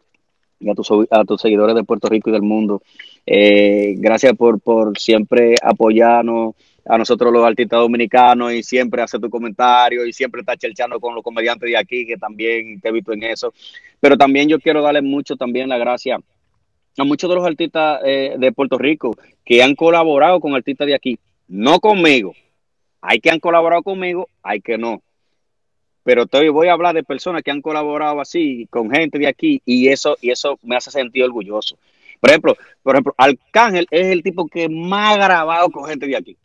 y 0.60 0.70
a 0.70 0.74
tus, 0.74 0.88
a 1.10 1.24
tus 1.24 1.40
seguidores 1.40 1.74
de 1.74 1.82
Puerto 1.82 2.08
Rico 2.08 2.28
y 2.28 2.32
del 2.32 2.42
mundo 2.42 2.82
eh, 3.26 3.94
gracias 3.98 4.34
por, 4.34 4.60
por 4.60 4.98
siempre 4.98 5.54
apoyarnos 5.62 6.54
a 6.84 6.98
nosotros 6.98 7.32
los 7.32 7.44
artistas 7.44 7.78
dominicanos 7.78 8.52
y 8.52 8.62
siempre 8.62 9.02
hacer 9.02 9.20
tu 9.20 9.30
comentario 9.30 10.04
y 10.04 10.12
siempre 10.12 10.40
estar 10.40 10.58
chelchando 10.58 10.98
con 10.98 11.14
los 11.14 11.22
comediantes 11.22 11.68
de 11.68 11.76
aquí, 11.76 12.06
que 12.06 12.16
también 12.16 12.80
te 12.80 12.88
he 12.88 12.92
visto 12.92 13.12
en 13.12 13.22
eso. 13.22 13.54
Pero 14.00 14.16
también 14.16 14.48
yo 14.48 14.58
quiero 14.58 14.82
darle 14.82 15.02
mucho 15.02 15.36
también 15.36 15.68
la 15.68 15.78
gracia 15.78 16.18
a 16.98 17.04
muchos 17.04 17.30
de 17.30 17.36
los 17.36 17.46
artistas 17.46 18.00
eh, 18.04 18.34
de 18.36 18.52
Puerto 18.52 18.76
Rico 18.78 19.16
que 19.44 19.62
han 19.62 19.74
colaborado 19.74 20.40
con 20.40 20.54
artistas 20.54 20.86
de 20.86 20.94
aquí, 20.94 21.18
no 21.48 21.80
conmigo. 21.80 22.34
Hay 23.00 23.20
que 23.20 23.30
han 23.30 23.40
colaborado 23.40 23.82
conmigo, 23.82 24.28
hay 24.42 24.60
que 24.60 24.78
no. 24.78 25.02
Pero 26.04 26.26
te 26.26 26.48
voy 26.48 26.66
a 26.66 26.72
hablar 26.72 26.94
de 26.94 27.04
personas 27.04 27.42
que 27.42 27.52
han 27.52 27.62
colaborado 27.62 28.20
así 28.20 28.66
con 28.70 28.90
gente 28.90 29.18
de 29.18 29.28
aquí 29.28 29.62
y 29.64 29.88
eso 29.88 30.16
y 30.20 30.30
eso 30.30 30.58
me 30.62 30.76
hace 30.76 30.90
sentir 30.90 31.22
orgulloso 31.24 31.78
Por 32.22 32.30
ejemplo, 32.30 32.56
por 32.84 32.94
ejemplo, 32.94 33.14
Arcángel 33.18 33.88
es 33.90 34.06
el 34.06 34.22
tipo 34.22 34.46
que 34.46 34.68
más 34.68 35.16
ha 35.16 35.24
grabado 35.24 35.68
con 35.70 35.86
gente 35.86 36.06
de 36.06 36.16
aquí. 36.16 36.38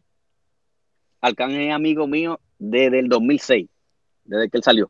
Arcángel 1.21 1.67
es 1.67 1.71
amigo 1.71 2.07
mío 2.07 2.39
desde 2.57 2.97
el 2.97 3.07
2006, 3.07 3.69
desde 4.25 4.49
que 4.49 4.57
él 4.57 4.63
salió. 4.63 4.89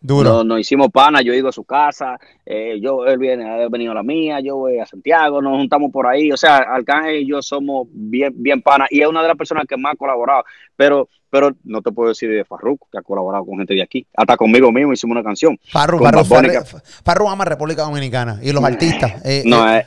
Duro. 0.00 0.42
Nos, 0.42 0.58
hicimos 0.58 0.88
pana, 0.90 1.22
yo 1.22 1.32
he 1.32 1.36
ido 1.38 1.50
a 1.50 1.52
su 1.52 1.62
casa, 1.62 2.18
eh, 2.44 2.80
yo, 2.82 3.06
él 3.06 3.16
viene, 3.16 3.48
ha 3.48 3.68
venido 3.68 3.92
a 3.92 3.94
la 3.94 4.02
mía, 4.02 4.40
yo 4.40 4.56
voy 4.56 4.80
a 4.80 4.86
Santiago, 4.86 5.40
nos 5.40 5.56
juntamos 5.56 5.92
por 5.92 6.08
ahí. 6.08 6.32
O 6.32 6.36
sea, 6.36 6.56
Arcángel 6.56 7.22
y 7.22 7.28
yo 7.28 7.40
somos 7.40 7.86
bien, 7.92 8.34
bien 8.34 8.60
pana 8.60 8.88
y 8.90 9.02
es 9.02 9.06
una 9.06 9.22
de 9.22 9.28
las 9.28 9.36
personas 9.36 9.66
que 9.68 9.76
más 9.76 9.92
ha 9.92 9.96
colaborado. 9.96 10.42
Pero, 10.74 11.08
pero 11.34 11.50
no 11.64 11.82
te 11.82 11.90
puedo 11.90 12.10
decir 12.10 12.30
de 12.30 12.44
Farruko, 12.44 12.86
que 12.92 12.96
ha 12.96 13.02
colaborado 13.02 13.44
con 13.44 13.58
gente 13.58 13.74
de 13.74 13.82
aquí. 13.82 14.06
Hasta 14.16 14.36
conmigo 14.36 14.70
mismo 14.70 14.92
hicimos 14.92 15.16
una 15.16 15.24
canción. 15.24 15.58
Farruko, 15.68 16.04
Farruko, 17.02 17.28
ama 17.28 17.44
República 17.44 17.82
Dominicana 17.82 18.38
y 18.40 18.52
los 18.52 18.62
artistas. 18.62 19.14
Eh, 19.24 19.42
no, 19.46 19.66
eh, 19.74 19.84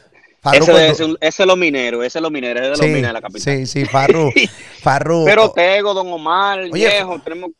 ese, 0.51 0.89
es, 0.89 0.99
ese 0.99 1.43
es 1.43 1.47
los 1.47 1.57
mineros, 1.57 2.03
ese 2.03 2.17
es 2.17 2.21
los 2.21 2.31
mineros, 2.31 2.61
ese 2.61 2.71
es 2.73 2.79
de 2.79 2.85
los 2.85 2.87
mineros 2.87 3.09
de 3.09 3.13
la 3.13 3.21
capital. 3.21 3.41
Sí, 3.41 3.65
sí, 3.65 3.85
Farru. 3.85 4.29
Farru. 4.81 5.23
Pero 5.23 5.51
Tego, 5.51 5.93
Don 5.93 6.11
Omar, 6.11 6.69
viejo, 6.69 7.17
tenemos 7.19 7.51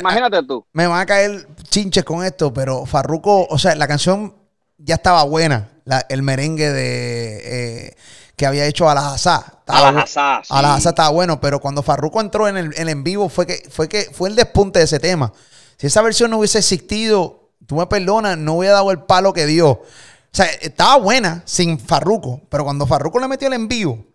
Imagínate 0.00 0.42
tú. 0.42 0.64
Me 0.72 0.88
van 0.88 1.00
a 1.00 1.06
caer 1.06 1.46
chinches 1.68 2.02
con 2.02 2.24
esto, 2.24 2.52
pero 2.52 2.86
Farruko, 2.86 3.46
o 3.46 3.58
sea, 3.58 3.76
la 3.76 3.86
canción 3.86 4.34
ya 4.78 4.96
estaba 4.96 5.22
buena. 5.24 5.68
el 6.08 6.22
merengue 6.22 6.70
de 6.70 7.86
eh, 7.86 7.96
que 8.40 8.46
había 8.46 8.64
hecho 8.64 8.88
a 8.88 8.94
la 8.94 9.12
Hazá. 9.12 9.60
A 9.66 9.92
la 9.92 10.00
Hazá. 10.00 10.40
A 10.48 10.62
la 10.62 10.74
Hazá 10.74 10.88
estaba 10.88 11.10
bueno, 11.10 11.42
pero 11.42 11.60
cuando 11.60 11.82
Farruko 11.82 12.22
entró 12.22 12.48
en 12.48 12.56
el 12.56 12.88
en, 12.88 13.04
vivo 13.04 13.28
fue 13.28 13.46
que, 13.46 13.68
fue 13.70 13.86
que 13.86 14.04
fue 14.14 14.30
el 14.30 14.34
despunte 14.34 14.78
de 14.78 14.86
ese 14.86 14.98
tema. 14.98 15.30
Si 15.76 15.88
esa 15.88 16.00
versión 16.00 16.30
no 16.30 16.38
hubiese 16.38 16.56
existido, 16.56 17.50
tú 17.66 17.76
me 17.76 17.86
perdonas, 17.86 18.38
no 18.38 18.54
hubiera 18.54 18.76
dado 18.76 18.92
el 18.92 19.00
palo 19.00 19.34
que 19.34 19.44
dio. 19.44 19.68
O 19.68 19.84
sea, 20.32 20.46
estaba 20.46 20.96
buena 20.96 21.42
sin 21.44 21.78
Farruko, 21.78 22.40
pero 22.48 22.64
cuando 22.64 22.86
Farruko 22.86 23.20
le 23.20 23.28
metió 23.28 23.46
el 23.48 23.52
en 23.52 23.68
vivo, 23.68 24.06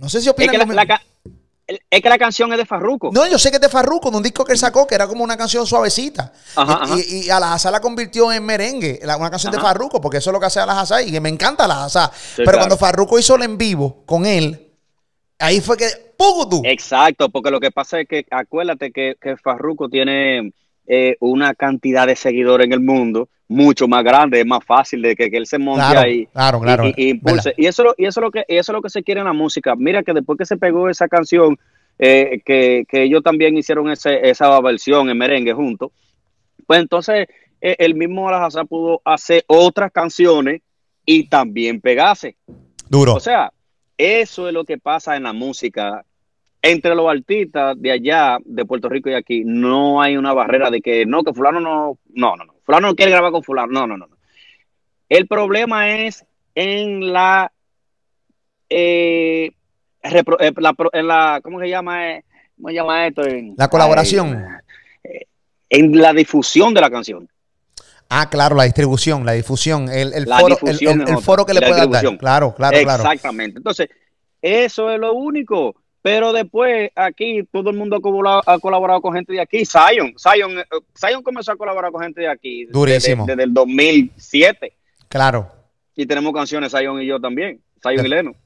no 0.00 0.08
sé 0.08 0.20
si 0.20 0.28
opinan 0.28 0.54
es 0.54 0.66
que 0.68 0.72
la 0.72 1.00
canción 2.18 2.52
es 2.52 2.58
de 2.58 2.66
Farruko. 2.66 3.10
No, 3.12 3.26
yo 3.26 3.38
sé 3.38 3.50
que 3.50 3.56
es 3.56 3.60
de 3.60 3.68
Farruko, 3.68 4.10
de 4.10 4.16
un 4.16 4.22
disco 4.22 4.44
que 4.44 4.52
él 4.52 4.58
sacó, 4.58 4.86
que 4.86 4.94
era 4.94 5.06
como 5.06 5.24
una 5.24 5.36
canción 5.36 5.66
suavecita. 5.66 6.32
y, 6.96 7.28
a 7.28 7.40
la 7.40 7.54
Hazá 7.54 7.70
la 7.70 7.80
convirtió 7.80 8.32
en 8.32 8.44
merengue, 8.44 9.00
una 9.02 9.30
canción 9.30 9.52
de 9.52 9.60
Farruko, 9.60 10.00
porque 10.00 10.18
eso 10.18 10.30
es 10.30 10.34
lo 10.34 10.40
que 10.40 10.46
hace 10.46 10.60
a 10.60 10.66
la 10.66 10.80
Hazá 10.80 11.02
y 11.02 11.10
que 11.10 11.20
me 11.20 11.28
encanta 11.28 11.66
la 11.66 11.84
Hazá. 11.84 12.10
Pero 12.36 12.58
cuando 12.58 12.76
Farruko 12.76 13.18
hizo 13.18 13.36
el 13.36 13.42
en 13.42 13.58
vivo 13.58 14.02
con 14.06 14.26
él, 14.26 14.72
ahí 15.38 15.60
fue 15.60 15.76
que 15.76 15.86
tú! 16.16 16.62
Exacto, 16.64 17.28
porque 17.28 17.50
lo 17.50 17.60
que 17.60 17.70
pasa 17.70 18.00
es 18.00 18.08
que 18.08 18.26
acuérdate 18.30 18.90
que, 18.90 19.16
que 19.20 19.36
Farruko 19.36 19.88
tiene 19.88 20.52
eh, 20.86 21.16
una 21.20 21.54
cantidad 21.54 22.06
de 22.06 22.16
seguidores 22.16 22.66
en 22.66 22.72
el 22.72 22.80
mundo 22.80 23.28
mucho 23.48 23.86
más 23.86 24.02
grande, 24.02 24.40
es 24.40 24.46
más 24.46 24.64
fácil 24.64 25.02
de 25.02 25.14
que, 25.14 25.24
él 25.24 25.46
se 25.46 25.58
monte 25.58 25.96
ahí 25.96 26.26
claro, 26.26 26.60
claro, 26.60 26.84
y, 26.96 27.10
impulse. 27.10 27.54
Y 27.56 27.66
eso, 27.66 27.94
y 27.96 28.06
eso 28.06 28.20
es 28.20 28.24
lo 28.24 28.30
que 28.30 28.44
eso 28.48 28.72
es 28.72 28.74
lo 28.74 28.82
que 28.82 28.90
se 28.90 29.02
quiere 29.02 29.20
en 29.20 29.26
la 29.26 29.32
música. 29.32 29.74
Mira 29.76 30.02
que 30.02 30.12
después 30.12 30.38
que 30.38 30.44
se 30.44 30.56
pegó 30.56 30.88
esa 30.88 31.08
canción, 31.08 31.56
eh, 31.98 32.40
que, 32.44 32.84
ellos 32.90 33.22
también 33.22 33.56
hicieron 33.56 33.90
ese, 33.90 34.28
esa 34.28 34.60
versión 34.60 35.08
en 35.10 35.18
merengue 35.18 35.52
juntos, 35.52 35.92
pues 36.66 36.80
entonces 36.80 37.28
eh, 37.60 37.76
el 37.78 37.94
mismo 37.94 38.28
Alajazá 38.28 38.64
pudo 38.64 39.00
hacer 39.04 39.44
otras 39.46 39.92
canciones 39.92 40.62
y 41.04 41.28
también 41.28 41.80
pegarse. 41.80 42.36
Duro. 42.88 43.14
O 43.14 43.20
sea, 43.20 43.52
eso 43.96 44.48
es 44.48 44.54
lo 44.54 44.64
que 44.64 44.78
pasa 44.78 45.16
en 45.16 45.22
la 45.22 45.32
música 45.32 46.04
entre 46.62 46.94
los 46.96 47.08
artistas 47.08 47.80
de 47.80 47.92
allá, 47.92 48.38
de 48.44 48.64
Puerto 48.64 48.88
Rico 48.88 49.08
y 49.08 49.14
aquí, 49.14 49.42
no 49.44 50.02
hay 50.02 50.16
una 50.16 50.32
barrera 50.32 50.68
de 50.68 50.80
que 50.80 51.06
no, 51.06 51.22
que 51.22 51.32
fulano 51.32 51.60
no, 51.60 51.98
no, 52.12 52.36
no, 52.36 52.44
no, 52.44 52.55
fulano 52.66 52.88
no 52.88 52.94
quiere 52.94 53.12
grabar 53.12 53.32
con 53.32 53.42
fulano, 53.42 53.72
no, 53.72 53.86
no, 53.86 53.96
no. 53.96 54.08
El 55.08 55.26
problema 55.26 55.88
es 55.94 56.26
en 56.54 57.12
la, 57.12 57.50
eh, 58.68 59.52
eh, 60.02 60.52
en 60.92 61.06
la, 61.06 61.40
¿cómo 61.42 61.60
se 61.60 61.68
llama? 61.68 62.10
Eh, 62.10 62.24
¿Cómo 62.56 62.68
se 62.68 62.74
llama 62.74 63.06
esto? 63.06 63.22
la 63.56 63.68
colaboración. 63.68 64.44
en 65.70 66.00
la 66.00 66.12
difusión 66.12 66.74
de 66.74 66.80
la 66.80 66.90
canción. 66.90 67.28
Ah, 68.08 68.28
claro, 68.30 68.54
la 68.54 68.64
distribución, 68.64 69.24
la 69.24 69.32
difusión, 69.32 69.88
el, 69.88 70.12
el 70.12 70.26
foro, 70.26 70.56
el, 70.62 71.18
foro 71.18 71.44
que 71.44 71.54
le 71.54 71.60
pueda 71.60 71.86
dar. 71.86 72.18
Claro, 72.18 72.54
claro, 72.54 72.78
claro. 72.82 73.02
Exactamente. 73.02 73.58
Entonces, 73.58 73.88
eso 74.40 74.90
es 74.90 75.00
lo 75.00 75.12
único. 75.14 75.74
Pero 76.06 76.32
después 76.32 76.92
aquí 76.94 77.42
todo 77.50 77.70
el 77.70 77.76
mundo 77.76 77.96
ha 77.96 78.60
colaborado, 78.60 79.00
con 79.00 79.12
gente 79.12 79.32
de 79.32 79.40
aquí. 79.40 79.64
Zion, 79.66 80.14
Zion, 80.16 80.56
eh, 80.60 80.64
Zion 80.96 81.20
comenzó 81.20 81.50
a 81.50 81.56
colaborar 81.56 81.90
con 81.90 82.00
gente 82.00 82.20
de 82.20 82.28
aquí. 82.28 82.64
Durísimo. 82.66 83.26
Desde, 83.26 83.42
el 83.42 83.52
2007. 83.52 84.72
Claro. 85.08 85.50
Y 85.96 86.06
tenemos 86.06 86.32
canciones 86.32 86.70
Zion 86.70 87.02
y 87.02 87.06
yo 87.06 87.18
también. 87.20 87.60
Zion 87.82 88.06
y 88.06 88.08
Leno. 88.08 88.36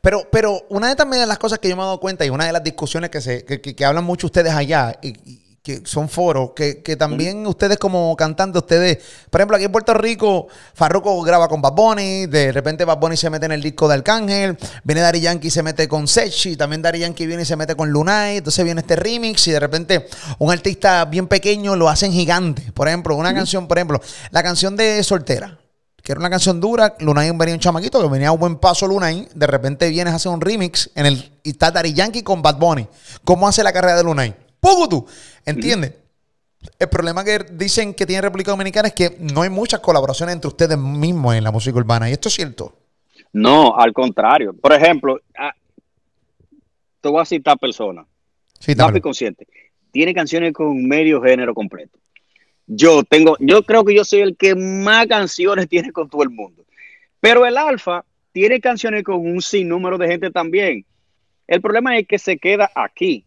Pero, 0.00 0.22
pero 0.32 0.62
una 0.68 0.88
de 0.88 0.96
también 0.96 1.20
de 1.20 1.28
las 1.28 1.38
cosas 1.38 1.60
que 1.60 1.68
yo 1.68 1.76
me 1.76 1.82
he 1.82 1.84
dado 1.84 2.00
cuenta 2.00 2.26
y 2.26 2.30
una 2.30 2.44
de 2.44 2.52
las 2.52 2.64
discusiones 2.64 3.08
que 3.10 3.20
se 3.20 3.44
que, 3.44 3.60
que 3.60 3.84
hablan 3.84 4.02
mucho 4.02 4.26
ustedes 4.26 4.52
allá 4.52 4.98
y, 5.00 5.45
que 5.66 5.82
son 5.84 6.08
foros, 6.08 6.52
que, 6.54 6.96
también 6.96 7.44
ustedes 7.44 7.76
como 7.76 8.14
cantantes, 8.14 8.62
ustedes, 8.62 8.98
por 9.28 9.40
ejemplo, 9.40 9.56
aquí 9.56 9.64
en 9.64 9.72
Puerto 9.72 9.94
Rico, 9.94 10.46
Farruko 10.74 11.20
graba 11.22 11.48
con 11.48 11.60
Bad 11.60 11.72
Bunny, 11.72 12.26
de 12.26 12.52
repente 12.52 12.84
Bad 12.84 12.98
Bunny 12.98 13.16
se 13.16 13.28
mete 13.30 13.46
en 13.46 13.50
el 13.50 13.60
disco 13.60 13.88
de 13.88 13.94
Arcángel, 13.94 14.56
viene 14.84 15.00
Dari 15.00 15.20
Yankee 15.20 15.48
y 15.48 15.50
se 15.50 15.64
mete 15.64 15.88
con 15.88 16.06
Sechi, 16.06 16.56
también 16.56 16.82
Dari 16.82 17.00
Yankee 17.00 17.26
viene 17.26 17.42
y 17.42 17.44
se 17.44 17.56
mete 17.56 17.74
con 17.74 17.90
Lunay, 17.90 18.36
entonces 18.36 18.64
viene 18.64 18.82
este 18.82 18.94
remix 18.94 19.48
y 19.48 19.50
de 19.50 19.58
repente 19.58 20.06
un 20.38 20.52
artista 20.52 21.04
bien 21.04 21.26
pequeño 21.26 21.74
lo 21.74 21.88
hacen 21.88 22.12
gigante. 22.12 22.70
Por 22.72 22.86
ejemplo, 22.86 23.16
una 23.16 23.34
canción, 23.34 23.66
por 23.66 23.78
ejemplo, 23.78 24.00
la 24.30 24.44
canción 24.44 24.76
de 24.76 25.02
Soltera 25.02 25.58
que 26.00 26.12
era 26.12 26.20
una 26.20 26.30
canción 26.30 26.60
dura. 26.60 26.94
Lunay 27.00 27.32
venía 27.34 27.54
un 27.54 27.60
chamaquito 27.60 28.00
que 28.00 28.08
venía 28.08 28.28
a 28.28 28.30
un 28.30 28.38
buen 28.38 28.58
paso 28.58 28.86
Lunay. 28.86 29.28
De 29.34 29.48
repente 29.48 29.88
vienes 29.88 30.12
a 30.12 30.16
hacer 30.18 30.30
un 30.30 30.40
remix 30.40 30.88
en 30.94 31.06
el, 31.06 31.40
y 31.42 31.50
está 31.50 31.72
Dari 31.72 31.92
Yankee 31.92 32.22
con 32.22 32.40
Bad 32.42 32.58
Bunny. 32.58 32.86
¿Cómo 33.24 33.48
hace 33.48 33.64
la 33.64 33.72
carrera 33.72 33.96
de 33.96 34.04
Lunay? 34.04 34.45
Tú, 34.88 35.06
¿entiendes? 35.44 35.94
El 36.78 36.88
problema 36.88 37.24
que 37.24 37.38
dicen 37.52 37.94
que 37.94 38.06
tiene 38.06 38.22
República 38.22 38.50
Dominicana 38.50 38.88
es 38.88 38.94
que 38.94 39.16
no 39.20 39.42
hay 39.42 39.50
muchas 39.50 39.80
colaboraciones 39.80 40.34
entre 40.34 40.48
ustedes 40.48 40.78
mismos 40.78 41.34
en 41.34 41.44
la 41.44 41.52
música 41.52 41.76
urbana. 41.78 42.08
¿Y 42.10 42.12
esto 42.12 42.28
es 42.28 42.34
cierto? 42.34 42.74
No, 43.32 43.76
al 43.76 43.92
contrario. 43.92 44.54
Por 44.54 44.72
ejemplo, 44.72 45.20
ah, 45.38 45.54
te 47.00 47.08
voy 47.08 47.20
a 47.20 47.24
citar 47.24 47.58
personas. 47.58 48.06
Sí, 48.58 48.74
consciente. 49.00 49.46
Tiene 49.92 50.14
canciones 50.14 50.52
con 50.52 50.86
medio 50.86 51.22
género 51.22 51.54
completo. 51.54 51.98
Yo 52.66 53.04
tengo, 53.04 53.36
yo 53.38 53.62
creo 53.62 53.84
que 53.84 53.94
yo 53.94 54.04
soy 54.04 54.20
el 54.20 54.36
que 54.36 54.54
más 54.54 55.06
canciones 55.06 55.68
tiene 55.68 55.92
con 55.92 56.10
todo 56.10 56.22
el 56.22 56.30
mundo. 56.30 56.64
Pero 57.20 57.46
el 57.46 57.56
Alfa 57.56 58.04
tiene 58.32 58.60
canciones 58.60 59.04
con 59.04 59.16
un 59.16 59.40
sinnúmero 59.40 59.98
de 59.98 60.08
gente 60.08 60.30
también. 60.30 60.84
El 61.46 61.60
problema 61.60 61.96
es 61.96 62.06
que 62.08 62.18
se 62.18 62.38
queda 62.38 62.70
aquí. 62.74 63.24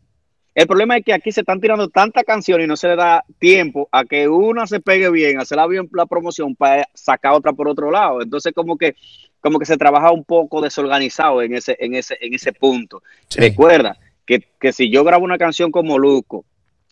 El 0.59 0.67
problema 0.67 0.97
es 0.97 1.05
que 1.05 1.13
aquí 1.13 1.31
se 1.31 1.39
están 1.39 1.61
tirando 1.61 1.87
tantas 1.87 2.25
canciones 2.25 2.65
y 2.65 2.67
no 2.67 2.75
se 2.75 2.89
le 2.89 2.97
da 2.97 3.23
tiempo 3.39 3.87
a 3.93 4.03
que 4.03 4.27
una 4.27 4.67
se 4.67 4.81
pegue 4.81 5.09
bien, 5.09 5.39
hacerla 5.39 5.65
bien 5.67 5.87
la 5.93 6.05
promoción 6.05 6.53
para 6.53 6.85
sacar 6.93 7.31
otra 7.31 7.53
por 7.53 7.69
otro 7.69 7.89
lado. 7.89 8.21
Entonces, 8.21 8.51
como 8.53 8.77
que, 8.77 8.97
como 9.39 9.57
que 9.57 9.65
se 9.65 9.77
trabaja 9.77 10.11
un 10.11 10.25
poco 10.25 10.59
desorganizado 10.59 11.41
en 11.41 11.55
ese, 11.55 11.77
en 11.79 11.95
ese, 11.95 12.17
en 12.19 12.33
ese 12.33 12.51
punto. 12.51 13.01
Recuerda 13.37 13.97
que, 14.25 14.49
que, 14.59 14.73
si 14.73 14.91
yo 14.91 15.05
grabo 15.05 15.23
una 15.23 15.37
canción 15.37 15.71
con 15.71 15.87
Molusco 15.87 16.43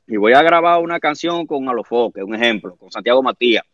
y 0.08 0.16
voy 0.16 0.32
a 0.32 0.42
grabar 0.42 0.82
una 0.82 1.02
canción 1.02 1.46
con 1.46 1.68
Alofoque, 1.68 2.24
un 2.24 2.36
ejemplo, 2.36 2.78
con 2.78 2.90
Santiago 2.90 3.22
Matías, 3.22 3.66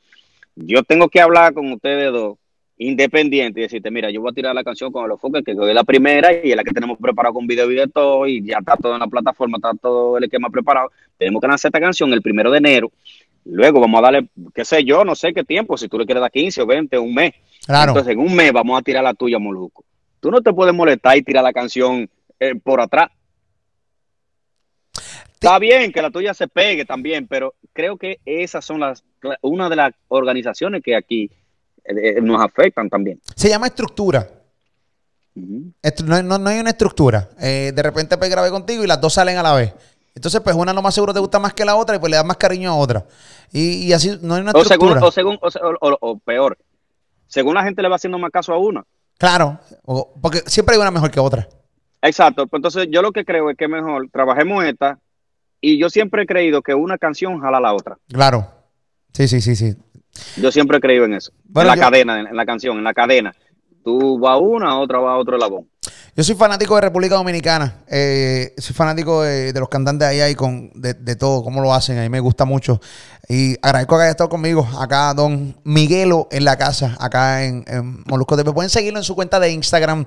yo 0.55 0.81
tengo 0.81 1.07
que 1.07 1.21
hablar 1.21 1.53
con 1.53 1.71
ustedes 1.71 2.11
dos 2.11 2.39
independiente 2.77 3.59
y 3.59 3.63
decirte, 3.63 3.91
mira, 3.91 4.09
yo 4.09 4.21
voy 4.21 4.31
a 4.31 4.33
tirar 4.33 4.55
la 4.55 4.63
canción 4.63 4.91
con 4.91 5.07
los 5.07 5.19
foques, 5.19 5.43
que 5.43 5.51
es 5.51 5.57
la 5.57 5.83
primera 5.83 6.33
y 6.33 6.51
es 6.51 6.55
la 6.55 6.63
que 6.63 6.71
tenemos 6.71 6.97
preparado 6.97 7.33
con 7.33 7.47
video 7.47 7.71
y 7.71 7.75
de 7.75 7.87
todo, 7.87 8.27
y 8.27 8.43
ya 8.43 8.57
está 8.59 8.75
todo 8.75 8.93
en 8.93 8.99
la 8.99 9.07
plataforma, 9.07 9.57
está 9.57 9.71
todo 9.79 10.17
el 10.17 10.23
esquema 10.23 10.49
preparado. 10.49 10.91
Tenemos 11.17 11.41
que 11.41 11.47
lanzar 11.47 11.69
esta 11.69 11.79
canción 11.79 12.11
el 12.13 12.21
primero 12.21 12.51
de 12.51 12.57
enero. 12.57 12.91
Luego 13.45 13.79
vamos 13.79 13.99
a 13.99 14.03
darle, 14.03 14.27
qué 14.53 14.65
sé 14.65 14.83
yo, 14.83 15.03
no 15.03 15.15
sé 15.15 15.33
qué 15.33 15.43
tiempo, 15.43 15.77
si 15.77 15.87
tú 15.87 15.97
le 15.99 16.05
quieres 16.05 16.21
dar 16.21 16.31
15 16.31 16.61
o 16.61 16.65
20, 16.65 16.97
un 16.97 17.13
mes. 17.13 17.33
Claro. 17.65 17.91
Entonces, 17.91 18.13
en 18.13 18.19
un 18.19 18.35
mes 18.35 18.51
vamos 18.51 18.79
a 18.79 18.81
tirar 18.81 19.03
la 19.03 19.13
tuya, 19.13 19.39
Moluco. 19.39 19.83
Tú 20.19 20.31
no 20.31 20.41
te 20.41 20.53
puedes 20.53 20.73
molestar 20.73 21.17
y 21.17 21.23
tirar 21.23 21.43
la 21.43 21.53
canción 21.53 22.09
eh, 22.39 22.55
por 22.55 22.79
atrás. 22.79 23.09
Está 25.33 25.59
bien 25.59 25.91
que 25.91 26.01
la 26.01 26.09
tuya 26.09 26.33
se 26.33 26.47
pegue 26.47 26.85
también, 26.85 27.27
pero 27.27 27.53
creo 27.73 27.97
que 27.97 28.19
esas 28.25 28.63
son 28.63 28.79
las 28.79 29.03
una 29.41 29.69
de 29.69 29.75
las 29.75 29.93
organizaciones 30.07 30.81
que 30.81 30.95
aquí 30.95 31.29
nos 32.21 32.41
afectan 32.41 32.89
también. 32.89 33.19
Se 33.35 33.49
llama 33.49 33.67
estructura. 33.67 34.27
no, 35.35 36.49
hay 36.49 36.59
una 36.59 36.69
estructura. 36.69 37.29
Eh, 37.39 37.71
de 37.75 37.83
repente 37.83 38.17
pues 38.17 38.29
grabé 38.29 38.49
contigo 38.49 38.83
y 38.83 38.87
las 38.87 39.01
dos 39.01 39.13
salen 39.13 39.37
a 39.37 39.43
la 39.43 39.53
vez. 39.53 39.73
Entonces, 40.15 40.41
pues 40.41 40.55
una 40.55 40.73
lo 40.73 40.81
más 40.81 40.93
seguro 40.93 41.13
te 41.13 41.19
gusta 41.19 41.39
más 41.39 41.53
que 41.53 41.65
la 41.65 41.75
otra 41.75 41.95
y 41.95 41.99
pues 41.99 42.11
le 42.11 42.17
das 42.17 42.25
más 42.25 42.37
cariño 42.37 42.71
a 42.71 42.75
otra. 42.75 43.03
Y, 43.51 43.91
así 43.93 44.17
no 44.21 44.35
hay 44.35 44.41
una 44.41 44.51
estructura. 44.51 45.01
O, 45.03 45.11
según, 45.11 45.39
o, 45.41 46.19
peor, 46.19 46.57
según 47.27 47.55
la 47.55 47.63
gente 47.63 47.81
le 47.81 47.89
va 47.89 47.95
haciendo 47.95 48.19
más 48.19 48.31
caso 48.31 48.53
a 48.53 48.57
una. 48.57 48.83
Claro, 49.17 49.59
porque 50.21 50.39
siempre 50.45 50.75
hay 50.75 50.81
una 50.81 50.91
mejor 50.91 51.09
que 51.09 51.19
otra. 51.19 51.47
Exacto. 52.01 52.45
Pues 52.47 52.59
entonces, 52.59 52.87
yo 52.91 53.01
lo 53.01 53.11
que 53.11 53.25
creo 53.25 53.49
es 53.49 53.57
que 53.57 53.67
mejor 53.67 54.09
trabajemos 54.11 54.63
esta 54.65 54.99
y 55.61 55.79
yo 55.79 55.89
siempre 55.89 56.23
he 56.23 56.25
creído 56.25 56.61
que 56.61 56.75
una 56.75 56.97
canción 56.97 57.39
jala 57.39 57.57
a 57.57 57.61
la 57.61 57.73
otra. 57.73 57.97
Claro. 58.09 58.47
Sí, 59.13 59.27
sí, 59.27 59.41
sí, 59.41 59.55
sí. 59.55 59.75
Yo 60.37 60.51
siempre 60.51 60.77
he 60.77 60.81
creído 60.81 61.05
en 61.05 61.13
eso. 61.13 61.31
en 61.55 61.67
la 61.67 61.77
cadena, 61.77 62.19
en 62.19 62.35
la 62.35 62.45
canción, 62.45 62.77
en 62.77 62.83
la 62.83 62.93
cadena. 62.93 63.33
Tú 63.83 64.17
vas 64.17 64.33
a 64.33 64.37
una, 64.37 64.79
otra 64.79 64.99
va 64.99 65.13
a 65.13 65.17
otro 65.17 65.37
labón. 65.37 65.67
Yo 66.15 66.23
soy 66.23 66.35
fanático 66.35 66.75
de 66.75 66.81
República 66.81 67.15
Dominicana. 67.15 67.83
Eh, 67.87 68.53
soy 68.57 68.75
fanático 68.75 69.23
de, 69.23 69.51
los 69.53 69.67
cantantes 69.67 70.07
ahí, 70.07 70.21
ahí 70.21 70.35
con, 70.35 70.71
de, 70.75 71.15
todo, 71.15 71.43
cómo 71.43 71.61
lo 71.61 71.73
hacen. 71.73 71.97
A 71.97 72.01
mí 72.03 72.09
me 72.09 72.19
gusta 72.19 72.45
mucho. 72.45 72.79
Y 73.29 73.55
agradezco 73.61 73.95
que 73.95 74.03
haya 74.03 74.11
estado 74.11 74.29
conmigo 74.29 74.67
acá, 74.77 75.13
don 75.13 75.55
Miguelo, 75.63 76.27
en 76.29 76.43
la 76.43 76.57
casa, 76.57 76.97
acá 76.99 77.45
en, 77.45 77.63
Molusco 78.05 78.35
TV. 78.35 78.51
Pueden 78.51 78.69
seguirlo 78.69 78.99
en 78.99 79.05
su 79.05 79.15
cuenta 79.15 79.39
de 79.39 79.49
Instagram. 79.49 80.03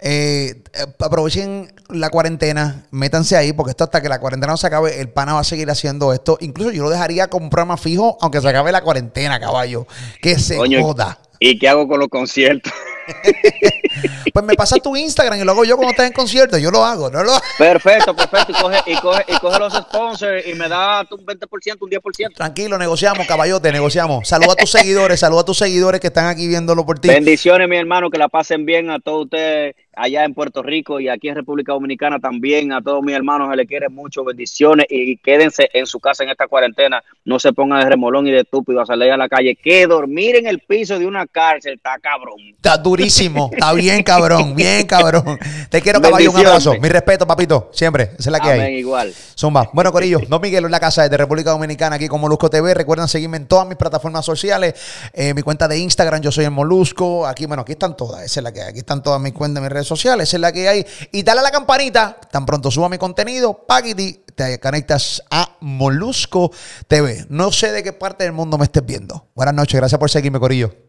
Eh, 0.00 0.62
aprovechen 1.00 1.72
la 1.88 2.10
cuarentena, 2.10 2.86
métanse 2.90 3.36
ahí, 3.36 3.54
porque 3.54 3.70
esto 3.70 3.84
hasta 3.84 4.02
que 4.02 4.10
la 4.10 4.20
cuarentena 4.20 4.52
no 4.52 4.58
se 4.58 4.66
acabe, 4.66 5.00
el 5.00 5.08
pana 5.08 5.34
va 5.34 5.40
a 5.40 5.44
seguir 5.44 5.70
haciendo 5.70 6.12
esto. 6.12 6.36
Incluso 6.40 6.70
yo 6.70 6.82
lo 6.82 6.90
dejaría 6.90 7.28
con 7.28 7.42
un 7.42 7.50
programa 7.50 7.78
fijo, 7.78 8.18
aunque 8.20 8.40
se 8.40 8.48
acabe 8.48 8.70
la 8.70 8.82
cuarentena, 8.82 9.40
caballo. 9.40 9.86
Que 10.20 10.38
se 10.38 10.56
joda. 10.56 11.18
¿Y 11.40 11.58
qué 11.58 11.68
hago 11.68 11.86
con 11.86 12.00
los 12.00 12.08
conciertos? 12.08 12.72
pues 14.34 14.44
me 14.44 14.54
pasas 14.54 14.82
tu 14.82 14.96
Instagram 14.96 15.40
y 15.40 15.44
lo 15.44 15.52
hago 15.52 15.64
yo 15.64 15.76
cuando 15.76 15.92
estés 15.92 16.06
en 16.06 16.12
concierto. 16.12 16.58
Yo 16.58 16.70
lo 16.70 16.84
hago, 16.84 17.10
no 17.10 17.22
lo 17.22 17.32
Perfecto, 17.56 18.14
perfecto. 18.14 18.52
Y 18.52 18.60
coge, 18.60 18.78
y 18.86 18.96
coge, 18.96 19.24
y 19.28 19.38
coge 19.38 19.58
los 19.58 19.72
sponsors 19.72 20.46
y 20.46 20.54
me 20.54 20.68
da 20.68 21.06
un 21.10 21.24
20%, 21.24 21.76
un 21.80 21.90
10%. 21.90 22.34
Tranquilo, 22.34 22.57
negociamos, 22.66 23.26
caballote, 23.26 23.70
negociamos. 23.70 24.26
Saluda 24.26 24.54
a 24.54 24.56
tus 24.56 24.70
seguidores, 24.70 25.20
saluda 25.20 25.42
a 25.42 25.44
tus 25.44 25.58
seguidores 25.58 26.00
que 26.00 26.08
están 26.08 26.26
aquí 26.26 26.48
viéndolo 26.48 26.84
por 26.84 26.98
ti. 26.98 27.08
Bendiciones, 27.08 27.68
mi 27.68 27.76
hermano, 27.76 28.10
que 28.10 28.18
la 28.18 28.28
pasen 28.28 28.64
bien 28.64 28.90
a 28.90 28.98
todos 28.98 29.26
ustedes 29.26 29.76
allá 29.98 30.24
en 30.24 30.34
Puerto 30.34 30.62
Rico 30.62 31.00
y 31.00 31.08
aquí 31.08 31.28
en 31.28 31.34
República 31.34 31.72
Dominicana 31.72 32.18
también. 32.18 32.72
A 32.72 32.80
todos 32.80 33.02
mis 33.02 33.14
hermanos 33.14 33.50
se 33.50 33.56
les 33.56 33.66
quiere 33.66 33.88
mucho, 33.88 34.24
bendiciones 34.24 34.86
y 34.88 35.16
quédense 35.16 35.68
en 35.72 35.86
su 35.86 35.98
casa 36.00 36.22
en 36.22 36.30
esta 36.30 36.46
cuarentena. 36.46 37.02
No 37.24 37.38
se 37.38 37.52
pongan 37.52 37.80
de 37.80 37.86
remolón 37.86 38.26
y 38.26 38.30
de 38.30 38.40
estúpido 38.40 38.80
a 38.80 38.86
salir 38.86 39.10
a 39.10 39.16
la 39.16 39.28
calle. 39.28 39.56
Que 39.56 39.86
dormir 39.86 40.36
en 40.36 40.46
el 40.46 40.60
piso 40.60 40.98
de 40.98 41.06
una 41.06 41.26
cárcel 41.26 41.74
está 41.74 41.98
cabrón. 42.00 42.38
Está 42.56 42.76
durísimo, 42.76 43.50
está 43.52 43.72
bien 43.72 44.02
cabrón, 44.02 44.54
bien 44.54 44.86
cabrón. 44.86 45.38
Te 45.70 45.82
quiero, 45.82 46.00
caballo, 46.00 46.30
un 46.30 46.36
abrazo. 46.36 46.74
Mi 46.80 46.88
respeto, 46.88 47.26
papito, 47.26 47.70
siempre. 47.72 48.04
Esa 48.04 48.14
es 48.18 48.26
la 48.26 48.40
que 48.40 48.50
hay. 48.50 48.76
igual. 48.76 49.12
Zumba. 49.36 49.70
Bueno, 49.72 49.92
Corillo, 49.92 50.20
no 50.28 50.38
Miguel 50.38 50.64
en 50.64 50.70
la 50.70 50.80
casa 50.80 51.08
de 51.08 51.16
República 51.16 51.50
Dominicana, 51.50 51.96
aquí 51.96 52.08
con 52.08 52.20
Molusco 52.20 52.48
TV. 52.48 52.74
Recuerden 52.74 53.08
seguirme 53.08 53.36
en 53.36 53.46
todas 53.46 53.66
mis 53.66 53.76
plataformas 53.76 54.24
sociales. 54.24 54.74
Eh, 55.12 55.34
mi 55.34 55.42
cuenta 55.42 55.68
de 55.68 55.78
Instagram, 55.78 56.20
yo 56.20 56.32
soy 56.32 56.44
el 56.44 56.50
Molusco. 56.50 57.26
Aquí, 57.26 57.46
bueno, 57.46 57.62
aquí 57.62 57.72
están 57.72 57.96
todas. 57.96 58.22
Esa 58.22 58.40
es 58.40 58.44
la 58.44 58.52
que 58.52 58.62
hay. 58.62 58.70
Aquí 58.70 58.78
están 58.78 59.02
todas 59.02 59.20
mis 59.20 59.32
cuentas, 59.32 59.62
mis 59.62 59.72
sociales. 59.88 60.32
Es 60.32 60.40
la 60.40 60.52
que 60.52 60.68
hay. 60.68 60.86
Y 61.12 61.22
dale 61.22 61.40
a 61.40 61.42
la 61.42 61.50
campanita. 61.50 62.20
Tan 62.30 62.46
pronto 62.46 62.70
suba 62.70 62.88
mi 62.88 62.98
contenido, 62.98 63.66
Paquiti, 63.66 64.24
te 64.34 64.60
conectas 64.60 65.22
a 65.30 65.56
Molusco 65.60 66.52
TV. 66.86 67.26
No 67.28 67.50
sé 67.50 67.72
de 67.72 67.82
qué 67.82 67.92
parte 67.92 68.24
del 68.24 68.32
mundo 68.32 68.58
me 68.58 68.64
estés 68.64 68.86
viendo. 68.86 69.26
Buenas 69.34 69.54
noches. 69.54 69.74
Gracias 69.74 69.98
por 69.98 70.10
seguirme, 70.10 70.38
Corillo. 70.38 70.86